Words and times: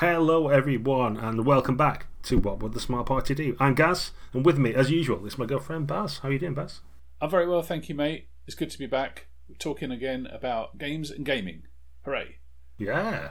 Hello, 0.00 0.48
everyone, 0.48 1.16
and 1.16 1.46
welcome 1.46 1.74
back 1.74 2.04
to 2.24 2.36
What 2.36 2.60
Would 2.60 2.74
the 2.74 2.80
Smart 2.80 3.06
Party 3.06 3.34
Do? 3.34 3.56
I'm 3.58 3.72
Gaz, 3.72 4.10
and 4.34 4.44
with 4.44 4.58
me, 4.58 4.74
as 4.74 4.90
usual, 4.90 5.24
is 5.24 5.38
my 5.38 5.46
girlfriend 5.46 5.86
Baz. 5.86 6.18
How 6.18 6.28
are 6.28 6.32
you 6.32 6.38
doing, 6.38 6.52
Baz? 6.52 6.80
I'm 7.18 7.30
very 7.30 7.48
well, 7.48 7.62
thank 7.62 7.88
you, 7.88 7.94
mate. 7.94 8.28
It's 8.46 8.54
good 8.54 8.68
to 8.68 8.78
be 8.78 8.84
back. 8.84 9.28
Talking 9.58 9.90
again 9.90 10.26
about 10.30 10.76
games 10.76 11.10
and 11.10 11.24
gaming. 11.24 11.62
Hooray! 12.04 12.36
Yeah, 12.76 13.30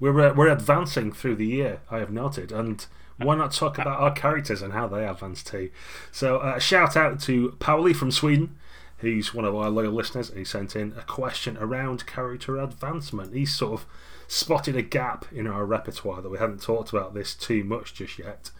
we're 0.00 0.18
uh, 0.18 0.32
we're 0.32 0.48
advancing 0.48 1.12
through 1.12 1.36
the 1.36 1.44
year. 1.44 1.80
I 1.90 1.98
have 1.98 2.10
noted, 2.10 2.50
and 2.50 2.86
why 3.18 3.36
not 3.36 3.52
talk 3.52 3.76
about 3.78 4.00
our 4.00 4.12
characters 4.12 4.62
and 4.62 4.72
how 4.72 4.88
they 4.88 5.06
advance 5.06 5.42
too? 5.42 5.68
So, 6.12 6.38
uh, 6.38 6.58
shout 6.58 6.96
out 6.96 7.20
to 7.24 7.56
Pauli 7.58 7.92
from 7.92 8.10
Sweden. 8.10 8.56
He's 8.98 9.34
one 9.34 9.44
of 9.44 9.54
our 9.54 9.68
loyal 9.68 9.92
listeners. 9.92 10.32
He 10.34 10.46
sent 10.46 10.76
in 10.76 10.94
a 10.96 11.02
question 11.02 11.58
around 11.58 12.06
character 12.06 12.56
advancement. 12.56 13.34
He's 13.34 13.54
sort 13.54 13.80
of 13.80 13.86
spotted 14.28 14.76
a 14.76 14.82
gap 14.82 15.26
in 15.32 15.46
our 15.46 15.64
repertoire 15.64 16.22
that 16.22 16.30
we 16.30 16.38
hadn't 16.38 16.62
talked 16.62 16.90
about 16.90 17.14
this 17.14 17.34
too 17.34 17.64
much 17.64 17.94
just 17.94 18.18
yet. 18.18 18.50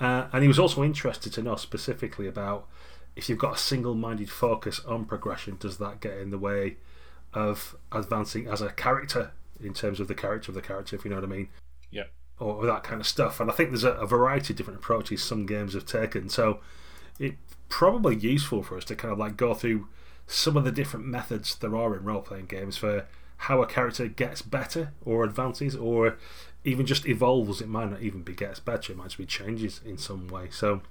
Uh, 0.00 0.26
and 0.32 0.42
he 0.42 0.48
was 0.48 0.58
also 0.58 0.82
interested 0.82 1.32
to 1.32 1.42
know 1.42 1.56
specifically 1.56 2.26
about 2.26 2.66
if 3.14 3.28
you've 3.28 3.38
got 3.38 3.56
a 3.56 3.58
single 3.58 3.94
minded 3.94 4.30
focus 4.30 4.80
on 4.86 5.04
progression, 5.04 5.56
does 5.58 5.78
that 5.78 6.00
get 6.00 6.18
in 6.18 6.30
the 6.30 6.38
way 6.38 6.76
of 7.34 7.76
advancing 7.90 8.46
as 8.46 8.62
a 8.62 8.70
character 8.70 9.32
in 9.62 9.74
terms 9.74 10.00
of 10.00 10.08
the 10.08 10.14
character 10.14 10.50
of 10.50 10.54
the 10.54 10.62
character, 10.62 10.96
if 10.96 11.04
you 11.04 11.10
know 11.10 11.16
what 11.16 11.24
I 11.24 11.28
mean? 11.28 11.48
Yeah. 11.90 12.04
Or 12.38 12.66
that 12.66 12.82
kind 12.82 13.00
of 13.00 13.06
stuff. 13.06 13.38
And 13.38 13.50
I 13.50 13.54
think 13.54 13.70
there's 13.70 13.84
a, 13.84 13.92
a 13.92 14.06
variety 14.06 14.52
of 14.52 14.56
different 14.56 14.80
approaches 14.80 15.22
some 15.22 15.46
games 15.46 15.74
have 15.74 15.86
taken. 15.86 16.28
So 16.28 16.60
it's 17.18 17.36
probably 17.68 18.16
useful 18.16 18.62
for 18.62 18.76
us 18.76 18.84
to 18.86 18.96
kind 18.96 19.12
of 19.12 19.18
like 19.18 19.36
go 19.36 19.54
through 19.54 19.88
some 20.26 20.56
of 20.56 20.64
the 20.64 20.72
different 20.72 21.06
methods 21.06 21.54
there 21.56 21.76
are 21.76 21.96
in 21.96 22.04
role 22.04 22.22
playing 22.22 22.46
games 22.46 22.76
for 22.76 23.06
how 23.46 23.60
a 23.62 23.66
character 23.66 24.06
gets 24.06 24.40
better 24.42 24.92
or 25.04 25.24
advances 25.24 25.74
or 25.74 26.16
even 26.64 26.86
just 26.86 27.06
evolves. 27.06 27.60
It 27.60 27.68
might 27.68 27.90
not 27.90 28.00
even 28.02 28.22
be 28.22 28.34
gets 28.34 28.60
better, 28.60 28.92
it 28.92 28.96
might 28.96 29.06
just 29.06 29.18
be 29.18 29.26
changes 29.26 29.80
in 29.84 29.98
some 29.98 30.28
way. 30.28 30.48
So, 30.50 30.82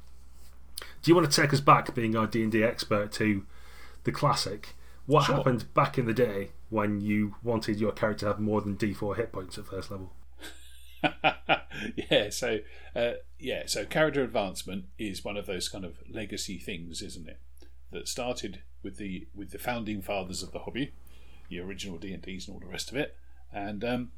do 1.02 1.12
you 1.12 1.16
want 1.16 1.32
to 1.32 1.42
take 1.42 1.54
us 1.54 1.62
back, 1.62 1.94
being 1.96 2.16
our 2.16 2.28
D&D 2.28 2.64
expert, 2.64 3.12
to 3.14 3.46
the 4.04 4.12
classic? 4.12 4.70
What 5.06 5.26
Sure. 5.26 5.36
happened 5.38 5.74
back 5.74 5.98
in 5.98 6.06
the 6.06 6.14
day 6.14 6.52
when 6.70 7.02
you 7.02 7.36
wanted 7.44 7.80
your 7.80 7.92
character 7.92 8.26
to 8.26 8.32
have 8.34 8.40
more 8.40 8.62
than 8.62 8.76
D4 8.78 9.16
hit 9.18 9.32
points 9.32 9.58
at 9.58 9.66
first 9.68 9.90
level? 9.92 10.12
yeah, 12.12 12.30
so 12.30 12.60
uh, 12.96 13.14
yeah, 13.40 13.64
so 13.66 13.86
character 13.86 14.24
advancement 14.24 14.86
is 15.00 15.24
one 15.24 15.38
of 15.38 15.46
those 15.48 15.68
kind 15.70 15.84
of 15.86 15.98
legacy 16.10 16.58
things, 16.60 17.02
isn't 17.02 17.28
it? 17.28 17.40
That 17.92 18.08
started 18.08 18.62
with 18.84 18.98
the 18.98 19.28
with 19.34 19.52
the 19.52 19.58
founding 19.58 20.02
fathers 20.02 20.44
of 20.44 20.52
the 20.52 20.60
hobby, 20.60 20.94
the 21.52 21.60
original 21.60 22.00
D 22.00 22.14
and 22.14 22.24
D's 22.24 22.48
and 22.48 22.56
all 22.56 22.60
the 22.62 22.66
rest 22.66 22.90
of 22.90 22.98
it, 22.98 23.16
and 23.54 23.84
um, 23.84 24.12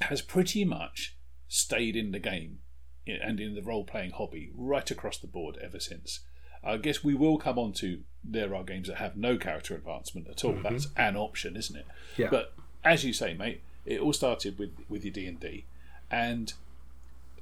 has 0.00 0.22
pretty 0.22 0.64
much 0.64 1.16
stayed 1.48 1.96
in 1.96 2.12
the 2.12 2.18
game 2.18 2.60
and 3.06 3.40
in 3.40 3.54
the 3.54 3.62
role 3.62 3.84
playing 3.84 4.12
hobby 4.12 4.50
right 4.56 4.90
across 4.90 5.18
the 5.18 5.26
board 5.26 5.58
ever 5.60 5.80
since. 5.80 6.20
I 6.64 6.76
guess 6.76 7.02
we 7.02 7.14
will 7.14 7.38
come 7.38 7.58
on 7.58 7.72
to 7.74 8.00
there 8.22 8.54
are 8.54 8.62
games 8.62 8.86
that 8.86 8.98
have 8.98 9.16
no 9.16 9.36
character 9.36 9.74
advancement 9.74 10.28
at 10.28 10.44
all. 10.44 10.56
That's 10.62 10.86
an 10.96 11.16
option, 11.16 11.56
isn't 11.56 11.76
it? 11.76 11.86
Yeah. 12.16 12.28
But 12.30 12.54
as 12.84 13.04
you 13.04 13.12
say, 13.12 13.34
mate, 13.34 13.62
it 13.84 14.00
all 14.00 14.12
started 14.12 14.58
with 14.58 14.70
with 14.88 15.04
your 15.04 15.12
D 15.12 15.26
and 15.26 15.40
D, 15.40 15.64
and 16.10 16.52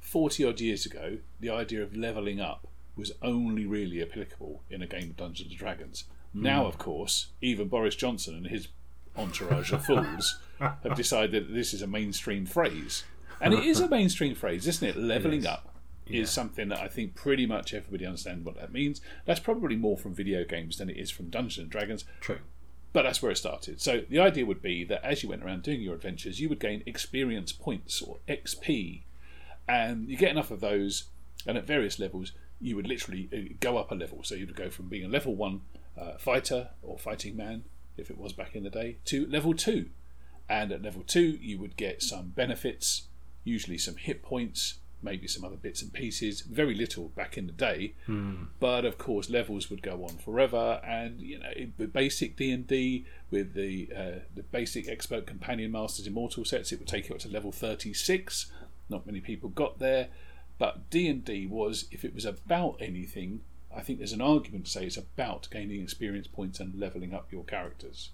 forty 0.01 0.43
odd 0.43 0.59
years 0.59 0.87
ago, 0.87 1.19
the 1.39 1.51
idea 1.51 1.83
of 1.83 1.95
leveling 1.95 2.41
up 2.41 2.67
was 2.97 3.11
only 3.21 3.65
really 3.65 4.01
applicable 4.01 4.63
in 4.69 4.81
a 4.81 4.87
game 4.87 5.11
of 5.11 5.17
Dungeons 5.17 5.51
and 5.51 5.59
Dragons. 5.59 6.05
Now, 6.33 6.65
of 6.65 6.77
course, 6.77 7.27
even 7.41 7.67
Boris 7.67 7.95
Johnson 7.95 8.35
and 8.35 8.47
his 8.47 8.69
entourage 9.17 9.71
of 9.71 9.85
fools 9.85 10.39
have 10.59 10.95
decided 10.95 11.47
that 11.47 11.53
this 11.53 11.73
is 11.73 11.81
a 11.81 11.87
mainstream 11.87 12.45
phrase, 12.45 13.03
and 13.39 13.53
it 13.53 13.63
is 13.63 13.79
a 13.79 13.87
mainstream 13.87 14.35
phrase, 14.35 14.67
isn't 14.67 14.87
it? 14.87 14.97
Leveling 14.97 15.39
is. 15.39 15.45
up 15.45 15.71
is 16.07 16.29
something 16.29 16.69
that 16.69 16.79
I 16.79 16.87
think 16.87 17.15
pretty 17.15 17.45
much 17.45 17.73
everybody 17.73 18.05
understands 18.05 18.45
what 18.45 18.55
that 18.55 18.73
means. 18.73 19.01
That's 19.25 19.39
probably 19.39 19.75
more 19.75 19.97
from 19.97 20.13
video 20.13 20.43
games 20.43 20.77
than 20.77 20.89
it 20.89 20.97
is 20.97 21.09
from 21.09 21.29
Dungeons 21.29 21.63
and 21.63 21.69
Dragons. 21.69 22.05
True. 22.19 22.39
But 22.93 23.03
that's 23.03 23.21
where 23.21 23.31
it 23.31 23.37
started. 23.37 23.79
So 23.79 24.01
the 24.09 24.19
idea 24.19 24.45
would 24.45 24.61
be 24.61 24.83
that 24.85 25.03
as 25.05 25.23
you 25.23 25.29
went 25.29 25.43
around 25.43 25.63
doing 25.63 25.81
your 25.81 25.95
adventures, 25.95 26.41
you 26.41 26.49
would 26.49 26.59
gain 26.59 26.83
experience 26.85 27.53
points 27.53 28.01
or 28.01 28.17
XP, 28.27 29.03
and 29.67 30.09
you 30.09 30.17
get 30.17 30.31
enough 30.31 30.51
of 30.51 30.59
those, 30.59 31.05
and 31.47 31.57
at 31.57 31.65
various 31.65 31.99
levels, 31.99 32.33
you 32.59 32.75
would 32.75 32.87
literally 32.87 33.29
uh, 33.33 33.53
go 33.59 33.77
up 33.77 33.91
a 33.91 33.95
level. 33.95 34.23
So 34.23 34.35
you'd 34.35 34.55
go 34.55 34.69
from 34.69 34.87
being 34.87 35.05
a 35.05 35.09
level 35.09 35.35
one 35.35 35.61
uh, 35.97 36.17
fighter 36.17 36.69
or 36.81 36.99
fighting 36.99 37.37
man, 37.37 37.63
if 38.01 38.09
it 38.09 38.17
was 38.17 38.33
back 38.33 38.55
in 38.55 38.63
the 38.63 38.69
day, 38.69 38.97
to 39.05 39.25
level 39.27 39.53
two. 39.53 39.89
And 40.49 40.71
at 40.71 40.81
level 40.81 41.03
two, 41.03 41.37
you 41.41 41.57
would 41.59 41.77
get 41.77 42.03
some 42.03 42.29
benefits, 42.29 43.03
usually 43.45 43.77
some 43.77 43.95
hit 43.95 44.21
points, 44.21 44.79
maybe 45.03 45.27
some 45.27 45.43
other 45.45 45.55
bits 45.55 45.81
and 45.81 45.91
pieces. 45.93 46.41
Very 46.41 46.75
little 46.75 47.09
back 47.09 47.37
in 47.37 47.47
the 47.47 47.53
day, 47.53 47.93
but 48.59 48.85
of 48.85 48.97
course 48.97 49.29
levels 49.29 49.69
would 49.69 49.81
go 49.81 50.03
on 50.03 50.17
forever 50.17 50.79
and 50.83 51.21
you 51.21 51.39
know 51.39 51.51
the 51.77 51.87
basic 51.87 52.35
d&d 52.35 53.05
with 53.31 53.53
the 53.53 53.89
uh, 53.95 54.19
the 54.35 54.43
basic 54.43 54.87
expert 54.87 55.25
companion 55.25 55.71
masters 55.71 56.05
immortal 56.05 56.45
sets 56.45 56.71
it 56.71 56.79
would 56.79 56.87
take 56.87 57.09
you 57.09 57.15
up 57.15 57.21
to 57.21 57.29
level 57.29 57.51
36 57.51 58.51
not 58.89 59.05
many 59.07 59.19
people 59.21 59.49
got 59.49 59.79
there 59.79 60.09
but 60.59 60.89
d&d 60.91 61.47
was 61.47 61.85
if 61.91 62.05
it 62.05 62.13
was 62.13 62.25
about 62.25 62.77
anything 62.79 63.41
i 63.75 63.81
think 63.81 63.97
there's 63.99 64.13
an 64.13 64.21
argument 64.21 64.65
to 64.65 64.71
say 64.71 64.85
it's 64.85 64.97
about 64.97 65.47
gaining 65.51 65.81
experience 65.81 66.27
points 66.27 66.59
and 66.59 66.79
leveling 66.79 67.13
up 67.13 67.31
your 67.31 67.43
characters 67.43 68.09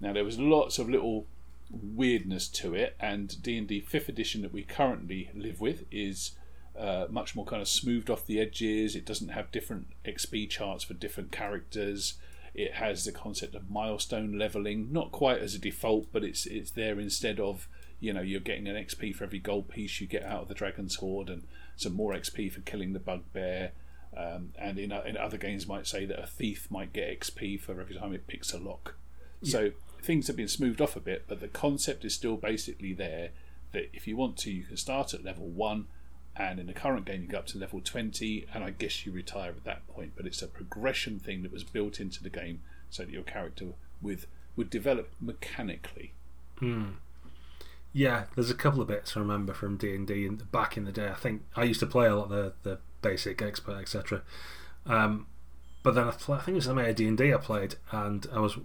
now 0.00 0.12
there 0.12 0.24
was 0.24 0.38
lots 0.38 0.78
of 0.78 0.88
little 0.90 1.26
weirdness 1.72 2.48
to 2.48 2.74
it, 2.74 2.96
and 3.00 3.40
D 3.42 3.56
and 3.58 3.66
D 3.66 3.80
Fifth 3.80 4.08
Edition 4.08 4.42
that 4.42 4.52
we 4.52 4.62
currently 4.62 5.30
live 5.34 5.60
with 5.60 5.84
is 5.90 6.32
uh, 6.78 7.06
much 7.10 7.34
more 7.34 7.44
kind 7.44 7.62
of 7.62 7.68
smoothed 7.68 8.10
off 8.10 8.26
the 8.26 8.40
edges. 8.40 8.94
It 8.94 9.06
doesn't 9.06 9.28
have 9.28 9.52
different 9.52 9.88
XP 10.04 10.50
charts 10.50 10.84
for 10.84 10.94
different 10.94 11.32
characters. 11.32 12.14
It 12.54 12.74
has 12.74 13.04
the 13.04 13.12
concept 13.12 13.54
of 13.54 13.70
milestone 13.70 14.38
leveling, 14.38 14.92
not 14.92 15.12
quite 15.12 15.38
as 15.38 15.54
a 15.54 15.58
default, 15.58 16.12
but 16.12 16.24
it's 16.24 16.46
it's 16.46 16.72
there 16.72 17.00
instead 17.00 17.40
of 17.40 17.68
you 18.00 18.12
know 18.12 18.20
you're 18.20 18.40
getting 18.40 18.68
an 18.68 18.76
XP 18.76 19.14
for 19.14 19.24
every 19.24 19.38
gold 19.38 19.68
piece 19.68 20.00
you 20.00 20.06
get 20.06 20.24
out 20.24 20.42
of 20.42 20.48
the 20.48 20.54
Dragon's 20.54 20.96
Hoard, 20.96 21.30
and 21.30 21.44
some 21.76 21.94
more 21.94 22.12
XP 22.12 22.52
for 22.52 22.60
killing 22.60 22.92
the 22.92 22.98
bugbear. 22.98 23.72
Um, 24.16 24.52
and 24.58 24.78
in, 24.78 24.92
in 24.92 25.16
other 25.16 25.38
games, 25.38 25.66
might 25.66 25.86
say 25.86 26.04
that 26.04 26.22
a 26.22 26.26
thief 26.26 26.70
might 26.70 26.92
get 26.92 27.20
XP 27.20 27.60
for 27.60 27.80
every 27.80 27.94
time 27.94 28.12
it 28.12 28.26
picks 28.26 28.52
a 28.52 28.58
lock. 28.58 28.94
So 29.42 29.72
things 30.02 30.26
have 30.26 30.36
been 30.36 30.48
smoothed 30.48 30.80
off 30.80 30.96
a 30.96 31.00
bit, 31.00 31.24
but 31.26 31.40
the 31.40 31.48
concept 31.48 32.04
is 32.04 32.14
still 32.14 32.36
basically 32.36 32.92
there. 32.92 33.30
That 33.72 33.88
if 33.92 34.06
you 34.06 34.16
want 34.16 34.36
to, 34.38 34.50
you 34.50 34.64
can 34.64 34.76
start 34.76 35.14
at 35.14 35.24
level 35.24 35.48
one, 35.48 35.86
and 36.36 36.60
in 36.60 36.66
the 36.66 36.72
current 36.72 37.06
game 37.06 37.22
you 37.22 37.28
go 37.28 37.38
up 37.38 37.46
to 37.48 37.58
level 37.58 37.80
twenty, 37.80 38.46
and 38.52 38.62
I 38.62 38.70
guess 38.70 39.06
you 39.06 39.12
retire 39.12 39.50
at 39.50 39.64
that 39.64 39.88
point. 39.88 40.12
But 40.14 40.26
it's 40.26 40.42
a 40.42 40.46
progression 40.46 41.18
thing 41.18 41.42
that 41.42 41.52
was 41.52 41.64
built 41.64 41.98
into 41.98 42.22
the 42.22 42.30
game 42.30 42.60
so 42.90 43.04
that 43.04 43.12
your 43.12 43.22
character 43.22 43.68
with 44.00 44.26
would 44.56 44.68
develop 44.68 45.10
mechanically. 45.20 46.12
Yeah, 47.94 48.24
there's 48.34 48.50
a 48.50 48.54
couple 48.54 48.80
of 48.80 48.88
bits 48.88 49.16
I 49.16 49.20
remember 49.20 49.52
from 49.52 49.76
D 49.76 49.94
and 49.94 50.06
D 50.06 50.28
back 50.28 50.76
in 50.76 50.84
the 50.84 50.92
day. 50.92 51.08
I 51.08 51.14
think 51.14 51.42
I 51.56 51.64
used 51.64 51.80
to 51.80 51.86
play 51.86 52.06
a 52.06 52.16
lot 52.16 52.24
of 52.24 52.30
the, 52.30 52.52
the 52.62 52.78
basic 53.02 53.42
expert 53.42 53.78
etc. 53.78 54.22
Um, 54.86 55.26
but 55.82 55.94
then 55.94 56.08
I, 56.08 56.12
pl- 56.12 56.34
I 56.34 56.38
think 56.38 56.54
it 56.54 56.66
was 56.66 56.66
the 56.66 56.92
D&D 56.92 57.34
I 57.34 57.36
played, 57.36 57.74
and 57.90 58.26
I 58.32 58.38
was 58.38 58.56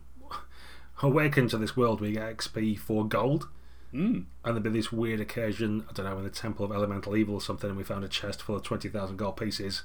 awakened 1.02 1.50
to 1.52 1.58
this 1.58 1.76
world 1.76 2.00
where 2.00 2.10
you 2.10 2.16
get 2.16 2.38
XP 2.38 2.78
for 2.80 3.06
gold. 3.06 3.48
Mm. 3.94 4.26
And 4.44 4.56
there'd 4.56 4.64
be 4.64 4.70
this 4.70 4.92
weird 4.92 5.20
occasion, 5.20 5.86
I 5.90 5.94
don't 5.94 6.06
know, 6.06 6.18
in 6.18 6.24
the 6.24 6.30
Temple 6.30 6.66
of 6.66 6.72
Elemental 6.72 7.16
Evil 7.16 7.36
or 7.36 7.42
something, 7.42 7.70
and 7.70 7.78
we 7.78 7.84
found 7.84 8.04
a 8.04 8.10
chest 8.10 8.42
full 8.42 8.56
of 8.56 8.64
20,000 8.64 9.18
gold 9.18 9.38
pieces. 9.38 9.84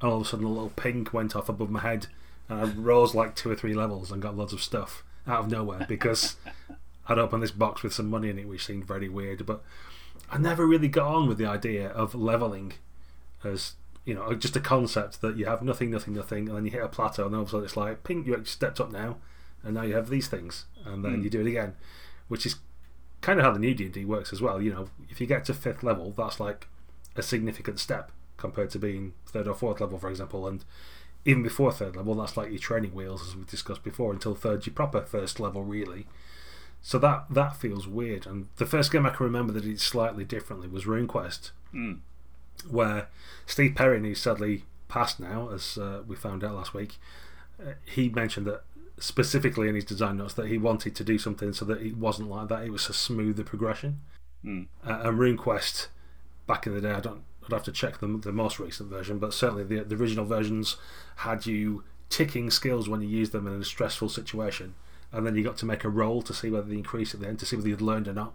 And 0.00 0.10
all 0.10 0.20
of 0.20 0.26
a 0.26 0.28
sudden, 0.28 0.44
a 0.44 0.48
little 0.48 0.70
ping 0.70 1.06
went 1.12 1.36
off 1.36 1.48
above 1.48 1.70
my 1.70 1.80
head, 1.80 2.08
and 2.48 2.60
I 2.60 2.64
rose 2.64 3.14
like 3.14 3.34
two 3.34 3.50
or 3.50 3.56
three 3.56 3.74
levels 3.74 4.10
and 4.10 4.20
got 4.20 4.36
loads 4.36 4.52
of 4.52 4.62
stuff 4.62 5.02
out 5.26 5.44
of 5.44 5.50
nowhere 5.50 5.86
because 5.88 6.36
I'd 7.08 7.18
opened 7.18 7.42
this 7.42 7.50
box 7.50 7.82
with 7.82 7.94
some 7.94 8.10
money 8.10 8.28
in 8.28 8.38
it, 8.38 8.48
which 8.48 8.66
seemed 8.66 8.86
very 8.86 9.08
weird. 9.08 9.46
But 9.46 9.62
I 10.30 10.38
never 10.38 10.66
really 10.66 10.88
got 10.88 11.14
on 11.14 11.28
with 11.28 11.38
the 11.38 11.46
idea 11.46 11.88
of 11.88 12.14
leveling 12.14 12.74
as, 13.42 13.74
you 14.04 14.14
know, 14.14 14.34
just 14.34 14.56
a 14.56 14.60
concept 14.60 15.20
that 15.22 15.36
you 15.36 15.46
have 15.46 15.62
nothing, 15.62 15.90
nothing, 15.90 16.14
nothing, 16.14 16.48
and 16.48 16.56
then 16.56 16.64
you 16.64 16.70
hit 16.70 16.82
a 16.82 16.88
plateau, 16.88 17.24
and 17.24 17.32
then 17.32 17.38
all 17.38 17.42
of 17.42 17.48
a 17.48 17.50
sudden 17.50 17.64
it's 17.64 17.76
like, 17.76 18.04
ping, 18.04 18.24
you 18.24 18.32
actually 18.32 18.46
stepped 18.46 18.80
up 18.80 18.92
now, 18.92 19.16
and 19.62 19.74
now 19.74 19.82
you 19.82 19.94
have 19.94 20.10
these 20.10 20.28
things, 20.28 20.66
and 20.84 21.04
then 21.04 21.22
you 21.22 21.30
do 21.30 21.40
it 21.40 21.46
again, 21.46 21.74
which 22.28 22.44
is 22.44 22.56
kind 23.22 23.38
of 23.38 23.44
how 23.46 23.52
the 23.52 23.58
new 23.58 23.74
D&D 23.74 24.04
works 24.04 24.32
as 24.32 24.42
well. 24.42 24.60
You 24.60 24.72
know, 24.72 24.88
if 25.08 25.20
you 25.20 25.26
get 25.26 25.46
to 25.46 25.54
fifth 25.54 25.82
level, 25.82 26.10
that's 26.10 26.38
like 26.38 26.68
a 27.16 27.22
significant 27.22 27.80
step 27.80 28.10
compared 28.36 28.70
to 28.70 28.78
being 28.78 29.14
third 29.26 29.48
or 29.48 29.54
fourth 29.54 29.80
level, 29.80 29.98
for 29.98 30.10
example. 30.10 30.46
And 30.46 30.64
even 31.24 31.42
before 31.42 31.72
third 31.72 31.96
level, 31.96 32.14
that's 32.14 32.36
like 32.36 32.50
your 32.50 32.58
training 32.58 32.92
wheels, 32.92 33.26
as 33.26 33.34
we've 33.34 33.46
discussed 33.46 33.82
before. 33.82 34.12
Until 34.12 34.34
third, 34.34 34.66
your 34.66 34.74
proper 34.74 35.00
first 35.00 35.40
level, 35.40 35.64
really. 35.64 36.06
So 36.82 36.98
that 36.98 37.24
that 37.30 37.56
feels 37.56 37.88
weird. 37.88 38.26
And 38.26 38.48
the 38.56 38.66
first 38.66 38.92
game 38.92 39.06
I 39.06 39.10
can 39.10 39.24
remember 39.24 39.54
that 39.54 39.62
did 39.62 39.72
it 39.72 39.80
slightly 39.80 40.24
differently 40.24 40.68
was 40.68 40.84
RuneQuest, 40.84 41.52
Mm. 41.72 42.00
Where 42.68 43.08
Steve 43.46 43.74
Perrin, 43.74 44.04
who's 44.04 44.20
sadly 44.20 44.64
passed 44.88 45.20
now, 45.20 45.50
as 45.50 45.78
uh, 45.78 46.02
we 46.06 46.16
found 46.16 46.44
out 46.44 46.54
last 46.54 46.74
week, 46.74 46.96
uh, 47.60 47.72
he 47.84 48.08
mentioned 48.08 48.46
that 48.46 48.62
specifically 48.98 49.68
in 49.68 49.74
his 49.74 49.84
design 49.84 50.18
notes 50.18 50.34
that 50.34 50.46
he 50.46 50.58
wanted 50.58 50.94
to 50.96 51.04
do 51.04 51.18
something 51.18 51.52
so 51.52 51.64
that 51.64 51.82
it 51.82 51.96
wasn't 51.96 52.30
like 52.30 52.48
that. 52.48 52.64
It 52.64 52.70
was 52.70 52.88
a 52.88 52.92
smoother 52.92 53.44
progression. 53.44 54.00
Mm. 54.44 54.66
Uh, 54.86 55.00
and 55.04 55.18
RuneQuest, 55.18 55.88
back 56.46 56.66
in 56.66 56.74
the 56.74 56.80
day, 56.80 56.92
I 56.92 57.00
don't. 57.00 57.22
I'd 57.44 57.52
have 57.52 57.64
to 57.64 57.72
check 57.72 57.98
the, 57.98 58.06
the 58.06 58.32
most 58.32 58.58
recent 58.58 58.88
version, 58.88 59.18
but 59.18 59.34
certainly 59.34 59.64
the, 59.64 59.84
the 59.84 59.96
original 59.96 60.24
versions 60.24 60.76
had 61.16 61.44
you 61.44 61.84
ticking 62.08 62.50
skills 62.50 62.88
when 62.88 63.02
you 63.02 63.08
used 63.08 63.32
them 63.32 63.46
in 63.46 63.60
a 63.60 63.64
stressful 63.64 64.08
situation, 64.08 64.74
and 65.12 65.26
then 65.26 65.34
you 65.34 65.44
got 65.44 65.58
to 65.58 65.66
make 65.66 65.84
a 65.84 65.88
roll 65.88 66.22
to 66.22 66.32
see 66.32 66.50
whether 66.50 66.68
they 66.68 66.76
increased 66.76 67.14
at 67.14 67.20
the 67.20 67.28
end 67.28 67.38
to 67.40 67.46
see 67.46 67.56
whether 67.56 67.68
you'd 67.68 67.80
learned 67.80 68.08
or 68.08 68.14
not. 68.14 68.34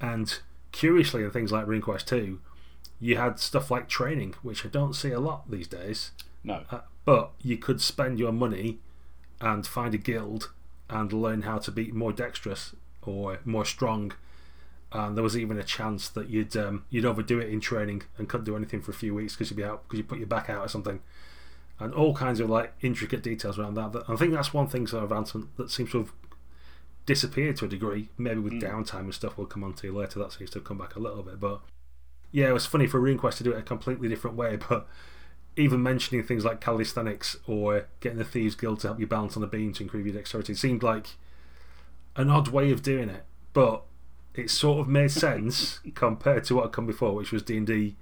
And 0.00 0.38
curiously, 0.72 1.22
in 1.24 1.30
things 1.30 1.52
like 1.52 1.66
RuneQuest 1.66 2.04
2, 2.04 2.40
you 3.00 3.16
had 3.16 3.38
stuff 3.38 3.70
like 3.70 3.88
training, 3.88 4.34
which 4.42 4.64
I 4.64 4.68
don't 4.68 4.94
see 4.94 5.10
a 5.10 5.20
lot 5.20 5.50
these 5.50 5.68
days. 5.68 6.10
No. 6.42 6.62
Uh, 6.70 6.80
but 7.04 7.32
you 7.42 7.56
could 7.56 7.80
spend 7.80 8.18
your 8.18 8.32
money 8.32 8.78
and 9.40 9.66
find 9.66 9.94
a 9.94 9.98
guild 9.98 10.50
and 10.90 11.12
learn 11.12 11.42
how 11.42 11.58
to 11.58 11.70
be 11.70 11.92
more 11.92 12.12
dexterous 12.12 12.74
or 13.02 13.38
more 13.44 13.64
strong. 13.64 14.12
And 14.92 15.16
there 15.16 15.22
was 15.22 15.36
even 15.36 15.58
a 15.58 15.62
chance 15.62 16.08
that 16.08 16.28
you'd 16.30 16.56
um, 16.56 16.84
you'd 16.90 17.04
overdo 17.04 17.38
it 17.38 17.50
in 17.50 17.60
training 17.60 18.02
and 18.16 18.28
couldn't 18.28 18.46
do 18.46 18.56
anything 18.56 18.80
for 18.80 18.90
a 18.90 18.94
few 18.94 19.14
weeks 19.14 19.34
because 19.34 19.50
you'd 19.50 19.58
be 19.58 19.64
out 19.64 19.84
because 19.84 19.98
you 19.98 20.04
put 20.04 20.18
your 20.18 20.26
back 20.26 20.48
out 20.48 20.64
or 20.64 20.68
something, 20.68 21.00
and 21.78 21.92
all 21.92 22.14
kinds 22.14 22.40
of 22.40 22.48
like 22.48 22.72
intricate 22.80 23.22
details 23.22 23.58
around 23.58 23.74
that. 23.74 24.04
I 24.08 24.16
think 24.16 24.32
that's 24.32 24.54
one 24.54 24.66
thing 24.66 24.86
sort 24.86 25.04
of 25.04 25.10
advancement 25.10 25.54
that 25.58 25.70
seems 25.70 25.92
to 25.92 25.98
have 25.98 26.12
disappeared 27.04 27.56
to 27.56 27.66
a 27.66 27.68
degree. 27.68 28.08
Maybe 28.16 28.40
with 28.40 28.54
downtime 28.54 29.00
and 29.00 29.14
stuff 29.14 29.36
we'll 29.36 29.46
come 29.46 29.62
on 29.62 29.74
to 29.74 29.92
later. 29.92 30.18
That 30.20 30.32
seems 30.32 30.50
to 30.50 30.60
have 30.60 30.64
come 30.64 30.78
back 30.78 30.96
a 30.96 31.00
little 31.00 31.22
bit, 31.22 31.38
but 31.38 31.60
yeah, 32.32 32.48
it 32.48 32.52
was 32.52 32.66
funny 32.66 32.86
for 32.86 33.00
RuneQuest 33.00 33.36
to 33.38 33.44
do 33.44 33.52
it 33.52 33.58
a 33.58 33.62
completely 33.62 34.08
different 34.08 34.36
way, 34.36 34.56
but 34.68 34.86
even 35.56 35.82
mentioning 35.82 36.22
things 36.22 36.44
like 36.44 36.60
calisthenics 36.60 37.36
or 37.46 37.86
getting 38.00 38.18
the 38.18 38.24
Thieves 38.24 38.54
Guild 38.54 38.80
to 38.80 38.88
help 38.88 39.00
you 39.00 39.06
balance 39.06 39.36
on 39.36 39.42
a 39.42 39.46
beam 39.46 39.72
to 39.74 39.82
increase 39.82 40.04
your 40.06 40.14
dexterity 40.14 40.54
seemed 40.54 40.82
like 40.82 41.08
an 42.16 42.30
odd 42.30 42.48
way 42.48 42.70
of 42.70 42.82
doing 42.82 43.08
it, 43.08 43.24
but 43.52 43.82
it 44.34 44.50
sort 44.50 44.80
of 44.80 44.88
made 44.88 45.10
sense 45.26 45.80
compared 45.94 46.44
to 46.44 46.56
what 46.56 46.64
had 46.64 46.72
come 46.72 46.86
before, 46.86 47.14
which 47.14 47.32
was 47.32 47.42
D 47.42 47.56
and 47.56 47.66
D. 47.66 47.96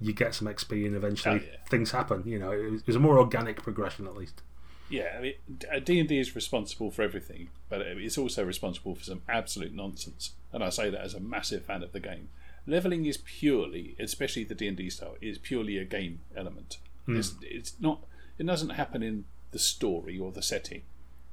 You 0.00 0.12
get 0.12 0.34
some 0.34 0.46
XP 0.46 0.86
and 0.86 0.94
eventually 0.94 1.40
Oh, 1.40 1.42
yeah. 1.44 1.56
things 1.68 1.90
happen. 1.90 2.22
You 2.24 2.38
know, 2.38 2.52
it 2.52 2.70
was, 2.70 2.80
it 2.82 2.86
was 2.86 2.96
a 2.96 3.00
more 3.00 3.18
organic 3.18 3.62
progression 3.62 4.06
at 4.06 4.16
least. 4.16 4.42
Yeah, 4.88 5.16
I 5.18 5.20
mean, 5.20 5.34
D 5.58 5.66
uh, 5.70 6.00
and 6.00 6.08
D 6.08 6.18
is 6.18 6.34
responsible 6.34 6.90
for 6.90 7.02
everything, 7.02 7.48
but 7.68 7.82
uh, 7.82 7.84
it's 7.96 8.16
also 8.16 8.44
responsible 8.44 8.94
for 8.94 9.04
some 9.04 9.22
absolute 9.28 9.74
nonsense. 9.74 10.32
And 10.52 10.62
I 10.64 10.70
say 10.70 10.88
that 10.88 11.00
as 11.02 11.12
a 11.14 11.20
massive 11.20 11.64
fan 11.66 11.82
of 11.82 11.92
the 11.92 12.00
game. 12.00 12.28
Leveling 12.68 13.06
is 13.06 13.16
purely, 13.16 13.96
especially 13.98 14.44
the 14.44 14.54
D 14.54 14.68
and 14.68 14.76
D 14.76 14.90
style, 14.90 15.16
is 15.22 15.38
purely 15.38 15.78
a 15.78 15.84
game 15.84 16.20
element. 16.36 16.76
It's, 17.16 17.34
it's 17.40 17.72
not. 17.80 18.04
It 18.36 18.46
doesn't 18.46 18.70
happen 18.70 19.02
in 19.02 19.24
the 19.52 19.58
story 19.58 20.18
or 20.18 20.30
the 20.30 20.42
setting. 20.42 20.82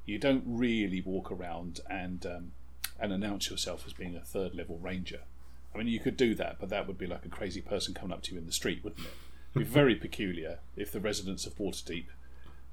You 0.06 0.18
don't 0.18 0.44
really 0.46 1.02
walk 1.02 1.30
around 1.30 1.80
and 1.90 2.24
um, 2.24 2.52
and 2.98 3.12
announce 3.12 3.50
yourself 3.50 3.84
as 3.86 3.92
being 3.92 4.16
a 4.16 4.20
third 4.20 4.54
level 4.54 4.78
ranger. 4.78 5.20
I 5.74 5.78
mean, 5.78 5.88
you 5.88 6.00
could 6.00 6.16
do 6.16 6.34
that, 6.36 6.56
but 6.58 6.70
that 6.70 6.86
would 6.86 6.96
be 6.96 7.06
like 7.06 7.26
a 7.26 7.28
crazy 7.28 7.60
person 7.60 7.92
coming 7.92 8.12
up 8.12 8.22
to 8.22 8.32
you 8.32 8.38
in 8.38 8.46
the 8.46 8.52
street, 8.52 8.82
wouldn't 8.82 9.06
it? 9.06 9.12
It'd 9.54 9.68
be 9.68 9.74
very 9.74 9.94
peculiar 10.06 10.60
if 10.74 10.90
the 10.90 11.00
residents 11.00 11.44
of 11.44 11.58
Waterdeep 11.58 12.06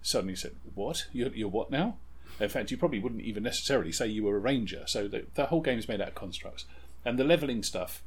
suddenly 0.01 0.37
said, 0.37 0.55
"What? 0.73 1.07
You're, 1.11 1.33
you're 1.35 1.49
what 1.49 1.69
now?" 1.69 1.97
In 2.39 2.47
fact, 2.47 2.71
you 2.71 2.77
probably 2.77 2.99
wouldn't 2.99 3.23
even 3.23 3.43
necessarily 3.43 3.91
say 3.91 4.07
you 4.07 4.23
were 4.23 4.37
a 4.37 4.39
ranger. 4.39 4.83
So 4.87 5.09
the, 5.09 5.25
the 5.35 5.47
whole 5.47 5.61
game 5.61 5.79
is 5.79 5.89
made 5.89 5.99
out 5.99 6.07
of 6.07 6.15
constructs, 6.15 6.63
and 7.03 7.19
the 7.19 7.25
leveling 7.25 7.61
stuff 7.61 8.01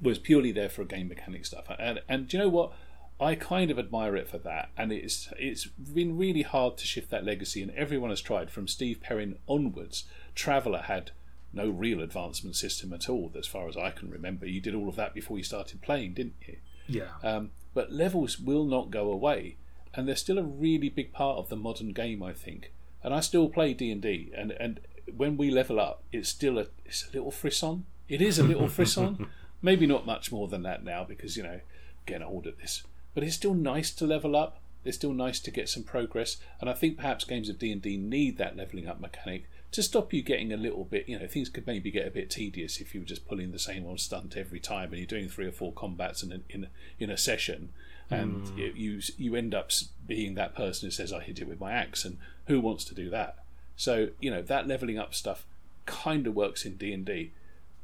was 0.00 0.18
purely 0.18 0.52
there 0.52 0.68
for 0.68 0.84
game 0.84 1.08
mechanic 1.08 1.46
stuff. 1.46 1.66
And 1.78 2.00
and 2.08 2.28
do 2.28 2.36
you 2.36 2.42
know 2.42 2.48
what? 2.48 2.72
I 3.18 3.34
kind 3.34 3.70
of 3.70 3.78
admire 3.78 4.14
it 4.14 4.28
for 4.28 4.36
that, 4.38 4.68
and 4.76 4.92
it's 4.92 5.32
it's 5.38 5.66
been 5.66 6.18
really 6.18 6.42
hard 6.42 6.76
to 6.78 6.86
shift 6.86 7.10
that 7.10 7.24
legacy, 7.24 7.62
and 7.62 7.70
everyone 7.72 8.10
has 8.10 8.20
tried 8.20 8.50
from 8.50 8.68
Steve 8.68 9.00
Perrin 9.00 9.38
onwards. 9.46 10.04
Traveller 10.34 10.82
had 10.82 11.12
no 11.52 11.70
real 11.70 12.02
advancement 12.02 12.56
system 12.56 12.92
at 12.92 13.08
all, 13.08 13.32
as 13.38 13.46
far 13.46 13.68
as 13.68 13.76
I 13.76 13.90
can 13.90 14.10
remember. 14.10 14.46
You 14.46 14.60
did 14.60 14.74
all 14.74 14.88
of 14.88 14.96
that 14.96 15.14
before 15.14 15.38
you 15.38 15.44
started 15.44 15.80
playing, 15.80 16.12
didn't 16.12 16.34
you? 16.46 16.58
Yeah, 16.88 17.08
Um, 17.22 17.50
but 17.72 17.90
levels 17.90 18.38
will 18.38 18.64
not 18.64 18.90
go 18.90 19.10
away, 19.10 19.56
and 19.94 20.06
they're 20.06 20.14
still 20.14 20.38
a 20.38 20.42
really 20.44 20.90
big 20.90 21.12
part 21.12 21.38
of 21.38 21.48
the 21.48 21.56
modern 21.56 21.92
game, 21.92 22.22
I 22.22 22.32
think. 22.34 22.72
And 23.02 23.14
I 23.14 23.20
still 23.20 23.48
play 23.48 23.72
D 23.72 23.90
and 23.90 24.02
D, 24.02 24.30
and 24.36 24.50
and 24.52 24.80
when 25.16 25.38
we 25.38 25.50
level 25.50 25.80
up, 25.80 26.02
it's 26.12 26.28
still 26.28 26.58
a 26.58 26.66
it's 26.84 27.08
a 27.08 27.12
little 27.14 27.30
frisson. 27.30 27.86
It 28.08 28.20
is 28.20 28.38
a 28.38 28.44
little 28.44 28.68
frisson, 28.76 29.28
maybe 29.62 29.86
not 29.86 30.06
much 30.06 30.30
more 30.30 30.48
than 30.48 30.62
that 30.62 30.84
now 30.84 31.04
because 31.04 31.36
you 31.36 31.42
know 31.42 31.60
getting 32.06 32.26
old 32.26 32.46
at 32.46 32.58
this. 32.58 32.82
But 33.14 33.24
it's 33.24 33.36
still 33.36 33.54
nice 33.54 33.90
to 33.92 34.06
level 34.06 34.36
up. 34.36 34.60
It's 34.84 34.96
still 34.96 35.12
nice 35.12 35.40
to 35.40 35.50
get 35.50 35.68
some 35.68 35.82
progress, 35.82 36.36
and 36.60 36.70
I 36.70 36.72
think 36.72 36.96
perhaps 36.96 37.24
games 37.24 37.48
of 37.48 37.58
D 37.58 37.72
and 37.72 37.82
D 37.82 37.96
need 37.96 38.38
that 38.38 38.56
leveling 38.56 38.86
up 38.86 39.00
mechanic 39.00 39.48
to 39.72 39.82
stop 39.82 40.12
you 40.12 40.22
getting 40.22 40.52
a 40.52 40.56
little 40.56 40.84
bit. 40.84 41.08
You 41.08 41.18
know, 41.18 41.26
things 41.26 41.48
could 41.48 41.66
maybe 41.66 41.90
get 41.90 42.06
a 42.06 42.10
bit 42.10 42.30
tedious 42.30 42.80
if 42.80 42.94
you 42.94 43.00
were 43.00 43.06
just 43.06 43.26
pulling 43.26 43.52
the 43.52 43.58
same 43.58 43.84
old 43.84 44.00
stunt 44.00 44.36
every 44.36 44.60
time, 44.60 44.90
and 44.90 44.98
you're 44.98 45.06
doing 45.06 45.28
three 45.28 45.46
or 45.46 45.52
four 45.52 45.72
combats 45.72 46.22
in 46.22 46.32
a, 46.32 46.40
in 46.48 46.64
a, 46.64 46.68
in 46.98 47.10
a 47.10 47.16
session, 47.16 47.70
and 48.10 48.48
hmm. 48.48 48.58
you, 48.58 48.72
you 48.74 49.00
you 49.18 49.36
end 49.36 49.54
up 49.54 49.70
being 50.06 50.34
that 50.34 50.54
person 50.54 50.86
who 50.86 50.90
says 50.90 51.12
I 51.12 51.20
hit 51.20 51.40
it 51.40 51.48
with 51.48 51.60
my 51.60 51.72
axe, 51.72 52.04
and 52.04 52.18
who 52.46 52.60
wants 52.60 52.84
to 52.86 52.94
do 52.94 53.10
that? 53.10 53.38
So 53.76 54.10
you 54.20 54.30
know 54.30 54.42
that 54.42 54.68
leveling 54.68 54.98
up 54.98 55.14
stuff 55.14 55.44
kind 55.84 56.26
of 56.26 56.34
works 56.34 56.64
in 56.64 56.76
D 56.76 56.92
and 56.92 57.04
D, 57.04 57.32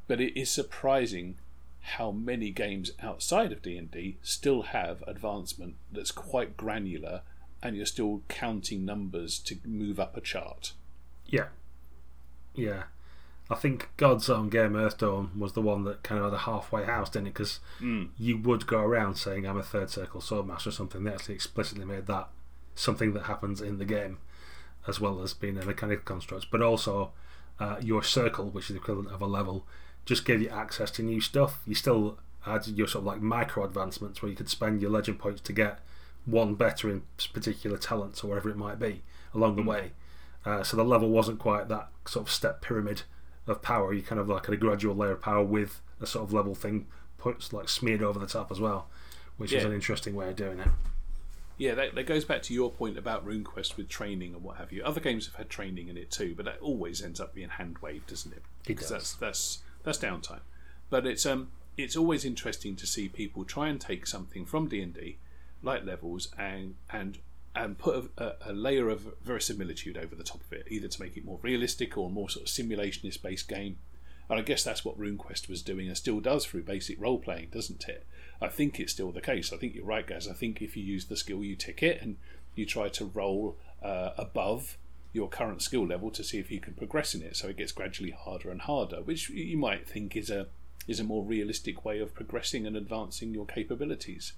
but 0.06 0.20
it 0.20 0.38
is 0.38 0.50
surprising 0.50 1.36
how 1.82 2.10
many 2.10 2.50
games 2.50 2.92
outside 3.02 3.52
of 3.52 3.62
D&D 3.62 4.16
still 4.22 4.62
have 4.62 5.02
advancement 5.06 5.74
that's 5.90 6.12
quite 6.12 6.56
granular 6.56 7.22
and 7.62 7.76
you're 7.76 7.86
still 7.86 8.22
counting 8.28 8.84
numbers 8.84 9.38
to 9.40 9.56
move 9.64 10.00
up 10.00 10.16
a 10.16 10.20
chart. 10.20 10.72
yeah, 11.26 11.46
yeah. 12.54 12.84
I 13.50 13.54
think 13.54 13.90
God's 13.98 14.30
own 14.30 14.48
game 14.48 14.76
Earth 14.76 14.98
Earthdawn 14.98 15.36
was 15.36 15.52
the 15.52 15.60
one 15.60 15.84
that 15.84 16.02
kind 16.02 16.18
of 16.18 16.30
had 16.30 16.34
a 16.34 16.42
halfway 16.44 16.84
house, 16.84 17.10
didn't 17.10 17.28
it? 17.28 17.34
Because 17.34 17.60
you 18.16 18.38
would 18.38 18.66
go 18.66 18.78
around 18.78 19.16
saying 19.16 19.46
I'm 19.46 19.58
a 19.58 19.62
third 19.62 19.90
circle 19.90 20.20
swordmaster 20.22 20.68
or 20.68 20.70
something. 20.70 21.04
They 21.04 21.12
actually 21.12 21.34
explicitly 21.34 21.84
made 21.84 22.06
that 22.06 22.28
something 22.74 23.12
that 23.12 23.24
happens 23.24 23.60
in 23.60 23.76
the 23.78 23.84
game, 23.84 24.18
as 24.88 25.00
well 25.00 25.20
as 25.20 25.34
being 25.34 25.58
a 25.58 25.64
mechanical 25.64 26.04
construct. 26.04 26.46
But 26.50 26.62
also, 26.62 27.12
uh, 27.60 27.76
your 27.82 28.02
circle, 28.02 28.48
which 28.48 28.70
is 28.70 28.76
the 28.76 28.80
equivalent 28.80 29.10
of 29.10 29.20
a 29.20 29.26
level, 29.26 29.66
just 30.04 30.24
gave 30.24 30.42
you 30.42 30.48
access 30.48 30.90
to 30.92 31.02
new 31.02 31.20
stuff. 31.20 31.60
You 31.66 31.74
still 31.74 32.18
had 32.42 32.66
your 32.66 32.88
sort 32.88 33.02
of 33.02 33.06
like 33.06 33.22
micro 33.22 33.64
advancements 33.64 34.20
where 34.20 34.30
you 34.30 34.36
could 34.36 34.48
spend 34.48 34.80
your 34.80 34.90
legend 34.90 35.18
points 35.18 35.40
to 35.42 35.52
get 35.52 35.78
one 36.26 36.54
better 36.54 36.90
in 36.90 37.02
particular 37.32 37.78
talents 37.78 38.22
or 38.22 38.28
whatever 38.28 38.50
it 38.50 38.56
might 38.56 38.78
be 38.78 39.02
along 39.34 39.56
the 39.56 39.62
way. 39.62 39.92
Uh, 40.44 40.62
so 40.62 40.76
the 40.76 40.84
level 40.84 41.08
wasn't 41.08 41.38
quite 41.38 41.68
that 41.68 41.88
sort 42.06 42.26
of 42.26 42.32
step 42.32 42.60
pyramid 42.60 43.02
of 43.46 43.62
power. 43.62 43.92
You 43.92 44.02
kind 44.02 44.20
of 44.20 44.28
like 44.28 44.46
had 44.46 44.54
a 44.54 44.58
gradual 44.58 44.94
layer 44.94 45.12
of 45.12 45.22
power 45.22 45.44
with 45.44 45.80
a 46.00 46.06
sort 46.06 46.24
of 46.24 46.32
level 46.32 46.54
thing 46.54 46.86
put 47.18 47.52
like 47.52 47.68
smeared 47.68 48.02
over 48.02 48.18
the 48.18 48.26
top 48.26 48.50
as 48.50 48.60
well, 48.60 48.88
which 49.36 49.52
is 49.52 49.64
an 49.64 49.72
interesting 49.72 50.14
way 50.14 50.28
of 50.28 50.36
doing 50.36 50.58
it. 50.58 50.68
Yeah, 51.58 51.74
that, 51.74 51.94
that 51.94 52.06
goes 52.06 52.24
back 52.24 52.42
to 52.44 52.54
your 52.54 52.72
point 52.72 52.98
about 52.98 53.24
RuneQuest 53.24 53.76
with 53.76 53.88
training 53.88 54.34
and 54.34 54.42
what 54.42 54.56
have 54.56 54.72
you. 54.72 54.82
Other 54.82 55.00
games 55.00 55.26
have 55.26 55.36
had 55.36 55.48
training 55.48 55.88
in 55.88 55.96
it 55.96 56.10
too, 56.10 56.34
but 56.34 56.44
that 56.46 56.58
always 56.60 57.02
ends 57.02 57.20
up 57.20 57.34
being 57.34 57.50
hand 57.50 57.78
waved, 57.80 58.08
doesn't 58.08 58.32
it? 58.32 58.42
Because 58.66 58.88
does. 58.88 58.90
that's 58.90 59.14
that's 59.14 59.58
that's 59.82 59.98
downtime. 59.98 60.40
But 60.90 61.06
it's 61.06 61.26
um 61.26 61.50
it's 61.76 61.96
always 61.96 62.24
interesting 62.24 62.76
to 62.76 62.86
see 62.86 63.08
people 63.08 63.44
try 63.44 63.68
and 63.68 63.80
take 63.80 64.06
something 64.06 64.44
from 64.44 64.68
D 64.68 64.82
and 64.82 64.94
D, 64.94 65.18
like 65.62 65.84
levels, 65.84 66.28
and 66.38 66.74
and 66.90 67.18
and 67.54 67.78
put 67.78 68.10
a, 68.16 68.34
a, 68.46 68.52
layer 68.52 68.88
of 68.88 69.14
verisimilitude 69.22 69.98
over 69.98 70.14
the 70.14 70.24
top 70.24 70.40
of 70.40 70.52
it, 70.54 70.66
either 70.70 70.88
to 70.88 71.02
make 71.02 71.18
it 71.18 71.24
more 71.24 71.38
realistic 71.42 71.98
or 71.98 72.08
more 72.08 72.30
sort 72.30 72.46
of 72.46 72.52
simulationist 72.52 73.20
based 73.20 73.46
game. 73.46 73.76
And 74.30 74.38
I 74.38 74.42
guess 74.42 74.64
that's 74.64 74.86
what 74.86 74.98
RuneQuest 74.98 75.50
was 75.50 75.60
doing 75.60 75.88
and 75.88 75.96
still 75.96 76.20
does 76.20 76.46
through 76.46 76.62
basic 76.62 76.98
role 76.98 77.18
playing, 77.18 77.48
doesn't 77.52 77.86
it? 77.88 78.06
I 78.40 78.48
think 78.48 78.80
it's 78.80 78.92
still 78.92 79.12
the 79.12 79.20
case. 79.20 79.52
I 79.52 79.58
think 79.58 79.74
you're 79.74 79.84
right, 79.84 80.06
guys. 80.06 80.26
I 80.26 80.32
think 80.32 80.62
if 80.62 80.76
you 80.76 80.82
use 80.82 81.04
the 81.04 81.16
skill 81.16 81.44
you 81.44 81.54
ticket 81.54 82.00
and 82.00 82.16
you 82.54 82.64
try 82.64 82.88
to 82.88 83.04
roll 83.04 83.56
uh, 83.82 84.10
above 84.16 84.78
your 85.12 85.28
current 85.28 85.62
skill 85.62 85.86
level 85.86 86.10
to 86.10 86.24
see 86.24 86.38
if 86.38 86.50
you 86.50 86.60
can 86.60 86.74
progress 86.74 87.14
in 87.14 87.22
it, 87.22 87.36
so 87.36 87.48
it 87.48 87.56
gets 87.56 87.72
gradually 87.72 88.10
harder 88.10 88.50
and 88.50 88.62
harder, 88.62 89.02
which 89.02 89.28
you 89.30 89.56
might 89.56 89.86
think 89.88 90.16
is 90.16 90.30
a 90.30 90.46
is 90.88 90.98
a 90.98 91.04
more 91.04 91.22
realistic 91.24 91.84
way 91.84 92.00
of 92.00 92.14
progressing 92.14 92.66
and 92.66 92.76
advancing 92.76 93.32
your 93.32 93.46
capabilities. 93.46 94.32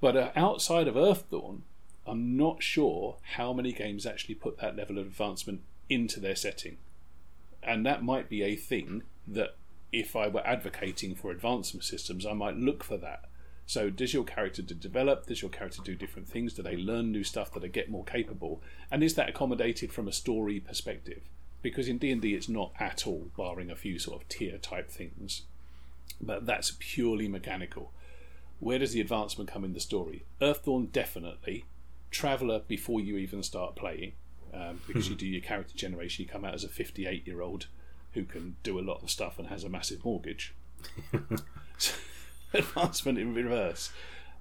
But 0.00 0.16
uh, 0.16 0.30
outside 0.36 0.86
of 0.86 0.94
Earthdawn, 0.94 1.62
I'm 2.06 2.36
not 2.36 2.62
sure 2.62 3.16
how 3.34 3.52
many 3.52 3.72
games 3.72 4.06
actually 4.06 4.36
put 4.36 4.58
that 4.58 4.76
level 4.76 4.98
of 4.98 5.06
advancement 5.06 5.62
into 5.88 6.20
their 6.20 6.36
setting. 6.36 6.76
And 7.62 7.84
that 7.84 8.02
might 8.02 8.28
be 8.28 8.42
a 8.42 8.56
thing 8.56 9.02
that 9.26 9.56
if 9.92 10.14
I 10.14 10.28
were 10.28 10.46
advocating 10.46 11.14
for 11.14 11.30
advancement 11.30 11.84
systems, 11.84 12.24
I 12.24 12.32
might 12.32 12.56
look 12.56 12.84
for 12.84 12.96
that. 12.98 13.24
So, 13.70 13.88
does 13.88 14.12
your 14.12 14.24
character 14.24 14.62
develop? 14.62 15.26
Does 15.26 15.42
your 15.42 15.50
character 15.52 15.80
do 15.84 15.94
different 15.94 16.26
things? 16.26 16.54
Do 16.54 16.60
they 16.60 16.76
learn 16.76 17.12
new 17.12 17.22
stuff? 17.22 17.54
Do 17.54 17.60
they 17.60 17.68
get 17.68 17.88
more 17.88 18.02
capable? 18.02 18.60
And 18.90 19.00
is 19.00 19.14
that 19.14 19.28
accommodated 19.28 19.92
from 19.92 20.08
a 20.08 20.12
story 20.12 20.58
perspective? 20.58 21.22
Because 21.62 21.86
in 21.86 21.98
D 21.98 22.10
and 22.10 22.20
D, 22.20 22.34
it's 22.34 22.48
not 22.48 22.72
at 22.80 23.06
all, 23.06 23.30
barring 23.36 23.70
a 23.70 23.76
few 23.76 24.00
sort 24.00 24.20
of 24.20 24.28
tier 24.28 24.58
type 24.58 24.90
things. 24.90 25.42
But 26.20 26.46
that's 26.46 26.78
purely 26.80 27.28
mechanical. 27.28 27.92
Where 28.58 28.80
does 28.80 28.90
the 28.90 29.00
advancement 29.00 29.48
come 29.48 29.62
in 29.62 29.72
the 29.72 29.78
story? 29.78 30.24
Earthdawn 30.40 30.90
definitely. 30.90 31.64
Traveller 32.10 32.62
before 32.66 33.00
you 33.00 33.18
even 33.18 33.40
start 33.44 33.76
playing, 33.76 34.14
um, 34.52 34.80
because 34.88 35.08
you 35.08 35.14
do 35.14 35.28
your 35.28 35.42
character 35.42 35.76
generation. 35.76 36.24
You 36.24 36.28
come 36.28 36.44
out 36.44 36.54
as 36.54 36.64
a 36.64 36.68
58 36.68 37.24
year 37.24 37.40
old 37.40 37.68
who 38.14 38.24
can 38.24 38.56
do 38.64 38.80
a 38.80 38.82
lot 38.82 39.04
of 39.04 39.10
stuff 39.10 39.38
and 39.38 39.46
has 39.46 39.62
a 39.62 39.68
massive 39.68 40.04
mortgage. 40.04 40.56
Advancement 42.54 43.18
in 43.18 43.34
reverse. 43.34 43.90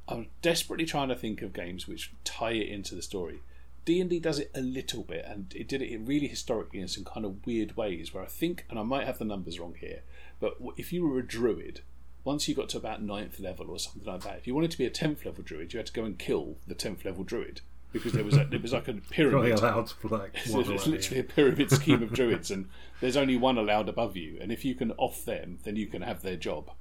I'm 0.07 0.27
desperately 0.41 0.85
trying 0.85 1.09
to 1.09 1.15
think 1.15 1.41
of 1.41 1.53
games 1.53 1.87
which 1.87 2.11
tie 2.23 2.53
it 2.53 2.67
into 2.67 2.95
the 2.95 3.01
story. 3.01 3.41
D 3.85 4.01
and 4.01 4.09
D 4.09 4.19
does 4.19 4.39
it 4.39 4.51
a 4.53 4.61
little 4.61 5.03
bit, 5.03 5.25
and 5.27 5.53
it 5.55 5.67
did 5.67 5.81
it 5.81 5.99
really 6.03 6.27
historically 6.27 6.79
in 6.79 6.87
some 6.87 7.03
kind 7.03 7.25
of 7.25 7.45
weird 7.45 7.77
ways. 7.77 8.13
Where 8.13 8.23
I 8.23 8.27
think, 8.27 8.65
and 8.69 8.77
I 8.77 8.83
might 8.83 9.05
have 9.05 9.19
the 9.19 9.25
numbers 9.25 9.59
wrong 9.59 9.75
here, 9.79 10.01
but 10.39 10.57
if 10.77 10.91
you 10.91 11.07
were 11.07 11.19
a 11.19 11.25
druid, 11.25 11.81
once 12.23 12.47
you 12.47 12.55
got 12.55 12.69
to 12.69 12.77
about 12.77 13.01
ninth 13.01 13.39
level 13.39 13.69
or 13.69 13.79
something 13.79 14.03
like 14.05 14.21
that, 14.21 14.37
if 14.37 14.47
you 14.47 14.53
wanted 14.53 14.71
to 14.71 14.77
be 14.77 14.85
a 14.85 14.89
tenth 14.89 15.25
level 15.25 15.43
druid, 15.43 15.73
you 15.73 15.77
had 15.79 15.87
to 15.87 15.93
go 15.93 16.03
and 16.03 16.19
kill 16.19 16.57
the 16.67 16.75
tenth 16.75 17.05
level 17.05 17.23
druid 17.23 17.61
because 17.91 18.13
there 18.13 18.23
was 18.23 18.35
a, 18.35 18.41
it 18.51 18.61
was 18.61 18.73
like 18.73 18.87
a 18.87 18.93
pyramid. 19.09 19.53
allowed 19.53 19.89
for 19.89 20.09
like 20.09 20.31
it's 20.45 20.53
literally 20.53 21.19
a 21.19 21.23
pyramid 21.23 21.71
scheme 21.71 22.03
of 22.03 22.13
druids, 22.13 22.51
and 22.51 22.69
there's 23.01 23.17
only 23.17 23.37
one 23.37 23.57
allowed 23.57 23.89
above 23.89 24.15
you. 24.15 24.37
And 24.41 24.51
if 24.51 24.63
you 24.63 24.75
can 24.75 24.91
off 24.93 25.25
them, 25.25 25.59
then 25.63 25.75
you 25.75 25.87
can 25.87 26.01
have 26.01 26.21
their 26.21 26.35
job. 26.35 26.71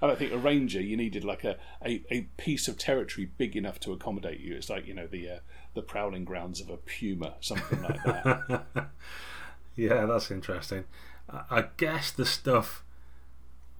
And 0.00 0.10
I 0.10 0.14
think 0.14 0.32
a 0.32 0.38
ranger, 0.38 0.80
you 0.80 0.96
needed 0.96 1.24
like 1.24 1.44
a, 1.44 1.56
a, 1.84 2.02
a, 2.10 2.22
piece 2.36 2.68
of 2.68 2.76
territory 2.76 3.30
big 3.38 3.56
enough 3.56 3.80
to 3.80 3.92
accommodate 3.92 4.40
you. 4.40 4.54
It's 4.54 4.68
like 4.68 4.86
you 4.86 4.94
know 4.94 5.06
the 5.06 5.28
uh, 5.28 5.38
the 5.74 5.82
prowling 5.82 6.24
grounds 6.24 6.60
of 6.60 6.68
a 6.68 6.76
puma, 6.76 7.34
something 7.40 7.82
like 7.82 8.02
that. 8.04 8.66
yeah, 9.76 10.06
that's 10.06 10.30
interesting. 10.30 10.84
I 11.28 11.66
guess 11.76 12.10
the 12.10 12.26
stuff, 12.26 12.84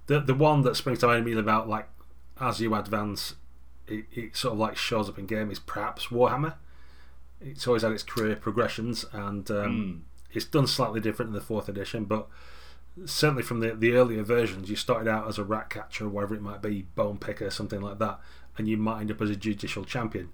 the 0.06 0.20
the 0.20 0.34
one 0.34 0.62
that 0.62 0.76
springs 0.76 1.00
to 1.00 1.06
mind 1.06 1.20
immediately 1.20 1.42
about 1.42 1.68
like 1.68 1.88
as 2.40 2.60
you 2.60 2.74
advance, 2.74 3.34
it, 3.86 4.06
it 4.12 4.36
sort 4.36 4.52
of 4.52 4.58
like 4.58 4.76
shows 4.76 5.08
up 5.08 5.18
in 5.18 5.26
game 5.26 5.50
is 5.50 5.58
perhaps 5.58 6.06
Warhammer. 6.06 6.54
It's 7.40 7.66
always 7.66 7.82
had 7.82 7.92
its 7.92 8.02
career 8.02 8.36
progressions, 8.36 9.04
and 9.12 9.50
um, 9.50 9.56
mm. 9.56 10.00
it's 10.34 10.46
done 10.46 10.66
slightly 10.66 11.00
different 11.00 11.28
in 11.28 11.34
the 11.34 11.40
fourth 11.40 11.68
edition, 11.68 12.04
but 12.04 12.28
certainly 13.04 13.42
from 13.42 13.60
the, 13.60 13.74
the 13.74 13.92
earlier 13.92 14.22
versions, 14.22 14.70
you 14.70 14.76
started 14.76 15.08
out 15.08 15.28
as 15.28 15.38
a 15.38 15.44
rat 15.44 15.70
catcher 15.70 16.06
or 16.06 16.08
whatever 16.08 16.34
it 16.34 16.42
might 16.42 16.62
be, 16.62 16.82
bone 16.94 17.18
picker, 17.18 17.50
something 17.50 17.80
like 17.80 17.98
that, 17.98 18.18
and 18.56 18.68
you 18.68 18.76
might 18.76 19.00
end 19.00 19.10
up 19.10 19.20
as 19.20 19.30
a 19.30 19.36
judicial 19.36 19.84
champion. 19.84 20.30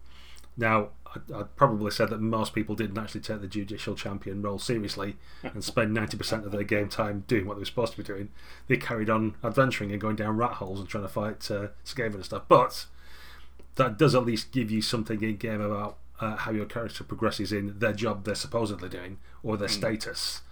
Now, 0.57 0.91
I'd, 1.15 1.33
I'd 1.33 1.57
probably 1.57 1.91
said 1.91 2.11
that 2.11 2.21
most 2.21 2.55
people 2.55 2.75
didn't 2.75 2.99
actually 2.99 3.23
take 3.23 3.41
the 3.41 3.49
judicial 3.49 3.95
champion 3.95 4.43
role 4.43 4.59
seriously 4.59 5.17
and 5.43 5.65
spend 5.65 5.97
90% 5.97 6.45
of 6.45 6.53
their 6.53 6.63
game 6.63 6.89
time 6.89 7.25
doing 7.27 7.47
what 7.47 7.55
they 7.55 7.61
were 7.61 7.67
supposed 7.67 7.93
to 7.93 7.99
be 7.99 8.05
doing. 8.05 8.29
They 8.69 8.77
carried 8.77 9.11
on 9.11 9.35
adventuring 9.43 9.91
and 9.91 10.01
going 10.01 10.17
down 10.17 10.37
rat 10.37 10.55
holes 10.55 10.79
and 10.79 10.89
trying 10.89 11.05
to 11.05 11.09
fight 11.09 11.51
uh, 11.51 11.69
Skaven 11.85 12.15
and 12.15 12.25
stuff. 12.25 12.45
But 12.49 12.87
that 13.77 13.99
does 13.99 14.15
at 14.15 14.25
least 14.25 14.53
give 14.53 14.71
you 14.71 14.83
something 14.83 15.23
in 15.23 15.37
game 15.37 15.61
about 15.61 15.99
uh, 16.21 16.37
how 16.37 16.53
your 16.53 16.67
character 16.67 17.03
progresses 17.03 17.53
in 17.53 17.79
their 17.79 17.93
job 17.93 18.25
they're 18.25 18.35
supposedly 18.35 18.89
doing 18.89 19.19
or 19.43 19.57
their 19.57 19.69
mm. 19.69 19.73
status 19.73 20.43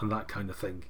and 0.00 0.10
that 0.10 0.26
kind 0.26 0.50
of 0.50 0.56
thing. 0.56 0.84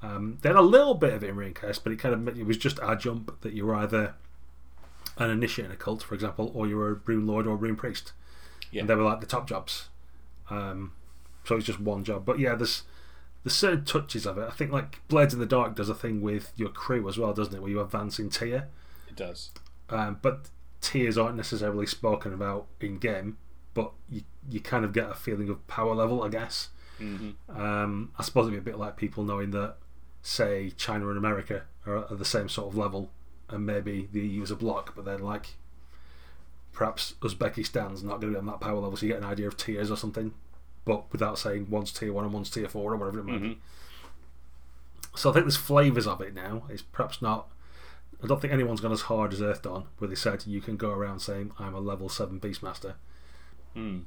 Um, 0.00 0.38
they 0.42 0.48
had 0.48 0.56
a 0.56 0.62
little 0.62 0.94
bit 0.94 1.12
of 1.12 1.24
it 1.24 1.30
in 1.30 1.36
RuneQuest, 1.36 1.82
but 1.82 1.92
it 1.92 1.98
kind 1.98 2.14
of 2.14 2.38
it 2.38 2.46
was 2.46 2.56
just 2.56 2.78
a 2.82 2.96
jump 2.96 3.40
that 3.40 3.52
you 3.52 3.66
were 3.66 3.74
either 3.74 4.14
an 5.16 5.30
initiate 5.30 5.66
in 5.66 5.72
a 5.72 5.76
cult, 5.76 6.02
for 6.02 6.14
example, 6.14 6.52
or 6.54 6.66
you 6.66 6.76
were 6.76 6.90
a 6.90 7.00
rune 7.04 7.26
lord 7.26 7.46
or 7.46 7.54
a 7.54 7.56
rune 7.56 7.76
priest. 7.76 8.12
Yeah. 8.70 8.80
And 8.80 8.90
they 8.90 8.94
were 8.94 9.02
like 9.02 9.20
the 9.20 9.26
top 9.26 9.48
jobs. 9.48 9.88
Um, 10.50 10.92
so 11.44 11.56
it's 11.56 11.66
just 11.66 11.80
one 11.80 12.04
job. 12.04 12.24
But 12.24 12.38
yeah, 12.38 12.54
there's 12.54 12.82
there's 13.42 13.54
certain 13.54 13.84
touches 13.84 14.26
of 14.26 14.38
it. 14.38 14.46
I 14.46 14.50
think 14.50 14.70
like 14.70 15.00
Blades 15.08 15.34
in 15.34 15.40
the 15.40 15.46
Dark 15.46 15.74
does 15.74 15.88
a 15.88 15.94
thing 15.94 16.20
with 16.20 16.52
your 16.56 16.68
crew 16.68 17.08
as 17.08 17.18
well, 17.18 17.32
doesn't 17.32 17.54
it? 17.54 17.60
Where 17.60 17.70
you 17.70 17.80
advance 17.80 18.18
in 18.18 18.30
tier. 18.30 18.68
It 19.08 19.16
does. 19.16 19.50
Um, 19.90 20.18
but 20.22 20.48
tiers 20.80 21.18
aren't 21.18 21.36
necessarily 21.36 21.86
spoken 21.86 22.32
about 22.32 22.66
in 22.80 22.98
game, 22.98 23.38
but 23.74 23.92
you 24.08 24.22
you 24.48 24.60
kind 24.60 24.84
of 24.84 24.92
get 24.92 25.10
a 25.10 25.14
feeling 25.14 25.48
of 25.48 25.66
power 25.66 25.94
level, 25.94 26.22
I 26.22 26.28
guess. 26.28 26.68
Mm-hmm. 27.00 27.60
Um, 27.60 28.12
I 28.18 28.22
suppose 28.22 28.46
it'd 28.46 28.64
be 28.64 28.70
a 28.70 28.72
bit 28.72 28.78
like 28.78 28.96
people 28.96 29.24
knowing 29.24 29.50
that 29.52 29.76
say 30.28 30.70
China 30.76 31.08
and 31.08 31.16
America 31.16 31.62
are 31.86 31.98
at 31.98 32.18
the 32.18 32.24
same 32.24 32.48
sort 32.48 32.68
of 32.68 32.76
level, 32.76 33.10
and 33.48 33.64
maybe 33.64 34.08
the 34.12 34.20
EU 34.20 34.42
is 34.42 34.50
a 34.50 34.56
block, 34.56 34.94
but 34.94 35.04
then 35.04 35.20
like 35.20 35.56
perhaps 36.72 37.14
Uzbekistan's 37.22 38.04
not 38.04 38.20
going 38.20 38.32
to 38.32 38.38
be 38.38 38.38
on 38.38 38.46
that 38.46 38.60
power 38.60 38.78
level, 38.78 38.96
so 38.96 39.06
you 39.06 39.12
get 39.12 39.22
an 39.22 39.28
idea 39.28 39.48
of 39.48 39.56
tiers 39.56 39.90
or 39.90 39.96
something, 39.96 40.34
but 40.84 41.10
without 41.10 41.38
saying 41.38 41.68
one's 41.70 41.92
tier 41.92 42.12
one 42.12 42.24
and 42.24 42.32
one's 42.32 42.50
tier 42.50 42.68
four 42.68 42.92
or 42.92 42.96
whatever 42.96 43.20
it 43.20 43.24
might 43.24 43.36
mm-hmm. 43.36 43.48
be. 43.48 43.58
So 45.16 45.30
I 45.30 45.32
think 45.32 45.46
there's 45.46 45.56
flavours 45.56 46.06
of 46.06 46.20
it 46.20 46.34
now. 46.34 46.64
It's 46.68 46.82
perhaps 46.82 47.22
not. 47.22 47.48
I 48.22 48.26
don't 48.26 48.40
think 48.40 48.52
anyone's 48.52 48.80
gone 48.80 48.92
as 48.92 49.02
hard 49.02 49.32
as 49.32 49.40
Earthdawn, 49.40 49.86
where 49.98 50.08
they 50.08 50.14
said 50.14 50.46
you 50.46 50.60
can 50.60 50.76
go 50.76 50.90
around 50.90 51.20
saying 51.20 51.52
I'm 51.58 51.74
a 51.74 51.80
level 51.80 52.08
seven 52.08 52.38
Beastmaster. 52.38 52.94
Hmm. 53.74 54.00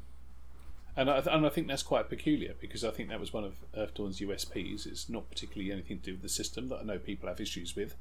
And 0.96 1.10
I, 1.10 1.20
and 1.20 1.46
I 1.46 1.50
think 1.50 1.68
that's 1.68 1.84
quite 1.84 2.10
peculiar 2.10 2.54
because 2.60 2.84
I 2.84 2.92
think 2.92 3.10
that 3.10 3.20
was 3.20 3.32
one 3.32 3.44
of 3.44 3.56
Earthdawn's 3.76 4.20
USPs. 4.20 4.86
It's 4.86 5.10
not 5.10 5.30
particularly 5.30 5.72
anything 5.72 6.00
to 6.00 6.04
do 6.04 6.12
with 6.14 6.22
the 6.22 6.30
system 6.30 6.68
that 6.70 6.80
I 6.80 6.84
know 6.84 6.98
people 6.98 7.30
have 7.30 7.40
issues 7.40 7.76
with, 7.76 7.96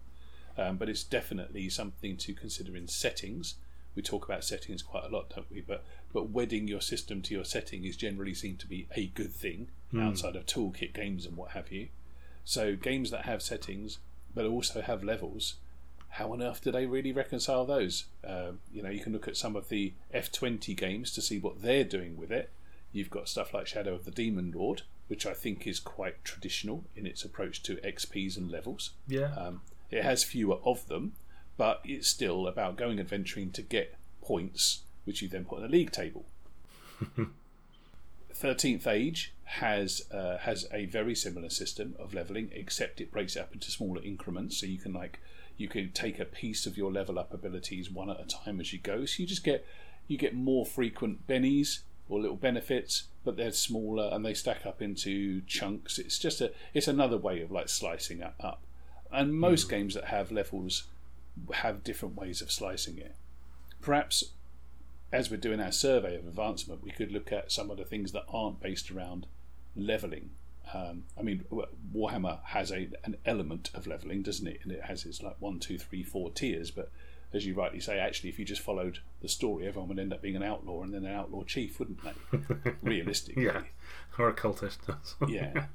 um, 0.59 0.77
but 0.77 0.89
it's 0.89 1.05
definitely 1.05 1.69
something 1.69 2.17
to 2.17 2.35
consider 2.35 2.77
in 2.77 2.89
settings. 2.89 3.55
We 3.95 4.03
talk 4.03 4.25
about 4.25 4.45
settings 4.45 4.83
quite 4.83 5.05
a 5.05 5.09
lot, 5.09 5.31
don't 5.35 5.51
we? 5.51 5.61
But 5.61 5.85
but 6.13 6.31
wedding 6.31 6.67
your 6.67 6.81
system 6.81 7.23
to 7.23 7.35
your 7.35 7.45
setting 7.45 7.85
is 7.85 7.97
generally 7.97 8.35
seen 8.35 8.57
to 8.57 8.67
be 8.67 8.89
a 8.97 9.07
good 9.07 9.33
thing 9.33 9.69
mm. 9.93 10.03
outside 10.03 10.35
of 10.35 10.47
toolkit 10.47 10.93
games 10.93 11.27
and 11.27 11.37
what 11.37 11.53
have 11.53 11.71
you. 11.71 11.89
So 12.45 12.75
games 12.75 13.11
that 13.13 13.25
have 13.25 13.43
settings 13.43 13.99
but 14.35 14.47
also 14.47 14.81
have 14.81 15.05
levels, 15.05 15.55
how 16.11 16.33
on 16.33 16.43
earth 16.43 16.63
do 16.63 16.73
they 16.73 16.87
really 16.87 17.13
reconcile 17.13 17.65
those? 17.65 18.07
Uh, 18.27 18.53
you 18.73 18.83
know, 18.83 18.91
you 18.91 19.01
can 19.01 19.13
look 19.13 19.29
at 19.29 19.37
some 19.37 19.55
of 19.55 19.69
the 19.69 19.93
F20 20.15 20.77
games 20.77 21.13
to 21.13 21.23
see 21.23 21.39
what 21.39 21.63
they're 21.63 21.85
doing 21.85 22.17
with 22.17 22.33
it 22.33 22.51
You've 22.93 23.11
got 23.11 23.29
stuff 23.29 23.55
like 23.55 23.67
Shadow 23.67 23.95
of 23.95 24.05
the 24.05 24.11
Demon 24.11 24.53
Lord, 24.55 24.83
which 25.09 25.27
I 25.27 25.33
think 25.33 25.67
is 25.67 25.81
quite 25.81 26.25
traditional 26.25 26.85
in 26.97 27.07
its 27.07 27.25
approach 27.25 27.63
to 27.65 27.77
XPs 27.77 28.37
and 28.37 28.51
levels. 28.51 28.91
Yeah. 29.07 29.35
Um, 29.35 29.63
it 29.91 30.03
has 30.03 30.25
fewer 30.25 30.59
of 30.65 30.87
them, 30.89 31.13
but 31.57 31.81
it's 31.85 32.09
still 32.09 32.47
about 32.47 32.77
going 32.77 32.99
adventuring 32.99 33.51
to 33.53 33.63
get 33.63 33.97
points, 34.23 34.83
which 35.05 35.23
you 35.23 35.29
then 35.29 35.45
put 35.45 35.59
on 35.59 35.65
a 35.65 35.69
league 35.69 35.93
table. 35.93 36.25
Thirteenth 38.33 38.87
Age 38.87 39.33
has 39.45 40.03
uh, 40.13 40.39
has 40.39 40.67
a 40.73 40.87
very 40.87 41.15
similar 41.15 41.51
system 41.51 41.95
of 41.99 42.15
leveling, 42.15 42.51
except 42.53 43.01
it 43.01 43.11
breaks 43.11 43.37
it 43.37 43.41
up 43.41 43.53
into 43.53 43.71
smaller 43.71 44.03
increments. 44.03 44.59
So 44.59 44.67
you 44.67 44.79
can 44.79 44.93
like 44.93 45.21
you 45.57 45.69
can 45.69 45.91
take 45.91 46.19
a 46.19 46.25
piece 46.25 46.67
of 46.67 46.77
your 46.79 46.91
level 46.91 47.19
up 47.19 47.35
abilities 47.35 47.91
one 47.91 48.09
at 48.09 48.21
a 48.21 48.25
time 48.25 48.61
as 48.61 48.73
you 48.73 48.79
go. 48.79 49.05
So 49.05 49.21
you 49.21 49.27
just 49.27 49.45
get 49.45 49.67
you 50.07 50.17
get 50.17 50.35
more 50.35 50.65
frequent 50.65 51.27
bennies 51.27 51.81
or 52.11 52.21
little 52.21 52.37
benefits, 52.37 53.05
but 53.25 53.37
they're 53.37 53.53
smaller 53.53 54.11
and 54.13 54.25
they 54.25 54.35
stack 54.35 54.67
up 54.67 54.83
into 54.83 55.41
chunks. 55.43 55.99
It's 55.99 56.19
just 56.19 56.41
a 56.41 56.53
it's 56.75 56.89
another 56.89 57.17
way 57.17 57.41
of 57.41 57.51
like 57.51 57.69
slicing 57.69 58.21
it 58.21 58.35
up. 58.41 58.63
And 59.13 59.35
most 59.35 59.69
mm. 59.69 59.71
games 59.71 59.95
that 59.95 60.05
have 60.05 60.31
levels 60.31 60.89
have 61.53 61.85
different 61.85 62.17
ways 62.17 62.43
of 62.43 62.51
slicing 62.51 62.99
it. 62.99 63.15
Perhaps 63.81 64.33
as 65.13 65.31
we're 65.31 65.37
doing 65.37 65.61
our 65.61 65.73
survey 65.73 66.17
of 66.17 66.27
advancement, 66.27 66.83
we 66.83 66.91
could 66.91 67.11
look 67.11 67.33
at 67.33 67.51
some 67.51 67.71
of 67.71 67.79
the 67.79 67.85
things 67.85 68.13
that 68.13 68.25
aren't 68.29 68.61
based 68.61 68.91
around 68.91 69.27
leveling. 69.75 70.31
Um, 70.73 71.05
I 71.19 71.23
mean, 71.23 71.45
Warhammer 71.95 72.41
has 72.45 72.71
a 72.71 72.89
an 73.05 73.17
element 73.25 73.71
of 73.75 73.87
leveling, 73.87 74.23
doesn't 74.23 74.47
it? 74.47 74.61
And 74.63 74.73
it 74.73 74.85
has 74.85 75.05
its 75.05 75.23
like 75.23 75.37
one, 75.39 75.59
two, 75.59 75.79
three, 75.79 76.03
four 76.03 76.31
tiers, 76.31 76.71
but 76.71 76.91
as 77.33 77.47
you 77.47 77.55
rightly 77.55 77.81
say, 77.81 77.99
actually, 77.99 78.29
if 78.29 78.39
you 78.39 78.45
just 78.45 78.61
followed 78.61 78.99
the 79.23 79.29
story, 79.29 79.67
everyone 79.67 79.89
would 79.89 79.99
end 79.99 80.13
up 80.13 80.23
being 80.23 80.37
an 80.37 80.43
outlaw 80.43 80.83
and 80.83 80.93
then 80.93 81.05
an 81.05 81.15
outlaw 81.15 81.45
chief, 81.45 81.79
wouldn't 81.79 82.01
they? 82.03 82.73
Realistically. 82.83 83.45
yeah. 83.45 83.63
Or 84.19 84.29
a 84.29 84.35
cultist. 84.35 84.79
yeah. 85.29 85.67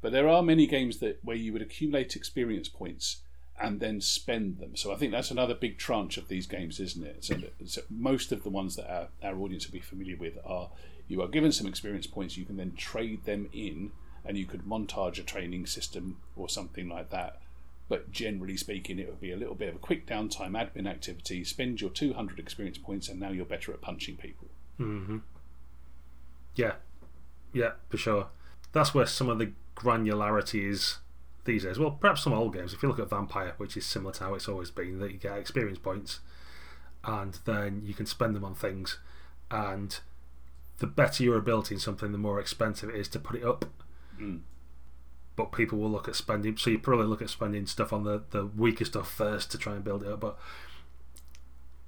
But 0.00 0.12
there 0.12 0.28
are 0.28 0.42
many 0.42 0.66
games 0.66 0.98
that 0.98 1.18
where 1.22 1.36
you 1.36 1.52
would 1.52 1.62
accumulate 1.62 2.16
experience 2.16 2.68
points 2.68 3.18
and 3.60 3.80
then 3.80 4.00
spend 4.00 4.58
them. 4.58 4.76
So 4.76 4.92
I 4.92 4.96
think 4.96 5.12
that's 5.12 5.30
another 5.30 5.54
big 5.54 5.78
tranche 5.78 6.16
of 6.16 6.28
these 6.28 6.46
games, 6.46 6.80
isn't 6.80 7.06
it? 7.06 7.24
So, 7.24 7.36
so 7.66 7.82
most 7.90 8.32
of 8.32 8.42
the 8.42 8.50
ones 8.50 8.76
that 8.76 8.90
our, 8.90 9.08
our 9.22 9.38
audience 9.38 9.66
will 9.66 9.74
be 9.74 9.80
familiar 9.80 10.16
with 10.16 10.38
are 10.44 10.70
you 11.06 11.20
are 11.22 11.28
given 11.28 11.52
some 11.52 11.66
experience 11.66 12.06
points, 12.06 12.36
you 12.36 12.46
can 12.46 12.56
then 12.56 12.72
trade 12.76 13.26
them 13.26 13.48
in, 13.52 13.92
and 14.24 14.38
you 14.38 14.46
could 14.46 14.64
montage 14.64 15.18
a 15.18 15.22
training 15.22 15.66
system 15.66 16.16
or 16.34 16.48
something 16.48 16.88
like 16.88 17.10
that 17.10 17.40
but 17.88 18.10
generally 18.10 18.56
speaking, 18.56 18.98
it 18.98 19.08
would 19.08 19.20
be 19.20 19.32
a 19.32 19.36
little 19.36 19.54
bit 19.54 19.68
of 19.68 19.76
a 19.76 19.78
quick 19.78 20.06
downtime 20.06 20.52
admin 20.52 20.88
activity. 20.88 21.44
Spend 21.44 21.80
your 21.80 21.90
200 21.90 22.38
experience 22.38 22.78
points, 22.78 23.08
and 23.08 23.20
now 23.20 23.30
you're 23.30 23.44
better 23.44 23.72
at 23.72 23.80
punching 23.80 24.16
people. 24.16 24.48
Mm-hmm. 24.80 25.18
Yeah, 26.54 26.74
yeah, 27.52 27.72
for 27.88 27.96
sure. 27.96 28.28
That's 28.72 28.94
where 28.94 29.06
some 29.06 29.28
of 29.28 29.38
the 29.38 29.52
granularity 29.76 30.68
is 30.68 30.98
these 31.44 31.64
days. 31.64 31.78
Well, 31.78 31.92
perhaps 31.92 32.22
some 32.22 32.32
old 32.32 32.54
games. 32.54 32.72
If 32.72 32.82
you 32.82 32.88
look 32.88 32.98
at 32.98 33.10
Vampire, 33.10 33.54
which 33.58 33.76
is 33.76 33.84
similar 33.84 34.12
to 34.14 34.24
how 34.24 34.34
it's 34.34 34.48
always 34.48 34.70
been, 34.70 34.98
that 35.00 35.12
you 35.12 35.18
get 35.18 35.36
experience 35.36 35.78
points, 35.78 36.20
and 37.04 37.38
then 37.44 37.82
you 37.84 37.92
can 37.92 38.06
spend 38.06 38.34
them 38.34 38.44
on 38.44 38.54
things, 38.54 38.98
and 39.50 40.00
the 40.78 40.86
better 40.86 41.22
your 41.22 41.36
ability 41.36 41.74
in 41.74 41.80
something, 41.80 42.12
the 42.12 42.18
more 42.18 42.40
expensive 42.40 42.88
it 42.88 42.96
is 42.96 43.08
to 43.08 43.18
put 43.18 43.36
it 43.36 43.44
up. 43.44 43.66
Mm 44.18 44.40
but 45.36 45.52
people 45.52 45.78
will 45.78 45.90
look 45.90 46.08
at 46.08 46.16
spending. 46.16 46.56
So 46.56 46.70
you 46.70 46.78
probably 46.78 47.06
look 47.06 47.22
at 47.22 47.30
spending 47.30 47.66
stuff 47.66 47.92
on 47.92 48.04
the 48.04 48.22
the 48.30 48.46
weaker 48.46 48.84
stuff 48.84 49.10
first 49.10 49.50
to 49.52 49.58
try 49.58 49.74
and 49.74 49.84
build 49.84 50.02
it 50.02 50.12
up. 50.12 50.20
But 50.20 50.38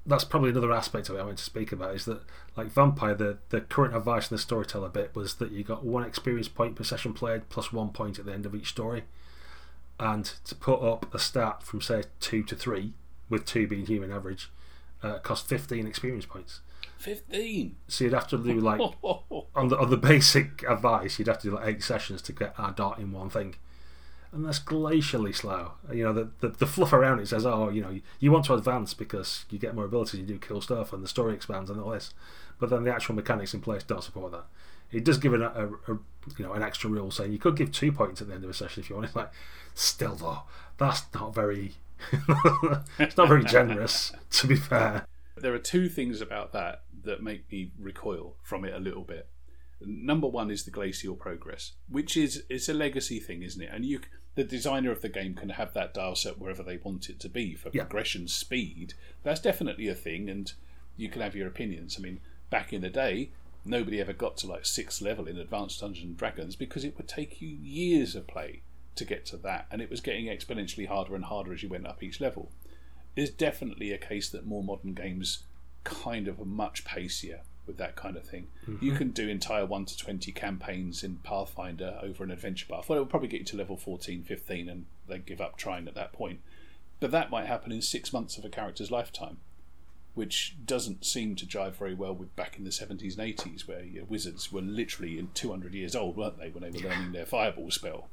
that's 0.09 0.25
probably 0.25 0.51
another 0.51 0.73
aspect 0.73 1.09
of 1.09 1.17
it 1.17 1.21
I 1.21 1.25
want 1.25 1.39
to 1.39 1.45
speak 1.45 1.73
about 1.73 1.95
is 1.95 2.05
that 2.05 2.21
like 2.57 2.69
Vampire, 2.69 3.15
the 3.15 3.39
the 3.49 3.61
current 3.61 3.97
advice 3.97 4.31
in 4.31 4.37
the 4.37 4.41
storyteller 4.41 4.89
bit 4.89 5.15
was 5.15 5.35
that 5.35 5.51
you 5.51 5.65
got 5.65 5.85
one 5.85 6.05
experience 6.05 6.49
point 6.49 6.77
per 6.77 6.85
session 6.85 7.13
played 7.13 7.49
plus 7.49 7.73
one 7.73 7.91
point 7.91 8.19
at 8.19 8.25
the 8.25 8.33
end 8.33 8.47
of 8.47 8.55
each 8.55 8.69
story, 8.69 9.05
and 9.99 10.25
to 10.45 10.55
put 10.55 10.81
up 10.81 11.13
a 11.13 11.19
stat 11.19 11.63
from 11.63 11.81
say 11.81 12.05
two 12.21 12.43
to 12.45 12.55
three, 12.55 12.93
with 13.29 13.45
two 13.45 13.67
being 13.67 13.87
human 13.87 14.13
average, 14.13 14.51
uh, 15.03 15.19
cost 15.19 15.49
fifteen 15.49 15.87
experience 15.87 16.27
points. 16.27 16.61
Fifteen. 16.99 17.77
So 17.89 18.05
you'd 18.05 18.15
have 18.15 18.29
to 18.29 18.39
do 18.39 18.59
like 18.61 18.81
on 19.55 19.69
the 19.69 19.79
on 19.79 19.91
the 19.91 19.97
basic 19.97 20.63
advice, 20.69 21.19
you'd 21.19 21.29
have 21.29 21.39
to 21.41 21.51
do 21.51 21.55
like 21.55 21.67
eight 21.67 21.83
sessions 21.83 22.23
to 22.23 22.33
get 22.33 22.55
a 22.59 22.73
dot 22.73 22.99
in 22.99 23.13
one 23.13 23.29
thing, 23.29 23.57
and 24.33 24.45
that's 24.45 24.59
glacially 24.59 25.35
slow. 25.35 25.73
You 25.93 26.05
know 26.05 26.13
the, 26.13 26.31
the 26.41 26.49
the 26.49 26.67
fluff 26.67 26.93
around 26.93 27.21
it 27.21 27.29
says, 27.29 27.45
oh, 27.45 27.69
you 27.69 27.83
know, 27.83 27.91
you, 27.91 28.03
you 28.19 28.33
want 28.33 28.47
to 28.47 28.55
advance 28.55 28.95
because 28.95 29.45
you 29.51 29.59
get 29.59 29.75
more 29.75 29.85
abilities, 29.85 30.21
you 30.21 30.27
do 30.27 30.39
cool 30.39 30.61
stuff, 30.61 30.93
and 30.93 31.03
the 31.03 31.09
story 31.09 31.35
expands 31.35 31.71
and 31.71 31.81
all 31.81 31.91
this, 31.91 32.15
but 32.59 32.71
then 32.71 32.85
the 32.85 32.95
actual 32.95 33.15
mechanics 33.15 33.53
in 33.53 33.61
place 33.61 33.83
don't 33.83 34.03
support 34.03 34.33
that. 34.33 34.47
It 34.91 35.05
does 35.05 35.19
give 35.19 35.35
an, 35.35 35.43
a, 35.43 35.69
a 35.89 35.99
you 36.39 36.45
know 36.45 36.53
an 36.53 36.63
extra 36.63 36.89
rule 36.89 37.11
saying 37.11 37.33
you 37.33 37.39
could 37.39 37.57
give 37.57 37.73
two 37.73 37.93
points 37.93 38.21
at 38.23 38.29
the 38.29 38.35
end 38.35 38.45
of 38.45 38.51
a 38.51 38.55
session 38.55 38.83
if 38.83 38.89
you 38.89 38.97
want. 38.97 39.07
It's 39.07 39.17
like 39.17 39.33
still 39.75 40.15
though, 40.15 40.43
that's 40.79 41.03
not 41.15 41.35
very. 41.35 41.75
it's 42.99 43.17
not 43.17 43.29
very 43.29 43.45
generous, 43.45 44.13
to 44.31 44.47
be 44.47 44.57
fair. 44.57 45.07
There 45.37 45.55
are 45.55 45.59
two 45.59 45.89
things 45.89 46.21
about 46.21 46.53
that 46.53 46.83
that 47.05 47.23
make 47.23 47.51
me 47.53 47.71
recoil 47.79 48.37
from 48.43 48.65
it 48.65 48.75
a 48.75 48.79
little 48.79 49.03
bit. 49.05 49.29
Number 49.81 50.27
one 50.27 50.51
is 50.51 50.65
the 50.65 50.71
glacial 50.71 51.15
progress, 51.17 51.73
which 51.89 52.17
is 52.17 52.45
it's 52.49 52.69
a 52.69 52.75
legacy 52.75 53.21
thing, 53.21 53.43
isn't 53.43 53.61
it? 53.61 53.69
And 53.71 53.85
you, 53.85 54.01
the 54.35 54.45
designer 54.45 54.91
of 54.91 55.03
the 55.03 55.11
game, 55.11 55.35
can 55.35 55.51
have 55.51 55.75
that 55.75 55.93
dial 55.93 56.17
set 56.17 56.39
wherever 56.39 56.63
they 56.63 56.79
want 56.79 57.11
it 57.11 57.21
to 57.21 57.29
be 57.29 57.55
for 57.55 57.71
Yeah. 57.75 57.83
progression 57.83 58.29
speed. 58.29 58.95
That's 59.23 59.41
definitely 59.41 59.89
a 59.89 59.95
thing, 59.95 60.31
and 60.31 60.51
you 60.97 61.11
can 61.11 61.21
have 61.21 61.37
your 61.37 61.47
opinions. 61.49 61.97
I 61.99 62.01
mean, 62.03 62.21
back 62.49 62.73
in 62.73 62.81
the 62.81 62.89
day, 62.89 63.31
nobody 63.67 64.01
ever 64.01 64.15
got 64.15 64.39
to 64.39 64.47
like 64.47 64.65
sixth 64.65 65.03
level 65.03 65.27
in 65.29 65.37
Advanced 65.37 65.81
Dungeons 65.81 66.07
and 66.07 66.17
Dragons 66.17 66.57
because 66.57 66.85
it 66.85 66.97
would 66.97 67.09
take 67.09 67.43
you 67.43 67.49
years 67.49 68.15
of 68.17 68.27
play 68.27 68.63
to 68.95 69.05
get 69.05 69.27
to 69.27 69.37
that, 69.37 69.67
and 69.71 69.83
it 69.83 69.91
was 69.91 70.01
getting 70.01 70.25
exponentially 70.27 70.87
harder 70.89 71.15
and 71.15 71.27
harder 71.27 71.53
as 71.53 71.63
you 71.63 71.69
went 71.69 71.87
up 71.87 72.03
each 72.03 72.19
level. 72.19 72.51
There's 73.17 73.31
definitely 73.31 73.91
a 73.93 73.99
case 73.99 74.29
that 74.29 74.47
more 74.47 74.63
modern 74.63 74.95
games 74.95 75.43
kind 75.85 76.29
of 76.29 76.41
are 76.41 76.45
much 76.45 76.85
pacier 76.85 77.41
with 77.67 77.79
that 77.79 77.97
kind 77.97 78.17
of 78.17 78.25
thing. 78.25 78.47
You 78.67 78.75
mm-hmm. 78.75 78.97
can 78.97 79.11
do 79.11 79.29
entire 79.29 79.67
1 79.67 79.85
to 79.87 79.97
20 79.97 80.31
campaigns 80.33 81.03
in 81.03 81.17
Pathfinder 81.17 81.99
over 82.03 82.23
an 82.23 82.31
adventure 82.31 82.67
path. 82.69 82.89
Well, 82.89 82.99
it 82.99 83.01
will 83.01 83.07
probably 83.07 83.29
get 83.29 83.41
you 83.41 83.47
to 83.47 83.57
level 83.57 83.77
14, 83.77 84.23
15, 84.23 84.69
and 84.69 84.87
they 85.09 85.19
give 85.19 85.41
up 85.41 85.57
trying 85.57 85.89
at 85.89 85.95
that 85.95 86.13
point. 86.13 86.41
But 87.01 87.11
that 87.11 87.31
might 87.31 87.47
happen 87.47 87.73
in 87.73 87.83
six 87.83 88.13
months 88.13 88.39
of 88.39 88.45
a 88.45 88.49
character's 88.49 88.91
lifetime, 88.91 89.39
which 90.15 90.57
doesn't 90.65 91.05
seem 91.05 91.35
to 91.37 91.47
jive 91.47 91.75
very 91.75 91.95
well 91.95 92.15
with 92.15 92.35
back 92.37 92.57
in 92.57 92.65
the 92.65 92.71
70s 92.71 93.19
and 93.19 93.37
80s, 93.37 93.67
where 93.67 93.83
your 93.83 94.05
wizards 94.05 94.53
were 94.53 94.63
literally 94.63 95.27
200 95.35 95.75
years 95.75 95.97
old, 95.97 96.17
weren't 96.17 96.39
they, 96.39 96.49
when 96.49 96.63
they 96.63 96.71
were 96.71 96.89
learning 96.89 97.13
their 97.13 97.27
fireball 97.27 97.71
spell. 97.71 98.09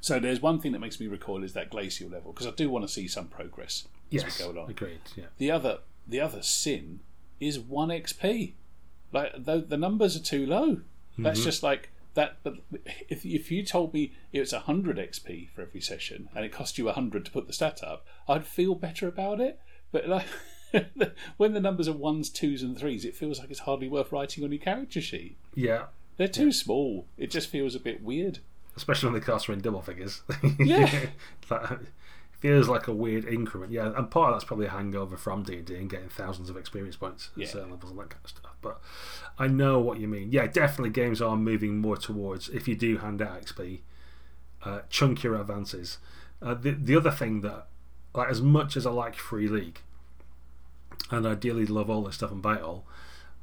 So 0.00 0.18
there's 0.18 0.40
one 0.40 0.60
thing 0.60 0.72
that 0.72 0.78
makes 0.78 1.00
me 1.00 1.06
recoil 1.06 1.44
is 1.44 1.52
that 1.54 1.70
glacial 1.70 2.08
level, 2.08 2.32
because 2.32 2.46
I 2.46 2.50
do 2.50 2.70
want 2.70 2.86
to 2.86 2.92
see 2.92 3.08
some 3.08 3.26
progress 3.26 3.86
as 4.12 4.24
we 4.24 4.44
go 4.44 4.50
along. 4.50 4.70
agreed. 4.70 5.00
Yeah, 5.16 5.26
The 5.38 5.50
other 5.50 5.78
the 6.06 6.20
other 6.20 6.42
sin 6.42 7.00
is 7.40 7.58
one 7.58 7.88
XP. 7.88 8.54
Like 9.12 9.44
the 9.44 9.64
the 9.66 9.76
numbers 9.76 10.16
are 10.16 10.22
too 10.22 10.46
low. 10.46 10.80
That's 11.18 11.40
mm-hmm. 11.40 11.46
just 11.46 11.62
like 11.62 11.90
that. 12.14 12.38
But 12.42 12.56
if 13.08 13.24
if 13.24 13.50
you 13.50 13.64
told 13.64 13.92
me 13.92 14.12
it 14.32 14.40
was 14.40 14.52
hundred 14.52 14.98
XP 14.98 15.50
for 15.50 15.62
every 15.62 15.80
session 15.80 16.28
and 16.34 16.44
it 16.44 16.52
cost 16.52 16.78
you 16.78 16.88
hundred 16.88 17.24
to 17.26 17.30
put 17.30 17.46
the 17.46 17.52
stat 17.52 17.82
up, 17.82 18.06
I'd 18.28 18.46
feel 18.46 18.74
better 18.74 19.08
about 19.08 19.40
it. 19.40 19.60
But 19.90 20.08
like 20.08 20.26
when 21.36 21.54
the 21.54 21.60
numbers 21.60 21.88
are 21.88 21.92
ones, 21.92 22.30
twos, 22.30 22.62
and 22.62 22.78
threes, 22.78 23.04
it 23.04 23.16
feels 23.16 23.38
like 23.38 23.50
it's 23.50 23.60
hardly 23.60 23.88
worth 23.88 24.12
writing 24.12 24.44
on 24.44 24.52
your 24.52 24.60
character 24.60 25.00
sheet. 25.00 25.36
yeah. 25.54 25.86
They're 26.16 26.26
too 26.26 26.50
small. 26.50 27.06
It 27.16 27.30
just 27.30 27.48
feels 27.48 27.76
a 27.76 27.80
bit 27.80 28.02
weird. 28.02 28.40
Especially 28.78 29.10
when 29.10 29.20
the 29.20 29.26
costs 29.26 29.48
are 29.48 29.52
in 29.52 29.60
double 29.60 29.82
figures. 29.82 30.22
Yeah. 30.58 31.06
that 31.50 31.80
feels 32.40 32.68
like 32.68 32.86
a 32.86 32.92
weird 32.94 33.24
increment. 33.24 33.72
Yeah, 33.72 33.92
and 33.96 34.10
part 34.10 34.30
of 34.30 34.36
that's 34.36 34.44
probably 34.44 34.66
a 34.66 34.70
hangover 34.70 35.16
from 35.16 35.42
D 35.42 35.56
and 35.56 35.66
D 35.66 35.74
and 35.74 35.90
getting 35.90 36.08
thousands 36.08 36.48
of 36.48 36.56
experience 36.56 36.96
points 36.96 37.30
at 37.34 37.42
Yeah. 37.42 37.48
certain 37.48 37.70
levels 37.70 37.90
and 37.90 38.00
that 38.00 38.10
kind 38.10 38.24
of 38.24 38.30
stuff. 38.30 38.56
But 38.62 38.80
I 39.38 39.48
know 39.48 39.80
what 39.80 39.98
you 40.00 40.06
mean. 40.08 40.30
Yeah, 40.32 40.46
definitely 40.46 40.90
games 40.90 41.20
are 41.20 41.36
moving 41.36 41.78
more 41.78 41.96
towards 41.96 42.48
if 42.48 42.66
you 42.68 42.76
do 42.76 42.98
hand 42.98 43.20
out 43.20 43.42
XP, 43.42 43.80
uh, 44.64 44.80
chunkier 44.90 45.38
advances. 45.40 45.98
Uh, 46.40 46.54
the 46.54 46.70
the 46.70 46.96
other 46.96 47.10
thing 47.10 47.40
that, 47.40 47.66
like, 48.14 48.28
as 48.30 48.40
much 48.40 48.76
as 48.76 48.86
I 48.86 48.90
like 48.90 49.16
Free 49.16 49.48
League, 49.48 49.80
and 51.10 51.26
ideally 51.26 51.66
love 51.66 51.90
all 51.90 52.02
this 52.04 52.14
stuff 52.16 52.30
and 52.30 52.40
buy 52.40 52.56
it 52.56 52.62
all, 52.62 52.84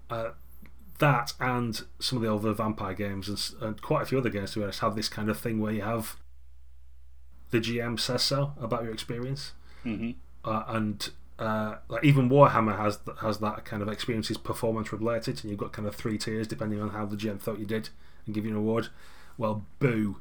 uh, 0.09 0.29
that 0.99 1.33
and 1.39 1.81
some 1.99 2.17
of 2.17 2.23
the 2.23 2.33
other 2.33 2.53
vampire 2.53 2.93
games 2.93 3.27
and, 3.27 3.61
and 3.61 3.81
quite 3.81 4.03
a 4.03 4.05
few 4.05 4.17
other 4.17 4.29
games 4.29 4.51
to 4.51 4.59
be 4.59 4.63
honest 4.63 4.79
have 4.79 4.95
this 4.95 5.09
kind 5.09 5.29
of 5.29 5.37
thing 5.37 5.59
where 5.59 5.73
you 5.73 5.81
have 5.81 6.15
the 7.51 7.59
GM 7.59 7.99
says 7.99 8.23
so 8.23 8.53
about 8.59 8.83
your 8.83 8.93
experience, 8.93 9.53
hmm 9.83 10.11
uh, 10.43 10.63
and 10.67 11.09
uh, 11.39 11.75
like 11.89 12.03
even 12.03 12.29
Warhammer 12.29 12.77
has 12.77 12.99
has 13.21 13.39
that 13.39 13.65
kind 13.65 13.81
of 13.81 13.89
experience 13.89 14.29
is 14.29 14.37
performance 14.37 14.91
related, 14.93 15.41
and 15.41 15.49
you've 15.49 15.59
got 15.59 15.73
kind 15.73 15.87
of 15.87 15.95
three 15.95 16.17
tiers 16.17 16.47
depending 16.47 16.81
on 16.81 16.89
how 16.89 17.05
the 17.05 17.15
GM 17.15 17.39
thought 17.39 17.59
you 17.59 17.65
did 17.65 17.89
and 18.25 18.35
give 18.35 18.45
you 18.45 18.51
an 18.51 18.57
award. 18.57 18.89
Well, 19.37 19.65
boo, 19.79 20.17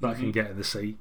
that 0.00 0.16
can 0.16 0.32
get 0.32 0.50
in 0.50 0.56
the 0.56 0.64
sea. 0.64 0.96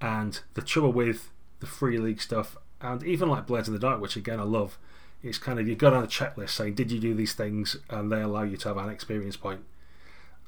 And 0.00 0.40
the 0.54 0.62
trouble 0.62 0.92
with 0.92 1.30
the 1.60 1.66
free 1.66 1.98
league 1.98 2.20
stuff, 2.20 2.56
and 2.80 3.02
even 3.04 3.28
like 3.28 3.46
Blades 3.46 3.68
in 3.68 3.74
the 3.74 3.80
Dark, 3.80 4.00
which 4.00 4.16
again 4.16 4.40
I 4.40 4.44
love, 4.44 4.78
it's 5.26 5.38
kind 5.38 5.58
of 5.58 5.68
you 5.68 5.74
go 5.74 5.90
down 5.90 6.04
a 6.04 6.06
checklist 6.06 6.50
saying, 6.50 6.74
did 6.74 6.90
you 6.90 7.00
do 7.00 7.14
these 7.14 7.34
things, 7.34 7.76
and 7.90 8.10
they 8.10 8.22
allow 8.22 8.42
you 8.42 8.56
to 8.56 8.68
have 8.68 8.76
an 8.76 8.88
experience 8.88 9.36
point. 9.36 9.60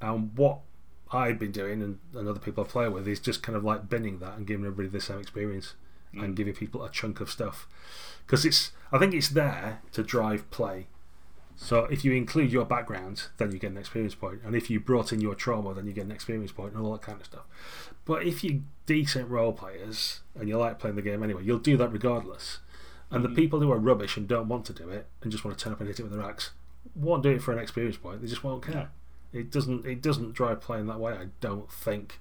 And 0.00 0.36
what 0.36 0.60
I've 1.10 1.38
been 1.38 1.52
doing, 1.52 1.82
and, 1.82 1.98
and 2.14 2.28
other 2.28 2.40
people 2.40 2.64
I 2.64 2.66
play 2.66 2.88
with, 2.88 3.08
is 3.08 3.20
just 3.20 3.42
kind 3.42 3.56
of 3.56 3.64
like 3.64 3.88
binning 3.88 4.18
that 4.20 4.36
and 4.36 4.46
giving 4.46 4.64
everybody 4.64 4.88
the 4.88 5.00
same 5.00 5.18
experience, 5.18 5.74
mm. 6.14 6.22
and 6.22 6.36
giving 6.36 6.54
people 6.54 6.84
a 6.84 6.90
chunk 6.90 7.20
of 7.20 7.30
stuff, 7.30 7.66
because 8.26 8.44
it's 8.44 8.72
I 8.92 8.98
think 8.98 9.14
it's 9.14 9.28
there 9.28 9.80
to 9.92 10.02
drive 10.02 10.50
play. 10.50 10.86
So 11.56 11.86
if 11.86 12.04
you 12.04 12.12
include 12.12 12.52
your 12.52 12.64
background, 12.64 13.24
then 13.38 13.50
you 13.50 13.58
get 13.58 13.72
an 13.72 13.78
experience 13.78 14.14
point, 14.14 14.40
and 14.44 14.54
if 14.54 14.70
you 14.70 14.78
brought 14.78 15.12
in 15.12 15.20
your 15.20 15.34
trauma, 15.34 15.74
then 15.74 15.86
you 15.86 15.92
get 15.92 16.04
an 16.04 16.12
experience 16.12 16.52
point, 16.52 16.74
and 16.74 16.84
all 16.84 16.92
that 16.92 17.02
kind 17.02 17.20
of 17.20 17.26
stuff. 17.26 17.46
But 18.04 18.22
if 18.22 18.44
you're 18.44 18.60
decent 18.86 19.28
role 19.28 19.52
players 19.52 20.20
and 20.38 20.48
you 20.48 20.56
like 20.56 20.78
playing 20.78 20.96
the 20.96 21.02
game 21.02 21.22
anyway, 21.22 21.42
you'll 21.44 21.58
do 21.58 21.76
that 21.76 21.92
regardless. 21.92 22.58
And 23.10 23.24
the 23.24 23.30
people 23.30 23.60
who 23.60 23.72
are 23.72 23.78
rubbish 23.78 24.16
and 24.16 24.28
don't 24.28 24.48
want 24.48 24.66
to 24.66 24.72
do 24.72 24.90
it 24.90 25.06
and 25.22 25.32
just 25.32 25.44
want 25.44 25.56
to 25.56 25.64
turn 25.64 25.72
up 25.72 25.80
and 25.80 25.88
hit 25.88 25.98
it 25.98 26.02
with 26.02 26.12
their 26.12 26.22
axe 26.22 26.50
won't 26.94 27.22
do 27.22 27.30
it 27.30 27.42
for 27.42 27.52
an 27.52 27.58
experience 27.58 27.96
point. 27.96 28.20
They 28.20 28.28
just 28.28 28.44
won't 28.44 28.64
care. 28.64 28.90
It 29.32 29.50
doesn't. 29.50 29.86
It 29.86 30.02
doesn't 30.02 30.32
drive 30.32 30.60
play 30.60 30.78
in 30.78 30.86
that 30.86 31.00
way. 31.00 31.12
I 31.12 31.26
don't 31.40 31.70
think. 31.70 32.18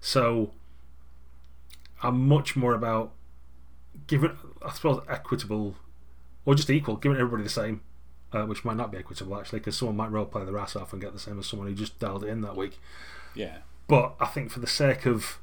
So 0.00 0.52
I'm 2.02 2.26
much 2.28 2.56
more 2.56 2.74
about 2.74 3.12
giving, 4.06 4.36
I 4.64 4.72
suppose, 4.72 5.02
equitable 5.08 5.76
or 6.44 6.54
just 6.54 6.70
equal, 6.70 6.96
giving 6.96 7.18
everybody 7.18 7.42
the 7.42 7.50
same. 7.50 7.82
Uh, 8.32 8.44
which 8.44 8.64
might 8.64 8.76
not 8.76 8.90
be 8.90 8.98
equitable 8.98 9.38
actually, 9.38 9.60
because 9.60 9.78
someone 9.78 9.96
might 9.96 10.10
role 10.10 10.26
play 10.26 10.44
their 10.44 10.58
ass 10.58 10.74
off 10.74 10.92
and 10.92 11.00
get 11.00 11.12
the 11.12 11.18
same 11.18 11.38
as 11.38 11.46
someone 11.46 11.68
who 11.68 11.74
just 11.74 11.98
dialed 12.00 12.24
it 12.24 12.28
in 12.28 12.40
that 12.40 12.56
week. 12.56 12.78
Yeah. 13.34 13.58
But 13.86 14.16
I 14.18 14.26
think 14.26 14.50
for 14.50 14.58
the 14.58 14.66
sake 14.66 15.06
of 15.06 15.38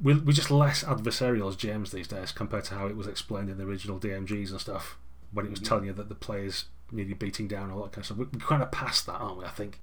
we're, 0.00 0.18
we're 0.18 0.32
just 0.32 0.50
less 0.50 0.84
adversarial 0.84 1.48
as 1.48 1.56
GMs 1.56 1.90
these 1.90 2.08
days 2.08 2.32
compared 2.32 2.64
to 2.64 2.74
how 2.74 2.86
it 2.86 2.96
was 2.96 3.06
explained 3.06 3.50
in 3.50 3.58
the 3.58 3.64
original 3.64 3.98
DMGs 3.98 4.50
and 4.50 4.60
stuff 4.60 4.98
when 5.32 5.46
it 5.46 5.50
was 5.50 5.60
mm-hmm. 5.60 5.68
telling 5.68 5.84
you 5.86 5.92
that 5.92 6.08
the 6.08 6.14
players 6.14 6.66
nearly 6.90 7.14
beating 7.14 7.48
down 7.48 7.70
all 7.70 7.82
that 7.82 7.92
kind 7.92 7.98
of 7.98 8.06
stuff. 8.06 8.18
We're 8.18 8.28
we're 8.32 8.46
kind 8.46 8.62
of 8.62 8.70
past 8.70 9.06
that, 9.06 9.14
aren't 9.14 9.38
we? 9.38 9.44
I 9.44 9.50
think 9.50 9.80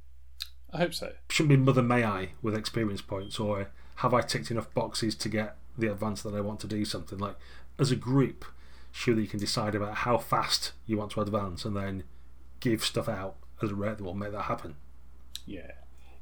I 0.74 0.80
hope 0.80 0.94
so. 0.94 1.12
shouldn't 1.30 1.50
be 1.50 1.58
Mother 1.58 1.84
May 1.84 2.04
I 2.04 2.30
with 2.42 2.56
experience 2.56 3.02
points 3.02 3.40
or 3.40 3.70
have 3.98 4.14
I 4.14 4.22
ticked 4.22 4.52
enough 4.52 4.74
boxes 4.74 5.16
to 5.16 5.30
get 5.30 5.56
the 5.78 5.92
advance 5.92 6.22
that 6.24 6.34
I 6.34 6.42
want 6.42 6.60
to 6.62 6.68
do 6.68 6.86
something 6.86 7.20
like 7.20 7.36
as 7.80 7.92
a 7.92 7.96
group. 7.96 8.46
Surely 8.92 9.24
you 9.24 9.28
can 9.28 9.40
decide 9.40 9.76
about 9.76 9.96
how 9.96 10.18
fast 10.18 10.72
you 10.86 10.98
want 10.98 11.12
to 11.12 11.22
advance 11.22 11.66
and 11.66 11.76
then 11.76 12.04
give 12.62 12.84
stuff 12.84 13.10
out 13.10 13.36
at 13.62 13.70
a 13.70 13.76
rate 13.76 13.98
that 13.98 14.04
will 14.04 14.14
make 14.14 14.32
that 14.32 14.44
happen. 14.44 14.76
Yeah, 15.46 15.72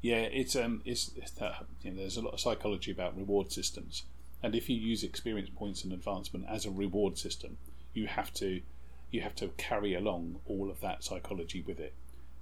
yeah. 0.04 0.16
It's 0.16 0.54
um, 0.54 0.82
it's, 0.84 1.10
it's 1.16 1.30
that 1.32 1.64
you 1.82 1.90
know, 1.90 1.96
there's 1.96 2.18
a 2.18 2.22
lot 2.22 2.34
of 2.34 2.40
psychology 2.40 2.92
about 2.92 3.16
reward 3.16 3.50
systems, 3.50 4.02
and 4.42 4.54
if 4.54 4.68
you 4.68 4.76
use 4.76 5.02
experience 5.02 5.48
points 5.54 5.82
and 5.82 5.92
advancement 5.92 6.44
as 6.48 6.66
a 6.66 6.70
reward 6.70 7.16
system, 7.16 7.56
you 7.94 8.06
have 8.06 8.32
to 8.34 8.60
you 9.10 9.22
have 9.22 9.34
to 9.36 9.48
carry 9.56 9.94
along 9.94 10.40
all 10.46 10.70
of 10.70 10.80
that 10.82 11.02
psychology 11.04 11.62
with 11.66 11.80
it. 11.80 11.94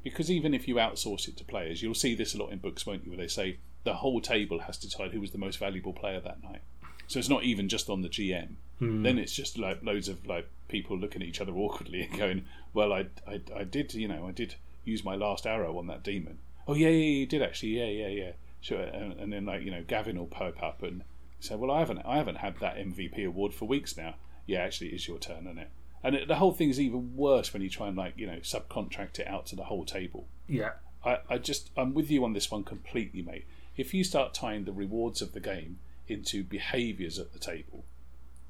Because 0.03 0.31
even 0.31 0.55
if 0.55 0.67
you 0.67 0.77
outsource 0.77 1.29
it 1.29 1.37
to 1.37 1.45
players, 1.45 1.83
you'll 1.83 1.95
see 1.95 2.17
this 2.17 2.35
a 2.35 2.39
lot 2.39 2.51
in 2.51 2.59
books, 2.59 2.85
won't 2.85 3.05
you? 3.05 3.11
Where 3.11 3.19
they 3.19 3.29
say 3.29 3.59
the 3.85 3.95
whole 3.95 4.21
table 4.21 4.61
has 4.61 4.79
to 4.79 4.89
decide 4.89 5.13
who 5.13 5.21
was 5.21 5.31
the 5.31 5.39
most 5.39 5.59
valuable 5.59 5.93
player 5.93 6.21
that 6.21 6.43
night. 6.43 6.63
So 7.07 7.21
it's 7.21 7.29
not 7.29 7.45
even 7.45 7.69
just 7.69 7.89
on 7.89 8.03
the 8.03 8.09
GM. 8.09 8.55
Then 9.03 9.19
it's 9.19 9.33
just 9.33 9.59
like 9.59 9.85
loads 9.85 10.09
of 10.09 10.27
like 10.27 10.49
people 10.67 10.99
looking 10.99 11.23
at 11.23 11.29
each 11.29 11.41
other 11.41 11.53
awkwardly 11.57 12.03
and 12.03 12.19
going, 12.19 12.45
"Well, 12.75 12.93
I, 12.93 13.07
I, 13.29 13.41
I 13.55 13.65
did, 13.65 13.95
you 13.95 14.09
know, 14.09 14.27
I 14.27 14.33
did 14.33 14.57
use 14.85 15.05
my 15.05 15.15
last 15.15 15.47
arrow 15.47 15.79
on 15.79 15.87
that 15.87 16.03
demon. 16.03 16.39
Oh 16.67 16.75
yeah, 16.75 16.89
yeah, 16.89 17.19
you 17.19 17.27
did 17.27 17.43
actually. 17.43 17.79
Yeah, 17.79 17.87
yeah, 17.87 18.09
yeah. 18.09 18.33
Sure." 18.61 18.81
And, 18.81 19.13
and 19.15 19.33
then 19.33 19.47
like 19.47 19.63
you 19.63 19.71
know, 19.71 19.83
Gavin 19.87 20.19
will 20.19 20.27
poke 20.27 20.63
up 20.63 20.83
and 20.83 21.03
say, 21.41 21.55
"Well, 21.57 21.71
I 21.71 21.81
haven't, 21.81 22.03
I 22.05 22.17
haven't 22.17 22.37
had 22.37 22.59
that 22.61 22.77
MVP 22.77 23.27
award 23.27 23.55
for 23.55 23.67
weeks 23.67 23.97
now." 23.97 24.15
yeah, 24.47 24.61
actually, 24.61 24.89
it 24.89 24.95
is 24.95 25.09
your 25.09 25.19
turn, 25.19 25.47
isn't 25.47 25.59
it? 25.59 25.71
And 26.03 26.17
it, 26.17 26.29
the 26.29 26.37
whole 26.37 26.53
thing 26.53 26.69
is 26.69 26.81
even 26.81 27.17
worse 27.17 27.53
when 27.53 27.63
you 27.63 27.71
try 27.71 27.89
and 27.89 27.97
like 27.97 28.15
you 28.17 28.27
know 28.27 28.39
subcontract 28.39 29.19
it 29.19 29.27
out 29.27 29.47
to 29.47 29.57
the 29.57 29.65
whole 29.65 29.85
table. 29.85 30.27
Yeah. 30.49 30.73
I, 31.05 31.19
I 31.29 31.39
just 31.39 31.71
I'm 31.77 31.95
with 31.95 32.11
you 32.11 32.25
on 32.25 32.33
this 32.33 32.51
one 32.51 32.65
completely, 32.65 33.23
mate. 33.23 33.47
If 33.77 33.95
you 33.95 34.05
start 34.05 34.35
tying 34.35 34.65
the 34.65 34.73
rewards 34.73 35.23
of 35.23 35.33
the 35.33 35.41
game 35.41 35.79
into 36.09 36.45
behaviours 36.45 37.19
at 37.19 37.33
the 37.33 37.39
table, 37.39 37.85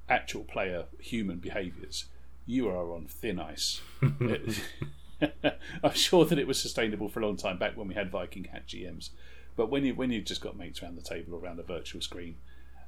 actual 0.08 0.44
player 0.44 0.86
human 0.98 1.38
behaviours, 1.38 2.06
you 2.46 2.68
are 2.68 2.92
on 2.92 3.06
thin 3.06 3.38
ice. 3.38 3.80
I'm 5.84 5.94
sure 5.94 6.24
that 6.24 6.38
it 6.38 6.46
was 6.46 6.60
sustainable 6.60 7.08
for 7.08 7.20
a 7.20 7.26
long 7.26 7.36
time 7.36 7.58
back 7.58 7.76
when 7.76 7.88
we 7.88 7.94
had 7.94 8.10
Viking 8.10 8.44
Hat 8.44 8.66
GMs, 8.66 9.10
but 9.56 9.70
when 9.70 9.84
you 9.84 9.94
when 9.94 10.10
you've 10.10 10.24
just 10.24 10.40
got 10.40 10.56
mates 10.56 10.82
around 10.82 10.96
the 10.96 11.02
table 11.02 11.34
or 11.34 11.40
around 11.40 11.58
a 11.58 11.62
virtual 11.62 12.00
screen, 12.00 12.36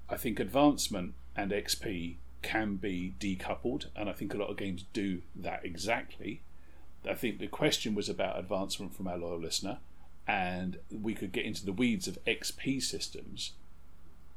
I 0.08 0.16
think 0.16 0.40
advancement 0.40 1.14
and 1.36 1.50
XP 1.50 2.16
can 2.42 2.76
be 2.76 3.14
decoupled, 3.18 3.86
and 3.96 4.08
I 4.08 4.12
think 4.12 4.34
a 4.34 4.36
lot 4.36 4.50
of 4.50 4.56
games 4.56 4.84
do 4.92 5.22
that 5.34 5.64
exactly. 5.64 6.42
I 7.08 7.14
think 7.14 7.38
the 7.38 7.46
question 7.46 7.94
was 7.94 8.08
about 8.08 8.38
advancement 8.38 8.94
from 8.94 9.08
our 9.08 9.18
loyal 9.18 9.40
listener, 9.40 9.78
and 10.26 10.78
we 10.90 11.14
could 11.14 11.32
get 11.32 11.44
into 11.44 11.64
the 11.64 11.72
weeds 11.72 12.08
of 12.08 12.18
XP 12.24 12.82
systems, 12.82 13.52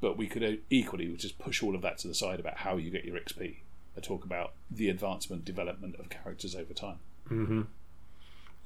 but 0.01 0.17
we 0.17 0.27
could 0.27 0.61
equally 0.69 1.07
just 1.15 1.39
push 1.39 1.63
all 1.63 1.75
of 1.75 1.81
that 1.81 1.97
to 1.99 2.07
the 2.07 2.13
side 2.13 2.39
about 2.39 2.57
how 2.57 2.77
you 2.77 2.89
get 2.89 3.05
your 3.05 3.17
XP 3.17 3.57
I 3.97 3.99
talk 3.99 4.23
about 4.23 4.53
the 4.69 4.89
advancement 4.89 5.43
development 5.43 5.95
of 5.99 6.09
characters 6.09 6.55
over 6.55 6.73
time. 6.73 6.99
Mm-hmm. 7.29 7.61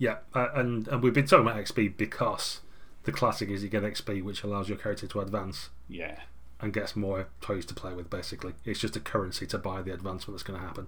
Yeah, 0.01 0.17
uh, 0.33 0.47
and 0.55 0.87
and 0.87 1.03
we've 1.03 1.13
been 1.13 1.27
talking 1.27 1.45
about 1.45 1.63
XP 1.63 1.95
because 1.95 2.61
the 3.03 3.11
classic 3.11 3.49
is 3.49 3.61
you 3.61 3.69
get 3.69 3.83
XP, 3.83 4.23
which 4.23 4.41
allows 4.41 4.67
your 4.67 4.79
character 4.79 5.05
to 5.05 5.19
advance. 5.19 5.69
Yeah. 5.87 6.21
And 6.59 6.73
gets 6.73 6.95
more 6.95 7.27
toys 7.39 7.67
to 7.67 7.75
play 7.75 7.93
with. 7.93 8.09
Basically, 8.09 8.53
it's 8.65 8.79
just 8.79 8.95
a 8.95 8.99
currency 8.99 9.45
to 9.45 9.59
buy 9.59 9.83
the 9.83 9.93
advancement 9.93 10.35
that's 10.35 10.43
going 10.43 10.59
to 10.59 10.65
happen. 10.65 10.87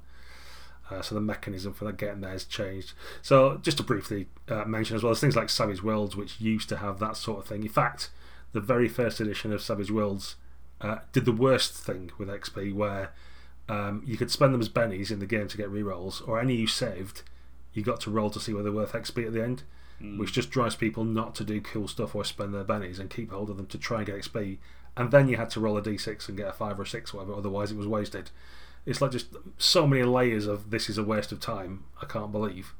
Uh, 0.89 1.03
so 1.03 1.13
the 1.13 1.21
mechanism 1.21 1.73
for 1.73 1.85
that 1.85 1.97
getting 1.97 2.21
there 2.21 2.31
has 2.31 2.43
changed. 2.43 2.93
So 3.21 3.59
just 3.61 3.77
to 3.77 3.83
briefly 3.83 4.29
uh, 4.49 4.65
mention 4.65 4.95
as 4.95 5.03
well, 5.03 5.11
there's 5.11 5.21
things 5.21 5.35
like 5.35 5.49
Savage 5.49 5.83
Worlds, 5.83 6.15
which 6.15 6.41
used 6.41 6.67
to 6.69 6.77
have 6.77 6.97
that 6.97 7.15
sort 7.15 7.37
of 7.37 7.45
thing. 7.45 7.61
In 7.61 7.69
fact, 7.69 8.09
the 8.51 8.61
very 8.61 8.87
first 8.87 9.19
edition 9.19 9.53
of 9.53 9.61
Savage 9.61 9.91
Worlds 9.91 10.37
uh, 10.81 10.97
did 11.11 11.25
the 11.25 11.31
worst 11.31 11.73
thing 11.75 12.09
with 12.17 12.29
XP, 12.29 12.73
where 12.73 13.13
um, 13.69 14.01
you 14.07 14.17
could 14.17 14.31
spend 14.31 14.55
them 14.55 14.61
as 14.61 14.69
bennies 14.69 15.11
in 15.11 15.19
the 15.19 15.27
game 15.27 15.47
to 15.49 15.57
get 15.57 15.71
rerolls, 15.71 16.27
or 16.27 16.39
any 16.39 16.55
you 16.55 16.65
saved, 16.65 17.21
you 17.73 17.83
got 17.83 18.01
to 18.01 18.11
roll 18.11 18.29
to 18.29 18.39
see 18.39 18.53
whether 18.53 18.63
they're 18.63 18.71
worth 18.71 18.93
XP 18.93 19.25
at 19.25 19.33
the 19.33 19.43
end, 19.43 19.63
mm. 20.01 20.17
which 20.17 20.33
just 20.33 20.49
drives 20.49 20.75
people 20.75 21.03
not 21.03 21.35
to 21.35 21.43
do 21.43 21.61
cool 21.61 21.87
stuff 21.87 22.15
or 22.15 22.23
spend 22.23 22.53
their 22.53 22.63
bennies 22.63 22.99
and 22.99 23.09
keep 23.09 23.31
hold 23.31 23.49
of 23.49 23.57
them 23.57 23.67
to 23.67 23.77
try 23.77 23.97
and 23.97 24.07
get 24.07 24.15
XP. 24.15 24.57
And 24.95 25.11
then 25.11 25.27
you 25.27 25.37
had 25.37 25.49
to 25.51 25.59
roll 25.59 25.77
a 25.77 25.81
d6 25.81 26.27
and 26.27 26.37
get 26.37 26.47
a 26.47 26.53
5 26.53 26.79
or 26.79 26.85
6 26.85 27.13
or 27.13 27.17
whatever, 27.17 27.37
otherwise 27.37 27.71
it 27.71 27.77
was 27.77 27.87
wasted. 27.87 28.29
It's 28.85 29.01
like 29.01 29.11
just 29.11 29.35
so 29.57 29.87
many 29.87 30.03
layers 30.03 30.45
of 30.45 30.69
this 30.69 30.89
is 30.89 30.97
a 30.97 31.03
waste 31.03 31.31
of 31.31 31.39
time, 31.39 31.85
I 32.01 32.05
can't 32.05 32.31
believe. 32.31 32.73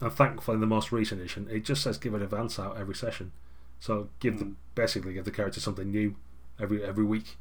And 0.00 0.12
thankfully, 0.12 0.56
in 0.56 0.60
the 0.60 0.66
most 0.66 0.92
recent 0.92 1.20
edition, 1.20 1.48
it 1.50 1.64
just 1.64 1.82
says 1.82 1.98
give 1.98 2.14
an 2.14 2.22
advance 2.22 2.58
out 2.58 2.78
every 2.78 2.94
session. 2.94 3.32
So 3.80 4.08
give 4.20 4.34
mm. 4.34 4.38
the 4.38 4.54
basically 4.74 5.14
give 5.14 5.24
the 5.24 5.30
character 5.30 5.60
something 5.60 5.90
new 5.90 6.16
every 6.60 6.84
every 6.84 7.04
week, 7.04 7.36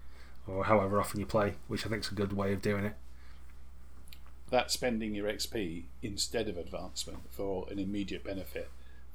or 0.47 0.65
however 0.65 0.99
often 0.99 1.19
you 1.19 1.25
play, 1.25 1.55
which 1.67 1.85
I 1.85 1.89
think 1.89 2.03
is 2.03 2.11
a 2.11 2.15
good 2.15 2.33
way 2.33 2.53
of 2.53 2.61
doing 2.61 2.85
it. 2.85 2.95
That 4.49 4.71
spending 4.71 5.13
your 5.13 5.27
XP 5.27 5.85
instead 6.01 6.47
of 6.47 6.57
advancement 6.57 7.19
for 7.31 7.67
an 7.69 7.79
immediate 7.79 8.23
benefit 8.23 8.69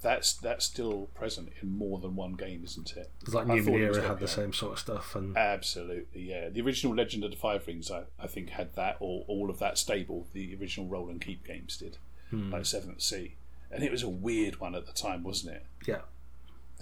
that's 0.04 0.34
that's 0.34 0.66
still 0.66 1.08
present 1.14 1.50
in 1.60 1.76
more 1.76 1.98
than 1.98 2.14
one 2.14 2.34
game, 2.34 2.62
isn't 2.62 2.92
it? 2.96 3.10
It's 3.22 3.34
like 3.34 3.46
Numenera 3.46 4.06
had 4.06 4.20
the 4.20 4.28
same 4.28 4.52
sort 4.52 4.74
of 4.74 4.78
stuff, 4.78 5.16
and 5.16 5.36
absolutely, 5.36 6.22
yeah. 6.22 6.50
The 6.50 6.60
original 6.60 6.94
Legend 6.94 7.24
of 7.24 7.30
the 7.30 7.36
Five 7.36 7.66
Rings, 7.66 7.90
I, 7.90 8.02
I 8.20 8.26
think, 8.26 8.50
had 8.50 8.74
that 8.76 8.98
or 9.00 9.24
all 9.26 9.50
of 9.50 9.58
that 9.58 9.78
stable. 9.78 10.26
The 10.32 10.56
original 10.60 10.86
Roll 10.86 11.08
and 11.08 11.20
Keep 11.20 11.46
games 11.46 11.78
did, 11.78 11.96
hmm. 12.30 12.52
like 12.52 12.66
Seventh 12.66 13.00
Sea, 13.00 13.34
and 13.72 13.82
it 13.82 13.90
was 13.90 14.02
a 14.02 14.08
weird 14.08 14.60
one 14.60 14.74
at 14.74 14.86
the 14.86 14.92
time, 14.92 15.24
wasn't 15.24 15.56
it? 15.56 15.66
Yeah, 15.86 16.02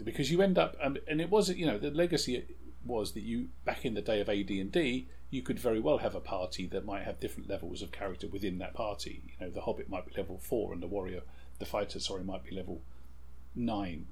because 0.03 0.33
you 0.33 0.43
end 0.43 0.59
up, 0.59 0.77
um, 0.83 0.99
and 1.07 1.21
it 1.21 1.31
wasn't, 1.31 1.59
you 1.59 1.67
know, 1.67 1.79
the 1.79 1.93
legacy 1.93 2.45
was 2.85 3.13
that 3.13 3.23
you 3.23 3.49
back 3.65 3.85
in 3.85 3.95
the 3.95 4.03
day 4.03 4.21
of 4.21 4.29
AD 4.29 4.51
and 4.51 4.73
D, 4.73 5.07
you 5.33 5.41
could 5.41 5.59
very 5.59 5.81
well 5.81 5.99
have 5.99 6.15
a 6.15 6.21
party 6.21 6.67
that 6.67 6.85
might 6.85 7.05
have 7.05 7.19
different 7.19 7.49
levels 7.49 7.81
of 7.81 7.91
character 7.91 8.29
within 8.29 8.59
that 8.59 8.75
party. 8.75 9.23
You 9.27 9.47
know, 9.47 9.51
the 9.51 9.63
Hobbit 9.63 9.89
might 9.89 10.05
be 10.05 10.13
level 10.15 10.39
four, 10.39 10.75
and 10.75 10.83
the 10.83 10.87
Warrior, 10.87 11.23
the 11.59 11.65
Fighter, 11.65 11.99
sorry, 11.99 12.23
might 12.23 12.45
be 12.45 12.55
level 12.55 12.83
nine. 13.57 14.07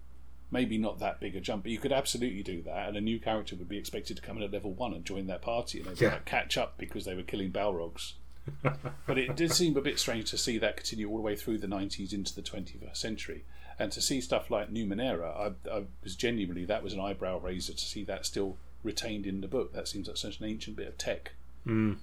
Maybe 0.50 0.78
not 0.78 0.98
that 0.98 1.20
big 1.20 1.36
a 1.36 1.40
jump, 1.40 1.64
but 1.64 1.72
you 1.72 1.78
could 1.78 1.92
absolutely 1.92 2.42
do 2.42 2.62
that, 2.62 2.88
and 2.88 2.96
a 2.96 3.02
new 3.02 3.20
character 3.20 3.54
would 3.54 3.68
be 3.68 3.76
expected 3.76 4.16
to 4.16 4.22
come 4.22 4.38
in 4.38 4.42
at 4.42 4.50
level 4.50 4.72
one 4.72 4.94
and 4.94 5.04
join 5.04 5.26
that 5.26 5.42
party, 5.42 5.78
and 5.78 5.88
they'd 5.88 6.00
yeah. 6.00 6.12
like 6.12 6.24
catch 6.24 6.56
up 6.56 6.78
because 6.78 7.04
they 7.04 7.14
were 7.14 7.22
killing 7.22 7.52
Balrogs. 7.52 8.14
but 9.06 9.18
it 9.18 9.36
did 9.36 9.52
seem 9.52 9.76
a 9.76 9.82
bit 9.82 9.98
strange 9.98 10.30
to 10.30 10.38
see 10.38 10.56
that 10.56 10.78
continue 10.78 11.08
all 11.08 11.16
the 11.16 11.22
way 11.22 11.36
through 11.36 11.58
the 11.58 11.66
90s 11.66 12.14
into 12.14 12.34
the 12.34 12.40
21st 12.40 12.96
century. 12.96 13.44
And 13.78 13.92
to 13.92 14.00
see 14.00 14.22
stuff 14.22 14.50
like 14.50 14.72
Numenera, 14.72 15.36
I, 15.36 15.70
I 15.70 15.84
was 16.02 16.16
genuinely, 16.16 16.64
that 16.64 16.82
was 16.82 16.94
an 16.94 17.00
eyebrow 17.00 17.38
raiser 17.38 17.74
to 17.74 17.84
see 17.84 18.04
that 18.04 18.24
still 18.24 18.56
retained 18.82 19.26
in 19.26 19.40
the 19.40 19.48
book. 19.48 19.72
That 19.72 19.88
seems 19.88 20.08
like 20.08 20.16
such 20.16 20.40
an 20.40 20.46
ancient 20.46 20.76
bit 20.76 20.88
of 20.88 20.98
tech. 20.98 21.32
Mm. 21.66 21.98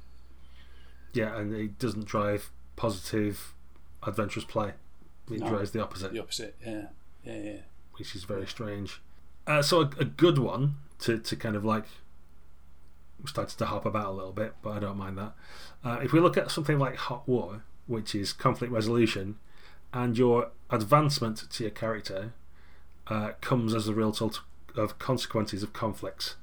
Yeah, 1.14 1.38
and 1.38 1.54
it 1.54 1.80
doesn't 1.80 2.06
drive 2.06 2.52
positive, 2.76 3.54
adventurous 4.04 4.46
play. 4.46 4.74
It 5.32 5.40
no, 5.40 5.50
drives 5.50 5.72
the 5.72 5.82
opposite. 5.82 6.14
The 6.14 6.22
opposite, 6.22 6.56
yeah. 6.66 6.88
Yeah, 7.24 7.42
yeah. 7.42 7.58
Which 7.98 8.16
is 8.16 8.24
very 8.24 8.48
strange. 8.48 9.02
Uh, 9.46 9.62
so 9.62 9.82
a, 9.82 9.90
a, 10.00 10.06
good 10.06 10.38
one 10.38 10.76
to, 11.00 11.18
to 11.18 11.36
kind 11.36 11.56
of 11.56 11.66
like 11.66 11.86
started 13.26 13.58
to 13.58 13.66
hop 13.66 13.86
about 13.86 14.08
a 14.08 14.12
little 14.12 14.32
bit, 14.32 14.54
but 14.62 14.72
I 14.72 14.80
don't 14.80 14.98
mind 14.98 15.18
that. 15.18 15.34
Uh, 15.84 16.00
if 16.04 16.14
we 16.14 16.20
look 16.20 16.38
at 16.38 16.52
something 16.52 16.78
like 16.78 16.96
Hot 16.96 17.28
War, 17.28 17.64
which 17.88 18.14
is 18.14 18.34
conflict 18.34 18.72
resolution, 18.72 19.38
and 19.94 20.18
your 20.18 20.52
advancement 20.70 21.50
to 21.50 21.64
your 21.64 21.72
character 21.72 22.34
uh, 23.08 23.32
comes 23.42 23.74
as 23.74 23.88
a 23.88 23.94
result 23.94 24.42
of 24.76 25.00
consequences 25.00 25.64
of 25.64 25.74
conflicts. 25.74 26.36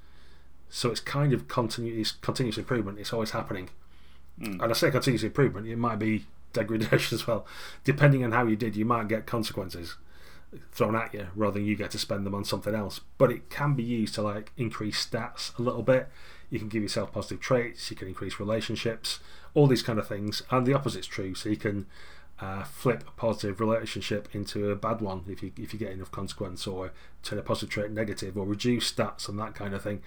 So 0.75 0.91
it's 0.91 0.99
kind 0.99 1.33
of 1.33 1.47
continuous, 1.47 2.11
continuous 2.11 2.59
improvement. 2.59 2.99
It's 2.99 3.13
always 3.13 3.31
happening. 3.31 3.71
Mm. 4.41 4.61
And 4.61 4.65
I 4.65 4.73
say 4.73 4.91
continuous 4.91 5.23
improvement, 5.23 5.69
it 5.69 5.79
might 5.79 6.01
be 6.01 6.27
degradation 6.53 7.15
as 7.15 7.29
well. 7.29 7.47
Depending 7.85 8.25
on 8.25 8.33
how 8.33 8.45
you 8.45 8.57
did, 8.57 8.75
you 8.75 8.85
might 8.85 9.07
get 9.07 9.25
consequences 9.25 9.95
thrown 10.73 10.97
at 10.97 11.15
you 11.15 11.29
rather 11.37 11.61
than 11.61 11.65
you 11.65 11.77
get 11.77 11.93
to 11.93 11.99
spend 11.99 12.27
them 12.27 12.35
on 12.35 12.45
something 12.45 12.75
else. 12.75 13.01
But 13.19 13.31
it 13.31 13.51
can 13.51 13.75
be 13.75 13.85
used 13.85 14.17
to 14.17 14.23
like 14.23 14.51
increase 14.57 15.07
stats 15.07 15.57
a 15.61 15.63
little 15.63 15.85
bit. 15.85 16.09
You 16.51 16.59
can 16.59 16.69
give 16.69 16.83
yourself 16.83 17.13
positive 17.13 17.39
traits. 17.39 17.89
You 17.89 17.97
can 17.97 18.09
increase 18.09 18.41
relationships, 18.41 19.21
all 19.55 19.69
these 19.69 19.83
kind 19.83 20.01
of 20.01 20.09
things. 20.09 20.43
And 20.51 20.67
the 20.67 20.75
opposite's 20.75 21.07
true. 21.07 21.37
So 21.37 21.51
you 21.51 21.57
can 21.57 21.87
uh, 22.41 22.65
flip 22.65 23.05
a 23.07 23.13
positive 23.13 23.61
relationship 23.61 24.29
into 24.33 24.71
a 24.71 24.75
bad 24.75 25.01
one 25.01 25.23
if 25.29 25.41
you 25.41 25.53
if 25.57 25.73
you 25.73 25.79
get 25.79 25.93
enough 25.93 26.11
consequence, 26.11 26.67
or 26.67 26.91
turn 27.23 27.39
a 27.39 27.43
positive 27.43 27.71
trait 27.71 27.93
negative, 27.93 28.37
or 28.37 28.45
reduce 28.45 28.93
stats 28.93 29.29
and 29.29 29.39
that 29.39 29.55
kind 29.55 29.73
of 29.73 29.83
thing. 29.83 30.03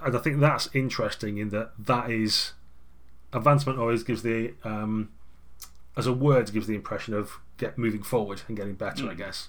And 0.00 0.16
I 0.16 0.20
think 0.20 0.40
that's 0.40 0.68
interesting 0.72 1.38
in 1.38 1.50
that 1.50 1.72
that 1.78 2.10
is 2.10 2.52
advancement 3.32 3.78
always 3.78 4.02
gives 4.02 4.22
the 4.22 4.54
um, 4.64 5.10
as 5.96 6.06
a 6.06 6.12
word 6.12 6.52
gives 6.52 6.66
the 6.66 6.74
impression 6.74 7.14
of 7.14 7.38
get 7.58 7.78
moving 7.78 8.02
forward 8.02 8.42
and 8.48 8.56
getting 8.56 8.74
better, 8.74 9.04
mm. 9.04 9.10
I 9.10 9.14
guess. 9.14 9.48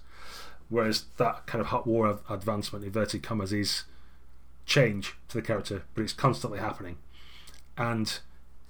Whereas 0.69 1.05
that 1.17 1.45
kind 1.45 1.61
of 1.61 1.67
hot 1.67 1.85
war 1.85 2.07
of 2.07 2.21
advancement, 2.29 2.85
inverted 2.85 3.23
commas, 3.23 3.53
is 3.53 3.83
change 4.65 5.15
to 5.29 5.37
the 5.37 5.41
character, 5.41 5.83
but 5.93 6.01
it's 6.01 6.13
constantly 6.13 6.59
happening. 6.59 6.97
And 7.77 8.19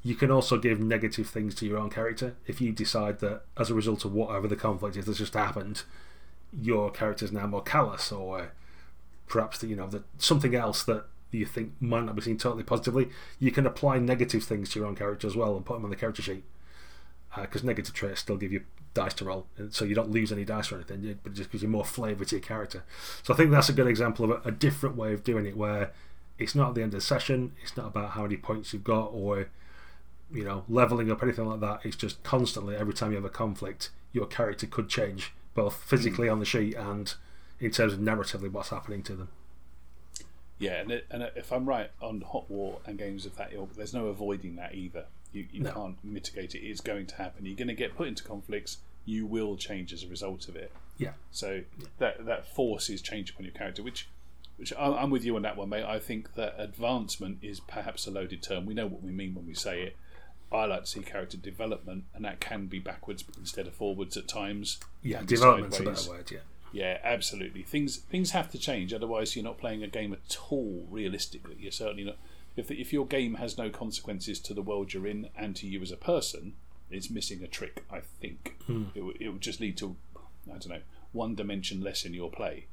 you 0.03 0.15
can 0.15 0.31
also 0.31 0.57
give 0.57 0.79
negative 0.79 1.29
things 1.29 1.55
to 1.55 1.65
your 1.65 1.77
own 1.77 1.89
character. 1.89 2.35
If 2.45 2.59
you 2.59 2.71
decide 2.71 3.19
that 3.19 3.43
as 3.57 3.69
a 3.69 3.73
result 3.73 4.05
of 4.05 4.13
whatever 4.13 4.47
the 4.47 4.55
conflict 4.55 4.97
is 4.97 5.05
that's 5.05 5.17
just 5.17 5.33
happened, 5.33 5.83
your 6.51 6.91
character 6.91 7.25
is 7.25 7.31
now 7.31 7.47
more 7.47 7.61
callous, 7.61 8.11
or 8.11 8.51
perhaps 9.27 9.59
that 9.59 9.67
you 9.67 9.75
know 9.75 9.87
that 9.87 10.03
something 10.17 10.53
else 10.53 10.83
that 10.83 11.05
you 11.33 11.45
think 11.45 11.73
might 11.79 12.05
not 12.05 12.15
be 12.15 12.21
seen 12.21 12.37
totally 12.37 12.63
positively, 12.63 13.09
you 13.39 13.51
can 13.51 13.65
apply 13.65 13.99
negative 13.99 14.43
things 14.43 14.69
to 14.69 14.79
your 14.79 14.87
own 14.87 14.95
character 14.95 15.27
as 15.27 15.35
well 15.35 15.55
and 15.55 15.65
put 15.65 15.75
them 15.75 15.83
on 15.85 15.89
the 15.89 15.95
character 15.95 16.21
sheet 16.21 16.43
because 17.41 17.63
uh, 17.63 17.67
negative 17.67 17.93
traits 17.93 18.21
still 18.21 18.37
give 18.37 18.51
you 18.51 18.63
dice 18.93 19.13
to 19.15 19.25
roll, 19.25 19.47
so 19.71 19.85
you 19.85 19.95
don't 19.95 20.11
lose 20.11 20.31
any 20.31 20.45
dice 20.45 20.71
or 20.71 20.75
anything, 20.75 21.17
but 21.23 21.31
it 21.31 21.35
just 21.35 21.51
gives 21.51 21.63
you 21.63 21.69
more 21.69 21.85
flavour 21.85 22.23
to 22.23 22.35
your 22.35 22.43
character. 22.43 22.83
So 23.23 23.33
I 23.33 23.37
think 23.37 23.49
that's 23.49 23.69
a 23.69 23.73
good 23.73 23.87
example 23.87 24.25
of 24.25 24.45
a, 24.45 24.49
a, 24.49 24.51
different 24.51 24.95
way 24.95 25.13
of 25.13 25.23
doing 25.23 25.47
it, 25.47 25.57
where 25.57 25.91
it's 26.37 26.53
not 26.53 26.69
at 26.69 26.75
the 26.75 26.83
end 26.83 26.93
of 26.93 26.99
the 26.99 27.05
session, 27.05 27.53
it's 27.63 27.75
not 27.75 27.87
about 27.87 28.11
how 28.11 28.23
many 28.23 28.37
points 28.37 28.71
you've 28.71 28.83
got 28.83 29.07
or 29.07 29.47
you 30.31 30.43
know 30.43 30.63
leveling 30.69 31.11
up 31.11 31.23
anything 31.23 31.47
like 31.47 31.59
that. 31.61 31.79
It's 31.83 31.95
just 31.95 32.21
constantly 32.23 32.75
every 32.75 32.93
time 32.93 33.11
you 33.11 33.15
have 33.15 33.25
a 33.25 33.29
conflict, 33.29 33.89
your 34.11 34.25
character 34.27 34.67
could 34.67 34.89
change 34.89 35.33
both 35.55 35.75
physically 35.75 36.27
mm. 36.27 36.33
on 36.33 36.39
the 36.39 36.45
sheet 36.45 36.75
and 36.75 37.13
in 37.59 37.71
terms 37.71 37.93
of 37.93 37.99
narratively 37.99 38.51
what's 38.51 38.69
happening 38.69 39.01
to 39.03 39.15
them. 39.15 39.29
Yeah, 40.63 40.81
and, 40.81 40.91
it, 40.91 41.05
and 41.11 41.23
if 41.35 41.51
I'm 41.51 41.65
right 41.65 41.91
on 42.01 42.21
Hot 42.21 42.49
War 42.49 42.79
and 42.85 42.97
games 42.97 43.25
of 43.25 43.35
that 43.37 43.53
ilk, 43.53 43.75
there's 43.75 43.93
no 43.93 44.07
avoiding 44.07 44.55
that 44.55 44.75
either. 44.75 45.05
You, 45.31 45.47
you 45.51 45.61
no. 45.61 45.71
can't 45.71 46.03
mitigate 46.03 46.55
it. 46.55 46.59
It's 46.59 46.81
going 46.81 47.07
to 47.07 47.15
happen. 47.15 47.45
You're 47.45 47.55
going 47.55 47.67
to 47.67 47.73
get 47.73 47.95
put 47.95 48.07
into 48.07 48.23
conflicts. 48.23 48.77
You 49.05 49.25
will 49.25 49.57
change 49.57 49.91
as 49.91 50.03
a 50.03 50.07
result 50.07 50.47
of 50.47 50.55
it. 50.55 50.71
Yeah. 50.97 51.13
So 51.31 51.61
yeah. 51.77 51.85
that 51.97 52.25
that 52.25 52.47
forces 52.47 53.01
change 53.01 53.31
upon 53.31 53.45
your 53.45 53.53
character, 53.53 53.83
which 53.83 54.07
which 54.57 54.71
I'm 54.77 55.09
with 55.09 55.25
you 55.25 55.35
on 55.35 55.41
that 55.41 55.57
one, 55.57 55.69
mate. 55.69 55.83
I 55.83 55.99
think 55.99 56.35
that 56.35 56.55
advancement 56.57 57.39
is 57.41 57.59
perhaps 57.59 58.05
a 58.05 58.11
loaded 58.11 58.43
term. 58.43 58.65
We 58.65 58.73
know 58.73 58.87
what 58.87 59.01
we 59.01 59.11
mean 59.11 59.33
when 59.33 59.47
we 59.47 59.55
say 59.55 59.81
it. 59.81 59.97
I 60.51 60.65
like 60.65 60.81
to 60.81 60.87
see 60.87 61.01
character 61.01 61.37
development, 61.37 62.03
and 62.13 62.23
that 62.25 62.39
can 62.39 62.67
be 62.67 62.77
backwards 62.77 63.23
instead 63.39 63.65
of 63.65 63.73
forwards 63.73 64.15
at 64.15 64.27
times. 64.27 64.79
Yeah, 65.01 65.23
development's 65.23 65.79
a 65.79 65.83
better 65.83 66.09
word. 66.09 66.31
Yeah. 66.31 66.39
Yeah, 66.73 66.97
absolutely. 67.03 67.61
Things 67.61 67.97
things 67.97 68.31
have 68.31 68.51
to 68.51 68.57
change, 68.57 68.93
otherwise 68.93 69.35
you're 69.35 69.45
not 69.45 69.57
playing 69.59 69.83
a 69.83 69.87
game 69.87 70.11
at 70.11 70.37
all. 70.49 70.87
Realistically, 70.89 71.55
you're 71.59 71.71
certainly 71.71 72.03
not. 72.03 72.17
If 72.55 72.67
the, 72.67 72.81
if 72.81 72.91
your 72.91 73.05
game 73.07 73.35
has 73.35 73.57
no 73.57 73.69
consequences 73.69 74.39
to 74.41 74.53
the 74.53 74.61
world 74.61 74.93
you're 74.93 75.07
in 75.07 75.29
and 75.37 75.55
to 75.55 75.67
you 75.67 75.81
as 75.81 75.91
a 75.91 75.97
person, 75.97 76.53
it's 76.91 77.09
missing 77.09 77.41
a 77.43 77.47
trick. 77.47 77.83
I 77.91 77.99
think 78.01 78.55
it, 78.95 79.01
would- 79.01 79.21
it 79.21 79.29
would 79.29 79.41
just 79.41 79.59
lead 79.59 79.77
to 79.77 79.95
I 80.47 80.57
don't 80.57 80.69
know 80.69 80.81
one 81.13 81.35
dimension 81.35 81.81
less 81.81 82.05
in 82.05 82.13
your 82.13 82.29
play. 82.31 82.65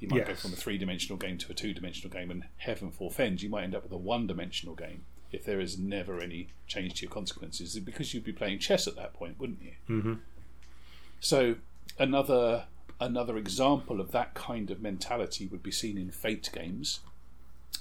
You 0.00 0.06
might 0.08 0.18
go 0.28 0.34
from 0.36 0.52
a 0.52 0.56
three 0.56 0.78
dimensional 0.78 1.18
game 1.18 1.36
to 1.38 1.50
a 1.50 1.54
two 1.54 1.74
dimensional 1.74 2.10
game, 2.16 2.30
and 2.30 2.44
heaven 2.58 2.92
forfend, 2.92 3.42
you 3.42 3.48
might 3.48 3.64
end 3.64 3.74
up 3.74 3.82
with 3.82 3.90
a 3.92 3.96
one 3.96 4.26
dimensional 4.28 4.76
game 4.76 5.04
if 5.32 5.44
there 5.44 5.60
is 5.60 5.76
never 5.78 6.20
any 6.20 6.48
change 6.68 6.94
to 6.94 7.02
your 7.02 7.10
consequences, 7.12 7.76
because 7.80 8.14
you'd 8.14 8.24
be 8.24 8.32
playing 8.32 8.60
chess 8.60 8.86
at 8.86 8.94
that 8.96 9.12
point, 9.14 9.38
wouldn't 9.38 9.60
you? 9.62 9.72
Mm-hmm. 9.90 10.14
So 11.20 11.56
another 11.98 12.64
another 13.00 13.36
example 13.36 14.00
of 14.00 14.10
that 14.12 14.34
kind 14.34 14.70
of 14.70 14.82
mentality 14.82 15.46
would 15.46 15.62
be 15.62 15.70
seen 15.70 15.96
in 15.98 16.10
Fate 16.10 16.50
games. 16.52 17.00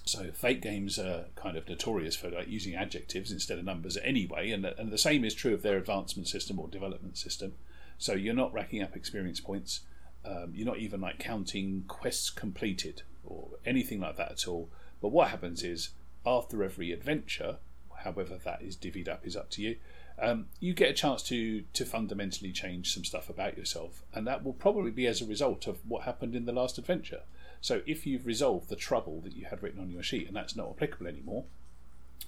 So 0.05 0.31
Fate 0.31 0.61
games 0.61 0.97
are 0.97 1.25
kind 1.35 1.57
of 1.57 1.67
notorious 1.67 2.15
for 2.15 2.29
like 2.29 2.47
using 2.47 2.75
adjectives 2.75 3.31
instead 3.31 3.57
of 3.57 3.65
numbers 3.65 3.97
anyway, 4.03 4.51
and 4.51 4.65
and 4.65 4.91
the 4.91 4.97
same 4.97 5.25
is 5.25 5.33
true 5.33 5.53
of 5.53 5.61
their 5.61 5.77
advancement 5.77 6.27
system 6.27 6.59
or 6.59 6.67
development 6.67 7.17
system. 7.17 7.53
So 7.97 8.13
you're 8.13 8.33
not 8.33 8.53
racking 8.53 8.81
up 8.81 8.95
experience 8.95 9.39
points. 9.39 9.81
Um, 10.23 10.51
you're 10.53 10.67
not 10.67 10.79
even 10.79 11.01
like 11.01 11.19
counting 11.19 11.85
quests 11.87 12.29
completed 12.29 13.03
or 13.25 13.47
anything 13.65 13.99
like 13.99 14.17
that 14.17 14.31
at 14.31 14.47
all. 14.47 14.69
But 15.01 15.09
what 15.09 15.29
happens 15.29 15.63
is 15.63 15.89
after 16.25 16.63
every 16.63 16.91
adventure, 16.91 17.57
however 18.03 18.37
that 18.43 18.61
is 18.61 18.75
divvied 18.75 19.07
up 19.07 19.25
is 19.25 19.35
up 19.35 19.49
to 19.51 19.61
you. 19.61 19.77
Um, 20.19 20.47
you 20.59 20.73
get 20.73 20.89
a 20.89 20.93
chance 20.93 21.21
to 21.23 21.61
to 21.73 21.85
fundamentally 21.85 22.51
change 22.51 22.93
some 22.93 23.05
stuff 23.05 23.29
about 23.29 23.57
yourself, 23.57 24.03
and 24.13 24.25
that 24.25 24.43
will 24.43 24.53
probably 24.53 24.91
be 24.91 25.07
as 25.07 25.21
a 25.21 25.25
result 25.25 25.67
of 25.67 25.77
what 25.87 26.03
happened 26.03 26.35
in 26.35 26.45
the 26.45 26.51
last 26.51 26.77
adventure. 26.77 27.21
So 27.61 27.81
if 27.85 28.05
you've 28.05 28.25
resolved 28.25 28.69
the 28.69 28.75
trouble 28.75 29.21
that 29.21 29.35
you 29.35 29.45
had 29.45 29.61
written 29.61 29.79
on 29.79 29.91
your 29.91 30.03
sheet, 30.03 30.27
and 30.27 30.35
that's 30.35 30.55
not 30.55 30.69
applicable 30.69 31.07
anymore, 31.07 31.45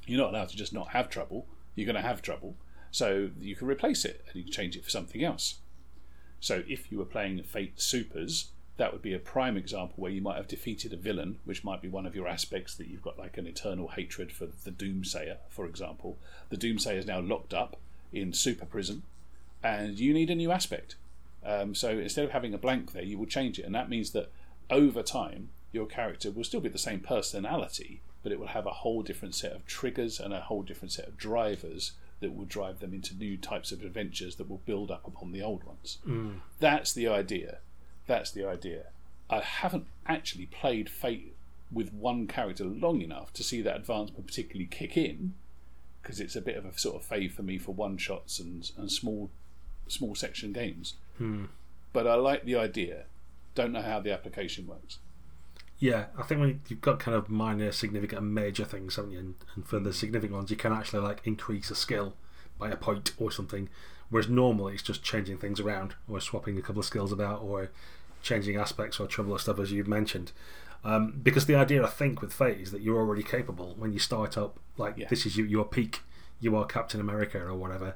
you're 0.06 0.22
not 0.22 0.32
allowed 0.34 0.50
to 0.50 0.58
just 0.58 0.74
not 0.74 0.90
have 0.90 1.10
trouble. 1.10 1.48
You're 1.76 1.86
going 1.86 1.96
to 1.96 2.08
have 2.08 2.22
trouble, 2.22 2.56
so 2.92 3.30
you 3.40 3.56
can 3.56 3.68
replace 3.68 4.06
it 4.06 4.24
and 4.28 4.36
you 4.36 4.44
can 4.44 4.52
change 4.52 4.76
it 4.76 4.84
for 4.84 4.90
something 4.90 5.24
else. 5.24 5.56
So 6.40 6.64
if 6.68 6.92
you 6.92 6.98
were 6.98 7.06
playing 7.06 7.42
Fate 7.44 7.82
Supers, 7.82 8.52
that 8.80 8.94
would 8.94 9.02
be 9.02 9.14
a 9.14 9.20
prime 9.20 9.58
example 9.58 9.96
where 9.98 10.12
you 10.12 10.22
might 10.22 10.38
have 10.38 10.48
defeated 10.48 10.94
a 10.94 10.98
villain, 10.98 11.38
which 11.44 11.66
might 11.66 11.82
be 11.82 11.90
one 11.90 12.06
of 12.06 12.16
your 12.16 12.30
aspects 12.30 12.74
that 12.76 12.88
you've 12.88 13.02
got 13.02 13.20
like 13.20 13.38
an 13.38 13.46
eternal 13.46 13.90
hatred 13.90 14.32
for 14.32 14.48
the 14.64 14.72
Doomsayer, 14.72 15.36
for 15.50 15.66
example. 15.66 16.18
The 16.50 16.58
Doomsayer 16.58 16.98
is 16.98 17.06
now 17.06 17.20
locked 17.20 17.54
up 17.54 17.76
in 18.14 18.32
super 18.32 18.66
prison, 18.66 19.04
and 19.62 20.00
you 20.00 20.14
need 20.14 20.30
a 20.30 20.36
new 20.36 20.50
aspect. 20.52 20.96
Um, 21.46 21.76
so 21.76 21.90
instead 21.90 22.24
of 22.24 22.32
having 22.32 22.54
a 22.54 22.58
blank 22.58 22.94
there, 22.94 23.04
you 23.04 23.18
will 23.18 23.26
change 23.26 23.60
it, 23.60 23.66
and 23.66 23.76
that 23.76 23.90
means 23.90 24.12
that 24.12 24.32
over 24.70 25.04
time 25.04 25.50
your 25.74 25.86
character 25.86 26.32
will 26.32 26.46
still 26.46 26.62
be 26.62 26.70
the 26.70 26.78
same 26.78 27.02
personality, 27.02 28.02
but 28.24 28.32
it 28.32 28.40
will 28.40 28.48
have 28.48 28.66
a 28.66 28.72
whole 28.72 29.02
different 29.02 29.36
set 29.36 29.52
of 29.52 29.66
triggers 29.66 30.22
and 30.22 30.34
a 30.34 30.40
whole 30.40 30.64
different 30.64 30.94
set 30.94 31.08
of 31.08 31.18
drivers 31.18 31.92
that 32.22 32.36
will 32.36 32.46
drive 32.46 32.80
them 32.80 32.94
into 32.94 33.14
new 33.16 33.38
types 33.38 33.72
of 33.72 33.82
adventures 33.82 34.38
that 34.38 34.50
will 34.50 34.62
build 34.66 34.90
up 34.90 35.06
upon 35.06 35.32
the 35.34 35.42
old 35.42 35.64
ones. 35.66 35.98
That's 36.60 36.94
the 36.94 37.08
idea. 37.08 37.60
That's 38.10 38.32
the 38.32 38.44
idea. 38.44 38.86
I 39.30 39.42
haven't 39.42 39.86
actually 40.08 40.48
played 40.48 40.90
Fate 40.90 41.36
with 41.72 41.94
one 41.94 42.26
character 42.26 42.66
long 42.66 43.02
enough 43.02 43.32
to 43.34 43.44
see 43.44 43.62
that 43.62 43.76
advancement 43.76 44.26
particularly 44.26 44.66
kick 44.66 44.98
in, 44.98 45.36
because 46.02 46.20
it's 46.20 46.36
a 46.36 46.42
bit 46.42 46.58
of 46.58 46.66
a 46.66 46.76
sort 46.76 46.96
of 46.96 47.08
fave 47.08 47.34
for 47.34 47.44
me 47.44 47.60
for 47.60 47.72
one 47.72 47.98
shots 47.98 48.40
and, 48.40 48.72
and 48.78 48.92
small 48.92 49.30
small 49.88 50.16
section 50.16 50.52
games. 50.52 50.96
Hmm. 51.20 51.46
But 51.94 52.08
I 52.08 52.16
like 52.16 52.46
the 52.46 52.56
idea. 52.56 53.04
Don't 53.54 53.74
know 53.74 53.84
how 53.84 54.00
the 54.00 54.12
application 54.12 54.66
works. 54.66 54.98
Yeah, 55.78 56.06
I 56.18 56.24
think 56.24 56.42
when 56.42 56.62
you've 56.68 56.82
got 56.82 57.00
kind 57.00 57.16
of 57.16 57.30
minor, 57.30 57.72
significant, 57.72 58.24
and 58.24 58.34
major 58.34 58.66
things, 58.66 58.96
haven't 58.96 59.12
you? 59.12 59.20
And, 59.20 59.36
and 59.54 59.68
for 59.68 59.80
the 59.80 59.94
significant 59.94 60.36
ones, 60.36 60.50
you 60.50 60.58
can 60.58 60.74
actually 60.74 61.02
like 61.02 61.22
increase 61.26 61.70
a 61.70 61.76
skill 61.76 62.16
by 62.58 62.72
a 62.72 62.76
point 62.76 63.12
or 63.20 63.32
something. 63.32 63.70
Whereas 64.10 64.28
normally 64.28 64.74
it's 64.74 64.82
just 64.82 65.04
changing 65.04 65.38
things 65.38 65.60
around, 65.60 65.94
or 66.08 66.20
swapping 66.20 66.58
a 66.58 66.64
couple 66.64 66.80
of 66.80 66.86
skills 66.88 67.12
about, 67.12 67.44
or 67.44 67.70
changing 68.22 68.56
aspects 68.58 69.00
or 69.00 69.08
trouble 69.08 69.32
or 69.34 69.40
stuff, 69.40 69.60
as 69.60 69.72
you've 69.72 69.88
mentioned. 69.88 70.32
Um, 70.84 71.20
because 71.22 71.46
the 71.46 71.56
idea, 71.56 71.84
I 71.84 71.90
think, 71.90 72.22
with 72.22 72.32
Fate 72.34 72.60
is 72.60 72.72
that 72.72 72.82
you're 72.82 72.98
already 72.98 73.24
capable 73.24 73.76
when 73.78 73.92
you 73.92 74.00
start 74.00 74.38
up. 74.38 74.60
Like 74.78 74.98
Yeah. 74.98 75.08
this 75.10 75.26
is 75.26 75.36
you, 75.38 75.44
your 75.46 75.66
peak. 75.66 76.02
You 76.40 76.56
are 76.56 76.66
Captain 76.66 77.02
America 77.02 77.40
or 77.42 77.54
whatever. 77.56 77.96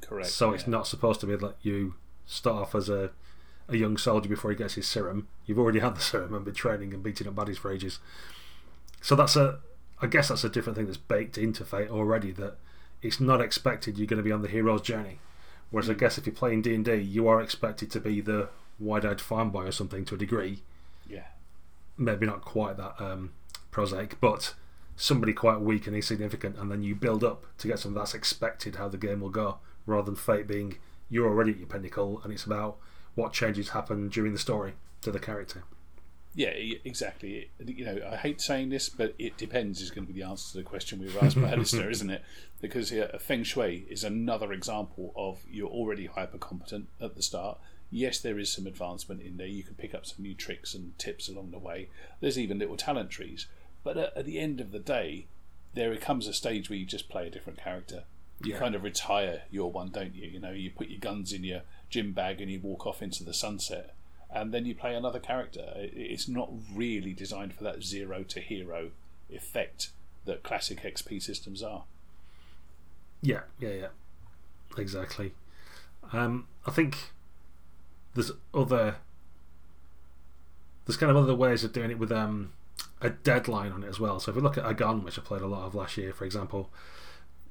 Correct. 0.00 0.28
So 0.30 0.52
it's 0.52 0.66
not 0.66 0.86
supposed 0.86 1.20
to 1.20 1.26
be 1.26 1.36
that 1.36 1.56
you 1.62 1.94
start 2.26 2.62
off 2.62 2.74
as 2.74 2.88
a 2.88 3.10
a 3.68 3.76
young 3.76 3.96
soldier 3.96 4.28
before 4.28 4.50
he 4.50 4.56
gets 4.56 4.74
his 4.74 4.88
serum. 4.88 5.28
You've 5.46 5.58
already 5.58 5.78
had 5.78 5.94
the 5.96 6.00
serum 6.00 6.34
and 6.34 6.44
been 6.44 6.52
training 6.54 6.92
and 6.92 7.02
beating 7.02 7.28
up 7.28 7.34
baddies 7.34 7.58
for 7.58 7.70
ages. 7.70 8.00
So 9.00 9.14
that's 9.14 9.36
a, 9.36 9.60
I 10.00 10.06
guess 10.08 10.28
that's 10.28 10.44
a 10.44 10.48
different 10.48 10.76
thing 10.76 10.86
that's 10.86 10.98
baked 10.98 11.38
into 11.38 11.64
Fate 11.64 11.88
already. 11.90 12.32
That 12.32 12.56
it's 13.02 13.20
not 13.20 13.40
expected 13.40 13.98
you're 13.98 14.06
going 14.06 14.18
to 14.18 14.22
be 14.24 14.32
on 14.32 14.42
the 14.42 14.48
hero's 14.48 14.82
journey. 14.82 15.18
Whereas 15.70 15.88
I 15.88 15.94
guess 15.94 16.18
if 16.18 16.26
you're 16.26 16.34
playing 16.34 16.62
D 16.62 16.74
and 16.74 16.84
D, 16.84 16.94
you 16.96 17.28
are 17.28 17.40
expected 17.40 17.90
to 17.92 18.00
be 18.00 18.20
the 18.20 18.48
wide-eyed 18.78 19.20
farm 19.20 19.50
boy 19.50 19.64
or 19.64 19.72
something 19.72 20.04
to 20.06 20.14
a 20.14 20.18
degree. 20.18 20.62
Yeah. 21.08 21.24
Maybe 21.96 22.26
not 22.26 22.42
quite 22.42 22.76
that 22.76 23.00
um, 23.00 23.32
prosaic, 23.70 24.20
but 24.20 24.54
somebody 24.96 25.32
quite 25.32 25.60
weak 25.60 25.86
and 25.86 25.96
insignificant, 25.96 26.56
and 26.58 26.70
then 26.70 26.82
you 26.82 26.94
build 26.94 27.24
up 27.24 27.44
to 27.58 27.68
get 27.68 27.78
something 27.78 27.98
that's 27.98 28.14
expected 28.14 28.76
how 28.76 28.88
the 28.88 28.98
game 28.98 29.20
will 29.20 29.30
go, 29.30 29.58
rather 29.86 30.06
than 30.06 30.16
Fate 30.16 30.46
being 30.46 30.78
you're 31.10 31.28
already 31.28 31.52
at 31.52 31.58
your 31.58 31.66
pinnacle, 31.66 32.20
and 32.24 32.32
it's 32.32 32.44
about 32.44 32.78
what 33.14 33.32
changes 33.32 33.70
happen 33.70 34.08
during 34.08 34.32
the 34.32 34.38
story 34.38 34.74
to 35.02 35.10
the 35.10 35.18
character. 35.18 35.64
Yeah, 36.34 36.48
exactly. 36.84 37.50
You 37.62 37.84
know, 37.84 38.00
I 38.10 38.16
hate 38.16 38.40
saying 38.40 38.70
this, 38.70 38.88
but 38.88 39.14
it 39.18 39.36
depends 39.36 39.82
is 39.82 39.90
going 39.90 40.06
to 40.06 40.12
be 40.12 40.18
the 40.18 40.26
answer 40.26 40.52
to 40.52 40.58
the 40.58 40.64
question 40.64 40.98
we 40.98 41.12
were 41.12 41.22
asked 41.22 41.40
by 41.40 41.50
a 41.52 41.56
listener, 41.56 41.90
isn't 41.90 42.08
it? 42.08 42.22
Because 42.60 42.90
yeah, 42.90 43.18
Feng 43.18 43.42
Shui 43.42 43.86
is 43.90 44.02
another 44.02 44.52
example 44.52 45.12
of 45.14 45.40
you're 45.50 45.68
already 45.68 46.06
hyper 46.06 46.38
competent 46.38 46.88
at 47.00 47.16
the 47.16 47.22
start. 47.22 47.58
Yes, 47.94 48.18
there 48.18 48.38
is 48.38 48.50
some 48.50 48.66
advancement 48.66 49.20
in 49.20 49.36
there. 49.36 49.46
You 49.46 49.62
can 49.62 49.74
pick 49.74 49.94
up 49.94 50.06
some 50.06 50.22
new 50.24 50.34
tricks 50.34 50.72
and 50.74 50.98
tips 50.98 51.28
along 51.28 51.50
the 51.50 51.58
way. 51.58 51.88
There's 52.20 52.38
even 52.38 52.58
little 52.58 52.76
talent 52.78 53.10
trees. 53.10 53.46
But 53.84 53.98
at, 53.98 54.16
at 54.16 54.24
the 54.24 54.38
end 54.38 54.60
of 54.62 54.72
the 54.72 54.78
day, 54.78 55.26
there 55.74 55.94
comes 55.98 56.26
a 56.26 56.32
stage 56.32 56.70
where 56.70 56.78
you 56.78 56.86
just 56.86 57.10
play 57.10 57.26
a 57.26 57.30
different 57.30 57.58
character. 57.62 58.04
You 58.42 58.54
Yeah. 58.54 58.58
kind 58.58 58.74
of 58.74 58.82
retire 58.82 59.42
your 59.50 59.70
one, 59.70 59.90
don't 59.90 60.14
you? 60.14 60.26
You 60.26 60.40
know, 60.40 60.52
you 60.52 60.70
put 60.70 60.88
your 60.88 61.00
guns 61.00 61.32
in 61.34 61.44
your 61.44 61.62
gym 61.90 62.12
bag 62.12 62.40
and 62.40 62.50
you 62.50 62.58
walk 62.60 62.86
off 62.86 63.02
into 63.02 63.22
the 63.24 63.34
sunset 63.34 63.94
and 64.30 64.52
then 64.54 64.64
you 64.64 64.74
play 64.74 64.94
another 64.94 65.20
character. 65.20 65.74
It's 65.76 66.26
not 66.26 66.50
really 66.74 67.12
designed 67.12 67.52
for 67.54 67.62
that 67.64 67.82
zero 67.84 68.22
to 68.22 68.40
hero 68.40 68.92
effect 69.30 69.90
that 70.24 70.42
classic 70.42 70.80
XP 70.82 71.20
systems 71.22 71.62
are. 71.62 71.84
Yeah, 73.20 73.42
yeah, 73.60 73.68
yeah, 73.70 73.86
exactly. 74.78 75.32
Um, 76.12 76.48
I 76.66 76.70
think 76.70 76.96
there's 78.14 78.32
other 78.52 78.96
there's 80.86 80.96
kind 80.96 81.10
of 81.10 81.16
other 81.16 81.34
ways 81.34 81.62
of 81.64 81.72
doing 81.72 81.90
it 81.90 81.98
with 81.98 82.10
um, 82.10 82.52
a 83.00 83.10
deadline 83.10 83.72
on 83.72 83.84
it 83.84 83.88
as 83.88 84.00
well. 84.00 84.18
So 84.18 84.30
if 84.30 84.36
we 84.36 84.42
look 84.42 84.58
at 84.58 84.64
Agon, 84.64 85.04
which 85.04 85.18
I 85.18 85.22
played 85.22 85.42
a 85.42 85.46
lot 85.46 85.64
of 85.64 85.74
last 85.74 85.96
year, 85.96 86.12
for 86.12 86.24
example, 86.24 86.70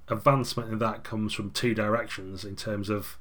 advancement 0.08 0.72
in 0.72 0.80
that 0.80 1.04
comes 1.04 1.34
from 1.34 1.52
two 1.52 1.74
directions 1.74 2.44
in 2.44 2.56
terms 2.56 2.90
of 2.90 3.18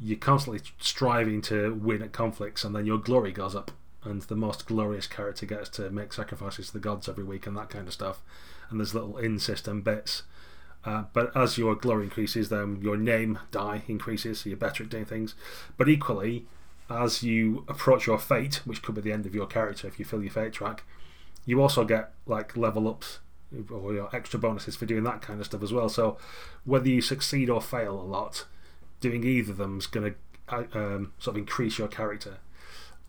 you're 0.00 0.18
constantly 0.18 0.60
striving 0.78 1.40
to 1.42 1.74
win 1.74 2.02
at 2.02 2.12
conflicts, 2.12 2.62
and 2.62 2.74
then 2.74 2.86
your 2.86 2.98
glory 2.98 3.32
goes 3.32 3.54
up, 3.54 3.70
and 4.04 4.22
the 4.22 4.36
most 4.36 4.66
glorious 4.66 5.06
character 5.06 5.46
gets 5.46 5.68
to 5.70 5.90
make 5.90 6.12
sacrifices 6.12 6.68
to 6.68 6.72
the 6.74 6.78
gods 6.78 7.08
every 7.08 7.24
week 7.24 7.46
and 7.46 7.56
that 7.56 7.70
kind 7.70 7.88
of 7.88 7.94
stuff. 7.94 8.22
And 8.70 8.78
there's 8.78 8.94
little 8.94 9.16
in-system 9.16 9.80
bits. 9.80 10.22
Uh, 10.84 11.04
but 11.12 11.36
as 11.36 11.58
your 11.58 11.74
glory 11.74 12.04
increases, 12.04 12.48
then 12.48 12.78
your 12.80 12.96
name 12.96 13.38
die 13.50 13.82
increases, 13.88 14.40
so 14.40 14.50
you're 14.50 14.56
better 14.56 14.84
at 14.84 14.90
doing 14.90 15.04
things. 15.04 15.34
But 15.76 15.88
equally, 15.88 16.46
as 16.90 17.22
you 17.22 17.64
approach 17.68 18.06
your 18.06 18.18
fate, 18.18 18.62
which 18.64 18.82
could 18.82 18.94
be 18.94 19.00
the 19.00 19.12
end 19.12 19.26
of 19.26 19.34
your 19.34 19.46
character 19.46 19.86
if 19.86 19.98
you 19.98 20.04
fill 20.04 20.22
your 20.22 20.32
fate 20.32 20.52
track, 20.52 20.84
you 21.44 21.60
also 21.60 21.84
get 21.84 22.12
like 22.26 22.56
level 22.56 22.88
ups 22.88 23.20
or 23.70 23.94
your 23.94 24.14
extra 24.14 24.38
bonuses 24.38 24.76
for 24.76 24.86
doing 24.86 25.04
that 25.04 25.22
kind 25.22 25.40
of 25.40 25.46
stuff 25.46 25.62
as 25.62 25.72
well. 25.72 25.88
So 25.88 26.18
whether 26.64 26.88
you 26.88 27.00
succeed 27.00 27.48
or 27.48 27.60
fail 27.60 27.98
a 27.98 28.02
lot, 28.02 28.46
doing 29.00 29.24
either 29.24 29.52
of 29.52 29.58
them 29.58 29.78
is 29.78 29.86
going 29.86 30.14
to 30.50 30.68
um, 30.78 31.12
sort 31.18 31.36
of 31.36 31.38
increase 31.38 31.78
your 31.78 31.88
character. 31.88 32.38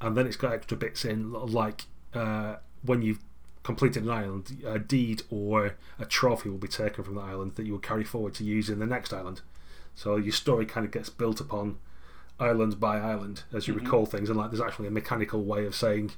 And 0.01 0.15
then 0.15 0.27
it's 0.27 0.37
got 0.37 0.53
extra 0.53 0.77
bits 0.77 1.03
in, 1.03 1.33
like 1.33 1.85
uh, 2.13 2.57
when 2.83 3.01
you've 3.01 3.19
completed 3.63 4.03
an 4.03 4.09
island, 4.09 4.63
a 4.65 4.79
deed 4.79 5.23
or 5.29 5.75
a 5.99 6.05
trophy 6.05 6.49
will 6.49 6.57
be 6.57 6.67
taken 6.67 7.03
from 7.03 7.15
the 7.15 7.21
island 7.21 7.55
that 7.55 7.65
you 7.65 7.73
will 7.73 7.79
carry 7.79 8.05
forward 8.05 8.33
to 8.35 8.43
use 8.43 8.69
in 8.69 8.79
the 8.79 8.85
next 8.85 9.13
island. 9.13 9.41
So 9.95 10.15
your 10.15 10.31
story 10.31 10.65
kind 10.65 10.85
of 10.85 10.91
gets 10.91 11.09
built 11.09 11.41
upon 11.41 11.77
island 12.39 12.79
by 12.79 12.99
island 12.99 13.43
as 13.53 13.67
you 13.67 13.73
recall 13.73 14.05
things, 14.05 14.29
and 14.29 14.37
like 14.37 14.51
there's 14.51 14.61
actually 14.61 14.87
a 14.87 14.91
mechanical 14.91 15.43
way 15.43 15.65
of 15.65 15.75
saying, 15.75 16.11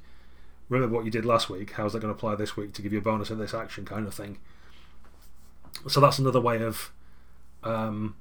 "Remember 0.68 0.94
what 0.94 1.04
you 1.04 1.10
did 1.10 1.24
last 1.24 1.50
week? 1.50 1.72
How's 1.72 1.92
that 1.92 2.00
going 2.00 2.12
to 2.12 2.16
apply 2.16 2.34
this 2.36 2.56
week 2.56 2.72
to 2.74 2.82
give 2.82 2.92
you 2.92 2.98
a 2.98 3.02
bonus 3.02 3.30
of 3.30 3.38
this 3.38 3.54
action?" 3.54 3.84
kind 3.84 4.06
of 4.06 4.14
thing. 4.14 4.38
So 5.88 6.00
that's 6.00 6.18
another 6.18 6.40
way 6.40 6.62
of 6.62 6.92
um, 7.62 8.16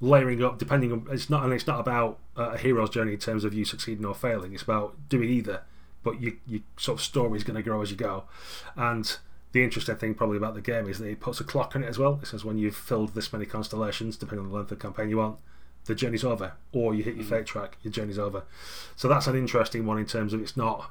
layering 0.00 0.42
up 0.44 0.58
depending 0.58 0.92
on 0.92 1.06
it's 1.10 1.28
not 1.28 1.44
and 1.44 1.52
it's 1.52 1.66
not 1.66 1.80
about 1.80 2.18
uh, 2.36 2.50
a 2.50 2.58
hero's 2.58 2.90
journey 2.90 3.12
in 3.14 3.18
terms 3.18 3.44
of 3.44 3.52
you 3.52 3.64
succeeding 3.64 4.04
or 4.04 4.14
failing. 4.14 4.54
It's 4.54 4.62
about 4.62 5.08
doing 5.08 5.28
either, 5.28 5.62
but 6.02 6.20
you 6.20 6.38
your 6.46 6.60
sort 6.76 6.98
of 6.98 7.04
story 7.04 7.36
is 7.36 7.44
going 7.44 7.56
to 7.56 7.62
grow 7.62 7.82
as 7.82 7.90
you 7.90 7.96
go, 7.96 8.24
and 8.76 9.16
the 9.52 9.64
interesting 9.64 9.96
thing 9.96 10.14
probably 10.14 10.36
about 10.36 10.54
the 10.54 10.60
game 10.60 10.88
is 10.88 10.98
that 10.98 11.06
it 11.06 11.20
puts 11.20 11.40
a 11.40 11.44
clock 11.44 11.74
on 11.74 11.82
it 11.82 11.88
as 11.88 11.98
well. 11.98 12.18
It 12.22 12.26
says 12.26 12.44
when 12.44 12.58
you've 12.58 12.76
filled 12.76 13.14
this 13.14 13.32
many 13.32 13.46
constellations, 13.46 14.16
depending 14.16 14.44
on 14.44 14.50
the 14.50 14.56
length 14.56 14.70
of 14.70 14.78
the 14.78 14.82
campaign 14.82 15.08
you 15.08 15.18
want, 15.18 15.38
the 15.88 15.94
journey's 15.94 16.22
over, 16.22 16.52
or 16.72 16.94
you 16.94 17.02
hit 17.02 17.16
your 17.16 17.24
mm. 17.24 17.30
fate 17.30 17.46
track, 17.46 17.78
your 17.82 17.90
journey's 17.90 18.18
over. 18.18 18.44
So 18.94 19.08
that's 19.08 19.26
an 19.26 19.36
interesting 19.36 19.86
one 19.86 19.98
in 19.98 20.06
terms 20.06 20.32
of 20.32 20.40
it's 20.40 20.56
not 20.56 20.90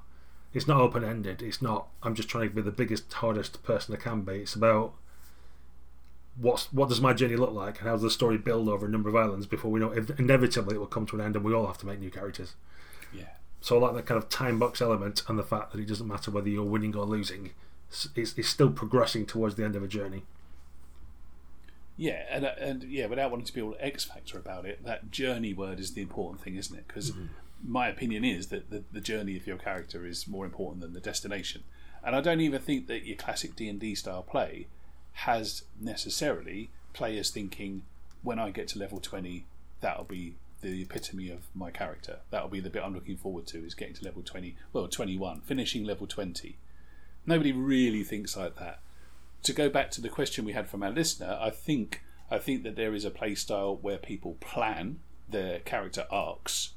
it's 0.54 0.68
not 0.68 0.82
open 0.82 1.04
ended. 1.04 1.42
It's 1.42 1.62
not 1.62 1.88
I'm 2.04 2.16
just 2.16 2.28
trying 2.28 2.50
to 2.50 2.56
be 2.56 2.62
the 2.62 2.72
biggest, 2.72 3.14
hardest 3.14 3.64
person 3.64 3.94
I 3.94 3.98
can 3.98 4.22
be. 4.24 4.40
It's 4.40 4.56
about 4.56 4.96
what's 6.36 6.74
what 6.74 6.90
does 6.90 7.00
my 7.00 7.14
journey 7.14 7.36
look 7.36 7.54
like, 7.54 7.80
and 7.80 7.88
how 7.88 7.94
does 7.94 8.02
the 8.02 8.10
story 8.10 8.38
build 8.38 8.68
over 8.68 8.88
a 8.88 8.90
number 8.90 9.08
of 9.08 9.16
islands 9.16 9.46
before 9.46 9.72
we 9.72 9.80
know 9.80 9.92
if 9.92 10.20
inevitably 10.20 10.76
it 10.76 10.80
will 10.80 10.88
come 10.88 11.06
to 11.06 11.16
an 11.16 11.22
end, 11.22 11.36
and 11.36 11.46
we 11.46 11.54
all 11.54 11.68
have 11.68 11.78
to 11.78 11.86
make 11.86 12.00
new 12.00 12.12
characters. 12.12 12.56
Yeah. 13.14 13.30
So 13.62 13.78
I 13.78 13.80
like 13.80 13.96
that 13.96 14.06
kind 14.08 14.18
of 14.18 14.30
time 14.30 14.58
box 14.58 14.82
element 14.82 15.22
and 15.28 15.38
the 15.38 15.44
fact 15.44 15.72
that 15.72 15.80
it 15.80 15.88
doesn't 15.88 16.08
matter 16.08 16.32
whether 16.32 16.50
you're 16.50 16.64
winning 16.64 16.96
or 16.96 17.06
losing. 17.06 17.52
It's, 17.90 18.38
it's 18.38 18.50
still 18.50 18.70
progressing 18.72 19.26
towards 19.26 19.56
the 19.56 19.64
end 19.64 19.76
of 19.78 19.84
a 19.84 19.88
journey. 19.88 20.24
Yeah, 21.98 22.24
and 22.30 22.46
uh, 22.46 22.52
and 22.60 22.84
yeah, 22.84 23.08
without 23.08 23.32
wanting 23.32 23.48
to 23.48 23.54
be 23.54 23.62
all 23.62 23.76
X 23.80 24.06
factor 24.06 24.38
about 24.38 24.66
it, 24.66 24.86
that 24.86 25.10
journey 25.10 25.54
word 25.54 25.80
is 25.80 25.94
the 25.94 26.02
important 26.04 26.44
thing, 26.44 26.56
isn't 26.56 26.78
it? 26.78 26.88
Because 26.88 27.12
my 27.66 27.88
opinion 27.88 28.24
is 28.24 28.48
that 28.48 28.70
the, 28.70 28.84
the 28.92 29.02
journey 29.02 29.36
of 29.36 29.48
your 29.48 29.58
character 29.58 30.06
is 30.06 30.28
more 30.28 30.46
important 30.46 30.82
than 30.82 30.94
the 30.94 31.00
destination. 31.00 31.64
And 32.04 32.16
I 32.16 32.22
don't 32.22 32.40
even 32.40 32.62
think 32.62 32.86
that 32.88 33.06
your 33.06 33.18
classic 33.18 33.56
D 33.56 33.68
and 33.68 33.80
D 33.80 33.96
style 33.96 34.22
play 34.22 34.68
has 35.14 35.64
necessarily 35.82 36.70
players 36.94 37.32
thinking, 37.32 37.82
when 38.22 38.38
I 38.38 38.52
get 38.52 38.68
to 38.70 38.80
level 38.80 39.00
twenty, 39.00 39.46
that'll 39.82 40.04
be 40.06 40.36
the 40.62 40.84
epitome 40.84 41.32
of 41.32 41.48
my 41.56 41.72
character. 41.72 42.20
That'll 42.30 42.50
be 42.50 42.60
the 42.60 42.70
bit 42.70 42.84
I'm 42.84 42.94
looking 42.94 43.18
forward 43.18 43.48
to 43.48 43.66
is 43.66 43.74
getting 43.74 43.96
to 43.96 44.06
level 44.06 44.22
twenty, 44.22 44.56
well 44.72 44.88
twenty 44.88 45.18
one, 45.18 45.42
finishing 45.42 45.84
level 45.84 46.06
twenty. 46.06 46.58
Nobody 47.26 47.52
really 47.52 48.04
thinks 48.04 48.38
like 48.38 48.56
that. 48.58 48.82
To 49.44 49.54
go 49.54 49.70
back 49.70 49.92
to 49.92 50.02
the 50.02 50.10
question 50.10 50.44
we 50.46 50.54
had 50.54 50.68
from 50.70 50.84
our 50.84 50.92
listener, 50.92 51.38
I 51.40 51.50
think 51.50 52.04
I 52.30 52.38
think 52.38 52.64
that 52.64 52.76
there 52.76 52.94
is 52.94 53.06
a 53.06 53.12
play 53.12 53.36
style 53.36 53.78
where 53.78 53.98
people 53.98 54.36
plan 54.42 55.00
their 55.30 55.60
character 55.60 56.06
arcs, 56.12 56.74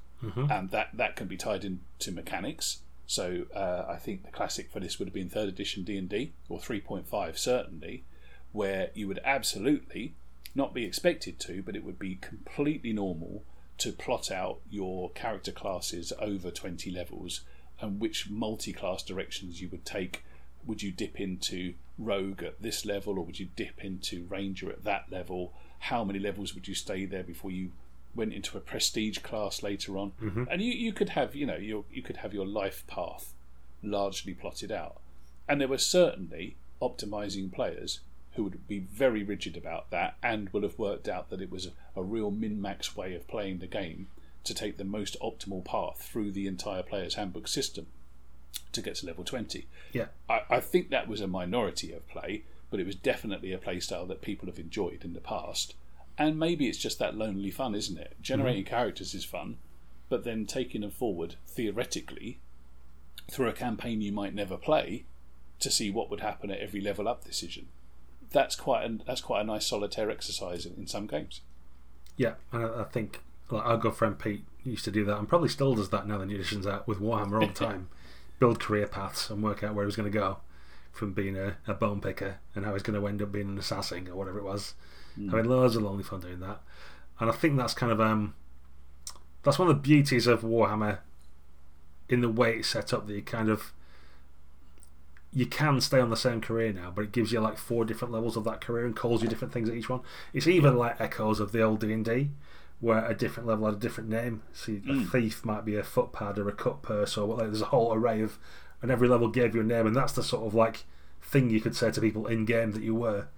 and 0.51 0.71
that 0.71 0.91
that 0.95 1.17
can 1.17 1.27
be 1.27 1.37
tied 1.37 1.65
into 1.65 2.13
mechanics. 2.13 2.79
So 3.07 3.47
uh, 3.55 3.87
I 3.89 3.97
think 3.97 4.25
the 4.25 4.31
classic 4.31 4.71
for 4.71 4.79
this 4.79 4.99
would 4.99 5.09
have 5.09 5.15
been 5.15 5.29
third 5.29 5.49
edition 5.49 5.83
D 5.83 5.97
and 5.97 6.09
D 6.09 6.33
or 6.49 6.61
three 6.61 6.81
point 6.81 7.09
five 7.09 7.39
certainly, 7.39 8.05
where 8.53 8.91
you 8.95 9.09
would 9.09 9.21
absolutely 9.25 10.15
not 10.55 10.75
be 10.75 10.85
expected 10.85 11.39
to, 11.41 11.63
but 11.63 11.77
it 11.77 11.85
would 11.85 11.99
be 11.99 12.17
completely 12.17 12.93
normal 12.93 13.43
to 13.79 13.93
plot 13.93 14.31
out 14.31 14.61
your 14.71 15.11
character 15.11 15.53
classes 15.53 16.13
over 16.19 16.51
20 16.51 16.91
levels 16.91 17.41
and 17.81 17.99
which 17.99 18.29
multi 18.29 18.73
class 18.73 19.03
directions 19.03 19.61
you 19.61 19.69
would 19.71 19.87
take. 19.87 20.23
Would 20.67 20.83
you 20.83 20.93
dip 20.93 21.19
into 21.19 21.75
rogue 22.01 22.43
at 22.43 22.63
this 22.63 22.85
level 22.85 23.19
or 23.19 23.25
would 23.25 23.39
you 23.39 23.49
dip 23.57 23.85
into 23.85 24.27
ranger 24.29 24.71
at 24.71 24.85
that 24.85 25.07
level? 25.11 25.53
How 25.81 26.05
many 26.05 26.19
levels 26.19 26.55
would 26.55 26.67
you 26.67 26.75
stay 26.75 27.05
there 27.05 27.23
before 27.23 27.51
you 27.51 27.73
went 28.15 28.33
into 28.33 28.57
a 28.57 28.61
prestige 28.61 29.19
class 29.19 29.63
later 29.63 29.97
on? 29.97 30.13
Mm-hmm. 30.23 30.45
And 30.51 30.63
you, 30.63 30.73
you 30.73 30.93
could 30.93 31.11
have, 31.11 31.35
you 31.35 31.47
know, 31.47 31.57
your, 31.57 31.85
you 31.93 32.03
could 32.03 32.19
have 32.19 32.35
your 32.35 32.47
life 32.47 32.85
path 32.87 33.33
largely 33.83 34.35
plotted 34.35 34.73
out. 34.73 35.01
And 35.49 35.61
there 35.61 35.69
were 35.69 35.79
certainly 35.79 36.57
optimizing 36.81 37.53
players 37.53 38.01
who 38.35 38.45
would 38.45 38.67
be 38.69 38.79
very 38.79 39.23
rigid 39.23 39.57
about 39.57 39.91
that 39.91 40.17
and 40.23 40.49
will 40.51 40.63
have 40.63 40.79
worked 40.79 41.09
out 41.09 41.31
that 41.31 41.43
it 41.43 41.51
was 41.51 41.67
a, 41.67 41.73
a 41.97 42.03
real 42.03 42.31
min 42.31 42.61
max 42.61 42.97
way 42.97 43.15
of 43.15 43.29
playing 43.29 43.59
the 43.59 43.67
game 43.67 44.09
to 44.45 44.55
take 44.55 44.79
the 44.79 44.85
most 44.85 45.19
optimal 45.21 45.65
path 45.65 46.01
through 46.01 46.31
the 46.31 46.47
entire 46.47 46.83
player's 46.83 47.15
handbook 47.15 47.49
system 47.49 47.87
to 48.73 48.83
get 48.83 48.97
to 48.97 49.07
level 49.07 49.25
20. 49.25 49.67
Yeah. 49.93 50.07
I, 50.29 50.43
I 50.51 50.61
think 50.61 50.91
that 50.91 51.09
was 51.09 51.21
a 51.21 51.27
minority 51.27 51.93
of 51.93 52.09
play, 52.09 52.45
but 52.71 52.81
it 52.81 52.87
was 52.87 52.95
definitely 52.95 53.53
a 53.53 53.59
playstyle 53.59 54.07
that 54.09 54.23
people 54.23 54.47
have 54.47 54.59
enjoyed 54.59 55.05
in 55.05 55.13
the 55.13 55.21
past. 55.21 55.75
And 56.19 56.39
maybe 56.39 56.69
it's 56.69 56.79
just 56.79 56.99
that 56.99 57.17
lonely 57.17 57.51
fun, 57.51 57.75
isn't 57.75 57.99
it? 57.99 58.17
Generating 58.21 58.65
mm-hmm. 58.65 58.75
characters 58.75 59.15
is 59.15 59.25
fun, 59.25 59.57
but 60.09 60.25
then 60.25 60.47
taking 60.47 60.83
them 60.83 60.91
forward 60.91 61.37
theoretically 61.47 62.39
through 63.31 63.49
a 63.49 63.53
campaign 63.53 64.01
you 64.01 64.13
might 64.13 64.35
never 64.35 64.57
play 64.57 65.05
to 65.61 65.71
see 65.71 65.91
what 65.91 66.11
would 66.11 66.21
happen 66.21 66.51
at 66.51 66.59
every 66.59 66.81
level 66.81 67.09
up 67.09 67.25
decision. 67.25 67.69
That's 68.33 68.57
quite 68.57 68.85
a, 68.85 68.99
that's 69.07 69.21
quite 69.21 69.41
a 69.41 69.45
nice 69.45 69.67
solitaire 69.67 70.11
exercise 70.11 70.67
in, 70.67 70.75
in 70.75 70.87
some 70.87 71.07
games. 71.07 71.41
Yeah, 72.17 72.35
and 72.53 72.65
I, 72.65 72.81
I 72.83 72.85
think 72.85 73.21
like 73.51 73.65
our 73.65 73.77
good 73.77 73.95
friend 73.95 74.19
Pete 74.19 74.45
used 74.65 74.85
to 74.85 74.91
do 74.91 75.05
that, 75.05 75.19
and 75.19 75.29
probably 75.29 75.49
still 75.49 75.75
does 75.75 75.91
that 75.91 76.07
now. 76.07 76.19
The 76.19 76.27
new 76.27 76.35
edition's 76.35 76.67
out 76.67 76.87
with 76.87 77.01
Warhammer 77.01 77.41
all 77.41 77.49
the 77.49 77.53
time. 77.67 77.89
Build 78.41 78.59
career 78.59 78.89
paths 78.89 79.31
and 79.31 79.41
work 79.43 79.63
out 79.63 79.75
where 79.75 79.85
he 79.85 79.87
was 79.87 79.97
going 79.97 80.11
to 80.11 80.19
go 80.19 80.39
from 80.91 81.13
being 81.13 81.37
a, 81.37 81.57
a 81.69 81.75
bone 81.75 82.01
picker 82.01 82.39
and 82.57 82.65
how 82.65 82.73
he's 82.73 82.83
going 82.83 83.01
to 83.01 83.07
end 83.07 83.23
up 83.23 83.31
being 83.31 83.49
an 83.49 83.59
assassin 83.59 84.09
or 84.09 84.17
whatever 84.17 84.41
it 84.41 84.45
was. 84.45 84.75
Having 85.31 85.47
loads 85.47 85.77
of 85.77 85.83
lonely 85.83 86.03
fun 86.03 86.21
doing 86.21 86.41
that, 86.41 86.61
and 87.19 87.29
I 87.29 87.33
think 87.33 87.57
that's 87.57 87.75
kind 87.75 87.93
of 87.93 88.01
um 88.01 88.35
that's 89.43 89.59
one 89.59 89.69
of 89.69 89.75
the 89.75 89.81
beauties 89.83 90.27
of 90.27 90.43
Warhammer 90.43 90.99
in 92.09 92.21
the 92.21 92.29
way 92.29 92.57
it's 92.57 92.69
set 92.69 92.93
up 92.93 93.07
that 93.07 93.15
you 93.15 93.23
kind 93.23 93.49
of 93.51 93.73
you 95.33 95.47
can 95.47 95.81
stay 95.81 96.01
on 96.01 96.11
the 96.11 96.17
same 96.17 96.41
career 96.41 96.73
now, 96.73 96.91
but 96.95 97.03
it 97.03 97.13
gives 97.13 97.33
you 97.33 97.41
like 97.41 97.57
four 97.57 97.85
different 97.85 98.13
levels 98.13 98.37
of 98.37 98.45
that 98.45 98.61
career 98.61 98.85
and 98.85 98.97
calls 98.97 99.23
you 99.23 99.29
different 99.29 99.53
things 99.53 99.69
at 99.69 99.77
each 99.77 99.89
one. 99.89 100.01
It's 100.33 100.47
even 100.47 100.77
like 100.77 101.01
echoes 101.01 101.39
of 101.39 101.53
the 101.53 101.63
old 101.63 101.81
D 101.81 101.93
and 101.93 102.05
D, 102.05 102.31
where 102.81 103.05
a 103.05 103.15
different 103.15 103.47
level 103.47 103.67
had 103.67 103.75
a 103.75 103.79
different 103.79 104.09
name. 104.09 104.43
See, 104.53 104.77
a 104.77 104.93
hmm. 104.93 105.05
thief 105.05 105.45
might 105.45 105.65
be 105.65 105.77
a 105.77 105.83
footpad 105.83 106.39
or 106.39 106.49
a 106.49 106.53
cut 106.53 106.83
purse, 106.83 107.17
or 107.17 107.27
what, 107.27 107.39
like, 107.39 107.47
there's 107.49 107.61
a 107.61 107.67
whole 107.67 107.93
array 107.93 108.23
of, 108.23 108.39
and 108.81 108.91
every 108.91 109.09
level 109.09 109.29
gave 109.29 109.55
you 109.55 109.61
a 109.61 109.65
name, 109.65 109.87
and 109.87 109.95
that's 109.95 110.15
the 110.15 110.23
sort 110.23 110.47
of 110.47 110.55
like 110.55 110.85
thing 111.23 111.51
you 111.51 111.61
could 111.61 111.77
say 111.77 111.91
to 111.91 112.01
people 112.01 112.27
in 112.27 112.45
game 112.45 112.73
that 112.73 112.83
you 112.83 112.95
were, 112.95 113.29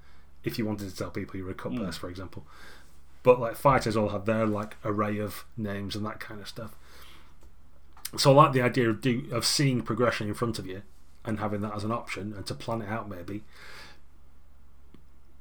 if 0.45 0.59
you 0.59 0.65
wanted 0.65 0.89
to 0.89 0.97
tell 0.97 1.11
people 1.11 1.37
you 1.37 1.45
were 1.45 1.51
a 1.51 1.55
cut 1.55 1.73
hmm. 1.73 1.79
purse, 1.79 1.97
for 1.97 2.09
example. 2.09 2.47
But 3.23 3.41
like 3.41 3.57
fighters 3.57 3.97
all 3.97 4.09
had 4.09 4.27
their 4.27 4.47
like 4.47 4.77
array 4.85 5.19
of 5.19 5.45
names 5.57 5.95
and 5.95 6.05
that 6.07 6.21
kind 6.21 6.41
of 6.41 6.49
stuff. 6.49 6.77
So 8.17 8.33
I 8.33 8.35
like 8.35 8.53
the 8.53 8.63
idea 8.63 8.91
of 8.91 9.01
do 9.01 9.29
of 9.33 9.47
seeing 9.47 9.83
progression 9.83 10.29
in 10.29 10.35
front 10.35 10.59
of 10.59 10.67
you 10.67 10.83
and 11.25 11.39
having 11.39 11.61
that 11.63 11.75
as 11.75 11.85
an 11.85 11.93
option 11.93 12.35
and 12.37 12.45
to 12.47 12.55
plan 12.55 12.83
it 12.83 12.89
out 12.89 13.09
maybe. 13.09 13.43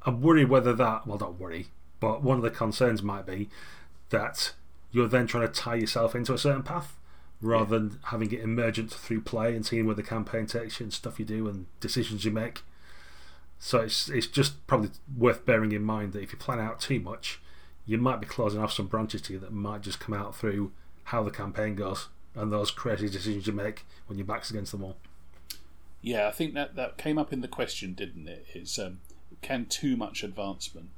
I'm 0.03 0.21
worried 0.21 0.49
whether 0.49 0.73
that 0.73 1.05
well 1.05 1.17
don't 1.17 1.39
worry, 1.39 1.67
but 1.99 2.23
one 2.23 2.37
of 2.37 2.43
the 2.43 2.51
concerns 2.51 3.01
might 3.01 3.25
be 3.25 3.49
that 4.11 4.53
you're 4.91 5.07
then 5.07 5.27
trying 5.27 5.47
to 5.47 5.53
tie 5.53 5.75
yourself 5.75 6.15
into 6.15 6.33
a 6.33 6.37
certain 6.37 6.63
path 6.63 6.97
rather 7.41 7.79
than 7.79 7.99
having 8.05 8.31
it 8.31 8.39
emergent 8.41 8.91
through 8.91 9.21
play 9.21 9.55
and 9.55 9.65
seeing 9.65 9.85
where 9.85 9.95
the 9.95 10.03
campaign 10.03 10.45
takes 10.45 10.79
you 10.79 10.85
and 10.85 10.93
stuff 10.93 11.19
you 11.19 11.25
do 11.25 11.47
and 11.47 11.65
decisions 11.79 12.23
you 12.23 12.31
make. 12.31 12.61
So 13.57 13.79
it's 13.79 14.09
it's 14.09 14.27
just 14.27 14.65
probably 14.67 14.89
worth 15.17 15.45
bearing 15.45 15.71
in 15.71 15.83
mind 15.83 16.13
that 16.13 16.23
if 16.23 16.31
you 16.31 16.37
plan 16.37 16.59
out 16.59 16.79
too 16.79 16.99
much, 16.99 17.39
you 17.85 17.97
might 17.97 18.19
be 18.19 18.27
closing 18.27 18.61
off 18.61 18.73
some 18.73 18.87
branches 18.87 19.21
to 19.23 19.33
you 19.33 19.39
that 19.39 19.51
might 19.51 19.81
just 19.81 19.99
come 19.99 20.15
out 20.15 20.35
through 20.35 20.71
how 21.05 21.23
the 21.23 21.31
campaign 21.31 21.75
goes 21.75 22.09
and 22.35 22.51
those 22.51 22.71
crazy 22.71 23.09
decisions 23.09 23.47
you 23.47 23.53
make 23.53 23.85
when 24.07 24.17
your 24.17 24.25
back's 24.25 24.49
against 24.49 24.71
the 24.71 24.77
wall. 24.77 24.97
Yeah, 26.01 26.27
I 26.27 26.31
think 26.31 26.53
that 26.55 26.75
that 26.75 26.97
came 26.97 27.17
up 27.17 27.31
in 27.31 27.41
the 27.41 27.47
question, 27.47 27.93
didn't 27.93 28.27
it? 28.27 28.45
it? 28.53 28.59
Is 28.61 28.79
um, 28.79 28.99
can 29.41 29.65
too 29.65 29.95
much 29.95 30.23
advancement, 30.23 30.89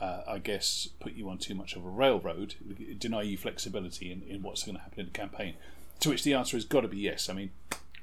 uh, 0.00 0.22
I 0.26 0.38
guess, 0.38 0.88
put 0.98 1.12
you 1.12 1.28
on 1.28 1.38
too 1.38 1.54
much 1.54 1.76
of 1.76 1.84
a 1.84 1.88
railroad, 1.88 2.54
deny 2.98 3.22
you 3.22 3.36
flexibility 3.36 4.10
in, 4.10 4.22
in 4.22 4.42
what's 4.42 4.62
going 4.62 4.76
to 4.76 4.82
happen 4.82 5.00
in 5.00 5.06
the 5.06 5.12
campaign? 5.12 5.54
To 6.00 6.08
which 6.08 6.22
the 6.22 6.34
answer 6.34 6.56
has 6.56 6.64
got 6.64 6.80
to 6.80 6.88
be 6.88 6.98
yes. 6.98 7.28
I 7.28 7.34
mean, 7.34 7.50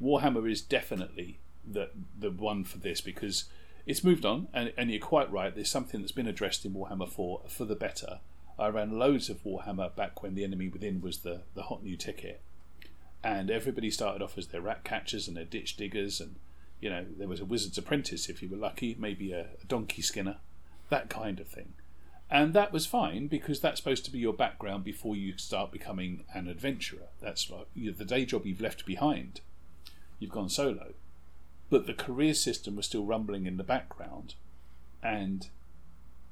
Warhammer 0.01 0.49
is 0.49 0.61
definitely 0.61 1.39
the 1.65 1.89
the 2.17 2.31
one 2.31 2.63
for 2.63 2.77
this 2.77 3.01
because 3.01 3.45
it's 3.85 4.03
moved 4.03 4.25
on, 4.25 4.47
and, 4.53 4.73
and 4.77 4.91
you're 4.91 4.99
quite 4.99 5.31
right. 5.31 5.53
There's 5.53 5.71
something 5.71 6.01
that's 6.01 6.11
been 6.11 6.27
addressed 6.27 6.65
in 6.65 6.73
Warhammer 6.73 7.09
4 7.09 7.43
for 7.47 7.65
the 7.65 7.75
better. 7.75 8.19
I 8.59 8.67
ran 8.67 8.99
loads 8.99 9.29
of 9.29 9.43
Warhammer 9.43 9.95
back 9.95 10.21
when 10.21 10.35
the 10.35 10.43
enemy 10.43 10.67
within 10.67 11.01
was 11.01 11.19
the, 11.19 11.41
the 11.55 11.63
hot 11.63 11.83
new 11.83 11.95
ticket, 11.95 12.41
and 13.23 13.49
everybody 13.49 13.89
started 13.89 14.21
off 14.21 14.37
as 14.37 14.47
their 14.47 14.61
rat 14.61 14.83
catchers 14.83 15.27
and 15.27 15.37
their 15.37 15.45
ditch 15.45 15.77
diggers, 15.77 16.19
and 16.19 16.35
you 16.79 16.89
know 16.89 17.05
there 17.17 17.27
was 17.27 17.39
a 17.39 17.45
wizard's 17.45 17.77
apprentice 17.77 18.29
if 18.29 18.41
you 18.41 18.49
were 18.49 18.57
lucky, 18.57 18.95
maybe 18.99 19.31
a, 19.31 19.47
a 19.61 19.65
donkey 19.67 20.01
skinner, 20.01 20.37
that 20.89 21.09
kind 21.09 21.39
of 21.39 21.47
thing, 21.47 21.73
and 22.29 22.53
that 22.53 22.73
was 22.73 22.85
fine 22.85 23.27
because 23.27 23.59
that's 23.59 23.79
supposed 23.79 24.05
to 24.05 24.11
be 24.11 24.19
your 24.19 24.33
background 24.33 24.83
before 24.83 25.15
you 25.15 25.37
start 25.37 25.71
becoming 25.71 26.25
an 26.33 26.47
adventurer. 26.47 27.07
That's 27.21 27.49
like 27.49 27.67
the 27.75 28.05
day 28.05 28.25
job 28.25 28.45
you've 28.45 28.61
left 28.61 28.85
behind. 28.85 29.41
You've 30.19 30.31
gone 30.31 30.49
solo, 30.49 30.93
but 31.69 31.85
the 31.85 31.93
career 31.93 32.33
system 32.33 32.75
was 32.75 32.85
still 32.85 33.05
rumbling 33.05 33.45
in 33.45 33.57
the 33.57 33.63
background, 33.63 34.35
and 35.03 35.47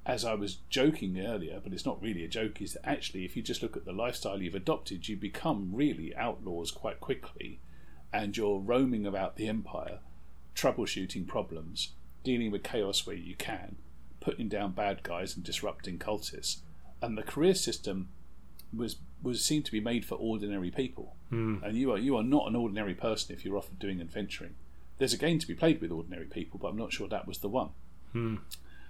as 0.06 0.24
I 0.24 0.36
was 0.36 0.58
joking 0.70 1.20
earlier, 1.20 1.60
but 1.64 1.74
it's 1.74 1.86
not 1.86 2.02
really 2.02 2.24
a 2.24 2.28
joke, 2.28 2.62
is 2.62 2.74
that 2.74 2.88
actually, 2.88 3.26
if 3.26 3.36
you 3.36 3.42
just 3.42 3.64
look 3.64 3.76
at 3.76 3.86
the 3.86 3.92
lifestyle 3.92 4.42
you've 4.42 4.54
adopted, 4.54 5.08
you 5.08 5.18
become 5.18 5.72
really 5.74 6.16
outlaws 6.16 6.70
quite 6.70 7.00
quickly, 7.00 7.60
and 8.14 8.38
you're 8.38 8.60
roaming 8.60 9.08
about 9.08 9.36
the 9.36 9.48
empire, 9.48 10.00
troubleshooting 10.56 11.28
problems, 11.28 11.94
dealing 12.24 12.52
with 12.52 12.64
chaos 12.64 13.08
where 13.08 13.16
you 13.16 13.36
can, 13.36 13.78
putting 14.26 14.50
down 14.50 14.72
bad 14.72 15.04
guys 15.04 15.36
and 15.36 15.46
disrupting 15.46 16.00
cultists, 16.00 16.58
and 17.00 17.16
the 17.16 17.24
career 17.24 17.54
system 17.54 18.10
was 18.76 18.98
was 19.22 19.46
seemed 19.46 19.66
to 19.66 19.72
be 19.72 19.80
made 19.80 20.04
for 20.04 20.16
ordinary 20.16 20.72
people. 20.72 21.16
Mm. 21.32 21.64
And 21.64 21.78
you 21.78 21.92
are 21.92 22.00
you 22.00 22.18
are 22.18 22.24
not 22.24 22.48
an 22.48 22.56
ordinary 22.56 22.96
person 22.96 23.36
if 23.36 23.46
you're 23.46 23.58
offered 23.58 23.80
doing 23.80 24.02
adventuring. 24.02 24.56
There's 24.98 25.14
a 25.14 25.18
game 25.18 25.40
to 25.40 25.48
be 25.48 25.54
played 25.54 25.80
with 25.80 25.92
ordinary 25.92 26.26
people, 26.26 26.60
but 26.60 26.70
I'm 26.70 26.78
not 26.78 26.92
sure 26.92 27.08
that 27.08 27.28
was 27.28 27.38
the 27.38 27.50
one. 27.50 27.70
Mm. 28.16 28.40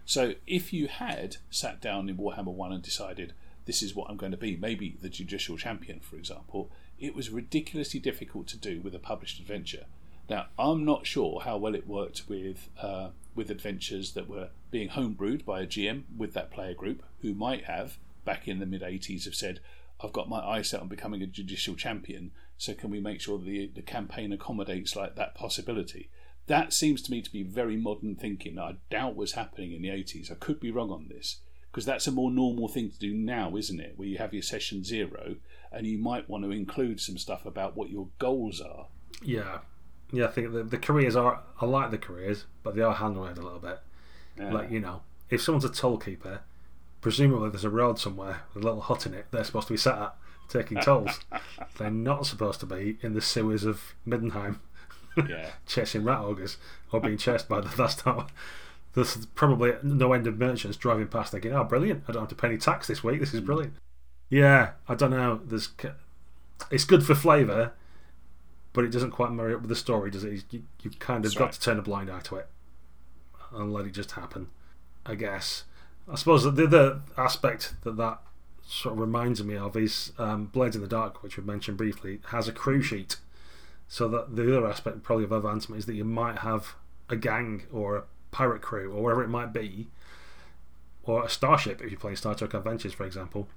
So 0.06 0.36
if 0.48 0.72
you 0.72 0.88
had 0.88 1.38
sat 1.50 1.82
down 1.82 2.08
in 2.10 2.18
Warhammer 2.18 2.54
One 2.54 2.72
and 2.72 2.84
decided 2.84 3.34
this 3.66 3.82
is 3.82 3.96
what 3.96 4.10
I'm 4.10 4.18
going 4.18 4.32
to 4.32 4.38
be, 4.38 4.56
maybe 4.56 4.96
the 5.02 5.10
judicial 5.10 5.58
champion, 5.58 6.00
for 6.00 6.16
example, 6.16 6.70
it 7.00 7.16
was 7.16 7.32
ridiculously 7.32 8.00
difficult 8.00 8.48
to 8.48 8.58
do 8.58 8.82
with 8.82 8.94
a 8.96 9.00
published 9.00 9.40
adventure. 9.40 9.86
Now 10.30 10.46
I'm 10.58 10.86
not 10.86 11.06
sure 11.06 11.42
how 11.42 11.58
well 11.58 11.76
it 11.76 11.88
worked 11.88 12.30
with 12.30 12.70
uh, 12.82 13.10
with 13.36 13.52
adventures 13.52 14.14
that 14.14 14.30
were 14.30 14.50
being 14.72 14.90
homebrewed 14.90 15.46
by 15.46 15.62
a 15.62 15.68
GM 15.68 16.04
with 16.18 16.34
that 16.34 16.52
player 16.52 16.74
group 16.74 17.04
who 17.22 17.34
might 17.34 17.66
have 17.66 17.98
back 18.24 18.48
in 18.48 18.60
the 18.60 18.66
mid 18.66 18.82
80s 18.82 19.26
have 19.26 19.36
said, 19.36 19.60
I've 20.02 20.14
got 20.14 20.30
my 20.30 20.40
eye 20.40 20.62
set 20.62 20.82
on 20.82 20.88
becoming 20.88 21.22
a 21.22 21.28
judicial 21.28 21.76
champion, 21.76 22.32
so 22.58 22.74
can 22.74 22.90
we 22.90 23.00
make 23.00 23.22
sure 23.22 23.38
the, 23.38 23.68
the 23.74 23.82
campaign 23.82 24.34
accommodates 24.34 24.96
like 24.96 25.16
that 25.16 25.36
possibility? 25.36 26.10
That 26.48 26.74
seems 26.74 27.02
to 27.04 27.12
me 27.12 27.22
to 27.22 27.32
be 27.32 27.44
very 27.44 27.76
modern 27.78 28.16
thinking. 28.16 28.60
I 28.60 28.78
doubt 28.90 29.16
was 29.16 29.34
happening 29.34 29.72
in 29.72 29.82
the 29.82 29.90
80s. 29.90 30.32
I 30.32 30.36
could 30.36 30.60
be 30.60 30.72
wrong 30.72 30.92
on 30.92 31.08
this 31.08 31.40
because 31.72 31.86
that's 31.86 32.08
a 32.08 32.12
more 32.12 32.32
normal 32.32 32.68
thing 32.68 32.90
to 32.90 33.00
do 33.00 33.14
now, 33.14 33.56
isn't 33.56 33.80
it? 33.80 33.94
Where 33.98 34.08
you 34.08 34.18
have 34.18 34.34
your 34.34 34.44
session 34.44 34.84
zero 34.84 35.36
and 35.72 35.86
you 35.86 35.98
might 35.98 36.30
want 36.30 36.44
to 36.44 36.52
include 36.52 37.02
some 37.02 37.18
stuff 37.18 37.46
about 37.46 37.76
what 37.76 37.90
your 37.90 38.08
goals 38.20 38.62
are. 38.62 38.88
Yeah, 39.22 39.60
yeah. 40.16 40.26
I 40.26 40.28
think 40.28 40.54
the, 40.54 40.64
the 40.64 40.78
careers 40.78 41.16
are. 41.16 41.42
I 41.60 41.66
like 41.66 41.92
the 41.92 41.98
careers, 41.98 42.46
but 42.64 42.76
they 42.76 42.82
are 42.82 42.94
handled 42.94 43.38
a 43.38 43.42
little 43.42 43.60
bit. 43.60 43.80
Yeah. 44.38 44.52
Like 44.52 44.72
you 44.72 44.80
know, 44.80 45.02
if 45.30 45.42
someone's 45.42 45.66
a 45.66 45.70
toll 45.70 45.98
keeper, 45.98 46.42
presumably 47.06 47.52
there's 47.52 47.64
a 47.64 47.70
road 47.70 48.00
somewhere 48.00 48.42
with 48.54 48.64
a 48.64 48.66
little 48.66 48.82
hut 48.82 49.06
in 49.06 49.14
it 49.14 49.28
they're 49.30 49.44
supposed 49.44 49.68
to 49.68 49.74
be 49.74 49.78
sat 49.78 49.96
at 49.96 50.16
taking 50.50 50.80
tolls. 50.80 51.20
they're 51.78 51.92
not 51.92 52.26
supposed 52.26 52.60
to 52.60 52.66
be 52.66 52.98
in 53.02 53.14
the 53.14 53.22
sewers 53.22 53.64
of 53.64 53.94
Middenheim 54.08 54.58
yeah. 55.16 55.52
chasing 55.68 56.04
rat 56.04 56.22
ogres 56.22 56.58
or 56.92 57.00
being 57.00 57.18
chased 57.18 57.48
by 57.48 57.62
the 57.62 57.70
last 57.82 58.08
not 58.08 58.32
there's 58.96 59.26
probably 59.28 59.74
no 59.84 60.14
end 60.14 60.26
of 60.26 60.40
merchants 60.40 60.78
driving 60.78 61.08
past 61.08 61.32
thinking 61.32 61.54
oh 61.54 61.64
brilliant 61.64 62.04
I 62.08 62.12
don't 62.12 62.24
have 62.24 62.30
to 62.30 62.36
pay 62.36 62.48
any 62.48 62.58
tax 62.58 62.88
this 62.88 63.04
week 63.04 63.20
this 63.20 63.36
is 63.36 63.40
hmm. 63.40 63.46
brilliant 63.46 63.74
yeah 64.32 64.72
I 64.88 64.96
don't 64.96 65.12
know 65.12 65.42
there's 65.46 65.70
it's 66.72 66.86
good 66.86 67.06
for 67.06 67.14
flavour 67.14 67.74
but 68.76 68.86
it 68.86 68.92
doesn't 68.92 69.12
quite 69.12 69.32
marry 69.32 69.54
up 69.54 69.62
with 69.62 69.70
the 69.70 69.76
story 69.76 70.12
does 70.12 70.24
it 70.24 70.44
you, 70.52 70.64
you've 70.84 71.00
kind 71.00 71.26
of 71.26 71.32
That's 71.32 71.36
got 71.36 71.46
right. 71.46 71.54
to 71.54 71.60
turn 71.60 71.80
a 71.80 71.82
blind 71.82 72.12
eye 72.12 72.20
to 72.20 72.36
it 72.36 72.48
and 73.52 73.74
let 73.74 73.86
it 73.86 73.92
just 73.94 74.12
happen 74.12 74.50
I 75.06 75.16
guess 75.16 75.64
I 76.12 76.16
suppose 76.16 76.44
the 76.44 76.66
other 76.66 77.02
aspect 77.18 77.74
that 77.82 77.98
that 77.98 78.20
sort 78.68 78.94
of 78.94 79.00
reminds 79.00 79.44
me 79.44 79.56
of 79.58 79.76
is 79.76 80.12
um, 80.18 80.46
Blades 80.46 80.76
in 80.76 80.82
the 80.82 80.88
Dark, 80.88 81.24
which 81.24 81.38
we've 81.38 81.46
mentioned 81.46 81.78
briefly, 81.78 82.20
has 82.28 82.48
a 82.48 82.52
crew 82.52 82.82
sheet. 82.82 83.18
So 83.88 84.08
that 84.10 84.36
the 84.36 84.58
other 84.58 84.68
aspect 84.68 85.04
probably 85.04 85.26
of 85.26 85.32
advancement 85.32 85.80
is 85.80 85.86
that 85.86 85.94
you 85.94 86.04
might 86.04 86.40
have 86.40 86.76
a 87.08 87.16
gang 87.16 87.64
or 87.72 87.98
a 87.98 88.04
pirate 88.32 88.64
crew 88.64 88.92
or 88.92 89.04
whatever 89.04 89.24
it 89.24 89.30
might 89.30 89.54
be, 89.54 89.88
or 91.04 91.24
a 91.24 91.30
starship 91.30 91.82
if 91.82 91.92
you're 91.92 92.00
playing 92.00 92.16
Star 92.18 92.34
Trek 92.34 92.56
Adventures, 92.56 92.94
for 92.94 93.06
example, 93.06 93.48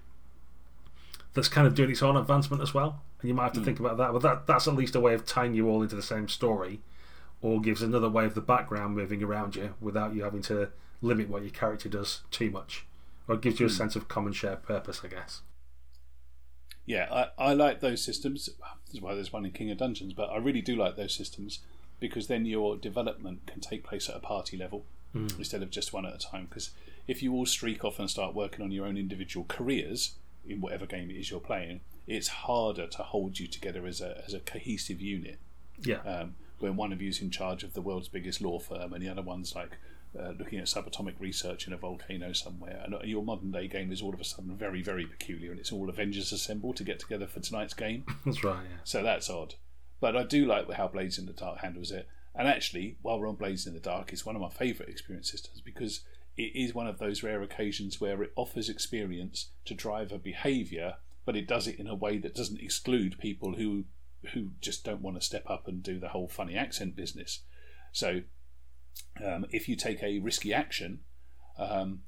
that's 1.35 1.49
kind 1.49 1.66
of 1.66 1.74
doing 1.74 1.91
its 1.91 2.03
own 2.03 2.16
advancement 2.16 2.62
as 2.62 2.74
well. 2.74 3.03
And 3.20 3.29
you 3.29 3.35
might 3.35 3.45
have 3.45 3.53
to 3.55 3.61
hmm. 3.61 3.66
think 3.66 3.81
about 3.81 3.97
that. 3.99 4.12
But 4.12 4.22
that 4.22 4.47
that's 4.47 4.68
at 4.68 4.74
least 4.74 4.95
a 4.95 5.01
way 5.01 5.14
of 5.14 5.26
tying 5.26 5.55
you 5.55 5.68
all 5.68 5.83
into 5.83 5.97
the 5.97 6.03
same 6.03 6.29
story, 6.29 6.81
or 7.41 7.61
gives 7.61 7.83
another 7.83 8.09
way 8.09 8.24
of 8.24 8.35
the 8.35 8.41
background 8.41 8.97
moving 8.97 9.22
around 9.22 9.57
you 9.57 9.74
without 9.81 10.14
you 10.14 10.22
having 10.22 10.43
to 10.43 10.70
limit 11.01 11.29
what 11.29 11.43
your 11.43 11.51
character 11.51 11.89
does 11.89 12.22
too 12.31 12.51
much. 12.51 12.85
Or 13.26 13.35
it 13.35 13.43
gives 13.43 13.61
you 13.61 13.66
a 13.66 13.68
hmm. 13.68 13.76
sense 13.76 13.97
of 13.97 14.09
common 14.09 14.33
shared 14.33 14.62
purpose, 14.62 15.03
I 15.05 15.09
guess. 15.09 15.43
Yeah, 16.87 17.07
I, 17.12 17.51
I 17.51 17.53
like 17.53 17.81
those 17.81 18.03
systems. 18.03 18.49
That's 18.87 19.03
why 19.03 19.14
there's 19.14 19.33
one 19.33 19.45
in 19.45 19.51
King 19.51 19.70
of 19.70 19.76
Dungeons, 19.76 20.14
but 20.14 20.31
I 20.31 20.39
really 20.39 20.62
do 20.62 20.74
like 20.74 20.97
those 20.97 21.14
systems 21.14 21.61
because 22.01 22.29
then 22.29 22.47
your 22.47 22.76
development 22.76 23.47
can 23.47 23.61
take 23.61 23.85
place 23.85 24.09
at 24.09 24.16
a 24.16 24.20
party 24.20 24.57
level 24.57 24.87
hmm. 25.12 25.26
instead 25.37 25.62
of 25.62 25.70
just 25.70 25.93
one 25.93 26.07
at 26.07 26.14
a 26.14 26.18
time. 26.18 26.47
Because 26.49 26.70
if 27.07 27.22
you 27.22 27.35
all 27.35 27.45
streak 27.45 27.85
off 27.85 27.99
and 27.99 28.09
start 28.09 28.35
working 28.35 28.64
on 28.64 28.70
your 28.70 28.87
own 28.87 28.97
individual 28.97 29.45
careers 29.49 30.12
in 30.49 30.61
whatever 30.61 30.87
game 30.87 31.11
it 31.11 31.15
is 31.15 31.31
you're 31.31 31.41
playing, 31.41 31.81
it's 32.07 32.29
harder 32.29 32.87
to 32.87 33.03
hold 33.03 33.39
you 33.39 33.47
together 33.47 33.87
as 33.87 34.01
a, 34.01 34.23
as 34.27 34.35
a 34.35 34.41
cohesive 34.41 35.01
unit. 35.01 35.39
Yeah. 35.81 36.01
Um, 36.01 36.35
when 36.59 36.77
one 36.77 36.93
of 36.93 37.01
you's 37.01 37.23
in 37.23 37.31
charge 37.31 37.63
of 37.63 37.75
the 37.75 37.81
world's 37.81 38.09
biggest 38.09 38.41
law 38.41 38.59
firm 38.59 38.93
and 38.93 39.03
the 39.03 39.09
other 39.09 39.23
one's 39.23 39.55
like 39.55 39.79
uh, 40.19 40.33
looking 40.39 40.59
at 40.59 40.65
subatomic 40.65 41.15
research 41.21 41.67
in 41.67 41.73
a 41.73 41.77
volcano 41.77 42.33
somewhere, 42.33 42.83
and 42.85 43.09
your 43.09 43.23
modern 43.23 43.53
day 43.53 43.69
game 43.69 43.93
is 43.93 44.03
all 44.03 44.15
of 44.15 44.21
a 44.21 44.25
sudden 44.25 44.57
very, 44.57 44.83
very 44.83 45.07
peculiar, 45.07 45.51
and 45.51 45.61
it's 45.61 45.73
all 45.73 45.89
Avengers 45.89 46.33
assemble 46.33 46.73
to 46.75 46.85
get 46.85 46.99
together 46.99 47.27
for 47.27 47.41
tonight's 47.41 47.75
game. 47.75 48.05
That's 48.25 48.43
right, 48.43 48.63
yeah. 48.63 48.79
So 48.85 49.03
that's 49.03 49.29
odd. 49.29 49.55
But 50.01 50.17
I 50.17 50.23
do 50.23 50.47
like 50.47 50.71
how 50.73 50.89
Blades 50.89 51.19
in 51.19 51.27
the 51.27 51.33
Dark 51.33 51.59
handles 51.59 51.91
it. 51.91 52.09
And 52.35 52.47
actually, 52.47 52.97
while 53.03 53.19
we're 53.19 53.29
on 53.29 53.35
Blades 53.35 53.67
in 53.67 53.75
the 53.75 53.81
Dark, 53.81 54.13
it's 54.13 54.25
one 54.25 54.37
of 54.37 54.43
my 54.43 54.49
favourite 54.49 54.91
experience 54.91 55.31
systems 55.31 55.61
because 55.61 56.03
it 56.39 56.53
is 56.55 56.72
one 56.72 56.86
of 56.86 56.99
those 56.99 57.24
rare 57.24 57.43
occasions 57.43 58.01
where 58.01 58.22
it 58.22 58.32
offers 58.36 58.68
experience 58.68 59.51
to 59.64 59.74
drive 59.74 60.12
a 60.12 60.18
behaviour, 60.18 60.95
but 61.26 61.36
it 61.36 61.49
does 61.49 61.66
it 61.66 61.80
in 61.80 61.89
a 61.89 61.97
way 61.97 62.16
that 62.18 62.34
doesn't 62.34 62.61
exclude 62.61 63.18
people 63.18 63.57
who 63.57 63.84
who 64.32 64.51
just 64.61 64.84
don't 64.84 65.01
want 65.01 65.16
to 65.16 65.24
step 65.24 65.49
up 65.49 65.68
and 65.68 65.82
do 65.82 65.99
the 65.99 66.09
whole 66.09 66.28
funny 66.28 66.57
accent 66.57 66.97
business. 66.97 67.43
So, 67.93 68.22
um, 69.24 69.47
if 69.51 69.68
you 69.68 69.76
take 69.76 70.03
a 70.03 70.18
risky 70.18 70.53
action, 70.53 71.01
um, 71.57 72.01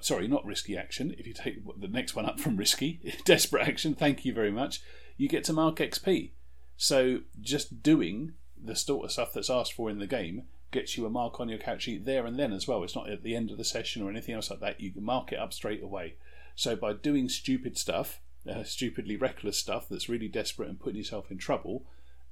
sorry, 0.00 0.28
not 0.28 0.44
risky 0.44 0.76
action. 0.76 1.14
If 1.18 1.26
you 1.26 1.34
take 1.34 1.64
the 1.80 1.88
next 1.88 2.14
one 2.14 2.26
up 2.26 2.40
from 2.40 2.56
risky, 2.56 3.14
desperate 3.24 3.66
action, 3.66 3.94
thank 3.94 4.24
you 4.24 4.32
very 4.32 4.50
much. 4.50 4.80
You 5.16 5.28
get 5.28 5.44
to 5.44 5.52
mark 5.52 5.76
XP. 5.76 6.32
So 6.76 7.20
just 7.40 7.82
doing 7.82 8.34
the 8.62 8.76
sort 8.76 9.04
of 9.04 9.12
stuff 9.12 9.32
that's 9.32 9.50
asked 9.50 9.74
for 9.74 9.90
in 9.90 9.98
the 9.98 10.06
game 10.06 10.44
gets 10.70 10.96
you 10.96 11.06
a 11.06 11.10
mark 11.10 11.40
on 11.40 11.48
your 11.48 11.58
character 11.58 11.84
sheet 11.84 12.04
there 12.04 12.26
and 12.26 12.38
then 12.38 12.52
as 12.52 12.66
well. 12.66 12.82
It's 12.82 12.96
not 12.96 13.08
at 13.08 13.22
the 13.22 13.36
end 13.36 13.50
of 13.50 13.58
the 13.58 13.64
session 13.64 14.02
or 14.02 14.10
anything 14.10 14.34
else 14.34 14.50
like 14.50 14.60
that. 14.60 14.80
You 14.80 14.90
can 14.90 15.04
mark 15.04 15.32
it 15.32 15.38
up 15.38 15.52
straight 15.52 15.82
away. 15.82 16.14
So 16.56 16.76
by 16.76 16.92
doing 16.92 17.28
stupid 17.28 17.78
stuff, 17.78 18.20
uh, 18.48 18.62
stupidly 18.62 19.16
reckless 19.16 19.58
stuff 19.58 19.88
that's 19.88 20.08
really 20.08 20.28
desperate 20.28 20.68
and 20.68 20.78
putting 20.78 20.98
yourself 20.98 21.30
in 21.30 21.38
trouble, 21.38 21.84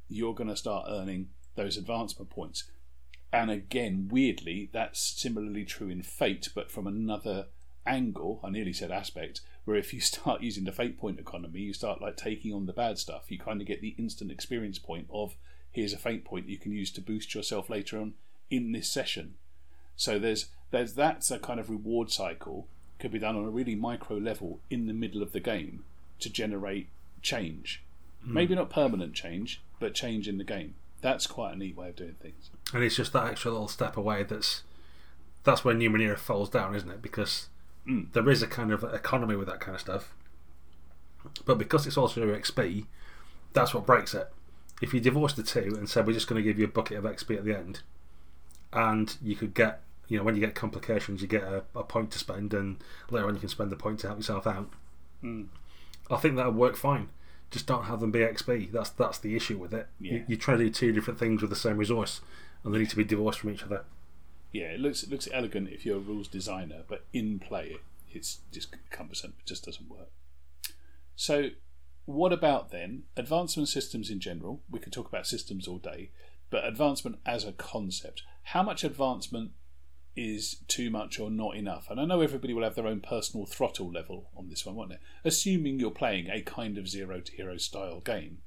you're 0.08 0.34
going 0.34 0.50
to 0.50 0.56
start 0.56 0.86
earning 0.88 1.28
those 1.54 1.76
advancement 1.76 2.30
points. 2.30 2.64
And 3.32 3.50
again, 3.50 4.08
weirdly, 4.10 4.68
that's 4.72 5.00
similarly 5.00 5.64
true 5.64 5.88
in 5.88 6.02
Fate, 6.02 6.48
but 6.54 6.70
from 6.70 6.86
another 6.86 7.46
angle. 7.86 8.40
I 8.44 8.50
nearly 8.50 8.72
said 8.72 8.90
aspect, 8.90 9.40
where 9.64 9.76
if 9.76 9.92
you 9.94 10.00
start 10.12 10.42
using 10.42 10.64
the 10.64 10.72
Fate 10.72 10.98
point 10.98 11.18
economy, 11.18 11.60
you 11.60 11.72
start 11.72 12.02
like 12.02 12.16
taking 12.16 12.52
on 12.52 12.66
the 12.66 12.72
bad 12.72 12.98
stuff. 12.98 13.30
You 13.30 13.38
kind 13.38 13.60
of 13.60 13.66
get 13.66 13.80
the 13.80 13.94
instant 13.98 14.30
experience 14.30 14.78
point 14.78 15.06
of 15.12 15.36
here's 15.72 15.92
a 15.92 15.98
Fate 15.98 16.24
point 16.24 16.48
you 16.48 16.58
can 16.58 16.72
use 16.72 16.90
to 16.92 17.00
boost 17.00 17.34
yourself 17.34 17.68
later 17.68 17.98
on 17.98 18.14
in 18.50 18.72
this 18.72 18.88
session. 18.88 19.34
So 19.96 20.18
there's 20.18 20.46
there's 20.70 20.94
that's 20.94 21.30
a 21.30 21.38
kind 21.38 21.58
of 21.58 21.70
reward 21.70 22.10
cycle 22.10 22.66
could 22.98 23.10
be 23.10 23.18
done 23.18 23.36
on 23.36 23.44
a 23.44 23.50
really 23.50 23.74
micro 23.74 24.16
level 24.16 24.60
in 24.70 24.86
the 24.86 24.92
middle 24.92 25.22
of 25.22 25.32
the 25.32 25.40
game 25.40 25.84
to 26.20 26.30
generate 26.30 26.88
change. 27.20 27.82
Hmm. 28.24 28.34
Maybe 28.34 28.54
not 28.54 28.70
permanent 28.70 29.14
change, 29.14 29.60
but 29.80 29.94
change 29.94 30.28
in 30.28 30.38
the 30.38 30.44
game. 30.44 30.74
That's 31.00 31.26
quite 31.26 31.54
a 31.54 31.58
neat 31.58 31.76
way 31.76 31.88
of 31.88 31.96
doing 31.96 32.14
things. 32.22 32.50
And 32.72 32.84
it's 32.84 32.94
just 32.94 33.12
that 33.12 33.26
extra 33.26 33.50
little 33.50 33.68
step 33.68 33.96
away 33.96 34.22
that's 34.22 34.62
that's 35.44 35.64
where 35.64 35.74
Numenera 35.74 36.18
falls 36.18 36.48
down, 36.48 36.76
isn't 36.76 36.90
it? 36.90 37.02
Because 37.02 37.48
hmm. 37.84 38.02
there 38.12 38.28
is 38.30 38.42
a 38.42 38.46
kind 38.46 38.70
of 38.70 38.84
economy 38.84 39.34
with 39.34 39.48
that 39.48 39.60
kind 39.60 39.74
of 39.74 39.80
stuff. 39.80 40.14
But 41.44 41.58
because 41.58 41.86
it's 41.86 41.96
also 41.96 42.20
XP, 42.20 42.86
that's 43.52 43.74
what 43.74 43.86
breaks 43.86 44.14
it. 44.14 44.28
If 44.82 44.92
you 44.92 45.00
divorce 45.00 45.32
the 45.32 45.42
two 45.42 45.74
and 45.78 45.88
said 45.88 46.06
we're 46.06 46.12
just 46.12 46.26
going 46.26 46.42
to 46.42 46.46
give 46.46 46.58
you 46.58 46.66
a 46.66 46.68
bucket 46.68 46.98
of 46.98 47.04
XP 47.04 47.36
at 47.38 47.44
the 47.44 47.56
end, 47.56 47.80
and 48.72 49.16
you 49.22 49.36
could 49.36 49.54
get, 49.54 49.80
you 50.08 50.18
know, 50.18 50.24
when 50.24 50.34
you 50.34 50.40
get 50.40 50.54
complications, 50.54 51.22
you 51.22 51.28
get 51.28 51.44
a, 51.44 51.62
a 51.74 51.82
point 51.82 52.10
to 52.10 52.18
spend, 52.18 52.52
and 52.52 52.82
later 53.10 53.26
on 53.26 53.34
you 53.34 53.40
can 53.40 53.48
spend 53.48 53.70
the 53.70 53.76
point 53.76 54.00
to 54.00 54.08
help 54.08 54.18
yourself 54.18 54.46
out. 54.46 54.70
Hmm. 55.20 55.44
I 56.10 56.16
think 56.16 56.36
that 56.36 56.46
would 56.46 56.56
work 56.56 56.76
fine. 56.76 57.08
Just 57.50 57.66
don't 57.66 57.84
have 57.84 58.00
them 58.00 58.10
be 58.10 58.20
XP. 58.20 58.72
That's 58.72 58.90
that's 58.90 59.18
the 59.18 59.36
issue 59.36 59.56
with 59.56 59.72
it. 59.72 59.86
Yeah. 60.00 60.12
You, 60.12 60.24
you 60.28 60.36
try 60.36 60.56
to 60.56 60.64
do 60.64 60.70
two 60.70 60.92
different 60.92 61.18
things 61.18 61.40
with 61.40 61.50
the 61.50 61.56
same 61.56 61.76
resource, 61.78 62.20
and 62.64 62.74
they 62.74 62.78
need 62.78 62.90
to 62.90 62.96
be 62.96 63.04
divorced 63.04 63.40
from 63.40 63.50
each 63.50 63.62
other. 63.62 63.84
Yeah, 64.50 64.72
it 64.72 64.80
looks 64.80 65.02
it 65.02 65.10
looks 65.10 65.28
elegant 65.32 65.68
if 65.70 65.86
you're 65.86 65.96
a 65.96 66.00
rules 66.00 66.28
designer, 66.28 66.82
but 66.88 67.04
in 67.12 67.38
play 67.38 67.76
it's 68.14 68.40
just 68.52 68.74
cumbersome. 68.90 69.34
It 69.38 69.46
just 69.46 69.64
doesn't 69.64 69.88
work. 69.88 70.10
So, 71.16 71.50
what 72.04 72.32
about 72.32 72.70
then 72.70 73.04
advancement 73.16 73.68
systems 73.68 74.10
in 74.10 74.20
general? 74.20 74.62
We 74.70 74.80
could 74.80 74.92
talk 74.92 75.08
about 75.08 75.26
systems 75.26 75.68
all 75.68 75.78
day, 75.78 76.10
but 76.50 76.64
advancement 76.64 77.18
as 77.24 77.44
a 77.44 77.52
concept. 77.52 78.22
How 78.44 78.62
much 78.62 78.84
advancement 78.84 79.52
is 80.14 80.56
too 80.68 80.90
much 80.90 81.18
or 81.18 81.30
not 81.30 81.56
enough? 81.56 81.86
And 81.90 82.00
I 82.00 82.04
know 82.04 82.20
everybody 82.20 82.52
will 82.52 82.64
have 82.64 82.74
their 82.74 82.86
own 82.86 83.00
personal 83.00 83.46
throttle 83.46 83.90
level 83.90 84.30
on 84.36 84.48
this 84.48 84.66
one, 84.66 84.74
won't 84.74 84.90
they? 84.90 84.98
Assuming 85.24 85.78
you're 85.78 85.90
playing 85.90 86.28
a 86.28 86.42
kind 86.42 86.76
of 86.76 86.88
zero 86.88 87.20
to 87.20 87.32
hero 87.32 87.56
style 87.56 88.00
game. 88.00 88.38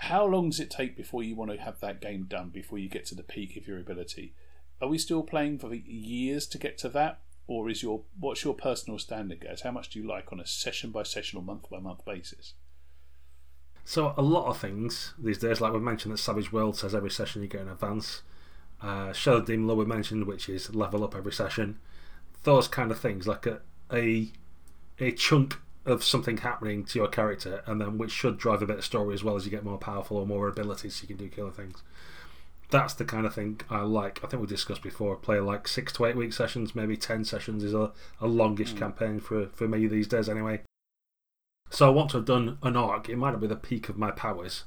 How 0.00 0.26
long 0.26 0.50
does 0.50 0.60
it 0.60 0.70
take 0.70 0.96
before 0.96 1.22
you 1.22 1.34
want 1.34 1.50
to 1.50 1.56
have 1.56 1.80
that 1.80 2.00
game 2.00 2.24
done 2.28 2.50
before 2.50 2.78
you 2.78 2.88
get 2.88 3.06
to 3.06 3.14
the 3.14 3.22
peak 3.22 3.56
of 3.56 3.66
your 3.66 3.78
ability? 3.78 4.34
are 4.80 4.88
we 4.88 4.98
still 4.98 5.22
playing 5.22 5.58
for 5.58 5.72
years 5.74 6.46
to 6.46 6.58
get 6.58 6.78
to 6.78 6.88
that, 6.90 7.20
or 7.46 7.70
is 7.70 7.82
your 7.82 8.02
what's 8.18 8.44
your 8.44 8.54
personal 8.54 8.98
standard, 8.98 9.40
guys? 9.40 9.62
How 9.62 9.70
much 9.70 9.90
do 9.90 10.00
you 10.00 10.06
like 10.06 10.32
on 10.32 10.40
a 10.40 10.46
session 10.46 10.90
by 10.90 11.02
session 11.02 11.38
or 11.38 11.42
month 11.42 11.70
by 11.70 11.78
month 11.78 12.04
basis? 12.04 12.54
So 13.84 14.14
a 14.16 14.22
lot 14.22 14.46
of 14.46 14.58
things 14.58 15.14
these 15.16 15.38
days, 15.38 15.60
like 15.60 15.72
we 15.72 15.78
mentioned, 15.78 16.12
that 16.12 16.18
Savage 16.18 16.52
Worlds 16.52 16.80
says 16.80 16.94
every 16.94 17.10
session 17.10 17.42
you 17.42 17.48
get 17.48 17.60
an 17.60 17.68
advance. 17.68 18.22
Uh, 18.82 19.12
Shadow 19.12 19.40
Demon 19.40 19.76
we 19.76 19.84
mentioned, 19.84 20.26
which 20.26 20.48
is 20.48 20.74
level 20.74 21.04
up 21.04 21.14
every 21.14 21.32
session. 21.32 21.78
Those 22.42 22.68
kind 22.68 22.90
of 22.90 22.98
things, 22.98 23.26
like 23.26 23.46
a 23.46 23.60
a 23.92 24.32
a 24.98 25.12
chunk 25.12 25.58
of 25.84 26.02
something 26.02 26.38
happening 26.38 26.84
to 26.84 26.98
your 26.98 27.08
character, 27.08 27.62
and 27.66 27.80
then 27.80 27.96
which 27.96 28.10
should 28.10 28.38
drive 28.38 28.60
a 28.60 28.66
bit 28.66 28.78
of 28.78 28.84
story 28.84 29.14
as 29.14 29.22
well 29.22 29.36
as 29.36 29.44
you 29.44 29.52
get 29.52 29.64
more 29.64 29.78
powerful 29.78 30.16
or 30.16 30.26
more 30.26 30.48
abilities, 30.48 30.96
so 30.96 31.02
you 31.02 31.08
can 31.08 31.16
do 31.16 31.28
killer 31.28 31.52
things. 31.52 31.82
That's 32.70 32.94
the 32.94 33.04
kind 33.04 33.26
of 33.26 33.34
thing 33.34 33.60
I 33.70 33.82
like. 33.82 34.22
I 34.24 34.26
think 34.26 34.40
we 34.40 34.48
discussed 34.48 34.82
before. 34.82 35.14
Play 35.16 35.38
like 35.38 35.68
six 35.68 35.92
to 35.94 36.04
eight 36.04 36.16
week 36.16 36.32
sessions, 36.32 36.74
maybe 36.74 36.96
ten 36.96 37.24
sessions 37.24 37.62
is 37.62 37.74
a, 37.74 37.92
a 38.20 38.26
longish 38.26 38.74
mm. 38.74 38.78
campaign 38.78 39.20
for 39.20 39.46
for 39.48 39.68
me 39.68 39.86
these 39.86 40.08
days 40.08 40.28
anyway. 40.28 40.62
So 41.70 41.86
I 41.86 41.90
want 41.90 42.10
to 42.10 42.18
have 42.18 42.26
done 42.26 42.58
an 42.62 42.76
arc. 42.76 43.08
It 43.08 43.16
might 43.16 43.32
not 43.32 43.40
be 43.40 43.46
the 43.46 43.56
peak 43.56 43.88
of 43.88 43.96
my 43.96 44.10
powers, 44.10 44.64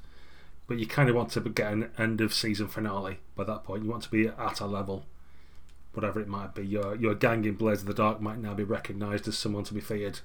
but 0.67 0.79
you 0.79 0.85
kind 0.85 1.09
of 1.09 1.15
want 1.15 1.31
to 1.31 1.41
get 1.41 1.73
an 1.73 1.91
end 1.97 2.21
of 2.21 2.33
season 2.33 2.67
finale 2.67 3.19
by 3.35 3.43
that 3.45 3.63
point. 3.63 3.83
You 3.83 3.89
want 3.89 4.03
to 4.03 4.11
be 4.11 4.27
at 4.27 4.59
a 4.59 4.65
level, 4.65 5.05
whatever 5.93 6.21
it 6.21 6.27
might 6.27 6.55
be. 6.55 6.65
Your 6.65 6.95
your 6.95 7.15
gang 7.15 7.43
in 7.43 7.55
Blades 7.55 7.81
of 7.81 7.87
the 7.87 7.93
Dark 7.93 8.21
might 8.21 8.39
now 8.39 8.53
be 8.53 8.63
recognised 8.63 9.27
as 9.27 9.37
someone 9.37 9.65
to 9.65 9.73
be 9.73 9.81
feared, 9.81 10.21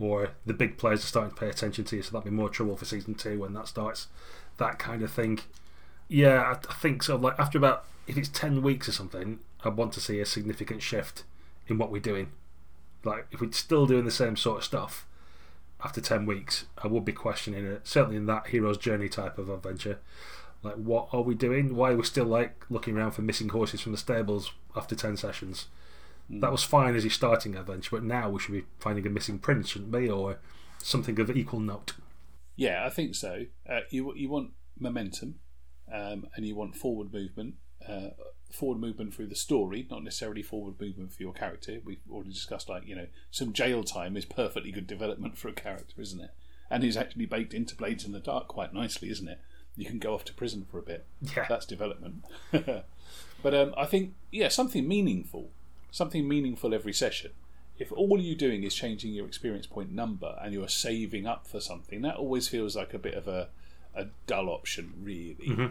or 0.00 0.30
the 0.44 0.54
big 0.54 0.78
players 0.78 1.04
are 1.04 1.08
starting 1.08 1.30
to 1.30 1.40
pay 1.40 1.48
attention 1.48 1.84
to 1.84 1.96
you. 1.96 2.02
So 2.02 2.10
that'll 2.10 2.30
be 2.30 2.36
more 2.36 2.48
trouble 2.48 2.76
for 2.76 2.86
season 2.86 3.14
two 3.14 3.38
when 3.38 3.52
that 3.54 3.68
starts. 3.68 4.08
That 4.56 4.80
kind 4.80 5.02
of 5.02 5.12
thing. 5.12 5.38
Yeah, 6.08 6.40
I, 6.42 6.52
I 6.52 6.74
think 6.74 7.02
so. 7.02 7.16
Like 7.16 7.38
after 7.38 7.58
about 7.58 7.84
if 8.06 8.16
it's 8.16 8.28
ten 8.28 8.62
weeks 8.62 8.88
or 8.88 8.92
something, 8.92 9.40
I 9.64 9.68
want 9.68 9.92
to 9.94 10.00
see 10.00 10.20
a 10.20 10.26
significant 10.26 10.82
shift 10.82 11.24
in 11.68 11.78
what 11.78 11.90
we're 11.90 12.00
doing. 12.00 12.32
Like 13.04 13.26
if 13.30 13.40
we're 13.40 13.52
still 13.52 13.86
doing 13.86 14.04
the 14.04 14.10
same 14.10 14.36
sort 14.36 14.58
of 14.58 14.64
stuff 14.64 15.06
after 15.84 16.00
10 16.00 16.24
weeks, 16.24 16.64
I 16.82 16.86
would 16.86 17.04
be 17.04 17.12
questioning 17.12 17.66
it. 17.66 17.86
Certainly 17.86 18.16
in 18.16 18.26
that 18.26 18.48
hero's 18.48 18.78
journey 18.78 19.08
type 19.08 19.38
of 19.38 19.50
adventure. 19.50 19.98
Like, 20.62 20.76
what 20.76 21.08
are 21.12 21.20
we 21.20 21.34
doing? 21.34 21.76
Why 21.76 21.92
are 21.92 21.96
we 21.96 22.04
still 22.04 22.24
like 22.24 22.64
looking 22.70 22.96
around 22.96 23.12
for 23.12 23.20
missing 23.20 23.50
horses 23.50 23.82
from 23.82 23.92
the 23.92 23.98
stables 23.98 24.52
after 24.74 24.94
10 24.94 25.18
sessions? 25.18 25.66
Mm. 26.32 26.40
That 26.40 26.50
was 26.50 26.64
fine 26.64 26.94
as 26.94 27.04
your 27.04 27.10
starting 27.10 27.54
adventure, 27.54 27.90
but 27.96 28.02
now 28.02 28.30
we 28.30 28.40
should 28.40 28.52
be 28.52 28.64
finding 28.78 29.06
a 29.06 29.10
missing 29.10 29.38
prince, 29.38 29.68
shouldn't 29.68 29.92
we? 29.92 30.08
Or 30.08 30.38
something 30.78 31.20
of 31.20 31.30
equal 31.30 31.60
note. 31.60 31.92
Yeah, 32.56 32.86
I 32.86 32.88
think 32.88 33.14
so. 33.14 33.44
Uh, 33.68 33.80
you, 33.90 34.14
you 34.14 34.30
want 34.30 34.52
momentum 34.78 35.34
um, 35.92 36.26
and 36.34 36.46
you 36.46 36.54
want 36.54 36.76
forward 36.76 37.12
movement. 37.12 37.54
Uh, 37.86 38.10
forward 38.54 38.78
movement 38.78 39.12
through 39.12 39.26
the 39.26 39.34
story, 39.34 39.86
not 39.90 40.04
necessarily 40.04 40.42
forward 40.42 40.80
movement 40.80 41.12
for 41.12 41.22
your 41.22 41.32
character. 41.32 41.80
We've 41.84 42.00
already 42.10 42.30
discussed, 42.30 42.68
like, 42.68 42.86
you 42.86 42.94
know, 42.94 43.08
some 43.30 43.52
jail 43.52 43.82
time 43.82 44.16
is 44.16 44.24
perfectly 44.24 44.70
good 44.70 44.86
development 44.86 45.36
for 45.36 45.48
a 45.48 45.52
character, 45.52 46.00
isn't 46.00 46.20
it? 46.20 46.30
And 46.70 46.82
he's 46.82 46.96
actually 46.96 47.26
baked 47.26 47.52
into 47.52 47.76
Blades 47.76 48.04
in 48.04 48.12
the 48.12 48.20
Dark 48.20 48.48
quite 48.48 48.72
nicely, 48.72 49.10
isn't 49.10 49.28
it? 49.28 49.40
You 49.76 49.86
can 49.86 49.98
go 49.98 50.14
off 50.14 50.24
to 50.26 50.34
prison 50.34 50.66
for 50.70 50.78
a 50.78 50.82
bit. 50.82 51.04
Yeah. 51.36 51.46
That's 51.48 51.66
development. 51.66 52.24
but 52.50 53.54
um, 53.54 53.74
I 53.76 53.86
think, 53.86 54.14
yeah, 54.30 54.48
something 54.48 54.86
meaningful. 54.86 55.50
Something 55.90 56.28
meaningful 56.28 56.72
every 56.72 56.92
session. 56.92 57.32
If 57.76 57.92
all 57.92 58.20
you're 58.20 58.36
doing 58.36 58.62
is 58.62 58.74
changing 58.74 59.12
your 59.12 59.26
experience 59.26 59.66
point 59.66 59.90
number 59.90 60.38
and 60.40 60.52
you're 60.52 60.68
saving 60.68 61.26
up 61.26 61.46
for 61.48 61.60
something, 61.60 62.02
that 62.02 62.16
always 62.16 62.46
feels 62.46 62.76
like 62.76 62.94
a 62.94 62.98
bit 63.00 63.14
of 63.14 63.26
a, 63.26 63.48
a 63.94 64.06
dull 64.26 64.48
option, 64.48 64.92
really. 65.02 65.36
Mm-hmm 65.46 65.66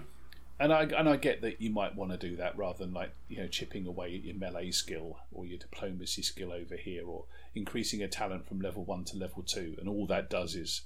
and 0.60 0.72
I 0.72 0.84
and 0.84 1.10
I 1.10 1.18
get 1.18 1.42
that 1.42 1.60
you 1.62 1.72
might 1.72 1.96
want 1.96 2.12
to 2.12 2.18
do 2.18 2.36
that 2.38 2.58
rather 2.58 2.86
than 2.86 2.94
like 2.94 3.14
you 3.28 3.38
know 3.38 3.48
chipping 3.48 3.88
away 3.88 4.16
at 4.16 4.24
your 4.24 4.36
melee 4.36 4.72
skill 4.72 5.18
or 5.32 5.46
your 5.46 5.58
diplomacy 5.58 6.22
skill 6.22 6.52
over 6.52 6.76
here 6.76 7.06
or 7.06 7.26
increasing 7.56 8.02
a 8.02 8.08
talent 8.08 8.48
from 8.48 8.62
level 8.62 8.86
one 8.86 9.04
to 9.06 9.18
level 9.18 9.44
two, 9.44 9.76
and 9.80 9.90
all 9.90 10.06
that 10.08 10.30
does 10.30 10.56
is 10.56 10.84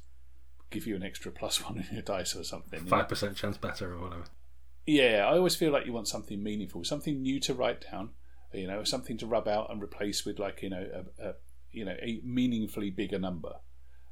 give 0.69 0.87
you 0.87 0.95
an 0.95 1.03
extra 1.03 1.31
plus 1.31 1.63
one 1.63 1.77
in 1.77 1.87
your 1.91 2.01
dice 2.01 2.35
or 2.35 2.43
something. 2.43 2.85
Five 2.85 3.09
percent 3.09 3.35
chance 3.35 3.57
better 3.57 3.93
or 3.93 4.01
whatever. 4.01 4.23
Yeah, 4.85 5.27
I 5.27 5.35
always 5.35 5.55
feel 5.55 5.71
like 5.71 5.85
you 5.85 5.91
want 5.91 6.07
something 6.07 6.41
meaningful, 6.41 6.85
something 6.85 7.21
new 7.21 7.39
to 7.41 7.53
write 7.53 7.85
down. 7.91 8.11
You 8.53 8.67
know, 8.67 8.85
something 8.85 9.17
to 9.17 9.27
rub 9.27 9.47
out 9.47 9.69
and 9.69 9.83
replace 9.83 10.25
with 10.25 10.39
like 10.39 10.63
you 10.63 10.69
know 10.69 10.87
a, 11.19 11.29
a 11.29 11.33
you 11.71 11.83
know 11.83 11.95
a 12.01 12.21
meaningfully 12.23 12.89
bigger 12.89 13.19
number, 13.19 13.57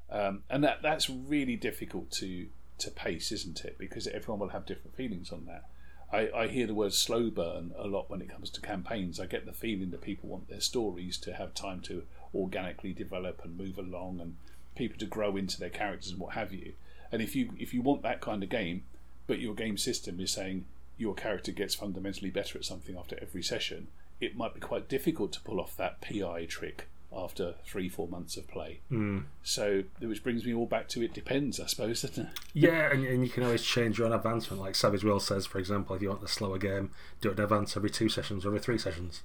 um, 0.10 0.44
and 0.50 0.64
that 0.66 0.82
that's 0.84 1.10
really 1.10 1.56
difficult 1.56 2.12
to 2.20 2.50
to 2.80 2.92
pace, 2.92 3.32
isn't 3.32 3.64
it? 3.64 3.78
Because 3.78 4.08
everyone 4.08 4.40
will 4.40 4.50
have 4.50 4.66
different 4.66 4.96
feelings 4.96 5.32
on 5.32 5.46
that. 5.46 5.66
I, 6.12 6.30
I 6.44 6.48
hear 6.48 6.68
the 6.68 6.74
word 6.74 6.94
slow 6.94 7.30
burn 7.30 7.74
a 7.78 7.88
lot 7.88 8.10
when 8.10 8.22
it 8.22 8.30
comes 8.30 8.50
to 8.52 8.62
campaigns. 8.62 9.20
I 9.20 9.26
get 9.26 9.46
the 9.46 9.54
feeling 9.54 9.92
that 9.92 10.02
people 10.02 10.30
want 10.30 10.50
their 10.50 10.62
stories 10.62 11.18
to 11.20 11.34
have 11.34 11.54
time 11.54 11.82
to 11.82 12.04
organically 12.34 12.94
develop 12.94 13.42
and 13.44 13.58
move 13.58 13.78
along, 13.78 14.20
and 14.22 14.36
people 14.76 14.98
to 15.00 15.06
grow 15.06 15.36
into 15.36 15.60
their 15.60 15.70
characters 15.70 16.12
and 16.12 16.20
what 16.20 16.34
have 16.34 16.54
you. 16.54 16.74
And 17.12 17.22
if 17.22 17.36
you 17.36 17.52
if 17.58 17.74
you 17.74 17.82
want 17.82 18.04
that 18.04 18.22
kind 18.22 18.44
of 18.44 18.50
game, 18.50 18.84
but 19.28 19.40
your 19.40 19.56
game 19.56 19.78
system 19.78 20.20
is 20.20 20.32
saying 20.32 20.66
your 20.98 21.16
character 21.16 21.52
gets 21.52 21.76
fundamentally 21.76 22.30
better 22.30 22.58
at 22.58 22.66
something 22.66 22.98
after 22.98 23.18
every 23.22 23.44
session, 23.44 23.88
it 24.22 24.38
might 24.38 24.54
be 24.54 24.60
quite 24.60 24.88
difficult 24.88 25.34
to 25.34 25.42
pull 25.42 25.60
off 25.60 25.76
that 25.76 26.02
PI 26.02 26.46
trick 26.46 26.88
after 27.16 27.56
three, 27.66 27.88
four 27.90 28.08
months 28.08 28.38
of 28.38 28.48
play. 28.48 28.82
Mm. 28.92 29.24
So, 29.44 29.84
which 30.00 30.24
brings 30.24 30.46
me 30.46 30.54
all 30.54 30.66
back 30.66 30.88
to 30.90 31.02
it 31.02 31.14
depends, 31.14 31.60
I 31.60 31.68
suppose, 31.68 32.02
doesn't 32.02 32.28
it? 32.28 32.34
Yeah, 32.54 32.92
and, 32.92 33.06
and 33.06 33.24
you 33.24 33.30
can 33.30 33.44
always 33.44 33.64
change 33.64 33.98
your 33.98 34.08
own 34.08 34.14
advancement. 34.14 34.62
Like 34.62 34.76
Savage 34.76 35.04
Worlds 35.04 35.26
says, 35.26 35.46
for 35.46 35.60
example, 35.60 35.96
if 35.96 36.02
you 36.02 36.10
want 36.10 36.24
a 36.24 36.28
slower 36.28 36.58
game, 36.58 36.92
do 37.22 37.32
an 37.32 37.40
advance 37.40 37.78
every 37.78 37.90
two 37.90 38.10
sessions 38.10 38.46
or 38.46 38.50
every 38.50 38.60
three 38.60 38.78
sessions. 38.78 39.22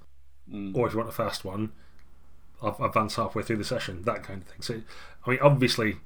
Mm. 0.52 0.76
Or 0.76 0.86
if 0.86 0.92
you 0.92 0.98
want 0.98 1.10
a 1.10 1.14
fast 1.14 1.44
one, 1.44 1.72
advance 2.62 3.16
halfway 3.16 3.42
through 3.42 3.56
the 3.56 3.64
session, 3.64 4.02
that 4.02 4.22
kind 4.22 4.42
of 4.42 4.48
thing. 4.48 4.62
So, 4.62 4.80
I 5.26 5.30
mean, 5.30 5.38
obviously, 5.42 5.96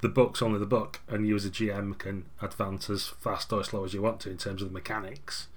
the 0.00 0.08
book's 0.08 0.42
only 0.42 0.58
the 0.58 0.66
book, 0.66 1.00
and 1.08 1.26
you 1.26 1.34
as 1.36 1.44
a 1.44 1.50
GM 1.50 1.98
can 1.98 2.26
advance 2.40 2.88
as 2.88 3.08
fast 3.08 3.52
or 3.52 3.64
slow 3.64 3.84
as 3.84 3.94
you 3.94 4.02
want 4.02 4.20
to 4.20 4.30
in 4.30 4.38
terms 4.38 4.62
of 4.62 4.68
the 4.68 4.74
mechanics. 4.74 5.48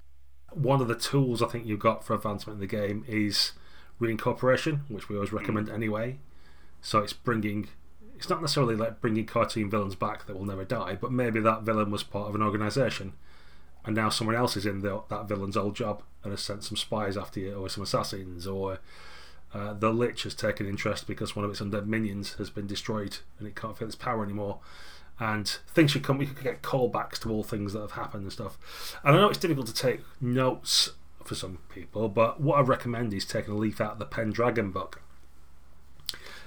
One 0.52 0.82
of 0.82 0.88
the 0.88 0.96
tools 0.96 1.42
I 1.42 1.48
think 1.48 1.66
you've 1.66 1.80
got 1.80 2.04
for 2.04 2.16
advancement 2.16 2.58
in 2.58 2.62
the 2.62 2.68
game 2.68 3.06
is 3.08 3.54
reincorporation, 4.02 4.82
which 4.90 5.08
we 5.08 5.16
always 5.16 5.32
recommend 5.32 5.68
mm. 5.68 5.74
anyway. 5.74 6.18
So 6.82 7.00
it's 7.00 7.14
bringing, 7.14 7.70
it's 8.16 8.30
not 8.30 8.42
necessarily 8.42 8.76
like 8.76 9.00
bringing 9.00 9.26
cartoon 9.26 9.70
villains 9.70 9.96
back 9.96 10.26
that 10.26 10.36
will 10.36 10.46
never 10.46 10.66
die, 10.66 10.98
but 11.00 11.12
maybe 11.12 11.40
that 11.40 11.62
villain 11.62 11.92
was 11.92 12.04
part 12.04 12.28
of 12.28 12.36
an 12.36 12.42
organisation, 12.42 13.14
and 13.86 13.96
now 13.96 14.10
someone 14.10 14.36
else 14.36 14.58
is 14.58 14.66
in 14.66 14.82
the, 14.82 15.02
that 15.10 15.28
villain's 15.28 15.56
old 15.56 15.76
job 15.76 16.02
and 16.24 16.32
has 16.32 16.42
sent 16.42 16.64
some 16.64 16.78
spies 16.78 17.16
after 17.16 17.40
you, 17.40 17.54
or 17.54 17.70
some 17.70 17.84
assassins, 17.84 18.48
or 18.48 18.80
uh, 19.54 19.74
the 19.74 19.92
Lich 19.92 20.24
has 20.24 20.34
taken 20.34 20.68
interest 20.68 21.08
because 21.08 21.36
one 21.36 21.46
of 21.46 21.52
its 21.52 21.62
undead 21.62 21.86
minions 21.86 22.34
has 22.34 22.50
been 22.50 22.68
destroyed 22.68 23.18
and 23.38 23.48
it 23.48 23.56
can't 23.56 23.78
feel 23.78 23.88
its 23.88 23.96
power 23.96 24.24
anymore. 24.24 24.60
And 25.20 25.48
things 25.68 25.92
should 25.92 26.04
come, 26.04 26.18
we 26.18 26.26
could 26.26 26.42
get 26.42 26.64
callbacks 26.64 27.20
to 27.20 27.30
all 27.30 27.44
things 27.44 27.74
that 27.74 27.82
have 27.82 27.92
happened 27.92 28.24
and 28.24 28.32
stuff. 28.32 28.98
And 29.04 29.16
I 29.16 29.20
know 29.20 29.30
it's 29.30 29.38
difficult 29.38 29.68
to 29.68 29.74
take 29.74 30.00
notes 30.20 30.92
for 31.28 31.36
some 31.36 31.60
people. 31.70 32.10
But 32.10 32.42
what 32.42 32.58
I 32.58 32.62
recommend 32.62 33.14
is 33.14 33.26
taking 33.26 33.54
a 33.54 33.58
leaf 33.58 33.82
out 33.82 33.94
of 33.94 34.00
the 34.00 34.06
Pendragon 34.06 34.72
book. 34.72 35.02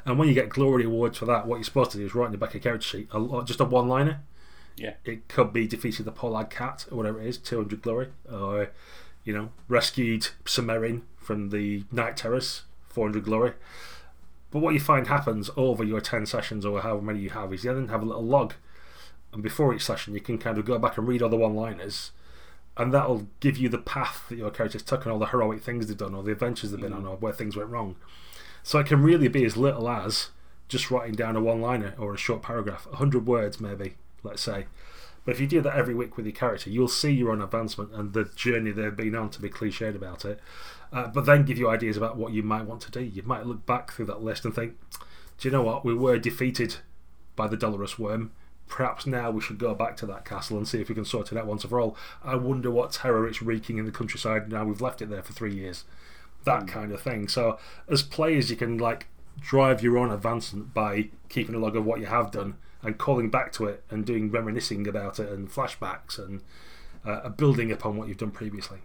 And 0.05 0.19
when 0.19 0.29
you 0.29 0.35
get 0.35 0.49
glory 0.49 0.85
awards 0.85 1.19
for 1.19 1.25
that, 1.27 1.47
what 1.47 1.57
you're 1.57 1.65
supposed 1.65 1.93
to 1.93 1.99
do 1.99 2.07
is 2.07 2.15
write 2.15 2.27
in 2.27 2.33
the 2.33 2.39
back 2.39 2.51
of 2.51 2.57
your 2.57 2.63
character 2.63 2.87
sheet 2.87 3.09
a, 3.13 3.43
just 3.45 3.61
a 3.61 3.65
one 3.65 3.89
liner. 3.89 4.21
Yeah. 4.77 4.95
It 5.05 5.29
could 5.29 5.53
be 5.53 5.67
defeated 5.67 6.05
the 6.05 6.13
Pollard 6.13 6.51
Cat 6.51 6.87
or 6.91 6.99
whatever 6.99 7.21
it 7.21 7.27
is, 7.27 7.39
200 7.39 7.81
glory. 7.81 8.09
Or, 8.31 8.71
you 9.25 9.33
know, 9.33 9.51
rescued 9.69 10.29
Samarin 10.45 11.03
from 11.17 11.51
the 11.51 11.85
Night 11.91 12.17
Terrace, 12.17 12.63
400 12.89 13.25
glory. 13.25 13.53
But 14.51 14.61
what 14.61 14.75
you 14.75 14.81
find 14.81 15.07
happens 15.07 15.51
over 15.57 15.83
your 15.83 16.01
10 16.01 16.27
sessions 16.27 16.67
or 16.67 16.81
however 16.83 17.03
many 17.03 17.21
you 17.21 17.31
have 17.31 17.53
is 17.53 17.65
you 17.65 17.73
then 17.73 17.89
have 17.89 18.03
a 18.03 18.07
little 18.07 18.25
log. 18.25 18.55
And 19.33 19.43
before 19.43 19.75
each 19.75 19.85
session, 19.85 20.15
you 20.15 20.21
can 20.21 20.39
kind 20.39 20.59
of 20.59 20.65
go 20.65 20.79
back 20.79 20.97
and 20.99 21.09
read 21.09 21.23
all 21.23 21.29
the 21.29 21.37
one 21.37 21.55
liners 21.55 22.13
and 22.77 22.93
that'll 22.93 23.29
give 23.41 23.57
you 23.57 23.69
the 23.69 23.79
path 23.79 24.25
that 24.29 24.37
your 24.37 24.51
character's 24.51 24.83
took 24.83 25.05
and 25.05 25.13
all 25.13 25.19
the 25.19 25.27
heroic 25.27 25.63
things 25.63 25.87
they've 25.87 25.97
done 25.97 26.15
or 26.15 26.23
the 26.23 26.33
adventures 26.33 26.71
they've 26.71 26.81
been 26.81 26.93
mm. 26.93 26.97
on 26.97 27.07
or 27.07 27.17
where 27.17 27.33
things 27.33 27.57
went 27.57 27.71
wrong. 27.71 27.97
So 28.63 28.79
it 28.79 28.87
can 28.87 29.03
really 29.03 29.29
be 29.29 29.45
as 29.45 29.57
little 29.57 29.89
as 29.89 30.31
just 30.69 30.91
writing 30.91 31.15
down 31.15 31.37
a 31.37 31.41
one 31.41 31.61
liner 31.61 31.95
or 31.99 32.15
a 32.15 32.19
short 32.19 32.43
paragraph, 32.43 32.87
100 32.87 33.27
words 33.27 33.61
maybe, 33.61 33.95
let's 34.23 34.43
say. 34.43 34.67
But 35.25 35.33
if 35.33 35.41
you 35.41 35.47
do 35.47 35.61
that 35.63 35.77
every 35.77 35.95
week 35.95 36.17
with 36.17 36.27
your 36.27 36.35
character, 36.35 36.69
you'll 36.69 36.89
see 36.89 37.13
your 37.13 37.31
own 37.31 37.41
advancement 37.41 37.93
and 37.93 38.13
the 38.13 38.25
journey 38.25 38.73
they've 38.73 38.95
been 38.95 39.15
on, 39.15 39.31
to 39.31 39.41
be 39.41 39.49
cliched 39.49 39.95
about 39.95 40.25
it. 40.25 40.41
Uh, 40.93 41.07
but 41.09 41.27
then 41.27 41.45
give 41.45 41.59
you 41.59 41.69
ideas 41.69 41.97
about 41.97 42.17
what 42.17 42.33
you 42.33 42.43
might 42.43 42.67
want 42.67 42.83
to 42.83 42.91
do. 42.91 43.01
You 43.01 43.23
might 43.23 43.47
look 43.47 43.65
back 43.67 43.93
through 43.93 44.07
that 44.07 44.23
list 44.23 44.45
and 44.45 44.55
think, 44.55 44.77
do 45.39 45.49
you 45.49 45.53
know 45.53 45.63
what? 45.63 45.85
We 45.85 45.95
were 45.95 46.19
defeated 46.19 46.77
by 47.37 47.49
the 47.49 47.57
Dolorous 47.57 47.99
Worm 47.99 48.33
perhaps 48.69 49.07
now 49.07 49.31
we 49.31 49.41
should 49.41 49.59
go 49.59 49.75
back 49.75 49.97
to 49.99 50.07
that 50.07 50.25
castle 50.25 50.57
and 50.57 50.67
see 50.67 50.81
if 50.81 50.89
we 50.89 50.95
can 50.95 51.05
sort 51.05 51.33
it 51.33 51.39
out 51.39 51.47
once 51.47 51.63
and 51.63 51.71
for 51.71 51.81
all. 51.81 51.97
I 52.23 52.37
wonder 52.37 52.71
what 52.71 52.93
terror 52.93 53.27
it's 53.27 53.43
wreaking 53.43 53.79
in 53.79 53.85
the 53.85 53.93
countryside 53.93 54.51
now 54.51 54.65
we've 54.65 54.81
left 54.81 55.03
it 55.03 55.11
there 55.11 55.23
for 55.23 55.33
three 55.33 55.55
years. 55.55 55.85
That 56.45 56.65
mm. 56.65 56.69
kind 56.69 56.93
of 56.93 57.01
thing. 57.01 57.29
So, 57.29 57.59
as 57.89 58.03
players, 58.03 58.51
you 58.51 58.57
can 58.57 58.79
like 58.79 59.07
drive 59.41 59.83
your 59.83 59.99
own 59.99 60.11
advancement 60.11 60.75
by 60.75 61.11
keeping 61.29 61.55
a 61.55 61.59
log 61.59 61.77
of 61.77 61.85
what 61.85 62.01
you 62.01 62.07
have 62.07 62.31
done 62.31 62.57
and 62.83 62.99
calling 62.99 63.31
back 63.31 63.53
to 63.53 63.67
it 63.67 63.83
and 63.91 64.05
doing 64.05 64.31
reminiscing 64.31 64.87
about 64.87 65.19
it 65.19 65.29
and 65.31 65.51
flashbacks 65.51 66.19
and 66.19 66.43
uh, 67.05 67.29
building 67.31 67.73
upon 67.73 67.97
what 67.97 68.09
you've 68.09 68.19
done 68.19 68.31
previously. 68.31 68.79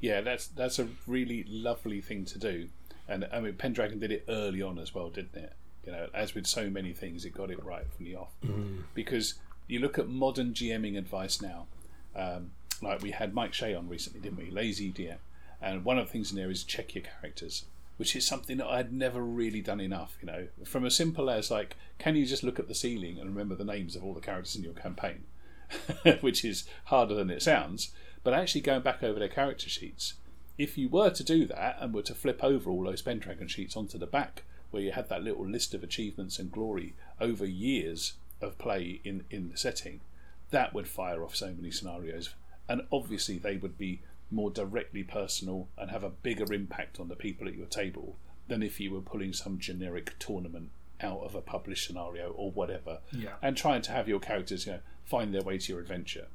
Yeah, 0.00 0.20
that's 0.20 0.46
that's 0.46 0.78
a 0.78 0.88
really 1.06 1.44
lovely 1.46 2.00
thing 2.00 2.24
to 2.26 2.38
do, 2.38 2.68
and 3.06 3.28
I 3.30 3.40
mean 3.40 3.54
Pendragon 3.54 3.98
did 3.98 4.10
it 4.10 4.24
early 4.28 4.62
on 4.62 4.78
as 4.78 4.94
well, 4.94 5.10
didn't 5.10 5.36
it? 5.36 5.52
You 5.84 5.92
know, 5.92 6.08
as 6.12 6.34
with 6.34 6.46
so 6.46 6.68
many 6.68 6.92
things, 6.92 7.24
it 7.24 7.34
got 7.34 7.50
it 7.50 7.62
right 7.64 7.90
from 7.90 8.04
the 8.04 8.16
off. 8.16 8.32
Mm. 8.44 8.84
Because 8.94 9.34
you 9.66 9.78
look 9.78 9.98
at 9.98 10.08
modern 10.08 10.52
GMing 10.52 10.98
advice 10.98 11.40
now, 11.40 11.66
um, 12.14 12.50
like 12.82 13.02
we 13.02 13.12
had 13.12 13.34
Mike 13.34 13.54
Shea 13.54 13.74
on 13.74 13.88
recently, 13.88 14.20
didn't 14.20 14.38
we? 14.38 14.50
Lazy 14.50 14.92
DM, 14.92 15.18
and 15.60 15.84
one 15.84 15.98
of 15.98 16.06
the 16.06 16.12
things 16.12 16.30
in 16.30 16.36
there 16.36 16.50
is 16.50 16.64
check 16.64 16.94
your 16.94 17.04
characters, 17.04 17.64
which 17.96 18.16
is 18.16 18.26
something 18.26 18.56
that 18.58 18.66
I'd 18.66 18.92
never 18.92 19.22
really 19.22 19.60
done 19.60 19.80
enough. 19.80 20.16
You 20.20 20.26
know, 20.26 20.48
from 20.64 20.84
as 20.84 20.96
simple 20.96 21.30
as 21.30 21.50
like, 21.50 21.76
can 21.98 22.16
you 22.16 22.26
just 22.26 22.42
look 22.42 22.58
at 22.58 22.68
the 22.68 22.74
ceiling 22.74 23.18
and 23.18 23.30
remember 23.30 23.54
the 23.54 23.64
names 23.64 23.96
of 23.96 24.04
all 24.04 24.14
the 24.14 24.20
characters 24.20 24.56
in 24.56 24.64
your 24.64 24.74
campaign, 24.74 25.24
which 26.20 26.44
is 26.44 26.64
harder 26.84 27.14
than 27.14 27.30
it 27.30 27.42
sounds. 27.42 27.92
But 28.22 28.34
actually 28.34 28.60
going 28.60 28.82
back 28.82 29.02
over 29.02 29.18
their 29.18 29.28
character 29.28 29.68
sheets, 29.68 30.14
if 30.58 30.76
you 30.76 30.88
were 30.88 31.10
to 31.10 31.24
do 31.24 31.46
that 31.46 31.78
and 31.80 31.94
were 31.94 32.02
to 32.02 32.14
flip 32.14 32.44
over 32.44 32.70
all 32.70 32.84
those 32.84 33.02
Pendragon 33.02 33.48
sheets 33.48 33.76
onto 33.76 33.96
the 33.96 34.06
back, 34.06 34.42
where 34.70 34.82
you 34.82 34.92
had 34.92 35.08
that 35.08 35.22
little 35.22 35.46
list 35.46 35.74
of 35.74 35.82
achievements 35.82 36.38
and 36.38 36.50
glory 36.52 36.94
over 37.20 37.44
years 37.44 38.14
of 38.40 38.56
play 38.58 39.00
in, 39.04 39.24
in 39.30 39.50
the 39.50 39.56
setting, 39.56 40.00
that 40.50 40.72
would 40.74 40.88
fire 40.88 41.22
off 41.24 41.36
so 41.36 41.52
many 41.52 41.70
scenarios. 41.70 42.34
And 42.68 42.82
obviously, 42.92 43.38
they 43.38 43.56
would 43.56 43.76
be 43.76 44.00
more 44.30 44.50
directly 44.50 45.02
personal 45.02 45.68
and 45.76 45.90
have 45.90 46.04
a 46.04 46.10
bigger 46.10 46.52
impact 46.52 47.00
on 47.00 47.08
the 47.08 47.16
people 47.16 47.48
at 47.48 47.54
your 47.56 47.66
table 47.66 48.16
than 48.48 48.62
if 48.62 48.78
you 48.80 48.92
were 48.92 49.00
pulling 49.00 49.32
some 49.32 49.58
generic 49.58 50.14
tournament 50.18 50.70
out 51.00 51.20
of 51.22 51.34
a 51.34 51.40
published 51.40 51.86
scenario 51.86 52.30
or 52.32 52.50
whatever 52.50 52.98
Yeah. 53.12 53.34
and 53.42 53.56
trying 53.56 53.82
to 53.82 53.92
have 53.92 54.06
your 54.08 54.20
characters 54.20 54.66
you 54.66 54.72
know, 54.72 54.78
find 55.04 55.34
their 55.34 55.42
way 55.42 55.58
to 55.58 55.72
your 55.72 55.80
adventure. 55.80 56.26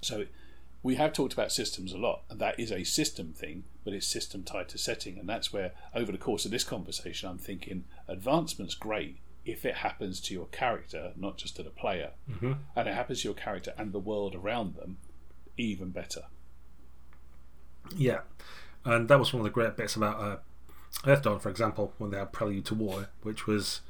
So 0.00 0.26
we 0.82 0.94
have 0.96 1.12
talked 1.12 1.32
about 1.32 1.52
systems 1.52 1.92
a 1.92 1.98
lot, 1.98 2.22
and 2.30 2.40
that 2.40 2.58
is 2.58 2.72
a 2.72 2.84
system 2.84 3.32
thing, 3.32 3.64
but 3.84 3.92
it's 3.92 4.06
system 4.06 4.42
tied 4.42 4.68
to 4.70 4.78
setting, 4.78 5.18
and 5.18 5.28
that's 5.28 5.52
where 5.52 5.72
over 5.94 6.10
the 6.12 6.18
course 6.18 6.44
of 6.44 6.50
this 6.50 6.64
conversation, 6.64 7.28
I'm 7.28 7.38
thinking 7.38 7.84
advancement's 8.08 8.74
great 8.74 9.18
if 9.44 9.64
it 9.64 9.76
happens 9.76 10.20
to 10.20 10.34
your 10.34 10.46
character, 10.46 11.12
not 11.16 11.36
just 11.38 11.56
to 11.56 11.62
the 11.62 11.70
player, 11.70 12.12
Mhm. 12.30 12.58
and 12.76 12.88
it 12.88 12.94
happens 12.94 13.22
to 13.22 13.28
your 13.28 13.34
character 13.34 13.74
and 13.76 13.92
the 13.92 13.98
world 13.98 14.34
around 14.34 14.74
them, 14.76 14.98
even 15.56 15.90
better. 15.90 16.22
Yeah, 17.96 18.20
and 18.84 19.08
that 19.08 19.18
was 19.18 19.32
one 19.32 19.40
of 19.40 19.44
the 19.44 19.50
great 19.50 19.76
bits 19.76 19.96
about 19.96 20.20
uh, 20.20 20.36
Earthdawn, 21.04 21.40
for 21.40 21.48
example, 21.50 21.94
when 21.98 22.10
they 22.10 22.18
had 22.18 22.32
Prelude 22.32 22.64
to 22.66 22.74
War, 22.74 23.08
which 23.22 23.46
was 23.46 23.80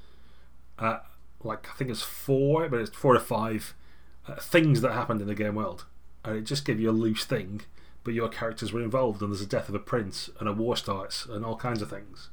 uh, 0.79 1.01
like 1.43 1.69
I 1.69 1.73
think 1.75 1.91
it's 1.91 2.03
four, 2.03 2.69
but 2.69 2.81
it's 2.81 2.91
four 2.97 3.15
or 3.15 3.21
five 3.21 3.75
uh, 4.27 4.37
things 4.37 4.81
that 4.81 4.93
happened 4.93 5.21
in 5.21 5.27
the 5.27 5.35
game 5.35 5.55
world, 5.55 5.87
and 6.25 6.37
it 6.37 6.43
just 6.43 6.65
gave 6.65 6.81
you 6.81 6.91
a 6.91 6.93
loose 6.93 7.25
thing, 7.25 7.63
but 8.05 8.15
your 8.15 8.29
characters 8.29 8.73
were 8.73 8.83
involved, 8.83 9.23
and 9.23 9.31
there's 9.31 9.41
a 9.41 9.47
death 9.47 9.69
of 9.69 9.75
a 9.75 9.81
prince, 9.81 10.31
and 10.39 10.49
a 10.49 10.53
war 10.53 10.77
starts, 10.77 11.27
and 11.27 11.45
all 11.45 11.57
kinds 11.57 11.83
of 11.83 11.91
things. 11.91 12.29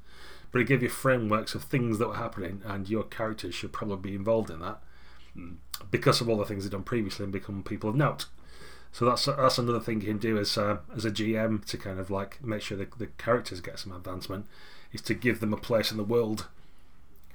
But 0.51 0.61
it 0.61 0.67
gave 0.67 0.81
you 0.81 0.89
frameworks 0.89 1.55
of 1.55 1.63
things 1.63 1.97
that 1.97 2.07
were 2.07 2.15
happening, 2.15 2.61
and 2.65 2.89
your 2.89 3.03
characters 3.03 3.53
should 3.55 3.73
probably 3.73 4.11
be 4.11 4.15
involved 4.15 4.49
in 4.49 4.59
that 4.59 4.81
because 5.91 6.21
of 6.21 6.29
all 6.29 6.37
the 6.37 6.45
things 6.45 6.63
they've 6.63 6.71
done 6.71 6.83
previously 6.83 7.23
and 7.23 7.33
become 7.33 7.63
people 7.63 7.89
of 7.89 7.95
note. 7.95 8.25
So 8.91 9.05
that's 9.05 9.25
that's 9.25 9.57
another 9.57 9.79
thing 9.79 10.01
you 10.01 10.07
can 10.07 10.17
do 10.17 10.37
as 10.37 10.57
uh, 10.57 10.77
as 10.95 11.05
a 11.05 11.11
GM 11.11 11.63
to 11.65 11.77
kind 11.77 11.99
of 11.99 12.09
like 12.09 12.43
make 12.43 12.61
sure 12.61 12.77
the, 12.77 12.87
the 12.97 13.07
characters 13.07 13.61
get 13.61 13.79
some 13.79 13.91
advancement 13.91 14.47
is 14.91 15.01
to 15.01 15.13
give 15.13 15.39
them 15.39 15.53
a 15.53 15.57
place 15.57 15.91
in 15.91 15.97
the 15.97 16.03
world, 16.03 16.47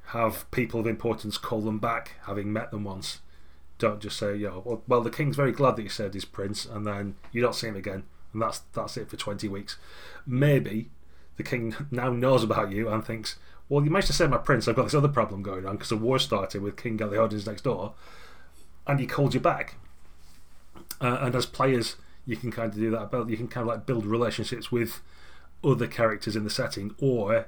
have 0.07 0.51
people 0.51 0.81
of 0.81 0.87
importance 0.87 1.39
call 1.39 1.61
them 1.61 1.79
back, 1.79 2.13
having 2.27 2.53
met 2.53 2.71
them 2.71 2.85
once. 2.85 3.21
Don't 3.83 3.99
just 3.99 4.17
say, 4.17 4.37
"Yo, 4.37 4.63
well, 4.65 4.85
well, 4.87 5.01
the 5.01 5.11
king's 5.11 5.35
very 5.35 5.51
glad 5.51 5.75
that 5.75 5.83
you 5.83 5.89
saved 5.89 6.15
his 6.15 6.25
prince," 6.25 6.65
and 6.65 6.87
then 6.87 7.17
you 7.33 7.43
don't 7.43 7.53
see 7.53 7.67
him 7.67 7.75
again, 7.75 8.05
and 8.33 8.41
that's 8.41 8.61
that's 8.73 8.97
it 8.97 9.11
for 9.11 9.17
twenty 9.17 9.49
weeks. 9.49 9.77
Maybe 10.25 10.91
the 11.37 11.43
king 11.43 11.75
now 11.91 12.13
knows 12.13 12.45
about 12.45 12.71
you 12.71 12.89
and 12.89 13.05
thinks, 13.05 13.41
"Well, 13.69 13.85
you 13.85 13.91
managed 13.91 14.07
to 14.07 14.13
save 14.13 14.31
my 14.31 14.39
prince. 14.39 14.69
I've 14.69 14.77
got 14.77 14.85
this 14.85 14.95
other 14.95 15.09
problem 15.09 15.43
going 15.43 15.67
on 15.67 15.79
because 15.79 15.91
a 15.91 15.97
war 15.97 16.21
started 16.21 16.63
with 16.63 16.77
King 16.77 16.97
Galeodins 16.97 17.45
next 17.45 17.63
door, 17.63 17.95
and 18.87 19.01
he 19.01 19.07
called 19.09 19.35
you 19.35 19.41
back." 19.41 19.75
Uh, 21.01 21.19
and 21.21 21.35
as 21.35 21.47
players, 21.47 21.97
you 22.25 22.37
can 22.37 22.53
kind 22.53 22.73
of 22.73 22.79
do 22.79 22.93
that. 22.93 23.11
But 23.11 23.29
you 23.31 23.37
can 23.37 23.49
kind 23.49 23.69
of 23.69 23.75
like 23.75 23.85
build 23.85 24.07
relationships 24.07 24.71
with 24.71 25.01
other 25.65 25.89
characters 25.89 26.37
in 26.37 26.45
the 26.45 26.51
setting, 26.51 26.95
or 27.01 27.47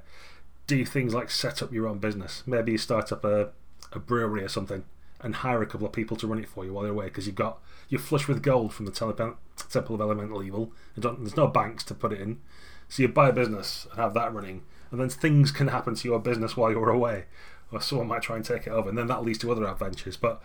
do 0.66 0.84
things 0.84 1.14
like 1.14 1.30
set 1.30 1.62
up 1.62 1.72
your 1.72 1.86
own 1.86 1.98
business. 1.98 2.42
Maybe 2.44 2.72
you 2.72 2.78
start 2.78 3.12
up 3.12 3.24
a, 3.24 3.50
a 3.92 4.00
brewery 4.00 4.42
or 4.42 4.48
something 4.48 4.82
and 5.24 5.36
hire 5.36 5.62
a 5.62 5.66
couple 5.66 5.86
of 5.86 5.92
people 5.92 6.16
to 6.18 6.26
run 6.26 6.38
it 6.38 6.48
for 6.48 6.64
you 6.64 6.72
while 6.72 6.84
you're 6.84 6.92
away 6.92 7.06
because 7.06 7.26
you've 7.26 7.34
got 7.34 7.58
you're 7.88 8.00
flush 8.00 8.28
with 8.28 8.42
gold 8.42 8.72
from 8.72 8.86
the 8.86 8.92
Temple 8.92 9.94
of 9.94 10.00
Elemental 10.00 10.42
Evil. 10.42 10.72
There's 10.96 11.36
no 11.36 11.46
banks 11.48 11.82
to 11.84 11.94
put 11.94 12.12
it 12.12 12.20
in, 12.20 12.40
so 12.88 13.02
you 13.02 13.08
buy 13.08 13.30
a 13.30 13.32
business 13.32 13.86
and 13.90 14.00
have 14.00 14.14
that 14.14 14.32
running, 14.32 14.62
and 14.90 15.00
then 15.00 15.08
things 15.08 15.50
can 15.50 15.68
happen 15.68 15.94
to 15.94 16.08
your 16.08 16.20
business 16.20 16.56
while 16.56 16.70
you're 16.70 16.90
away. 16.90 17.24
Or 17.72 17.80
someone 17.80 18.06
might 18.06 18.22
try 18.22 18.36
and 18.36 18.44
take 18.44 18.66
it 18.66 18.70
over, 18.70 18.88
and 18.88 18.96
then 18.96 19.08
that 19.08 19.24
leads 19.24 19.38
to 19.38 19.50
other 19.50 19.66
adventures. 19.66 20.16
But 20.16 20.40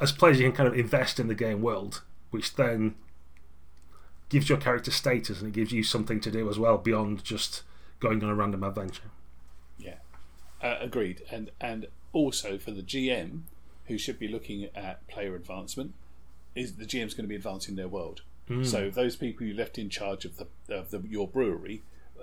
as 0.00 0.12
players, 0.12 0.38
you 0.38 0.46
can 0.46 0.56
kind 0.56 0.68
of 0.68 0.78
invest 0.78 1.20
in 1.20 1.26
the 1.26 1.34
game 1.34 1.60
world, 1.60 2.02
which 2.30 2.54
then 2.54 2.94
gives 4.30 4.48
your 4.48 4.58
character 4.58 4.92
status 4.92 5.40
and 5.40 5.48
it 5.48 5.54
gives 5.54 5.72
you 5.72 5.82
something 5.82 6.20
to 6.20 6.30
do 6.30 6.48
as 6.48 6.58
well 6.58 6.78
beyond 6.78 7.22
just 7.24 7.62
going 7.98 8.22
on 8.22 8.30
a 8.30 8.34
random 8.34 8.62
adventure. 8.62 9.10
Yeah, 9.76 9.96
uh, 10.62 10.76
agreed. 10.80 11.22
And 11.30 11.50
and 11.60 11.88
also 12.12 12.56
for 12.56 12.70
the 12.70 12.82
GM, 12.82 13.42
who 13.90 13.98
should 13.98 14.18
be 14.18 14.28
looking 14.28 14.68
at 14.74 15.06
player 15.08 15.34
advancement, 15.34 15.92
is 16.54 16.76
the 16.76 16.86
GM's 16.86 17.12
going 17.12 17.24
to 17.24 17.28
be 17.28 17.36
advancing 17.36 17.76
their 17.76 17.88
world. 17.88 18.22
So 18.64 18.90
those 18.90 19.14
people 19.14 19.46
you 19.46 19.54
left 19.54 19.78
in 19.78 19.88
charge 19.90 20.24
of 20.24 20.36
the 20.36 20.46
of 20.74 20.90
the, 20.90 21.00
your 21.08 21.28
brewery, 21.28 21.82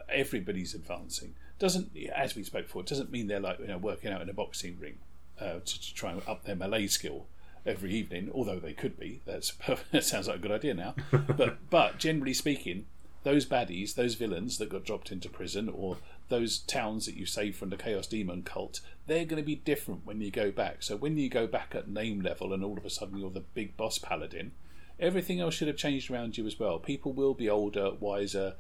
everybody's 0.10 0.74
advancing. 0.74 1.36
Doesn't 1.58 1.92
as 2.14 2.36
we 2.36 2.44
spoke 2.44 2.66
before, 2.66 2.82
it 2.82 2.88
doesn't 2.88 3.12
mean 3.12 3.28
they're 3.28 3.40
like 3.40 3.60
you 3.60 3.68
know 3.68 3.78
working 3.78 4.12
out 4.12 4.22
in 4.22 4.30
a 4.30 4.34
boxing 4.34 4.78
ring 4.78 4.98
uh, 5.40 5.60
to, 5.64 5.82
to 5.82 5.94
try 5.94 6.12
and 6.12 6.22
up 6.28 6.44
their 6.44 6.56
melee 6.56 6.88
skill 6.88 7.28
every 7.66 7.94
evening. 7.94 8.30
Although 8.34 8.60
they 8.60 8.74
could 8.74 9.00
be. 9.00 9.22
That's 9.26 9.54
that 9.92 10.04
sounds 10.04 10.28
like 10.28 10.38
a 10.38 10.40
good 10.40 10.52
idea 10.52 10.74
now. 10.74 10.96
but 11.12 11.70
but 11.70 11.98
generally 11.98 12.34
speaking, 12.34 12.88
those 13.24 13.46
baddies, 13.46 13.96
those 13.96 14.16
villains 14.16 14.58
that 14.58 14.70
got 14.70 14.84
dropped 14.84 15.14
into 15.14 15.30
prison, 15.30 15.70
or 15.70 15.98
those 16.28 16.60
towns 16.60 17.06
that 17.06 17.16
you 17.16 17.26
saved 17.26 17.56
from 17.56 17.70
the 17.70 17.78
Chaos 17.78 18.08
Demon 18.08 18.44
cult, 18.44 18.82
they're 19.08 19.26
going 19.26 19.42
to 19.42 19.46
be 19.46 19.56
different 19.56 20.06
when 20.06 20.22
you 20.22 20.30
go 20.30 20.52
back. 20.52 20.84
So 20.84 20.96
when 20.96 21.18
you 21.18 21.30
go 21.30 21.48
back 21.48 21.74
at 21.74 21.88
name 21.88 22.22
level 22.22 22.54
and 22.54 22.64
all 22.64 22.78
of 22.78 22.86
a 22.86 22.90
sudden 22.90 23.18
you're 23.18 23.32
the 23.32 23.40
big 23.40 23.76
boss 23.78 23.98
paladin, 23.98 24.52
everything 25.00 25.40
else 25.40 25.56
should 25.56 25.70
have 25.70 25.78
changed 25.78 26.12
around 26.12 26.38
you 26.38 26.46
as 26.46 26.60
well. 26.60 26.78
People 26.78 27.14
will 27.14 27.34
be 27.34 27.50
older, 27.50 27.92
wiser, 28.00 28.56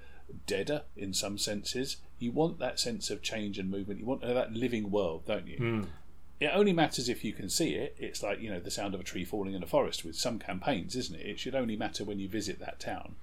deader 0.45 0.83
in 0.95 1.13
some 1.13 1.37
senses. 1.37 1.97
You 2.17 2.31
want 2.31 2.59
that 2.59 2.79
sense 2.79 3.09
of 3.09 3.21
change 3.21 3.59
and 3.59 3.69
movement. 3.69 3.99
You 3.99 4.05
want 4.05 4.23
uh, 4.23 4.33
that 4.33 4.53
living 4.53 4.89
world, 4.89 5.25
don't 5.25 5.47
you? 5.47 5.57
Hmm. 5.57 5.81
It 6.39 6.51
only 6.53 6.71
matters 6.71 7.09
if 7.09 7.23
you 7.23 7.33
can 7.33 7.49
see 7.49 7.73
it. 7.73 7.95
It's 7.97 8.23
like, 8.23 8.39
you 8.39 8.49
know, 8.49 8.59
the 8.59 8.71
sound 8.71 8.93
of 8.93 9.01
a 9.01 9.03
tree 9.03 9.25
falling 9.25 9.53
in 9.53 9.63
a 9.63 9.67
forest 9.67 10.05
with 10.05 10.15
some 10.15 10.39
campaigns, 10.39 10.95
isn't 10.95 11.19
it? 11.19 11.25
It 11.25 11.39
should 11.39 11.55
only 11.55 11.75
matter 11.75 12.03
when 12.03 12.19
you 12.19 12.29
visit 12.29 12.59
that 12.59 12.79
town. 12.79 13.15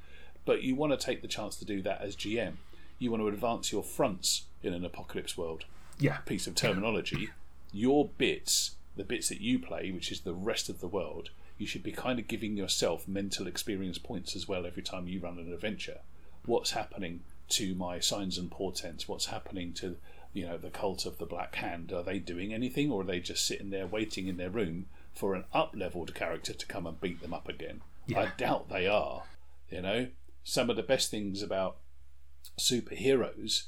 But 0.44 0.62
you 0.62 0.74
want 0.74 0.98
to 0.98 1.06
take 1.06 1.22
the 1.22 1.28
chance 1.28 1.56
to 1.56 1.64
do 1.64 1.80
that 1.82 2.02
as 2.02 2.16
GM. 2.16 2.54
You 2.98 3.10
want 3.10 3.22
to 3.22 3.28
advance 3.28 3.72
your 3.72 3.84
fronts 3.84 4.46
in 4.62 4.74
an 4.74 4.84
apocalypse 4.84 5.38
world 5.38 5.64
Yeah, 5.98 6.18
piece 6.18 6.46
of 6.46 6.54
terminology, 6.54 7.30
your 7.72 8.08
bits, 8.18 8.72
the 8.96 9.04
bits 9.04 9.28
that 9.28 9.40
you 9.40 9.58
play, 9.58 9.90
which 9.90 10.10
is 10.10 10.20
the 10.20 10.34
rest 10.34 10.68
of 10.68 10.80
the 10.80 10.88
world, 10.88 11.30
you 11.58 11.66
should 11.66 11.82
be 11.82 11.92
kind 11.92 12.18
of 12.18 12.28
giving 12.28 12.56
yourself 12.56 13.06
mental 13.06 13.46
experience 13.46 13.98
points 13.98 14.34
as 14.34 14.48
well 14.48 14.66
every 14.66 14.82
time 14.82 15.06
you 15.06 15.20
run 15.20 15.38
an 15.38 15.52
adventure. 15.52 15.98
What's 16.46 16.72
happening 16.72 17.20
to 17.50 17.74
my 17.74 18.00
signs 18.00 18.38
and 18.38 18.50
portents? 18.50 19.08
What's 19.08 19.26
happening 19.26 19.72
to 19.74 19.96
you 20.32 20.46
know 20.46 20.58
the 20.58 20.70
cult 20.70 21.06
of 21.06 21.18
the 21.18 21.26
Black 21.26 21.54
Hand? 21.56 21.92
Are 21.92 22.02
they 22.02 22.18
doing 22.18 22.52
anything, 22.52 22.90
or 22.90 23.02
are 23.02 23.04
they 23.04 23.20
just 23.20 23.46
sitting 23.46 23.70
there 23.70 23.86
waiting 23.86 24.26
in 24.26 24.36
their 24.36 24.50
room 24.50 24.86
for 25.14 25.34
an 25.34 25.44
up-leveled 25.52 26.14
character 26.14 26.52
to 26.52 26.66
come 26.66 26.86
and 26.86 27.00
beat 27.00 27.22
them 27.22 27.32
up 27.32 27.48
again? 27.48 27.82
I 28.14 28.32
doubt 28.36 28.68
they 28.68 28.86
are. 28.86 29.22
You 29.70 29.82
know, 29.82 30.08
some 30.42 30.68
of 30.68 30.76
the 30.76 30.82
best 30.82 31.10
things 31.10 31.40
about 31.40 31.76
superheroes 32.58 33.64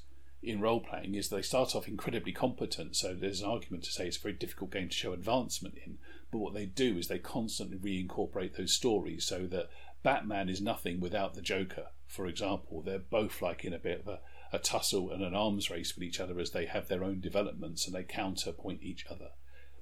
in 0.47 0.61
role 0.61 0.80
playing 0.80 1.14
is 1.16 1.28
they 1.28 1.42
start 1.42 1.74
off 1.74 1.88
incredibly 1.88 2.32
competent, 2.32 2.94
so 2.94 3.14
there's 3.14 3.40
an 3.40 3.49
argument 3.49 3.82
to 3.84 3.90
say 3.90 4.07
it's 4.07 4.16
a 4.16 4.20
very 4.20 4.34
difficult 4.34 4.70
game 4.70 4.88
to 4.88 4.94
show 4.94 5.12
advancement 5.12 5.74
in. 5.84 5.99
But 6.30 6.38
what 6.38 6.55
they 6.55 6.66
do 6.66 6.97
is 6.97 7.09
they 7.09 7.18
constantly 7.18 7.76
reincorporate 7.76 8.57
those 8.57 8.72
stories 8.72 9.24
so 9.24 9.47
that 9.47 9.70
Batman 10.03 10.49
is 10.49 10.61
nothing 10.61 11.01
without 11.01 11.34
the 11.34 11.42
Joker, 11.42 11.86
for 12.07 12.26
example. 12.26 12.80
They're 12.80 12.99
both 12.99 13.42
like 13.42 13.64
in 13.64 13.72
a 13.72 13.78
bit 13.78 14.01
of 14.01 14.09
a, 14.09 14.20
a 14.53 14.61
tussle 14.61 15.11
and 15.11 15.22
an 15.22 15.34
arms 15.34 15.68
race 15.68 15.97
with 15.97 16.05
each 16.05 16.20
other 16.20 16.38
as 16.38 16.53
they 16.53 16.66
have 16.66 16.86
their 16.86 17.03
own 17.03 17.20
developments 17.20 17.86
and 17.86 17.94
they 17.94 18.05
counterpoint 18.05 18.82
each 18.82 19.05
other. 19.11 19.30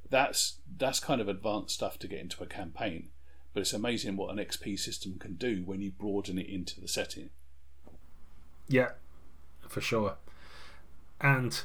That's 0.08 0.60
that's 0.78 1.00
kind 1.00 1.20
of 1.20 1.28
advanced 1.28 1.74
stuff 1.74 1.98
to 1.98 2.08
get 2.08 2.20
into 2.20 2.42
a 2.42 2.46
campaign. 2.46 3.10
But 3.52 3.60
it's 3.60 3.72
amazing 3.72 4.16
what 4.16 4.30
an 4.30 4.44
XP 4.44 4.78
system 4.78 5.18
can 5.18 5.34
do 5.34 5.62
when 5.64 5.80
you 5.80 5.92
broaden 5.92 6.38
it 6.38 6.48
into 6.48 6.80
the 6.80 6.88
setting. 6.88 7.30
yeah, 8.66 8.92
for 9.68 9.80
sure. 9.82 10.16
And 11.24 11.62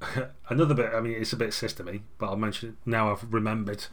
another 0.48 0.74
bit, 0.74 0.94
I 0.94 1.00
mean, 1.00 1.14
it's 1.14 1.32
a 1.32 1.36
bit 1.36 1.50
systemy, 1.50 2.02
but 2.18 2.28
I'll 2.28 2.36
mention 2.36 2.70
it 2.70 2.74
now 2.86 3.10
I've 3.10 3.34
remembered. 3.34 3.86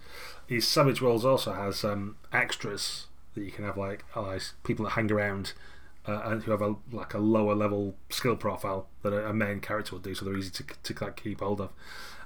Is 0.48 0.68
Savage 0.68 1.02
Worlds 1.02 1.26
also 1.26 1.52
has 1.54 1.84
um, 1.84 2.16
extras 2.32 3.08
that 3.34 3.44
you 3.44 3.52
can 3.52 3.66
have, 3.66 3.76
like 3.76 4.06
allies, 4.16 4.54
people 4.64 4.86
that 4.86 4.92
hang 4.92 5.12
around 5.12 5.54
uh, 6.08 6.22
and 6.26 6.44
who 6.44 6.52
have 6.52 6.62
a 6.62 6.76
like 6.92 7.16
a 7.16 7.18
lower 7.18 7.56
level 7.56 7.96
skill 8.10 8.36
profile 8.36 8.88
that 9.02 9.14
a, 9.14 9.34
main 9.34 9.60
character 9.60 9.96
would 9.96 10.04
do, 10.04 10.14
so 10.14 10.24
they're 10.24 10.38
easy 10.38 10.52
to 10.52 10.64
to 10.84 11.04
like, 11.04 11.22
keep 11.22 11.40
hold 11.40 11.60
of. 11.60 11.72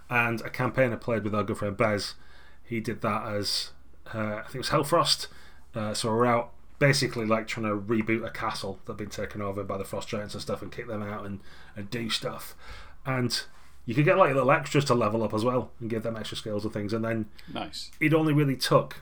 And 0.10 0.41
a 0.41 0.49
campaign 0.49 0.91
I 0.91 0.97
played 0.97 1.24
with 1.24 1.34
our 1.34 1.43
good 1.43 1.58
friend 1.58 1.76
Bez, 1.76 2.16
he 2.66 2.82
did 2.82 3.02
that 3.02 3.26
as 3.26 3.72
uh, 4.14 4.20
I 4.20 4.41
think 4.43 4.56
it 4.56 4.58
was 4.58 4.70
Hellfrost. 4.70 5.28
Uh, 5.74 5.93
so 5.93 6.12
we're 6.12 6.26
out 6.26 6.52
basically 6.82 7.26
like 7.28 7.48
trying 7.48 7.68
to 7.68 7.80
reboot 7.80 8.26
a 8.26 8.32
castle 8.32 8.80
that'd 8.86 8.98
been 8.98 9.10
taken 9.10 9.40
over 9.42 9.64
by 9.64 9.78
the 9.78 9.86
frost 9.86 10.10
giants 10.10 10.34
and 10.34 10.42
stuff, 10.42 10.62
and 10.64 10.72
kick 10.72 10.88
them 10.88 11.04
out 11.04 11.26
and, 11.26 11.40
and 11.76 11.90
do 11.92 12.10
stuff. 12.10 12.56
And 13.06 13.40
you 13.86 13.94
could 13.94 14.06
get 14.06 14.18
like 14.18 14.34
little 14.34 14.52
extras 14.52 14.84
to 14.86 14.96
level 14.96 15.24
up 15.24 15.34
as 15.34 15.44
well 15.44 15.72
and 15.80 15.90
give 15.90 16.02
them 16.04 16.18
extra 16.18 16.36
skills 16.38 16.66
and 16.66 16.74
things. 16.74 16.92
And 16.92 17.06
then 17.06 17.28
Nice. 17.54 17.92
it 18.00 18.14
only 18.14 18.34
really 18.34 18.56
took 18.58 18.98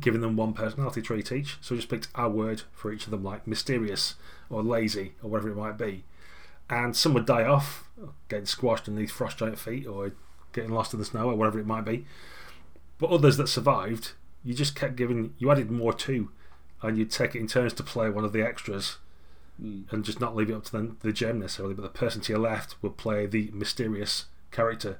giving 0.00 0.20
them 0.20 0.36
one 0.36 0.52
personality 0.52 1.02
trait 1.02 1.32
each. 1.32 1.58
So 1.60 1.74
I 1.74 1.78
just 1.78 1.88
picked 1.88 2.08
a 2.14 2.28
word 2.28 2.62
for 2.72 2.92
each 2.92 3.04
of 3.04 3.10
them, 3.10 3.24
like 3.24 3.46
mysterious 3.46 4.14
or 4.48 4.62
lazy 4.62 5.12
or 5.22 5.30
whatever 5.30 5.50
it 5.50 5.56
might 5.56 5.76
be. 5.76 6.04
And 6.70 6.96
some 6.96 7.12
would 7.14 7.26
die 7.26 7.44
off, 7.44 7.88
getting 8.28 8.46
squashed 8.46 8.88
in 8.88 8.96
these 8.96 9.10
frost 9.12 9.38
giant 9.38 9.58
feet 9.58 9.86
or 9.86 10.12
getting 10.52 10.70
lost 10.70 10.94
in 10.94 10.98
the 11.00 11.04
snow 11.04 11.28
or 11.30 11.34
whatever 11.34 11.58
it 11.58 11.66
might 11.66 11.84
be. 11.84 12.06
But 12.98 13.10
others 13.10 13.36
that 13.36 13.48
survived, 13.48 14.12
you 14.44 14.54
just 14.54 14.74
kept 14.74 14.96
giving, 14.96 15.34
you 15.38 15.50
added 15.50 15.70
more 15.70 15.92
to, 15.92 16.30
and 16.82 16.98
you'd 16.98 17.10
take 17.10 17.34
it 17.34 17.40
in 17.40 17.46
turns 17.46 17.72
to 17.74 17.82
play 17.82 18.10
one 18.10 18.24
of 18.24 18.32
the 18.32 18.42
extras 18.42 18.98
hmm. 19.60 19.82
and 19.90 20.04
just 20.04 20.20
not 20.20 20.36
leave 20.36 20.50
it 20.50 20.54
up 20.54 20.64
to 20.64 20.72
the, 20.72 20.96
the 21.00 21.12
GM 21.12 21.38
necessarily. 21.38 21.74
But 21.74 21.82
the 21.82 21.88
person 21.88 22.20
to 22.22 22.32
your 22.32 22.40
left 22.40 22.76
would 22.82 22.96
play 22.96 23.26
the 23.26 23.50
mysterious 23.52 24.26
character, 24.50 24.98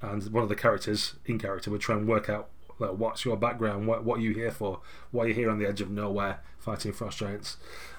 and 0.00 0.22
one 0.32 0.42
of 0.42 0.48
the 0.48 0.56
characters 0.56 1.14
in 1.26 1.38
character 1.38 1.70
would 1.70 1.80
try 1.80 1.96
and 1.96 2.08
work 2.08 2.28
out 2.28 2.48
like, 2.78 2.92
what's 2.92 3.24
your 3.24 3.36
background, 3.36 3.86
what 3.86 4.04
what 4.04 4.18
are 4.18 4.22
you 4.22 4.34
here 4.34 4.50
for, 4.50 4.80
why 5.10 5.24
are 5.24 5.28
you 5.28 5.34
here 5.34 5.50
on 5.50 5.58
the 5.58 5.66
edge 5.66 5.80
of 5.80 5.90
nowhere 5.90 6.40
fighting 6.58 6.92
frost 6.92 7.18
giants, 7.18 7.56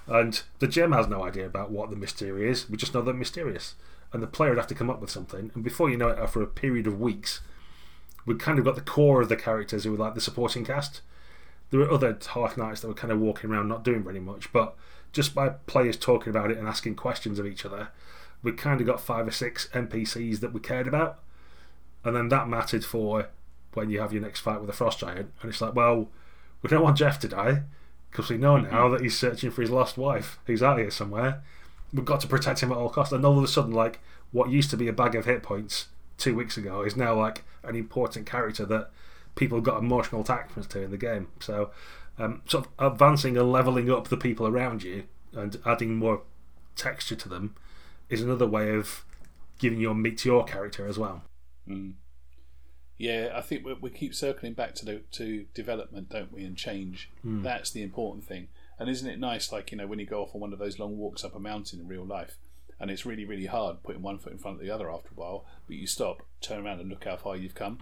and 0.07 0.43
the 0.59 0.67
GM 0.67 0.95
has 0.95 1.07
no 1.07 1.23
idea 1.23 1.45
about 1.45 1.71
what 1.71 1.89
the 1.89 1.95
mystery 1.95 2.49
is. 2.49 2.69
We 2.69 2.77
just 2.77 2.93
know 2.93 3.01
they're 3.01 3.13
mysterious, 3.13 3.75
and 4.13 4.23
the 4.23 4.27
player 4.27 4.51
would 4.51 4.57
have 4.57 4.67
to 4.67 4.75
come 4.75 4.89
up 4.89 5.01
with 5.01 5.09
something. 5.09 5.51
And 5.53 5.63
before 5.63 5.89
you 5.89 5.97
know 5.97 6.09
it, 6.09 6.19
after 6.19 6.41
a 6.41 6.47
period 6.47 6.87
of 6.87 6.99
weeks, 6.99 7.41
we 8.25 8.35
kind 8.35 8.59
of 8.59 8.65
got 8.65 8.75
the 8.75 8.81
core 8.81 9.21
of 9.21 9.29
the 9.29 9.35
characters 9.35 9.83
who 9.83 9.91
were 9.91 9.97
like 9.97 10.15
the 10.15 10.21
supporting 10.21 10.65
cast. 10.65 11.01
There 11.69 11.79
were 11.79 11.91
other 11.91 12.17
Hearth 12.29 12.57
Knights 12.57 12.81
that 12.81 12.87
were 12.87 12.93
kind 12.93 13.11
of 13.13 13.19
walking 13.19 13.49
around 13.49 13.67
not 13.67 13.83
doing 13.83 14.03
very 14.03 14.19
much, 14.19 14.51
but 14.51 14.75
just 15.11 15.35
by 15.35 15.49
players 15.49 15.97
talking 15.97 16.29
about 16.29 16.51
it 16.51 16.57
and 16.57 16.67
asking 16.67 16.95
questions 16.95 17.39
of 17.39 17.45
each 17.45 17.65
other, 17.65 17.89
we 18.41 18.51
kind 18.53 18.79
of 18.79 18.87
got 18.87 19.01
five 19.01 19.27
or 19.27 19.31
six 19.31 19.67
NPCs 19.73 20.39
that 20.39 20.53
we 20.53 20.59
cared 20.59 20.87
about, 20.87 21.19
and 22.03 22.15
then 22.15 22.29
that 22.29 22.47
mattered 22.47 22.85
for 22.85 23.29
when 23.73 23.89
you 23.89 23.99
have 23.99 24.13
your 24.13 24.21
next 24.21 24.39
fight 24.39 24.61
with 24.61 24.69
a 24.69 24.73
frost 24.73 24.99
giant. 24.99 25.31
And 25.41 25.49
it's 25.49 25.61
like, 25.61 25.75
well, 25.75 26.09
we 26.61 26.69
don't 26.69 26.83
want 26.83 26.97
Jeff 26.97 27.19
to 27.19 27.27
die 27.27 27.63
because 28.09 28.29
we 28.29 28.37
know 28.37 28.55
mm-hmm. 28.55 28.73
now 28.73 28.89
that 28.89 29.01
he's 29.01 29.17
searching 29.17 29.51
for 29.51 29.61
his 29.61 29.71
lost 29.71 29.97
wife. 29.97 30.39
He's 30.47 30.63
out 30.63 30.79
here 30.79 30.91
somewhere. 30.91 31.43
We've 31.93 32.05
got 32.05 32.21
to 32.21 32.27
protect 32.27 32.61
him 32.61 32.71
at 32.71 32.77
all 32.77 32.89
costs. 32.89 33.13
And 33.13 33.25
all 33.25 33.37
of 33.37 33.43
a 33.43 33.47
sudden, 33.47 33.73
like 33.73 33.99
what 34.31 34.49
used 34.49 34.69
to 34.71 34.77
be 34.77 34.87
a 34.87 34.93
bag 34.93 35.15
of 35.15 35.25
hit 35.25 35.43
points 35.43 35.87
two 36.17 36.35
weeks 36.35 36.57
ago 36.57 36.81
is 36.81 36.95
now 36.95 37.15
like 37.15 37.43
an 37.63 37.75
important 37.75 38.25
character 38.25 38.65
that 38.65 38.89
people 39.39 39.61
got 39.61 39.79
emotional 39.79 40.21
attachments 40.21 40.67
to 40.67 40.81
in 40.81 40.91
the 40.91 40.97
game. 40.97 41.29
So, 41.39 41.71
um, 42.19 42.41
sort 42.45 42.67
of 42.77 42.93
advancing 42.93 43.37
and 43.37 43.51
leveling 43.51 43.89
up 43.89 44.09
the 44.09 44.17
people 44.17 44.45
around 44.45 44.83
you 44.83 45.05
and 45.33 45.57
adding 45.65 45.95
more 45.95 46.21
texture 46.75 47.15
to 47.15 47.29
them 47.29 47.55
is 48.09 48.21
another 48.21 48.45
way 48.45 48.75
of 48.75 49.05
giving 49.57 49.79
your 49.79 49.95
meat 49.95 50.17
to 50.19 50.29
your 50.29 50.43
character 50.43 50.85
as 50.85 50.99
well. 50.99 51.23
Yeah, 52.97 53.31
I 53.33 53.41
think 53.41 53.65
we, 53.65 53.73
we 53.73 53.89
keep 53.89 54.13
circling 54.13 54.53
back 54.53 54.75
to 54.75 54.85
the, 54.85 55.01
to 55.11 55.45
development, 55.53 56.09
don't 56.09 56.33
we, 56.33 56.43
and 56.43 56.57
change. 56.57 57.09
That's 57.43 57.71
the 57.71 57.81
important 57.81 58.25
thing. 58.25 58.49
And 58.77 58.89
isn't 58.89 59.09
it 59.09 59.19
nice, 59.19 59.51
like 59.51 59.71
you 59.71 59.77
know, 59.77 59.87
when 59.87 59.99
you 59.99 60.05
go 60.05 60.21
off 60.21 60.35
on 60.35 60.41
one 60.41 60.53
of 60.53 60.59
those 60.59 60.79
long 60.79 60.97
walks 60.97 61.23
up 61.23 61.35
a 61.35 61.39
mountain 61.39 61.79
in 61.79 61.87
real 61.87 62.05
life, 62.05 62.37
and 62.79 62.89
it's 62.89 63.05
really, 63.05 63.25
really 63.25 63.47
hard 63.47 63.83
putting 63.83 64.01
one 64.01 64.17
foot 64.17 64.33
in 64.33 64.39
front 64.39 64.57
of 64.57 64.63
the 64.65 64.71
other 64.73 64.89
after 64.91 65.09
a 65.09 65.19
while, 65.19 65.45
but 65.67 65.75
you 65.75 65.87
stop, 65.87 66.25
turn 66.41 66.65
around, 66.65 66.79
and 66.79 66.89
look 66.89 67.05
how 67.05 67.17
far 67.17 67.35
you've 67.35 67.55
come. 67.55 67.79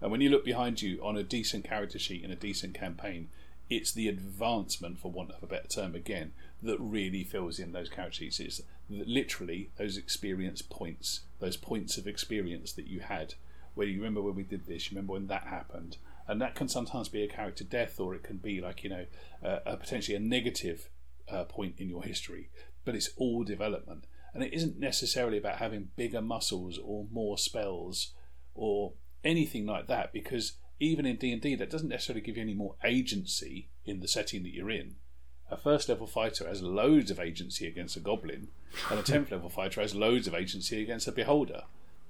And 0.00 0.10
when 0.10 0.20
you 0.20 0.30
look 0.30 0.44
behind 0.44 0.82
you 0.82 0.98
on 1.02 1.16
a 1.16 1.22
decent 1.22 1.64
character 1.64 1.98
sheet 1.98 2.24
in 2.24 2.30
a 2.30 2.36
decent 2.36 2.74
campaign, 2.74 3.28
it's 3.70 3.92
the 3.92 4.08
advancement, 4.08 4.98
for 4.98 5.10
want 5.10 5.30
of 5.30 5.42
a 5.42 5.46
better 5.46 5.68
term, 5.68 5.94
again, 5.94 6.32
that 6.62 6.78
really 6.78 7.24
fills 7.24 7.58
in 7.58 7.72
those 7.72 7.88
character 7.88 8.18
sheets. 8.18 8.40
It's 8.40 8.60
literally 8.90 9.70
those 9.78 9.96
experience 9.96 10.60
points, 10.60 11.20
those 11.38 11.56
points 11.56 11.96
of 11.96 12.06
experience 12.06 12.72
that 12.72 12.86
you 12.86 13.00
had. 13.00 13.34
Where 13.74 13.86
you 13.86 13.98
remember 13.98 14.20
when 14.20 14.34
we 14.34 14.42
did 14.42 14.66
this, 14.66 14.90
you 14.90 14.96
remember 14.96 15.14
when 15.14 15.28
that 15.28 15.44
happened, 15.44 15.96
and 16.28 16.42
that 16.42 16.54
can 16.54 16.68
sometimes 16.68 17.08
be 17.08 17.22
a 17.22 17.28
character 17.28 17.64
death, 17.64 17.98
or 17.98 18.14
it 18.14 18.22
can 18.22 18.36
be 18.36 18.60
like 18.60 18.84
you 18.84 18.90
know, 18.90 19.06
uh, 19.42 19.60
a 19.64 19.76
potentially 19.78 20.16
a 20.16 20.20
negative 20.20 20.90
uh, 21.30 21.44
point 21.44 21.76
in 21.78 21.88
your 21.88 22.02
history. 22.02 22.50
But 22.84 22.94
it's 22.94 23.10
all 23.16 23.44
development, 23.44 24.06
and 24.34 24.42
it 24.42 24.52
isn't 24.52 24.78
necessarily 24.78 25.38
about 25.38 25.58
having 25.58 25.88
bigger 25.96 26.22
muscles 26.22 26.78
or 26.82 27.06
more 27.10 27.36
spells 27.38 28.12
or 28.54 28.92
anything 29.24 29.66
like 29.66 29.86
that. 29.88 30.12
Because 30.12 30.52
even 30.80 31.06
in 31.06 31.16
D 31.16 31.32
and 31.32 31.40
D, 31.40 31.54
that 31.54 31.70
doesn't 31.70 31.88
necessarily 31.88 32.22
give 32.22 32.36
you 32.36 32.42
any 32.42 32.54
more 32.54 32.74
agency 32.84 33.68
in 33.84 34.00
the 34.00 34.08
setting 34.08 34.42
that 34.42 34.54
you're 34.54 34.70
in. 34.70 34.96
A 35.50 35.56
first 35.56 35.88
level 35.88 36.06
fighter 36.06 36.48
has 36.48 36.62
loads 36.62 37.10
of 37.10 37.20
agency 37.20 37.66
against 37.66 37.96
a 37.96 38.00
goblin, 38.00 38.48
and 38.90 38.98
a 38.98 39.02
tenth 39.02 39.30
level 39.30 39.50
fighter 39.50 39.82
has 39.82 39.94
loads 39.94 40.26
of 40.26 40.34
agency 40.34 40.82
against 40.82 41.06
a 41.06 41.12
beholder. 41.12 41.64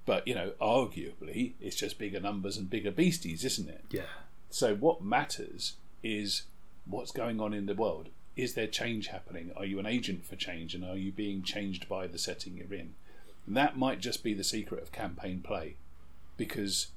But 0.07 0.27
you 0.29 0.35
know, 0.35 0.53
arguably, 0.61 1.55
it's 1.61 1.77
just 1.77 1.99
bigger 1.99 2.20
numbers 2.20 2.57
and 2.57 2.70
bigger 2.70 2.93
beasties, 2.93 3.45
isn't 3.45 3.68
it? 3.68 3.85
Yeah. 3.91 4.03
So 4.51 4.77
what 4.77 5.03
matters 5.03 5.75
is 6.03 6.43
what's 6.87 7.11
going 7.11 7.41
on 7.41 7.53
in 7.53 7.66
the 7.66 7.75
world. 7.75 8.11
Is 8.37 8.55
there 8.55 8.66
change 8.66 9.09
happening? 9.09 9.51
Are 9.57 9.64
you 9.64 9.78
an 9.78 9.87
agent 9.87 10.24
for 10.24 10.37
change, 10.37 10.74
and 10.74 10.85
are 10.85 10.97
you 10.97 11.12
being 11.12 11.43
changed 11.43 11.89
by 11.89 12.07
the 12.07 12.18
setting 12.18 12.57
you're 12.57 12.72
in? 12.72 12.95
And 13.47 13.57
that 13.57 13.76
might 13.76 14.01
just 14.01 14.24
be 14.24 14.35
the 14.35 14.45
secret 14.45 14.83
of 14.83 14.93
campaign 14.93 15.41
play, 15.43 15.76
because 16.37 16.89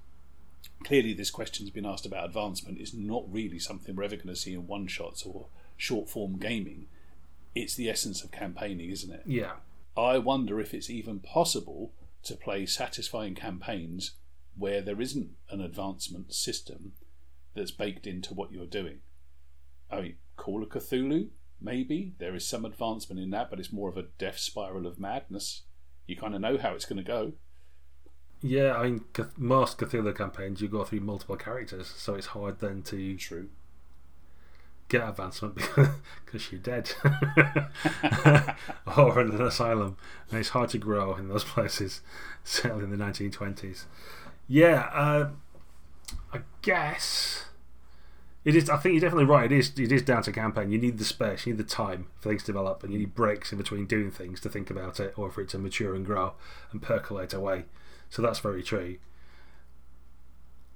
clearly 0.84 1.14
this 1.14 1.32
question's 1.32 1.70
been 1.70 1.86
asked 1.86 2.06
about 2.06 2.26
advancement 2.26 2.80
is 2.80 2.94
not 2.94 3.24
really 3.30 3.60
something 3.60 3.96
we're 3.96 4.04
ever 4.04 4.16
going 4.16 4.28
to 4.28 4.36
see 4.36 4.54
in 4.54 4.68
one 4.68 4.88
shots 4.88 5.24
or 5.24 5.48
short 5.78 6.10
form 6.10 6.38
gaming. 6.38 6.88
It's 7.54 7.76
the 7.76 7.90
essence 7.90 8.24
of 8.24 8.32
campaigning, 8.32 8.90
isn't 8.90 9.12
it? 9.12 9.24
Yeah. 9.26 9.54
I 9.98 10.18
wonder 10.18 10.60
if 10.60 10.74
it's 10.74 10.90
even 10.90 11.20
possible 11.20 11.92
to 12.24 12.36
play 12.36 12.66
satisfying 12.66 13.36
campaigns 13.36 14.12
where 14.58 14.82
there 14.82 15.02
isn't 15.02 15.32
an 15.50 15.62
advancement 15.62 16.34
system 16.34 16.94
that's 17.56 17.72
baked 17.72 18.08
into 18.08 18.34
what 18.34 18.52
you're 18.52 18.66
doing. 18.66 19.00
I 19.92 20.02
mean, 20.02 20.16
Call 20.36 20.64
of 20.64 20.70
Cthulhu, 20.70 21.30
maybe 21.62 22.14
there 22.20 22.36
is 22.36 22.46
some 22.48 22.66
advancement 22.66 23.20
in 23.20 23.32
that, 23.32 23.50
but 23.50 23.60
it's 23.60 23.74
more 23.74 23.90
of 23.90 23.98
a 23.98 24.08
death 24.18 24.38
spiral 24.38 24.86
of 24.88 25.00
madness. 25.00 25.64
You 26.08 26.16
kind 26.16 26.36
of 26.36 26.42
know 26.42 26.58
how 26.58 26.74
it's 26.74 26.86
going 26.86 26.98
to 26.98 27.04
go. 27.04 27.34
Yeah, 28.42 28.76
I 28.76 28.84
mean, 28.84 29.06
most 29.38 29.78
Cthulhu 29.78 30.16
campaigns 30.16 30.62
you 30.62 30.68
go 30.68 30.84
through 30.84 31.00
multiple 31.00 31.36
characters, 31.38 31.88
so 31.88 32.14
it's 32.16 32.28
hard 32.28 32.60
then 32.60 32.84
to 32.84 33.18
True. 33.18 33.50
get 34.88 35.08
advancement 35.08 35.56
because 36.26 36.52
you're 36.52 36.62
dead 36.62 36.92
or 38.98 39.20
in 39.22 39.32
an 39.32 39.42
asylum, 39.42 39.98
and 40.30 40.40
it's 40.40 40.50
hard 40.50 40.70
to 40.70 40.78
grow 40.78 41.16
in 41.16 41.28
those 41.28 41.44
places. 41.56 42.02
Certainly 42.44 42.84
in 42.84 42.92
the 42.92 43.04
1920s. 43.04 43.86
Yeah, 44.48 44.90
uh, 44.94 45.30
I 46.32 46.42
guess 46.62 47.46
it 48.46 48.56
is. 48.56 48.70
I 48.70 48.78
think 48.78 48.94
you're 48.94 49.02
definitely 49.02 49.26
right. 49.26 49.52
It 49.52 49.58
is. 49.58 49.74
It 49.78 49.92
is 49.92 50.04
down 50.04 50.22
to 50.24 50.32
campaign. 50.32 50.72
You 50.72 50.78
need 50.78 51.00
the 51.00 51.04
space. 51.04 51.46
You 51.46 51.54
need 51.54 51.60
the 51.60 51.70
time 51.70 52.08
for 52.20 52.30
things 52.30 52.44
to 52.44 52.48
develop, 52.48 52.84
and 52.84 52.94
you 52.94 53.00
need 53.00 53.16
breaks 53.16 53.52
in 53.52 53.58
between 53.58 53.88
doing 53.88 54.12
things 54.12 54.40
to 54.42 54.50
think 54.50 54.70
about 54.70 55.00
it, 55.00 55.18
or 55.18 55.32
for 55.32 55.42
it 55.42 55.50
to 55.50 55.58
mature 55.58 55.96
and 55.96 56.06
grow 56.06 56.34
and 56.72 56.82
percolate 56.82 57.34
away. 57.34 57.66
So 58.12 58.22
that's 58.22 58.40
very 58.40 58.62
true. 58.62 58.98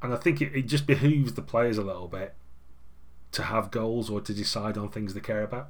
And 0.02 0.14
I 0.14 0.18
think 0.18 0.42
it, 0.42 0.56
it 0.56 0.64
just 0.64 0.88
behooves 0.88 1.34
the 1.34 1.44
players 1.44 1.78
a 1.78 1.84
little 1.84 2.08
bit 2.08 2.34
to 3.34 3.44
have 3.44 3.70
goals 3.70 4.10
or 4.10 4.20
to 4.22 4.34
decide 4.34 4.78
on 4.78 4.90
things 4.90 5.14
they 5.14 5.20
care 5.20 5.44
about, 5.44 5.70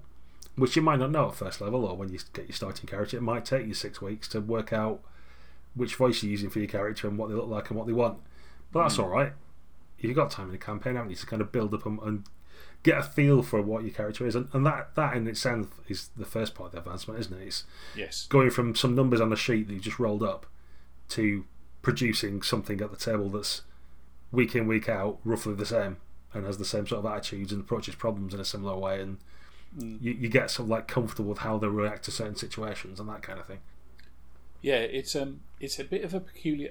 which 0.56 0.78
you 0.78 0.82
might 0.82 1.00
not 1.00 1.12
know 1.12 1.28
at 1.28 1.36
first 1.36 1.60
level 1.60 1.84
or 1.84 1.98
when 1.98 2.10
you 2.10 2.20
get 2.32 2.48
your 2.48 2.56
starting 2.56 2.88
character. 2.88 3.18
It 3.18 3.24
might 3.24 3.44
take 3.44 3.68
you 3.68 3.74
six 3.74 4.02
weeks 4.02 4.30
to 4.30 4.40
work 4.40 4.72
out 4.72 5.02
which 5.76 5.96
voice 5.96 6.24
you're 6.24 6.32
using 6.32 6.50
for 6.50 6.60
your 6.60 6.70
character 6.70 7.08
and 7.08 7.18
what 7.18 7.28
they 7.28 7.36
look 7.36 7.50
like 7.50 7.70
and 7.70 7.78
what 7.78 7.88
they 7.88 7.94
want. 7.94 8.20
But 8.72 8.84
that's 8.84 8.96
hmm. 8.96 9.02
all 9.02 9.10
right. 9.10 9.34
You've 10.00 10.16
got 10.16 10.32
time 10.32 10.48
in 10.48 10.52
the 10.54 10.58
campaign, 10.58 10.96
haven't 10.96 11.12
you, 11.12 11.16
to 11.18 11.26
kind 11.26 11.42
of 11.42 11.52
build 11.52 11.74
up 11.74 11.86
and, 11.86 12.00
and 12.02 12.24
get 12.84 12.98
a 12.98 13.04
feel 13.04 13.42
for 13.44 13.62
what 13.62 13.84
your 13.84 13.92
character 13.94 14.26
is. 14.26 14.36
And, 14.36 14.48
and 14.54 14.66
that, 14.66 14.96
that 14.96 15.16
in 15.18 15.28
itself 15.28 15.68
is 15.88 16.10
the 16.16 16.26
first 16.26 16.56
part 16.56 16.68
of 16.68 16.72
the 16.74 16.78
advancement, 16.80 17.20
isn't 17.20 17.42
it? 17.42 17.46
It's 17.48 17.64
Yes. 17.96 18.28
going 18.28 18.50
from 18.50 18.76
some 18.76 18.96
numbers 18.96 19.20
on 19.22 19.34
a 19.34 19.36
sheet 19.36 19.68
that 19.68 19.74
you 19.74 19.80
just 19.80 20.00
rolled 20.00 20.24
up 20.24 20.46
to 21.10 21.46
producing 21.82 22.42
something 22.42 22.80
at 22.82 22.92
the 22.92 22.98
table 22.98 23.30
that's 23.30 23.64
week 24.32 24.56
in, 24.56 24.68
week 24.68 24.88
out, 24.88 25.20
roughly 25.24 25.54
the 25.56 25.66
same 25.66 25.98
and 26.34 26.46
has 26.46 26.58
the 26.58 26.66
same 26.66 26.86
sort 26.86 27.04
of 27.04 27.12
attitudes 27.12 27.52
and 27.52 27.62
approaches 27.62 27.96
problems 27.96 28.34
in 28.34 28.40
a 28.40 28.46
similar 28.46 28.78
way. 28.78 29.02
And 29.02 29.18
you, 29.78 30.12
you 30.14 30.30
get 30.30 30.50
sort 30.52 30.66
of 30.66 30.70
like 30.70 30.88
comfortable 30.88 31.30
with 31.30 31.40
how 31.40 31.58
they 31.58 31.68
react 31.68 32.06
to 32.06 32.12
certain 32.12 32.36
situations 32.36 33.00
and 33.00 33.10
that 33.10 33.22
kind 33.22 33.40
of 33.40 33.46
thing. 33.48 33.60
Yeah, 34.62 34.78
it's 34.78 35.16
um, 35.16 35.42
it's 35.60 35.80
a 35.80 35.84
bit 35.84 36.04
of 36.04 36.14
a 36.14 36.20
peculiar. 36.20 36.70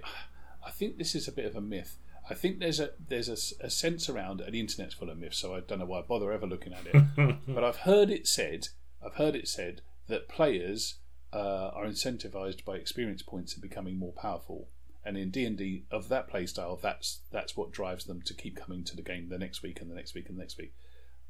I 0.66 0.70
think 0.70 0.98
this 0.98 1.14
is 1.14 1.26
a 1.28 1.32
bit 1.32 1.46
of 1.46 1.56
a 1.56 1.60
myth. 1.60 1.96
I 2.30 2.34
think 2.34 2.58
there's 2.58 2.80
a 2.80 2.90
there's 3.08 3.28
a, 3.28 3.66
a 3.66 3.70
sense 3.70 4.08
around, 4.08 4.40
and 4.40 4.52
the 4.52 4.60
internet's 4.60 4.94
full 4.94 5.10
of 5.10 5.18
myths, 5.18 5.38
so 5.38 5.54
I 5.54 5.60
don't 5.60 5.78
know 5.78 5.86
why 5.86 6.00
I 6.00 6.02
bother 6.02 6.32
ever 6.32 6.46
looking 6.46 6.74
at 6.74 6.86
it. 6.86 7.36
but 7.48 7.64
I've 7.64 7.78
heard 7.78 8.10
it 8.10 8.26
said 8.26 8.68
I've 9.04 9.14
heard 9.14 9.34
it 9.34 9.48
said 9.48 9.80
that 10.08 10.28
players 10.28 10.96
uh, 11.32 11.70
are 11.74 11.86
incentivized 11.86 12.64
by 12.64 12.76
experience 12.76 13.22
points 13.22 13.54
and 13.54 13.62
becoming 13.62 13.98
more 13.98 14.12
powerful. 14.12 14.68
And 15.04 15.16
in 15.16 15.30
D 15.30 15.46
and 15.46 15.56
D 15.56 15.84
of 15.90 16.08
that 16.08 16.30
playstyle, 16.30 16.80
that's 16.80 17.20
that's 17.30 17.56
what 17.56 17.72
drives 17.72 18.04
them 18.04 18.20
to 18.22 18.34
keep 18.34 18.56
coming 18.56 18.84
to 18.84 18.96
the 18.96 19.02
game 19.02 19.28
the 19.28 19.38
next 19.38 19.62
week 19.62 19.80
and 19.80 19.90
the 19.90 19.94
next 19.94 20.14
week 20.14 20.28
and 20.28 20.36
the 20.36 20.42
next 20.42 20.58
week. 20.58 20.74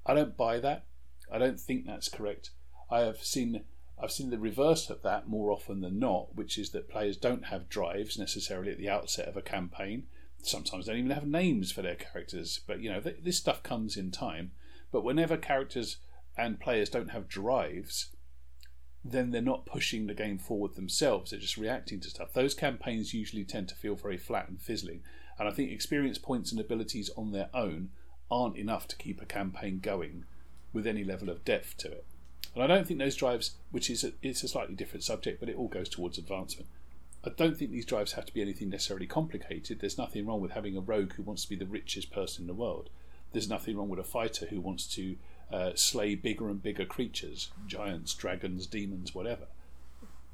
I 0.05 0.15
don't 0.15 0.37
buy 0.37 0.59
that. 0.61 0.87
I 1.31 1.39
don't 1.39 1.61
think 1.61 1.87
that's 1.87 2.09
correct. 2.09 2.51
I 2.91 3.01
have 3.01 3.23
seen 3.23 3.65
I've 4.01 4.13
seen 4.13 4.31
the 4.31 4.39
reverse 4.39 4.91
of 4.91 5.03
that 5.03 5.29
more 5.29 5.51
often 5.51 5.81
than 5.81 5.99
not, 5.99 6.35
which 6.35 6.57
is 6.59 6.71
that 6.71 6.89
players 6.89 7.17
don't 7.17 7.47
have 7.47 7.69
drives 7.69 8.19
necessarily 8.19 8.71
at 8.73 8.79
the 8.79 8.89
outset 8.89 9.29
of 9.29 9.37
a 9.37 9.43
campaign. 9.43 10.07
Sometimes 10.49 10.87
don't 10.87 10.97
even 10.97 11.11
have 11.11 11.27
names 11.27 11.71
for 11.71 11.83
their 11.83 11.95
characters, 11.95 12.61
but 12.67 12.81
you 12.81 12.91
know 12.91 13.01
th- 13.01 13.19
this 13.23 13.37
stuff 13.37 13.63
comes 13.63 13.97
in 13.97 14.11
time. 14.11 14.53
But 14.91 15.05
whenever 15.05 15.37
characters 15.37 15.99
and 16.37 16.61
players 16.61 16.89
don't 16.89 17.11
have 17.11 17.29
drives, 17.29 18.11
then 19.05 19.31
they're 19.31 19.43
not 19.43 19.67
pushing 19.67 20.07
the 20.07 20.15
game 20.15 20.39
forward 20.39 20.75
themselves. 20.75 21.31
They're 21.31 21.41
just 21.41 21.57
reacting 21.57 22.01
to 22.01 22.11
stuff. 22.11 22.33
Those 22.33 22.55
campaigns 22.55 23.15
usually 23.15 23.45
tend 23.45 23.69
to 23.69 23.75
feel 23.75 23.95
very 23.95 24.17
flat 24.17 24.49
and 24.49 24.61
fizzling. 24.61 25.03
And 25.39 25.49
I 25.49 25.53
think 25.53 25.71
experience 25.71 26.19
points 26.19 26.51
and 26.51 26.61
abilities 26.61 27.11
on 27.17 27.33
their 27.33 27.49
own 27.55 27.91
aren't 28.31 28.57
enough 28.57 28.89
to 28.89 28.97
keep 28.97 29.21
a 29.21 29.27
campaign 29.27 29.81
going 29.81 30.25
with 30.73 30.87
any 30.87 31.05
level 31.05 31.29
of 31.31 31.45
depth 31.45 31.77
to 31.79 31.89
it. 31.91 32.05
And 32.55 32.63
I 32.63 32.67
don't 32.67 32.87
think 32.87 32.99
those 32.99 33.17
drives, 33.17 33.53
which 33.71 33.89
is 33.89 34.05
a, 34.05 34.13
it's 34.23 34.43
a 34.43 34.49
slightly 34.49 34.75
different 34.75 35.05
subject, 35.05 35.41
but 35.41 35.49
it 35.49 35.57
all 35.57 35.69
goes 35.69 35.89
towards 35.89 36.19
advancement. 36.19 36.69
I 37.25 37.31
don't 37.31 37.57
think 37.57 37.73
these 37.73 37.85
drives 37.85 38.13
have 38.13 38.27
to 38.27 38.35
be 38.35 38.43
anything 38.43 38.71
necessarily 38.71 39.07
complicated. 39.07 39.81
There's 39.81 39.99
nothing 39.99 40.25
wrong 40.25 40.41
with 40.41 40.53
having 40.53 40.77
a 40.77 40.81
rogue 40.81 41.15
who 41.15 41.23
wants 41.23 41.43
to 41.43 41.49
be 41.49 41.57
the 41.57 41.67
richest 41.67 42.13
person 42.13 42.45
in 42.45 42.47
the 42.47 42.55
world. 42.55 42.91
There's 43.33 43.49
nothing 43.49 43.77
wrong 43.77 43.89
with 43.89 43.99
a 43.99 44.05
fighter 44.05 44.47
who 44.47 44.61
wants 44.61 44.87
to 44.95 45.17
uh, 45.53 45.73
slay 45.75 46.15
bigger 46.15 46.49
and 46.49 46.63
bigger 46.63 46.85
creatures, 46.85 47.51
giants, 47.67 48.15
dragons, 48.15 48.67
demons, 48.67 49.15
whatever. 49.15 49.47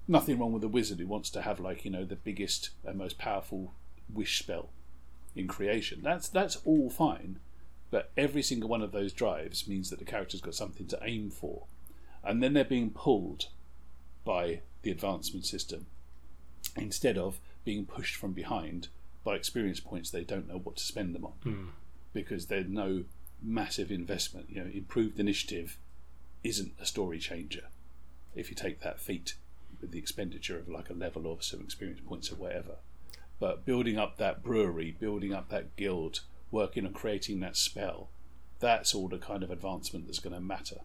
Nothing 0.06 0.38
wrong 0.38 0.52
with 0.52 0.62
a 0.62 0.68
wizard 0.68 0.98
who 0.98 1.06
wants 1.06 1.30
to 1.30 1.42
have 1.42 1.58
like 1.58 1.84
you 1.84 1.90
know 1.90 2.04
the 2.04 2.16
biggest 2.16 2.70
and 2.84 2.98
most 2.98 3.16
powerful 3.16 3.72
wish 4.12 4.38
spell 4.38 4.68
in 5.34 5.48
creation. 5.48 6.00
That's 6.02 6.28
that's 6.28 6.56
all 6.66 6.90
fine, 6.90 7.40
but 7.90 8.10
every 8.16 8.42
single 8.42 8.68
one 8.68 8.82
of 8.82 8.92
those 8.92 9.14
drives 9.14 9.66
means 9.66 9.88
that 9.88 9.98
the 9.98 10.04
character's 10.04 10.42
got 10.42 10.54
something 10.54 10.86
to 10.88 10.98
aim 11.02 11.30
for, 11.30 11.62
and 12.22 12.42
then 12.42 12.52
they're 12.52 12.64
being 12.64 12.90
pulled 12.90 13.46
by 14.24 14.60
the 14.82 14.90
advancement 14.90 15.46
system 15.46 15.86
instead 16.76 17.16
of 17.18 17.38
being 17.64 17.84
pushed 17.86 18.16
from 18.16 18.32
behind 18.32 18.88
by 19.24 19.34
experience 19.34 19.80
points 19.80 20.10
they 20.10 20.24
don't 20.24 20.48
know 20.48 20.58
what 20.58 20.76
to 20.76 20.84
spend 20.84 21.14
them 21.14 21.24
on 21.24 21.32
Mm. 21.44 21.68
because 22.12 22.46
there's 22.46 22.68
no 22.68 23.04
massive 23.42 23.90
investment. 23.90 24.48
You 24.50 24.64
know, 24.64 24.70
improved 24.70 25.18
initiative 25.20 25.76
isn't 26.42 26.72
a 26.80 26.86
story 26.86 27.18
changer 27.18 27.64
if 28.34 28.50
you 28.50 28.56
take 28.56 28.80
that 28.80 29.00
feat 29.00 29.34
with 29.80 29.92
the 29.92 29.98
expenditure 29.98 30.58
of 30.58 30.68
like 30.68 30.90
a 30.90 30.94
level 30.94 31.26
or 31.26 31.40
some 31.42 31.60
experience 31.60 32.00
points 32.06 32.30
or 32.32 32.36
whatever. 32.36 32.76
But 33.40 33.64
building 33.64 33.98
up 33.98 34.16
that 34.18 34.42
brewery, 34.42 34.96
building 34.98 35.32
up 35.34 35.48
that 35.50 35.74
guild, 35.76 36.20
working 36.50 36.86
on 36.86 36.92
creating 36.92 37.40
that 37.40 37.56
spell, 37.56 38.08
that's 38.60 38.94
all 38.94 39.08
the 39.08 39.18
kind 39.18 39.42
of 39.42 39.50
advancement 39.50 40.06
that's 40.06 40.20
going 40.20 40.34
to 40.34 40.40
matter. 40.40 40.78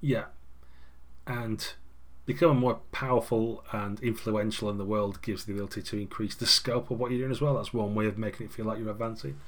Yeah. 0.00 0.26
And 1.26 1.72
becoming 2.24 2.58
more 2.58 2.80
powerful 2.92 3.64
and 3.72 4.00
influential 4.00 4.70
in 4.70 4.78
the 4.78 4.84
world 4.84 5.22
gives 5.22 5.44
the 5.44 5.52
ability 5.52 5.82
to 5.82 5.98
increase 5.98 6.34
the 6.34 6.46
scope 6.46 6.90
of 6.90 6.98
what 6.98 7.10
you're 7.10 7.20
doing 7.20 7.32
as 7.32 7.40
well. 7.40 7.54
That's 7.54 7.74
one 7.74 7.94
way 7.94 8.06
of 8.06 8.18
making 8.18 8.46
it 8.46 8.52
feel 8.52 8.66
like 8.66 8.78
you're 8.78 8.90
advancing. 8.90 9.38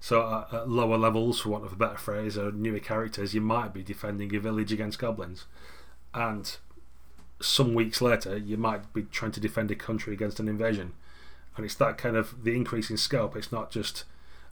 So 0.00 0.46
at, 0.52 0.54
at 0.54 0.68
lower 0.68 0.98
levels, 0.98 1.40
for 1.40 1.50
want 1.50 1.64
of 1.64 1.72
a 1.72 1.76
better 1.76 1.96
phrase, 1.96 2.38
or 2.38 2.52
newer 2.52 2.78
characters, 2.78 3.34
you 3.34 3.40
might 3.40 3.72
be 3.72 3.82
defending 3.82 4.34
a 4.34 4.40
village 4.40 4.72
against 4.72 4.98
goblins. 4.98 5.46
And 6.14 6.56
some 7.40 7.74
weeks 7.74 8.00
later, 8.00 8.36
you 8.36 8.56
might 8.56 8.92
be 8.92 9.02
trying 9.02 9.32
to 9.32 9.40
defend 9.40 9.70
a 9.70 9.76
country 9.76 10.12
against 10.12 10.40
an 10.40 10.48
invasion. 10.48 10.92
And 11.56 11.64
it's 11.64 11.74
that 11.76 11.98
kind 11.98 12.16
of 12.16 12.44
the 12.44 12.54
increase 12.54 12.90
in 12.90 12.96
scope. 12.96 13.36
It's 13.36 13.52
not 13.52 13.70
just 13.70 14.04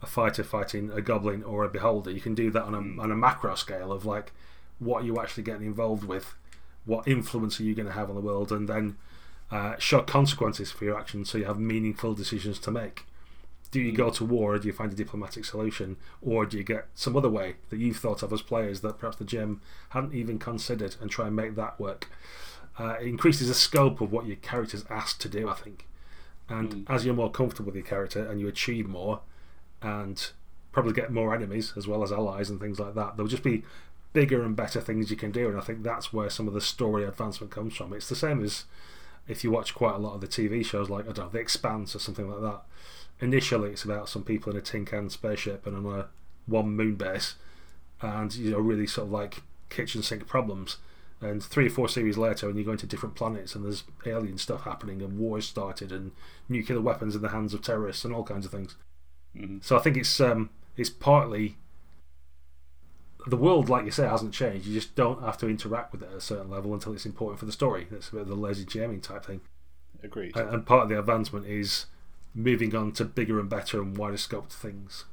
a 0.02 0.06
fighter 0.06 0.44
fighting 0.44 0.90
a 0.90 1.00
goblin 1.00 1.42
or 1.42 1.64
a 1.64 1.68
beholder. 1.68 2.10
You 2.10 2.20
can 2.20 2.34
do 2.34 2.50
that 2.50 2.62
on 2.62 2.74
a, 2.74 3.02
on 3.02 3.10
a 3.10 3.16
macro 3.16 3.54
scale 3.54 3.92
of 3.92 4.04
like 4.04 4.32
what 4.78 5.02
are 5.02 5.06
you 5.06 5.20
actually 5.20 5.42
getting 5.42 5.66
involved 5.66 6.04
with, 6.04 6.34
what 6.90 7.06
influence 7.06 7.60
are 7.60 7.62
you 7.62 7.72
going 7.72 7.86
to 7.86 7.94
have 7.94 8.08
on 8.08 8.16
the 8.16 8.20
world, 8.20 8.50
and 8.50 8.68
then 8.68 8.96
uh, 9.52 9.76
show 9.78 10.02
consequences 10.02 10.72
for 10.72 10.84
your 10.84 10.98
actions 10.98 11.30
so 11.30 11.38
you 11.38 11.44
have 11.44 11.58
meaningful 11.58 12.14
decisions 12.14 12.58
to 12.58 12.70
make. 12.72 13.04
Do 13.70 13.80
you 13.80 13.92
go 13.92 14.10
to 14.10 14.24
war, 14.24 14.54
or 14.54 14.58
do 14.58 14.66
you 14.66 14.72
find 14.72 14.92
a 14.92 14.96
diplomatic 14.96 15.44
solution, 15.44 15.96
or 16.20 16.44
do 16.44 16.56
you 16.56 16.64
get 16.64 16.88
some 16.96 17.16
other 17.16 17.30
way 17.30 17.54
that 17.68 17.78
you've 17.78 17.98
thought 17.98 18.24
of 18.24 18.32
as 18.32 18.42
players 18.42 18.80
that 18.80 18.98
perhaps 18.98 19.18
the 19.18 19.24
GM 19.24 19.60
hadn't 19.90 20.14
even 20.14 20.40
considered 20.40 20.96
and 21.00 21.08
try 21.08 21.28
and 21.28 21.36
make 21.36 21.54
that 21.54 21.78
work? 21.78 22.08
Uh, 22.76 22.96
it 23.00 23.06
increases 23.06 23.46
the 23.46 23.54
scope 23.54 24.00
of 24.00 24.10
what 24.10 24.26
your 24.26 24.36
character's 24.36 24.84
asked 24.90 25.20
to 25.20 25.28
do, 25.28 25.48
I 25.48 25.54
think. 25.54 25.86
And 26.48 26.84
as 26.88 27.06
you're 27.06 27.14
more 27.14 27.30
comfortable 27.30 27.66
with 27.66 27.76
your 27.76 27.84
character 27.84 28.26
and 28.26 28.40
you 28.40 28.48
achieve 28.48 28.88
more, 28.88 29.20
and 29.80 30.32
probably 30.72 30.92
get 30.92 31.12
more 31.12 31.32
enemies 31.34 31.72
as 31.76 31.86
well 31.86 32.02
as 32.02 32.10
allies 32.10 32.50
and 32.50 32.58
things 32.58 32.80
like 32.80 32.94
that, 32.96 33.16
there'll 33.16 33.28
just 33.28 33.44
be 33.44 33.62
bigger 34.12 34.42
and 34.42 34.56
better 34.56 34.80
things 34.80 35.10
you 35.10 35.16
can 35.16 35.30
do. 35.30 35.48
And 35.48 35.56
I 35.58 35.60
think 35.60 35.82
that's 35.82 36.12
where 36.12 36.30
some 36.30 36.48
of 36.48 36.54
the 36.54 36.60
story 36.60 37.04
advancement 37.04 37.52
comes 37.52 37.76
from. 37.76 37.92
It's 37.92 38.08
the 38.08 38.16
same 38.16 38.42
as 38.42 38.64
if 39.28 39.44
you 39.44 39.50
watch 39.50 39.74
quite 39.74 39.94
a 39.94 39.98
lot 39.98 40.14
of 40.14 40.20
the 40.20 40.26
TV 40.26 40.64
shows 40.64 40.90
like 40.90 41.04
I 41.08 41.12
don't 41.12 41.26
know, 41.26 41.28
The 41.28 41.38
Expanse 41.38 41.94
or 41.94 41.98
something 42.00 42.28
like 42.28 42.40
that. 42.42 42.62
Initially, 43.20 43.70
it's 43.70 43.84
about 43.84 44.08
some 44.08 44.24
people 44.24 44.50
in 44.50 44.58
a 44.58 44.62
tin 44.62 44.84
can 44.84 45.10
spaceship 45.10 45.66
and 45.66 45.76
on 45.76 45.98
a 46.00 46.06
one 46.46 46.74
moon 46.74 46.94
base, 46.96 47.34
and 48.00 48.34
you 48.34 48.50
know 48.50 48.58
really 48.58 48.86
sort 48.86 49.06
of 49.06 49.12
like 49.12 49.42
kitchen 49.68 50.02
sink 50.02 50.26
problems. 50.26 50.78
And 51.20 51.42
three 51.44 51.66
or 51.66 51.70
four 51.70 51.86
series 51.86 52.16
later, 52.16 52.46
when 52.46 52.56
you 52.56 52.64
go 52.64 52.72
into 52.72 52.86
different 52.86 53.14
planets 53.14 53.54
and 53.54 53.62
there's 53.62 53.84
alien 54.06 54.38
stuff 54.38 54.62
happening 54.64 55.02
and 55.02 55.18
wars 55.18 55.46
started 55.46 55.92
and 55.92 56.12
nuclear 56.48 56.80
weapons 56.80 57.14
in 57.14 57.20
the 57.20 57.28
hands 57.28 57.52
of 57.52 57.60
terrorists 57.60 58.06
and 58.06 58.14
all 58.14 58.24
kinds 58.24 58.46
of 58.46 58.52
things. 58.52 58.74
Mhm. 59.36 59.62
So 59.62 59.76
I 59.76 59.80
think 59.80 59.98
it's 59.98 60.18
um, 60.18 60.48
it's 60.78 60.88
partly 60.88 61.56
the 63.26 63.36
world, 63.36 63.68
like 63.68 63.84
you 63.84 63.90
say, 63.90 64.06
hasn't 64.06 64.34
changed. 64.34 64.66
You 64.66 64.74
just 64.74 64.94
don't 64.94 65.22
have 65.22 65.38
to 65.38 65.48
interact 65.48 65.92
with 65.92 66.02
it 66.02 66.10
at 66.10 66.16
a 66.16 66.20
certain 66.20 66.50
level 66.50 66.74
until 66.74 66.92
it's 66.92 67.06
important 67.06 67.38
for 67.38 67.46
the 67.46 67.52
story. 67.52 67.86
That's 67.90 68.08
a 68.08 68.12
bit 68.12 68.20
of 68.22 68.28
the 68.28 68.34
lazy 68.34 68.64
GMing 68.64 69.02
type 69.02 69.24
thing. 69.24 69.40
Agreed. 70.02 70.36
And, 70.36 70.64
part 70.64 70.84
of 70.84 70.88
the 70.88 70.98
advancement 70.98 71.46
is 71.46 71.86
moving 72.34 72.74
on 72.74 72.92
to 72.92 73.04
bigger 73.04 73.40
and 73.40 73.48
better 73.48 73.82
and 73.82 73.96
wider 73.96 74.16
scoped 74.16 74.52
things. 74.52 75.04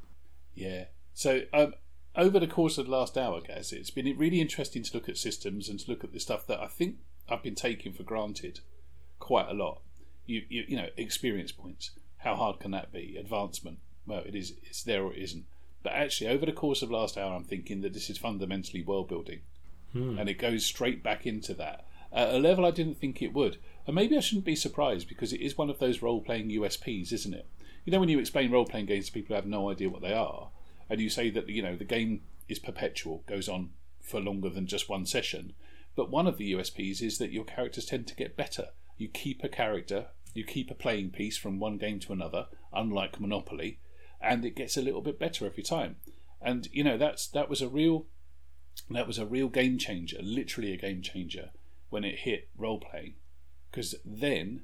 Yeah. 0.54 0.86
So 1.14 1.42
um, 1.54 1.74
over 2.16 2.40
the 2.40 2.48
course 2.48 2.78
of 2.78 2.86
the 2.86 2.92
last 2.92 3.18
hour, 3.18 3.42
guys, 3.42 3.72
it's 3.74 3.90
been 3.90 4.18
really 4.18 4.40
interesting 4.40 4.84
to 4.84 4.94
look 4.94 5.10
at 5.10 5.18
systems 5.18 5.70
and 5.70 5.80
to 5.80 5.92
look 5.92 6.04
at 6.04 6.14
the 6.14 6.20
stuff 6.20 6.48
that 6.48 6.60
I 6.60 6.68
think 6.68 6.98
I've 7.30 7.44
been 7.44 7.56
taking 7.56 7.94
for 7.94 8.04
granted 8.04 8.62
quite 9.20 9.50
a 9.50 9.54
lot. 9.54 9.82
You, 10.26 10.44
you, 10.50 10.66
you 10.68 10.78
know, 10.78 10.90
experience 10.98 11.52
points. 11.52 11.92
How 12.18 12.36
hard 12.36 12.60
can 12.60 12.72
that 12.72 12.92
be? 12.92 13.18
Advancement. 13.18 13.80
Well, 14.06 14.24
it 14.26 14.36
is. 14.36 14.54
It's 14.64 14.84
there 14.84 15.04
or 15.04 15.14
it 15.14 15.20
isn't. 15.20 15.46
But 15.84 15.94
actually, 15.94 16.30
over 16.30 16.46
the 16.46 16.52
course 16.52 16.82
of 16.82 16.92
last 16.92 17.18
hour, 17.18 17.36
I'm 17.36 17.44
thinking 17.44 17.82
that 17.82 17.94
this 17.94 18.10
is 18.10 18.18
fundamentally 18.18 18.84
world 18.84 19.08
building, 19.08 19.42
hmm. 19.94 20.18
and 20.18 20.30
it 20.30 20.40
goes 20.40 20.66
straight 20.66 21.04
back 21.04 21.26
into 21.26 21.54
that 21.56 21.86
at 22.12 22.34
a 22.34 22.40
level 22.40 22.66
I 22.66 22.72
didn't 22.72 22.98
think 22.98 23.22
it 23.22 23.34
would. 23.34 23.58
And 23.86 23.96
maybe 23.96 24.18
I 24.18 24.22
shouldn't 24.22 24.46
be 24.46 24.56
surprised 24.56 25.08
because 25.08 25.34
it 25.34 25.42
is 25.42 25.58
one 25.58 25.70
of 25.70 25.80
those 25.80 26.02
role 26.02 26.22
playing 26.22 26.50
USPs, 26.50 27.12
isn't 27.14 27.34
it? 27.34 27.48
You 27.86 27.92
know, 27.92 28.00
when 28.00 28.10
you 28.10 28.20
explain 28.20 28.52
role 28.52 28.66
playing 28.66 28.88
games 28.88 29.08
to 29.08 29.12
people 29.12 29.30
who 29.30 29.36
have 29.36 29.46
no 29.46 29.70
idea 29.70 29.90
what 29.90 30.02
they 30.02 30.14
are, 30.14 30.50
and 30.90 31.00
you 31.00 31.10
say 31.10 31.30
that 31.30 31.48
you 31.48 31.62
know 31.62 31.76
the 31.76 31.86
game 31.86 32.22
is 32.50 32.60
perpetual, 32.60 33.24
goes 33.28 33.48
on 33.48 33.70
for 34.02 34.20
longer 34.20 34.50
than 34.50 34.68
just 34.68 34.90
one 34.90 35.06
session. 35.06 35.54
But 35.96 36.10
one 36.10 36.28
of 36.28 36.38
the 36.38 36.54
USPs 36.54 37.02
is 37.02 37.18
that 37.18 37.32
your 37.32 37.44
characters 37.44 37.86
tend 37.86 38.08
to 38.08 38.16
get 38.16 38.38
better. 38.38 38.68
You 38.98 39.08
keep 39.08 39.44
a 39.44 39.50
character, 39.50 40.08
you 40.34 40.44
keep 40.44 40.70
a 40.70 40.76
playing 40.76 41.12
piece 41.12 41.38
from 41.38 41.60
one 41.60 41.78
game 41.78 42.00
to 42.02 42.14
another, 42.14 42.48
unlike 42.74 43.20
Monopoly, 43.20 43.80
and 44.22 44.46
it 44.46 44.56
gets 44.56 44.78
a 44.78 44.82
little 44.82 45.02
bit 45.02 45.20
better 45.20 45.46
every 45.46 45.64
time. 45.64 45.98
And 46.42 46.68
you 46.72 46.84
know 46.84 46.98
that's 46.98 47.28
that 47.28 47.50
was 47.50 47.62
a 47.62 47.68
real 47.68 48.06
that 48.90 49.08
was 49.08 49.18
a 49.18 49.26
real 49.26 49.48
game 49.48 49.78
changer, 49.78 50.18
literally 50.22 50.74
a 50.74 50.78
game 50.78 51.02
changer 51.02 51.50
when 51.90 52.04
it 52.04 52.20
hit 52.20 52.50
role 52.58 52.80
playing, 52.80 53.16
because 53.72 53.96
then 54.06 54.62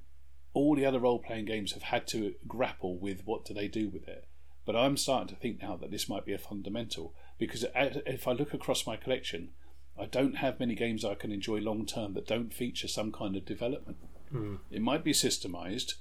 all 0.53 0.75
the 0.75 0.85
other 0.85 0.99
role 0.99 1.19
playing 1.19 1.45
games 1.45 1.71
have 1.71 1.83
had 1.83 2.05
to 2.07 2.35
grapple 2.47 2.97
with 2.97 3.25
what 3.25 3.43
do 3.43 3.53
they 3.53 3.67
do 3.67 3.89
with 3.89 4.07
it. 4.07 4.27
But 4.65 4.75
I'm 4.75 4.97
starting 4.97 5.27
to 5.29 5.35
think 5.35 5.61
now 5.61 5.75
that 5.77 5.91
this 5.91 6.07
might 6.07 6.25
be 6.25 6.33
a 6.33 6.37
fundamental 6.37 7.13
because 7.37 7.65
if 7.75 8.27
I 8.27 8.31
look 8.31 8.53
across 8.53 8.85
my 8.85 8.95
collection, 8.95 9.49
I 9.99 10.05
don't 10.05 10.37
have 10.37 10.59
many 10.59 10.75
games 10.75 11.03
I 11.03 11.15
can 11.15 11.31
enjoy 11.31 11.57
long 11.57 11.85
term 11.85 12.13
that 12.13 12.27
don't 12.27 12.53
feature 12.53 12.87
some 12.87 13.11
kind 13.11 13.35
of 13.35 13.45
development. 13.45 13.97
It 14.71 14.81
might 14.81 15.03
be 15.03 15.11
systemized, 15.11 15.95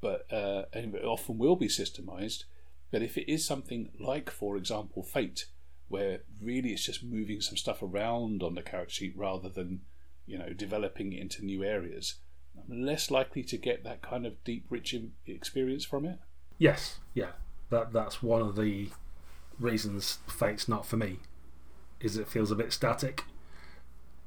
but 0.00 0.26
uh, 0.32 0.64
and 0.72 0.94
it 0.94 1.04
often 1.04 1.38
will 1.38 1.56
be 1.56 1.68
systemized. 1.68 2.44
But 2.90 3.02
if 3.02 3.16
it 3.16 3.30
is 3.30 3.44
something 3.44 3.90
like, 3.98 4.30
for 4.30 4.56
example, 4.56 5.02
Fate, 5.02 5.46
where 5.88 6.20
really 6.40 6.70
it's 6.70 6.84
just 6.84 7.02
moving 7.02 7.40
some 7.40 7.56
stuff 7.56 7.82
around 7.82 8.42
on 8.42 8.54
the 8.54 8.62
character 8.62 8.94
sheet 8.94 9.14
rather 9.16 9.48
than 9.48 9.80
you 10.26 10.38
know 10.38 10.52
developing 10.52 11.12
into 11.12 11.44
new 11.44 11.64
areas, 11.64 12.16
I'm 12.56 12.84
less 12.84 13.10
likely 13.10 13.42
to 13.44 13.56
get 13.56 13.84
that 13.84 14.02
kind 14.02 14.26
of 14.26 14.42
deep, 14.44 14.66
rich 14.70 14.94
experience 15.26 15.84
from 15.84 16.04
it. 16.04 16.18
Yes, 16.58 16.98
yeah, 17.14 17.32
that 17.70 17.92
that's 17.92 18.22
one 18.22 18.42
of 18.42 18.56
the 18.56 18.88
reasons 19.58 20.18
Fate's 20.26 20.68
not 20.68 20.86
for 20.86 20.96
me. 20.96 21.18
Is 22.00 22.16
it 22.16 22.28
feels 22.28 22.50
a 22.50 22.56
bit 22.56 22.72
static, 22.72 23.24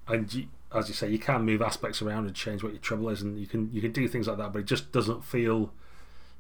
and 0.08 0.34
you, 0.34 0.48
as 0.74 0.88
you 0.88 0.94
say, 0.94 1.10
you 1.10 1.20
can 1.20 1.44
move 1.44 1.62
aspects 1.62 2.02
around 2.02 2.28
and 2.28 2.36
change 2.36 2.64
what 2.64 2.74
your 2.74 2.82
trouble 2.82 3.10
is, 3.10 3.22
and 3.22 3.40
you 3.40 3.48
can 3.48 3.72
you 3.74 3.82
can 3.82 3.92
do 3.92 4.08
things 4.08 4.28
like 4.28 4.38
that. 4.38 4.54
But 4.54 4.60
it 4.60 4.66
just 4.66 4.92
doesn't 4.92 5.24
feel 5.24 5.74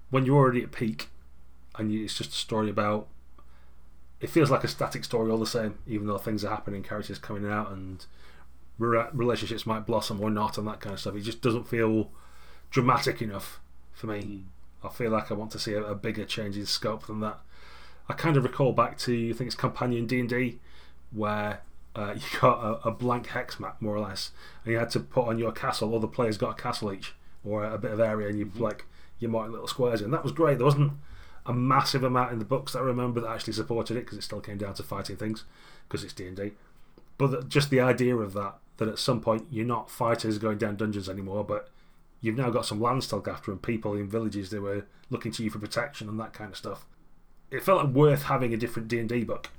when 0.09 0.25
you're 0.25 0.37
already 0.37 0.63
at 0.63 0.71
peak, 0.71 1.09
and 1.75 1.91
it's 1.91 2.17
just 2.17 2.31
a 2.31 2.35
story 2.35 2.69
about. 2.69 3.07
It 4.21 4.29
feels 4.29 4.49
like 4.49 4.63
a 4.63 4.69
static 4.69 5.03
story 5.03 5.29
all 5.29 5.37
the 5.37 5.45
same, 5.45 5.79
even 5.85 6.07
though 6.07 6.17
things 6.17 6.45
are 6.45 6.49
happening, 6.49 6.81
characters 6.81 7.19
coming 7.19 7.49
out, 7.49 7.71
and 7.71 8.05
re- 8.77 9.07
relationships 9.11 9.65
might 9.65 9.85
blossom 9.85 10.21
or 10.21 10.29
not, 10.29 10.57
and 10.57 10.67
that 10.67 10.79
kind 10.79 10.93
of 10.93 10.99
stuff. 10.99 11.15
It 11.15 11.21
just 11.21 11.41
doesn't 11.41 11.67
feel 11.67 12.09
dramatic 12.71 13.21
enough 13.21 13.59
for 13.91 14.07
me. 14.07 14.21
Mm. 14.21 14.43
I 14.83 14.89
feel 14.89 15.11
like 15.11 15.31
I 15.31 15.33
want 15.33 15.51
to 15.51 15.59
see 15.59 15.73
a, 15.73 15.83
a 15.83 15.95
bigger 15.95 16.25
change 16.25 16.57
in 16.57 16.65
scope 16.65 17.07
than 17.07 17.19
that. 17.21 17.39
I 18.09 18.13
kind 18.13 18.35
of 18.35 18.43
recall 18.43 18.73
back 18.73 18.97
to 18.99 19.29
I 19.29 19.33
think 19.33 19.47
it's 19.47 19.55
Companion 19.55 20.07
D 20.07 20.19
and 20.19 20.29
D, 20.29 20.59
where 21.11 21.61
uh, 21.95 22.13
you 22.15 22.39
got 22.39 22.63
a, 22.63 22.87
a, 22.87 22.91
blank 22.91 23.27
hex 23.27 23.59
map 23.59 23.81
more 23.81 23.95
or 23.95 24.01
less, 24.01 24.31
and 24.63 24.73
you 24.73 24.79
had 24.79 24.89
to 24.91 24.99
put 24.99 25.27
on 25.27 25.39
your 25.39 25.51
castle. 25.51 25.93
All 25.93 25.99
the 25.99 26.07
players 26.07 26.37
got 26.37 26.59
a 26.59 26.61
castle 26.61 26.91
each 26.91 27.13
or 27.45 27.63
a, 27.63 27.77
bit 27.77 27.91
of 27.91 27.99
area, 27.99 28.27
and 28.27 28.37
you 28.37 28.45
mm-hmm. 28.45 28.63
like 28.63 28.85
you 29.19 29.27
mark 29.27 29.51
little 29.51 29.67
squares 29.67 30.01
in. 30.01 30.11
That 30.11 30.23
was 30.23 30.31
great. 30.31 30.57
There 30.57 30.65
wasn't 30.65 30.93
a 31.45 31.53
massive 31.53 32.03
amount 32.03 32.31
in 32.31 32.39
the 32.39 32.45
books 32.45 32.73
that 32.73 32.79
I 32.79 32.83
remember 32.83 33.21
that 33.21 33.29
actually 33.29 33.53
supported 33.53 33.97
it 33.97 34.01
because 34.01 34.17
it 34.17 34.23
still 34.23 34.41
came 34.41 34.57
down 34.57 34.73
to 34.75 34.83
fighting 34.83 35.17
things 35.17 35.43
because 35.87 36.03
it's 36.03 36.13
D 36.13 36.27
and 36.27 36.37
D. 36.37 36.51
But 37.17 37.27
the, 37.27 37.43
just 37.43 37.69
the 37.69 37.81
idea 37.81 38.15
of 38.15 38.33
that 38.33 38.55
that 38.77 38.87
at 38.87 38.99
some 38.99 39.21
point 39.21 39.45
you're 39.51 39.65
not 39.65 39.89
fighters 39.89 40.37
going 40.37 40.57
down 40.57 40.77
dungeons 40.77 41.09
anymore, 41.09 41.43
but 41.43 41.69
you've 42.21 42.37
now 42.37 42.49
got 42.49 42.65
some 42.65 42.81
land 42.81 43.01
to 43.03 43.15
look 43.15 43.27
after 43.27 43.51
and 43.51 43.61
people 43.61 43.95
in 43.95 44.09
villages 44.09 44.49
that 44.49 44.61
were 44.61 44.85
looking 45.09 45.31
to 45.33 45.43
you 45.43 45.49
for 45.49 45.59
protection 45.59 46.09
and 46.09 46.19
that 46.19 46.33
kind 46.33 46.51
of 46.51 46.57
stuff. 46.57 46.85
It 47.51 47.63
felt 47.63 47.85
like 47.85 47.93
worth 47.93 48.23
having 48.23 48.53
a 48.53 48.57
different 48.57 48.87
D 48.87 48.99
and 48.99 49.09
D 49.09 49.23
book. 49.23 49.49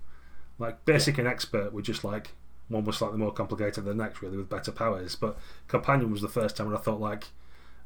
Like 0.59 0.85
basic 0.85 1.19
and 1.19 1.29
expert 1.29 1.73
were 1.73 1.83
just 1.83 2.05
like 2.05 2.31
one 2.69 2.85
was 2.85 2.97
slightly 2.97 3.19
more 3.19 3.33
complicated 3.33 3.85
than 3.85 3.97
the 3.97 4.05
next, 4.05 4.23
really, 4.23 4.37
with 4.37 4.49
better 4.49 4.73
powers. 4.73 5.17
But 5.17 5.39
companion 5.69 6.11
was 6.11 6.23
the 6.23 6.29
first 6.29 6.57
time 6.57 6.67
when 6.67 6.77
I 6.77 6.81
thought 6.81 7.01
like, 7.01 7.29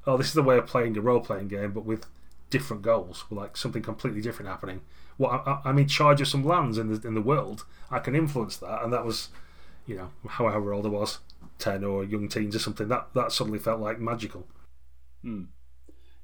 oh, 0.06 0.16
this 0.16 0.28
is 0.28 0.34
the 0.34 0.42
way 0.42 0.56
of 0.56 0.66
playing 0.66 0.96
a 0.96 1.00
role 1.00 1.20
playing 1.20 1.48
game, 1.48 1.72
but 1.72 1.84
with 1.84 2.06
different 2.50 2.82
goals, 2.82 3.24
like 3.30 3.56
something 3.56 3.82
completely 3.82 4.20
different 4.20 4.48
happening. 4.48 4.82
Well, 5.16 5.42
I, 5.64 5.68
am 5.68 5.78
in 5.78 5.88
charge 5.88 6.20
of 6.20 6.28
some 6.28 6.44
lands 6.44 6.78
in 6.78 6.92
the 6.92 7.06
in 7.06 7.14
the 7.14 7.22
world. 7.22 7.64
I 7.90 7.98
can 7.98 8.14
influence 8.14 8.56
that, 8.58 8.82
and 8.82 8.92
that 8.92 9.04
was, 9.04 9.30
you 9.86 9.96
know, 9.96 10.10
however 10.26 10.72
old 10.72 10.86
I 10.86 10.90
was, 10.90 11.18
ten 11.58 11.84
or 11.84 12.04
young 12.04 12.28
teens 12.28 12.54
or 12.54 12.60
something. 12.60 12.88
That 12.88 13.08
that 13.14 13.32
suddenly 13.32 13.58
felt 13.58 13.80
like 13.80 14.00
magical. 14.00 14.46
Hmm. 15.22 15.44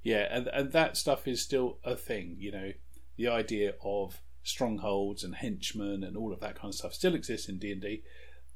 Yeah, 0.03 0.27
and, 0.31 0.49
and 0.49 0.73
that 0.73 0.97
stuff 0.97 1.27
is 1.27 1.43
still 1.43 1.79
a 1.83 1.97
thing. 1.97 2.37
You 2.39 2.53
know, 2.53 2.73
the 3.17 3.29
idea 3.29 3.75
of 3.83 4.21
strongholds 4.43 5.25
and 5.25 5.35
henchmen 5.35 6.05
and 6.05 6.17
all 6.17 6.33
of 6.33 6.41
that 6.41 6.57
kind 6.57 6.69
of 6.69 6.75
stuff 6.75 6.93
still 6.93 7.15
exists 7.15 7.49
in 7.49 7.59
D 7.59 7.73
and 7.73 7.81
D, 7.81 8.03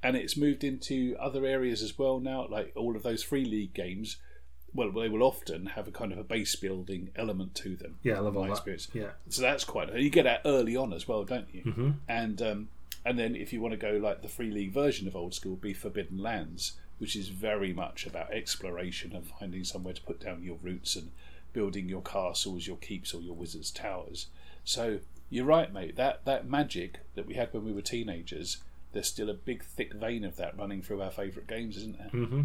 and 0.03 0.17
it's 0.17 0.37
moved 0.37 0.63
into 0.63 1.17
other 1.19 1.45
areas 1.45 1.83
as 1.83 1.99
well 1.99 2.21
now. 2.21 2.47
Like 2.49 2.73
all 2.77 2.95
of 2.95 3.03
those 3.03 3.23
free 3.23 3.45
league 3.45 3.75
games, 3.75 4.19
well, 4.75 4.91
they 4.91 5.09
will 5.09 5.23
often 5.23 5.67
have 5.67 5.89
a 5.89 5.91
kind 5.91 6.13
of 6.13 6.19
a 6.19 6.25
base 6.25 6.55
building 6.57 7.11
element 7.17 7.55
to 7.57 7.77
them. 7.77 7.99
Yeah, 8.03 8.17
I 8.17 8.21
love 8.21 8.37
all 8.37 8.45
that. 8.45 8.53
experience. 8.53 8.89
Yeah, 8.93 9.11
so 9.29 9.43
that's 9.43 9.65
quite. 9.65 9.95
You 9.95 10.11
get 10.11 10.25
that 10.25 10.43
early 10.45 10.77
on 10.77 10.93
as 10.93 11.09
well, 11.09 11.25
don't 11.25 11.49
you? 11.53 11.63
Mm-hmm. 11.63 11.91
And 12.09 12.43
um, 12.43 12.69
and 13.05 13.19
then 13.19 13.35
if 13.35 13.53
you 13.53 13.61
want 13.61 13.73
to 13.73 13.79
go 13.79 13.93
like 13.93 14.23
the 14.23 14.29
free 14.29 14.51
league 14.51 14.73
version 14.73 15.09
of 15.09 15.17
old 15.17 15.35
school, 15.35 15.57
be 15.57 15.73
Forbidden 15.73 16.19
Lands, 16.19 16.73
which 16.99 17.17
is 17.17 17.29
very 17.29 17.73
much 17.73 18.07
about 18.07 18.33
exploration 18.33 19.15
and 19.15 19.27
finding 19.27 19.65
somewhere 19.65 19.95
to 19.95 20.03
put 20.03 20.21
down 20.21 20.43
your 20.43 20.59
roots 20.63 20.97
and 20.97 21.11
building 21.53 21.89
your 21.89 22.03
castles, 22.03 22.67
your 22.67 22.77
keeps, 22.77 23.15
or 23.15 23.21
your 23.21 23.35
wizards' 23.35 23.71
towers. 23.71 24.27
So 24.65 24.99
you're 25.31 25.45
right, 25.47 25.73
mate. 25.73 25.97
That 25.97 26.25
that 26.25 26.49
magic 26.49 27.01
that 27.15 27.27
we 27.27 27.35
had 27.35 27.53
when 27.53 27.65
we 27.65 27.73
were 27.73 27.83
teenagers, 27.83 28.59
there's 28.93 29.09
still 29.09 29.31
a 29.31 29.35
big 29.35 29.65
thick 29.65 29.95
vein 29.95 30.25
of 30.25 30.37
that 30.37 30.57
running 30.59 30.83
through 30.83 31.03
our 31.03 31.11
favourite 31.11 31.49
games, 31.49 31.77
isn't 31.77 31.99
there? 31.99 32.11
Mm-hmm. 32.13 32.43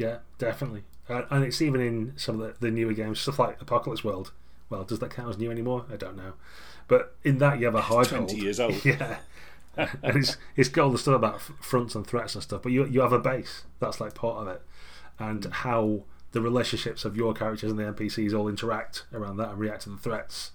Yeah, 0.00 0.18
definitely. 0.38 0.84
Uh, 1.10 1.24
and 1.28 1.44
it's 1.44 1.60
even 1.60 1.82
in 1.82 2.14
some 2.16 2.40
of 2.40 2.58
the, 2.58 2.66
the 2.66 2.70
newer 2.70 2.94
games, 2.94 3.20
stuff 3.20 3.38
like 3.38 3.60
Apocalypse 3.60 4.02
World. 4.02 4.32
Well, 4.70 4.82
does 4.84 4.98
that 5.00 5.10
count 5.10 5.28
as 5.28 5.36
new 5.36 5.50
anymore? 5.50 5.84
I 5.92 5.96
don't 5.96 6.16
know. 6.16 6.32
But 6.88 7.16
in 7.22 7.36
that, 7.38 7.58
you 7.58 7.66
have 7.66 7.74
a 7.74 7.82
hard 7.82 8.08
Twenty 8.08 8.38
years 8.38 8.58
old. 8.60 8.82
yeah, 8.82 9.18
and 9.76 10.16
it's 10.16 10.38
it's 10.56 10.70
got 10.70 10.84
all 10.84 10.90
the 10.92 10.98
stuff 10.98 11.16
about 11.16 11.42
fronts 11.42 11.94
and 11.94 12.06
threats 12.06 12.34
and 12.34 12.42
stuff. 12.42 12.62
But 12.62 12.72
you 12.72 12.86
you 12.86 13.02
have 13.02 13.12
a 13.12 13.18
base. 13.18 13.64
That's 13.78 14.00
like 14.00 14.14
part 14.14 14.38
of 14.38 14.48
it, 14.48 14.62
and 15.18 15.42
mm. 15.42 15.52
how 15.52 16.04
the 16.32 16.40
relationships 16.40 17.04
of 17.04 17.14
your 17.14 17.34
characters 17.34 17.70
and 17.70 17.78
the 17.78 17.84
NPCs 17.84 18.32
all 18.32 18.48
interact 18.48 19.04
around 19.12 19.36
that 19.36 19.50
and 19.50 19.58
react 19.58 19.82
to 19.82 19.90
the 19.90 19.98
threats. 19.98 20.52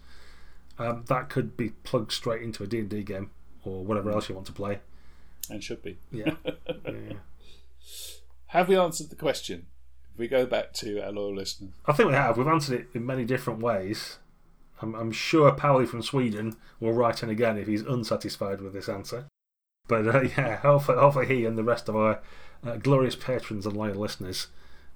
Um, 0.79 1.05
that 1.07 1.29
could 1.29 1.55
be 1.55 1.69
plugged 1.83 2.11
straight 2.11 2.41
into 2.41 2.63
a 2.63 2.67
D&D 2.67 3.03
game 3.03 3.29
or 3.63 3.83
whatever 3.83 4.11
else 4.11 4.27
you 4.27 4.35
want 4.35 4.47
to 4.47 4.53
play. 4.53 4.79
And 5.49 5.63
should 5.63 5.81
be. 5.81 5.97
Yeah. 6.11 6.35
yeah. 6.85 7.13
Have 8.55 8.69
we 8.69 8.77
answered 8.77 9.09
the 9.09 9.17
question? 9.17 9.65
If 10.13 10.17
we 10.17 10.29
go 10.29 10.45
back 10.45 10.71
to 10.75 11.01
our 11.01 11.11
loyal 11.11 11.35
listeners. 11.35 11.73
I 11.85 11.91
think 11.91 12.07
we 12.07 12.15
have. 12.15 12.37
We've 12.37 12.47
answered 12.47 12.79
it 12.79 12.87
in 12.93 13.05
many 13.05 13.25
different 13.25 13.59
ways. 13.59 14.17
I'm, 14.81 14.95
I'm 14.95 15.11
sure 15.11 15.51
Pauli 15.51 15.85
from 15.85 16.01
Sweden 16.01 16.55
will 16.79 16.93
write 16.93 17.21
in 17.21 17.29
again 17.29 17.57
if 17.57 17.67
he's 17.67 17.81
unsatisfied 17.81 18.61
with 18.61 18.71
this 18.71 18.87
answer. 18.87 19.27
But 19.89 20.07
uh, 20.07 20.21
yeah, 20.37 20.55
hopefully, 20.55 20.97
hopefully 20.97 21.25
he 21.25 21.43
and 21.43 21.57
the 21.57 21.65
rest 21.65 21.89
of 21.89 21.97
our 21.97 22.21
uh, 22.65 22.77
glorious 22.77 23.17
patrons 23.17 23.65
and 23.65 23.75
loyal 23.75 23.95
listeners 23.95 24.47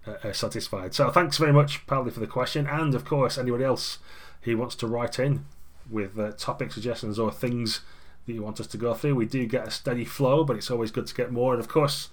uh, 0.07 0.14
are 0.24 0.34
satisfied. 0.34 0.93
So 0.93 1.12
thanks 1.12 1.38
very 1.38 1.51
much, 1.51 1.86
Pauli, 1.86 2.12
for 2.12 2.22
the 2.22 2.28
question. 2.28 2.66
And 2.66 2.95
of 2.95 3.03
course, 3.03 3.38
anybody 3.38 3.66
else 3.66 3.97
who 4.43 4.57
wants 4.57 4.76
to 4.76 4.88
write 4.88 5.20
in 5.20 5.43
with 5.91 6.18
uh, 6.18 6.32
topic 6.38 6.72
suggestions 6.72 7.20
or 7.20 7.30
things 7.30 7.82
that 8.26 8.32
you 8.32 8.41
want 8.41 8.62
us 8.62 8.68
to 8.68 8.78
go 8.78 8.93
through. 8.93 9.16
We 9.16 9.26
do 9.26 9.45
get 9.45 9.68
a 9.68 9.72
steady 9.72 10.05
flow, 10.05 10.45
but 10.45 10.55
it's 10.55 10.72
always 10.72 10.91
good 10.91 11.07
to 11.07 11.14
get 11.16 11.34
more. 11.34 11.53
And 11.53 11.60
of 11.60 11.68
course, 11.68 12.07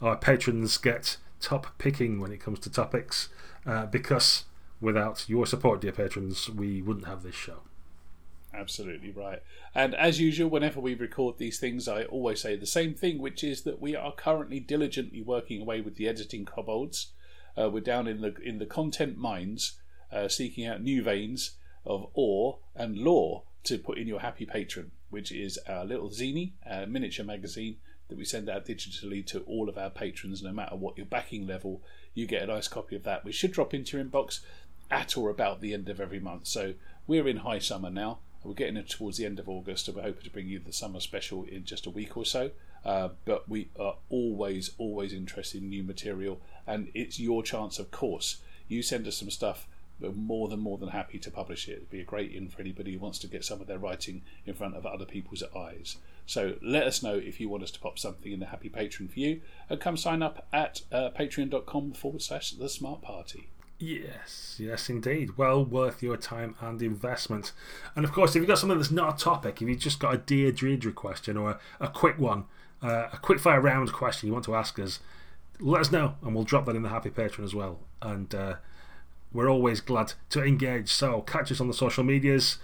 our 0.00 0.16
patrons 0.16 0.76
get 0.78 1.16
top 1.40 1.78
picking 1.78 2.20
when 2.20 2.32
it 2.32 2.40
comes 2.40 2.58
to 2.60 2.70
topics 2.70 3.28
uh, 3.66 3.86
because 3.86 4.44
without 4.80 5.28
your 5.28 5.46
support, 5.46 5.80
dear 5.80 5.92
patrons, 5.92 6.48
we 6.48 6.82
wouldn't 6.82 7.06
have 7.06 7.22
this 7.22 7.34
show. 7.34 7.60
Absolutely 8.52 9.12
right. 9.12 9.42
And 9.74 9.94
as 9.94 10.20
usual, 10.20 10.50
whenever 10.50 10.80
we 10.80 10.94
record 10.94 11.38
these 11.38 11.60
things, 11.60 11.86
I 11.86 12.04
always 12.04 12.40
say 12.40 12.56
the 12.56 12.66
same 12.66 12.94
thing, 12.94 13.18
which 13.18 13.44
is 13.44 13.62
that 13.62 13.80
we 13.80 13.94
are 13.94 14.12
currently 14.12 14.58
diligently 14.58 15.22
working 15.22 15.62
away 15.62 15.80
with 15.80 15.96
the 15.96 16.08
editing 16.08 16.44
kobolds. 16.44 17.12
Uh, 17.56 17.70
we're 17.70 17.80
down 17.80 18.08
in 18.08 18.20
the 18.20 18.34
in 18.42 18.58
the 18.58 18.66
content 18.66 19.16
mines, 19.16 19.78
uh, 20.10 20.28
seeking 20.28 20.66
out 20.66 20.82
new 20.82 21.02
veins 21.02 21.52
of 21.86 22.06
ore 22.14 22.58
and 22.74 22.98
lore 22.98 23.44
to 23.64 23.78
put 23.78 23.98
in 23.98 24.08
your 24.08 24.20
happy 24.20 24.46
patron, 24.46 24.90
which 25.10 25.30
is 25.30 25.58
our 25.68 25.84
little 25.84 26.10
zine, 26.10 26.52
a 26.66 26.86
miniature 26.86 27.24
magazine 27.24 27.76
that 28.10 28.18
we 28.18 28.24
send 28.24 28.50
out 28.50 28.66
digitally 28.66 29.24
to 29.26 29.40
all 29.40 29.68
of 29.68 29.78
our 29.78 29.88
patrons, 29.88 30.42
no 30.42 30.52
matter 30.52 30.76
what 30.76 30.96
your 30.96 31.06
backing 31.06 31.46
level. 31.46 31.80
You 32.12 32.26
get 32.26 32.42
a 32.42 32.46
nice 32.46 32.68
copy 32.68 32.96
of 32.96 33.04
that, 33.04 33.24
which 33.24 33.36
should 33.36 33.52
drop 33.52 33.72
into 33.72 33.96
your 33.96 34.04
inbox 34.04 34.40
at 34.90 35.16
or 35.16 35.30
about 35.30 35.60
the 35.60 35.72
end 35.72 35.88
of 35.88 36.00
every 36.00 36.20
month. 36.20 36.46
So 36.46 36.74
we're 37.06 37.28
in 37.28 37.38
high 37.38 37.60
summer 37.60 37.88
now. 37.88 38.18
We're 38.42 38.54
getting 38.54 38.82
towards 38.84 39.18
the 39.18 39.26
end 39.26 39.38
of 39.38 39.48
August, 39.48 39.86
and 39.86 39.96
we're 39.96 40.02
hoping 40.02 40.24
to 40.24 40.30
bring 40.30 40.48
you 40.48 40.58
the 40.58 40.72
summer 40.72 41.00
special 41.00 41.44
in 41.44 41.64
just 41.64 41.86
a 41.86 41.90
week 41.90 42.16
or 42.16 42.24
so. 42.24 42.50
Uh, 42.84 43.10
but 43.24 43.48
we 43.48 43.68
are 43.78 43.96
always, 44.08 44.70
always 44.78 45.12
interested 45.12 45.62
in 45.62 45.68
new 45.68 45.82
material, 45.82 46.40
and 46.66 46.90
it's 46.94 47.20
your 47.20 47.42
chance, 47.42 47.78
of 47.78 47.90
course. 47.90 48.38
You 48.68 48.82
send 48.82 49.06
us 49.06 49.16
some 49.16 49.30
stuff 49.30 49.66
we're 50.00 50.12
more 50.12 50.48
than 50.48 50.60
more 50.60 50.78
than 50.78 50.88
happy 50.88 51.18
to 51.18 51.30
publish 51.30 51.68
it. 51.68 51.72
It'd 51.72 51.90
be 51.90 52.00
a 52.00 52.04
great 52.04 52.32
in 52.32 52.48
for 52.48 52.60
anybody 52.60 52.94
who 52.94 52.98
wants 52.98 53.18
to 53.20 53.26
get 53.26 53.44
some 53.44 53.60
of 53.60 53.66
their 53.66 53.78
writing 53.78 54.22
in 54.46 54.54
front 54.54 54.74
of 54.74 54.86
other 54.86 55.04
people's 55.04 55.42
eyes. 55.54 55.98
So 56.30 56.54
let 56.62 56.84
us 56.84 57.02
know 57.02 57.14
if 57.14 57.40
you 57.40 57.48
want 57.48 57.64
us 57.64 57.72
to 57.72 57.80
pop 57.80 57.98
something 57.98 58.30
in 58.30 58.38
the 58.38 58.46
Happy 58.46 58.68
Patron 58.68 59.08
for 59.08 59.18
you, 59.18 59.40
and 59.68 59.80
come 59.80 59.96
sign 59.96 60.22
up 60.22 60.46
at 60.52 60.82
uh, 60.92 61.10
patreon.com 61.10 61.94
forward 61.94 62.22
slash 62.22 62.52
the 62.52 62.68
Smart 62.68 63.02
Party. 63.02 63.48
Yes, 63.80 64.54
yes, 64.56 64.88
indeed. 64.88 65.36
Well 65.36 65.64
worth 65.64 66.04
your 66.04 66.16
time 66.16 66.54
and 66.60 66.80
investment. 66.82 67.50
And 67.96 68.04
of 68.04 68.12
course, 68.12 68.30
if 68.30 68.36
you've 68.36 68.46
got 68.46 68.58
something 68.58 68.78
that's 68.78 68.92
not 68.92 69.20
a 69.20 69.24
topic, 69.24 69.60
if 69.60 69.68
you've 69.68 69.80
just 69.80 69.98
got 69.98 70.14
a 70.14 70.18
Dear 70.18 70.52
Deirdre 70.52 70.92
question 70.92 71.36
or 71.36 71.50
a, 71.50 71.58
a 71.80 71.88
quick 71.88 72.16
one, 72.16 72.44
uh, 72.80 73.08
a 73.12 73.18
quick 73.20 73.40
fire 73.40 73.60
round 73.60 73.92
question 73.92 74.28
you 74.28 74.32
want 74.32 74.44
to 74.44 74.54
ask 74.54 74.78
us, 74.78 75.00
let 75.58 75.80
us 75.80 75.90
know 75.90 76.14
and 76.22 76.32
we'll 76.32 76.44
drop 76.44 76.64
that 76.66 76.76
in 76.76 76.82
the 76.82 76.90
Happy 76.90 77.10
Patron 77.10 77.44
as 77.44 77.56
well. 77.56 77.80
And 78.02 78.32
uh, 78.32 78.54
we're 79.32 79.50
always 79.50 79.80
glad 79.80 80.12
to 80.28 80.44
engage. 80.44 80.92
So 80.92 81.22
catch 81.22 81.50
us 81.50 81.60
on 81.60 81.66
the 81.66 81.74
social 81.74 82.04
medias, 82.04 82.58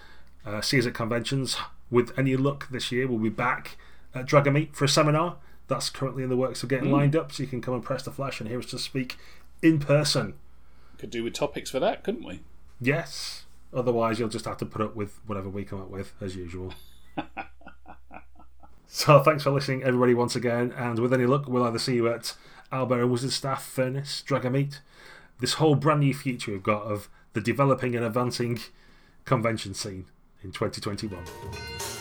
uh, 0.44 0.60
see 0.60 0.78
us 0.78 0.86
at 0.86 0.94
conventions. 0.94 1.56
With 1.90 2.16
any 2.18 2.36
luck 2.36 2.68
this 2.70 2.90
year, 2.90 3.06
we'll 3.06 3.18
be 3.18 3.28
back 3.28 3.76
at 4.14 4.26
Dragonmeet 4.26 4.74
for 4.74 4.84
a 4.84 4.88
seminar. 4.88 5.36
That's 5.68 5.90
currently 5.90 6.22
in 6.22 6.28
the 6.28 6.36
works 6.36 6.62
of 6.62 6.68
getting 6.68 6.90
mm. 6.90 6.92
lined 6.92 7.16
up, 7.16 7.32
so 7.32 7.42
you 7.42 7.48
can 7.48 7.60
come 7.60 7.74
and 7.74 7.82
press 7.82 8.02
the 8.02 8.10
flash 8.10 8.40
and 8.40 8.48
hear 8.48 8.58
us 8.58 8.66
to 8.66 8.78
speak 8.78 9.16
in 9.62 9.78
person. 9.78 10.34
Could 10.98 11.10
do 11.10 11.24
with 11.24 11.34
topics 11.34 11.70
for 11.70 11.80
that, 11.80 12.02
couldn't 12.02 12.26
we? 12.26 12.40
Yes. 12.80 13.44
Otherwise, 13.74 14.18
you'll 14.18 14.28
just 14.28 14.44
have 14.46 14.56
to 14.58 14.66
put 14.66 14.80
up 14.80 14.96
with 14.96 15.20
whatever 15.26 15.48
we 15.48 15.64
come 15.64 15.80
up 15.80 15.90
with, 15.90 16.14
as 16.20 16.36
usual. 16.36 16.72
so, 18.86 19.22
thanks 19.22 19.42
for 19.42 19.50
listening, 19.50 19.82
everybody, 19.82 20.14
once 20.14 20.36
again. 20.36 20.72
And 20.76 20.98
with 20.98 21.12
any 21.12 21.26
luck, 21.26 21.48
we'll 21.48 21.64
either 21.64 21.78
see 21.78 21.96
you 21.96 22.08
at 22.08 22.34
and 22.72 23.10
Wizard 23.10 23.32
Staff 23.32 23.64
Furnace, 23.64 24.24
Dragonmeet, 24.26 24.80
this 25.40 25.54
whole 25.54 25.74
brand 25.74 26.00
new 26.00 26.14
future 26.14 26.52
we've 26.52 26.62
got 26.62 26.82
of 26.82 27.08
the 27.32 27.40
developing 27.40 27.94
and 27.94 28.04
advancing 28.04 28.58
convention 29.24 29.74
scene 29.74 30.06
in 30.46 30.52
2021. 30.52 31.95